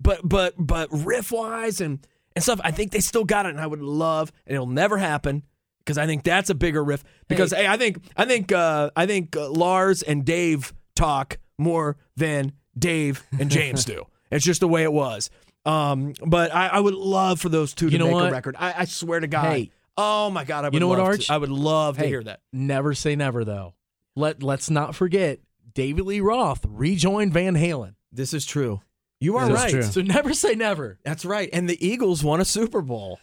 But 0.00 0.20
but 0.28 0.54
but 0.58 0.88
riff 0.90 1.30
wise 1.32 1.80
and, 1.80 2.06
and 2.34 2.42
stuff, 2.42 2.60
I 2.62 2.70
think 2.70 2.92
they 2.92 3.00
still 3.00 3.24
got 3.24 3.46
it. 3.46 3.50
And 3.50 3.60
I 3.60 3.66
would 3.66 3.80
love, 3.80 4.30
and 4.46 4.54
it'll 4.54 4.66
never 4.66 4.98
happen, 4.98 5.42
because 5.84 5.96
I 5.96 6.06
think 6.06 6.22
that's 6.22 6.50
a 6.50 6.54
bigger 6.54 6.84
riff. 6.84 7.02
Because 7.28 7.52
hey, 7.52 7.66
I 7.66 7.76
think 7.76 7.98
I 8.16 8.24
think 8.26 8.52
uh, 8.52 8.90
I 8.94 9.06
think 9.06 9.36
uh, 9.36 9.48
Lars 9.48 10.02
and 10.02 10.24
Dave 10.24 10.74
talk 10.94 11.38
more 11.58 11.96
than 12.16 12.52
Dave 12.78 13.24
and 13.38 13.50
James 13.50 13.84
do. 13.86 14.04
It's 14.30 14.44
just 14.44 14.60
the 14.60 14.68
way 14.68 14.82
it 14.82 14.92
was. 14.92 15.30
Um, 15.64 16.12
but 16.24 16.54
I, 16.54 16.68
I 16.68 16.80
would 16.80 16.94
love 16.94 17.40
for 17.40 17.48
those 17.48 17.74
two 17.74 17.86
to 17.86 17.92
You 17.92 17.98
know 17.98 18.06
make 18.06 18.14
what? 18.14 18.28
a 18.28 18.32
record. 18.32 18.56
I, 18.58 18.74
I 18.82 18.84
swear 18.84 19.20
to 19.20 19.26
God. 19.26 19.52
Hey. 19.52 19.70
Oh 19.96 20.30
my 20.30 20.44
God, 20.44 20.64
I 20.64 20.68
would 20.68 20.74
You 20.74 20.80
know 20.80 20.88
what, 20.88 20.98
love 20.98 21.08
Arch? 21.08 21.26
To, 21.28 21.32
I 21.32 21.38
would 21.38 21.50
love 21.50 21.98
to 21.98 22.06
hear 22.06 22.22
that. 22.22 22.40
Never 22.52 22.94
say 22.94 23.16
never, 23.16 23.44
though. 23.44 23.74
Let 24.14 24.42
Let's 24.42 24.70
not 24.70 24.94
forget 24.94 25.40
David 25.74 26.06
Lee 26.06 26.20
Roth 26.20 26.64
rejoined 26.68 27.32
Van 27.32 27.54
Halen. 27.54 27.94
This 28.12 28.32
is 28.32 28.46
true. 28.46 28.80
You 29.20 29.36
are 29.36 29.48
This 29.48 29.56
right. 29.58 29.70
true. 29.70 29.82
So 29.82 30.00
never 30.02 30.32
say 30.34 30.54
never. 30.54 30.98
That's 31.04 31.24
right. 31.24 31.48
And 31.52 31.68
the 31.68 31.86
Eagles 31.86 32.22
won 32.24 32.40
a 32.40 32.44
Super 32.44 32.82
Bowl. 32.82 33.18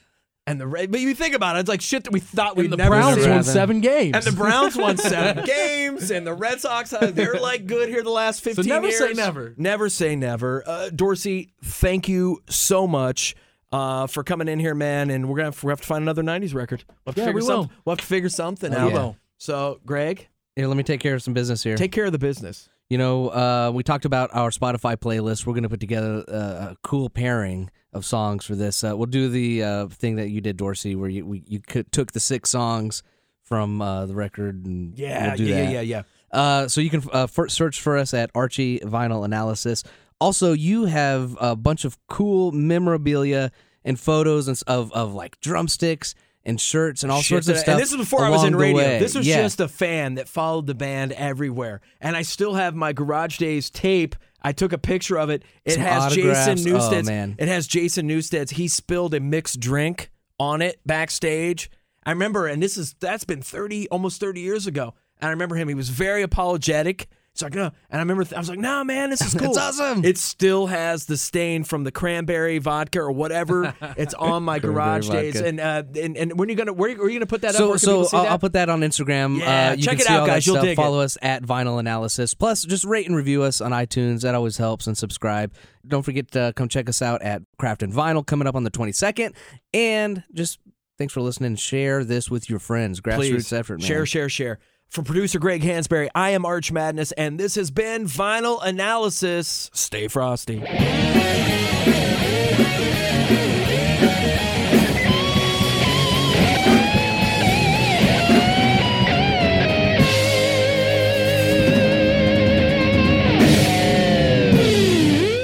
And 0.46 0.60
the 0.60 0.68
Red, 0.68 0.92
but 0.92 1.00
you 1.00 1.16
think 1.16 1.36
about 1.36 1.56
it, 1.56 1.60
it's 1.62 1.70
like 1.70 1.80
shit 1.80 2.04
that 2.04 2.12
we 2.12 2.20
thought 2.20 2.58
we'd 2.58 2.66
And 2.66 2.74
the 2.74 2.78
never 2.78 2.90
Browns 2.90 3.20
won 3.20 3.30
Rather- 3.30 3.44
seven 3.44 3.80
games. 3.80 4.14
And 4.14 4.24
the 4.26 4.34
Browns 4.34 4.76
won 4.76 4.98
seven 4.98 5.46
games, 5.48 6.12
and 6.12 6.28
the 6.28 6.34
Red 6.34 6.60
Sox, 6.60 6.92
uh, 6.92 7.12
they're 7.14 7.36
like 7.40 7.66
good 7.66 7.88
here 7.88 8.04
the 8.04 8.10
last 8.10 8.42
15 8.44 8.66
never 8.66 8.88
years. 8.88 8.98
say 9.00 9.14
never. 9.14 9.54
Never 9.56 9.88
say 9.88 10.18
never. 10.18 10.62
Uh, 10.68 10.90
Dorsey, 10.90 11.54
thank 11.64 12.10
you 12.10 12.44
so 12.50 12.86
much 12.88 13.36
uh, 13.74 14.08
for 14.08 14.24
coming 14.24 14.48
in 14.48 14.60
here, 14.60 14.76
man. 14.76 15.10
And 15.10 15.28
we're 15.28 15.38
going 15.38 15.52
to 15.52 15.68
have 15.68 15.82
to 15.82 15.88
find 15.88 16.02
another 16.04 16.24
90s 16.24 16.54
record. 16.54 16.84
We'll 16.88 16.96
have 17.08 17.16
to, 17.16 17.22
Yeah, 17.22 17.26
figure, 17.28 17.40
we 17.42 17.46
some- 17.46 17.60
will. 17.60 17.72
we'll 17.86 17.92
have 17.96 18.00
to 18.02 18.06
figure 18.06 18.30
something 18.30 18.72
We 18.72 18.78
out. 18.78 18.94
will. 18.94 19.18
So, 19.38 19.80
Greg, 19.86 20.30
Here, 20.56 20.68
let 20.68 20.78
me 20.78 20.84
take 20.84 21.02
care 21.02 21.16
of 21.16 21.22
some 21.24 21.34
business 21.34 21.64
here. 21.64 21.76
take 21.76 21.92
care 21.92 22.06
of 22.06 22.12
the 22.14 22.20
business. 22.20 22.70
You 22.90 22.98
know, 22.98 23.30
uh, 23.30 23.72
we 23.74 23.82
talked 23.84 24.06
about 24.06 24.30
our 24.34 24.52
Spotify 24.52 24.96
playlist. 24.96 25.46
We're 25.48 25.54
going 25.54 25.64
to 25.64 25.70
put 25.70 25.80
together 25.80 26.24
uh, 26.28 26.72
a 26.72 26.78
cool 26.84 27.10
pairing 27.10 27.72
of 27.92 28.06
songs 28.06 28.46
for 28.46 28.56
this. 28.56 28.84
Uh, 28.84 28.96
we'll 28.96 29.08
do 29.08 29.30
the 29.30 29.64
uh, 29.64 29.88
thing 29.88 30.16
that 30.18 30.30
you 30.30 30.42
did, 30.42 30.58
Dorsey, 30.58 30.96
where 30.96 31.10
you 31.10 31.26
we, 31.26 31.44
you 31.48 31.60
could, 31.60 31.92
took 31.92 32.12
the 32.12 32.20
six 32.20 32.52
songs 32.52 33.02
from 33.44 33.82
uh, 33.82 34.06
the 34.06 34.14
record 34.16 34.66
and 34.66 34.98
Yeah, 34.98 35.28
we'll 35.30 35.38
do 35.38 35.44
yeah, 35.46 35.56
that. 35.56 35.64
yeah, 35.72 35.82
yeah, 35.82 35.82
yeah. 35.82 36.02
Uh, 36.32 36.68
so 36.68 36.82
you 36.82 36.90
can 36.90 37.04
uh, 37.12 37.28
fir- 37.28 37.48
search 37.50 37.82
for 37.82 37.98
us 37.98 38.14
at 38.14 38.32
Archie 38.34 38.80
Vinyl 38.80 39.26
Analysis. 39.26 39.84
Also, 40.24 40.54
you 40.54 40.86
have 40.86 41.38
a 41.40 41.56
bunch 41.56 41.86
of 41.86 41.98
cool 42.08 42.52
memorabilia 42.52 43.52
and 43.84 44.00
photos 44.00 44.48
and 44.48 44.60
of 44.68 44.92
of 44.94 45.14
like 45.14 45.40
drumsticks 45.42 46.16
and 46.46 46.60
shirts 46.60 47.04
and 47.04 47.12
all 47.12 47.22
Shit 47.22 47.28
sorts 47.46 47.48
of 47.50 47.56
that- 47.56 47.60
stuff. 47.62 47.74
And 47.74 47.82
this 47.82 47.92
is 47.92 47.98
before 47.98 48.26
I 48.26 48.30
was 48.30 48.44
in 48.44 48.56
radio. 48.56 48.78
way. 48.78 49.00
This 49.00 49.16
was 49.16 49.26
Yeah. 49.28 49.42
just 49.42 49.60
a 49.60 49.68
fan 49.68 50.16
that 50.16 50.28
followed 50.28 50.68
the 50.68 50.76
band 50.76 51.12
everywhere. 51.14 51.80
And 52.02 52.16
I 52.18 52.22
still 52.22 52.54
have 52.56 52.76
my 52.76 52.92
Garage 52.94 53.38
Days 53.38 53.70
tape. 53.70 54.16
I 54.42 54.52
took 54.52 54.74
a 54.74 54.78
picture 54.78 55.18
of 55.18 55.30
it. 55.30 55.44
It 55.64 55.74
Some 55.74 55.84
has 55.84 56.14
Jason 56.14 56.76
autographs. 56.76 57.10
Oh. 57.10 57.36
It 57.38 57.48
has 57.48 57.66
Jason 57.68 58.08
Newsted's. 58.08 58.52
He 58.52 58.68
spilled 58.68 59.14
a 59.14 59.22
mixed 59.22 59.60
drink 59.62 60.10
on 60.40 60.62
it 60.62 60.80
backstage. 60.86 61.72
I 62.06 62.12
remember, 62.12 62.48
and 62.48 62.62
this 62.62 62.78
is 62.78 62.94
that's 63.00 63.24
been 63.24 63.42
thirty, 63.42 63.88
almost 63.90 64.20
thirty 64.20 64.42
years 64.42 64.68
ago. 64.68 64.94
And 65.22 65.28
I 65.30 65.32
remember 65.32 65.56
him. 65.56 65.70
He 65.70 65.76
was 65.76 65.88
very 65.90 66.22
apologetic. 66.24 67.08
It's 67.34 67.42
like 67.42 67.56
no, 67.56 67.64
and 67.64 67.74
I 67.90 67.98
remember 67.98 68.24
th- 68.24 68.36
I 68.36 68.38
was 68.38 68.48
like, 68.48 68.60
"No, 68.60 68.84
man, 68.84 69.10
this 69.10 69.22
is 69.22 69.34
cool. 69.40 69.50
It's 69.50 69.58
awesome." 69.58 70.06
It 70.06 70.20
still 70.20 70.68
has 70.68 71.08
the 71.08 71.18
stain 71.18 71.64
from 71.64 71.84
the 71.84 71.92
cranberry 71.92 72.60
vodka 72.60 73.00
or 73.00 73.12
whatever. 73.12 73.74
it's 73.98 74.14
on 74.14 74.44
my 74.44 74.60
garage 74.60 75.10
days. 75.10 75.42
And 75.42 75.60
uh, 75.60 75.82
and 76.00 76.16
and 76.16 76.38
when 76.38 76.48
are 76.48 76.52
you 76.52 76.56
gonna 76.56 76.74
where, 76.74 76.96
where 76.96 77.08
are 77.08 77.10
you 77.10 77.18
gonna 77.18 77.26
put 77.26 77.42
that 77.42 77.56
up? 77.56 77.56
So, 77.56 77.70
Where 77.70 77.78
so 77.80 78.08
I'll? 78.14 78.28
I'll 78.28 78.40
put 78.40 78.54
that 78.54 78.70
on 78.70 78.82
Instagram. 78.82 79.40
Yeah, 79.40 79.70
uh, 79.72 79.74
you 79.74 79.82
check 79.82 79.96
it 79.96 80.04
see 80.04 80.14
out, 80.14 80.28
guys. 80.28 80.46
You'll 80.46 80.62
dig 80.62 80.74
it. 80.74 80.76
Follow 80.76 81.00
us 81.00 81.18
at 81.24 81.42
Vinyl 81.42 81.80
Analysis. 81.80 82.36
Plus, 82.36 82.66
just 82.66 82.86
rate 82.86 83.08
and 83.08 83.16
review 83.16 83.42
us 83.42 83.62
on 83.62 83.72
iTunes. 83.72 84.22
That 84.22 84.36
always 84.36 84.58
helps. 84.58 84.86
And 84.86 84.96
subscribe. 84.96 85.56
Don't 85.88 86.04
forget 86.04 86.30
to 86.34 86.54
come 86.56 86.70
check 86.70 86.88
us 86.88 87.02
out 87.02 87.24
at 87.24 87.42
Craft 87.58 87.82
and 87.82 87.92
Vinyl 87.92 88.24
coming 88.24 88.48
up 88.48 88.56
on 88.56 88.64
the 88.64 88.72
22nd. 88.72 89.34
And 89.74 90.24
just 90.36 90.60
thanks 91.00 91.14
for 91.14 91.22
listening. 91.22 91.56
Share 91.56 92.04
this 92.04 92.30
with 92.30 92.48
your 92.48 92.60
friends. 92.60 93.02
Grassroots 93.02 93.16
Please 93.18 93.54
effort, 93.54 93.80
man. 93.80 93.88
share, 93.88 94.06
share, 94.06 94.30
share. 94.30 94.60
For 94.94 95.02
producer 95.02 95.40
Greg 95.40 95.64
Hansberry, 95.64 96.08
I 96.14 96.30
am 96.30 96.46
Arch 96.46 96.72
Madness, 96.72 97.12
and 97.14 97.40
this 97.40 97.56
has 97.56 97.72
been 97.72 98.06
Vinyl 98.06 98.64
Analysis. 98.64 99.72
Stay 99.74 100.08
frosty. 100.08 100.60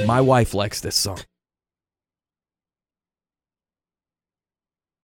My 0.06 0.22
wife 0.22 0.54
likes 0.54 0.80
this 0.82 0.96
song. 0.96 1.18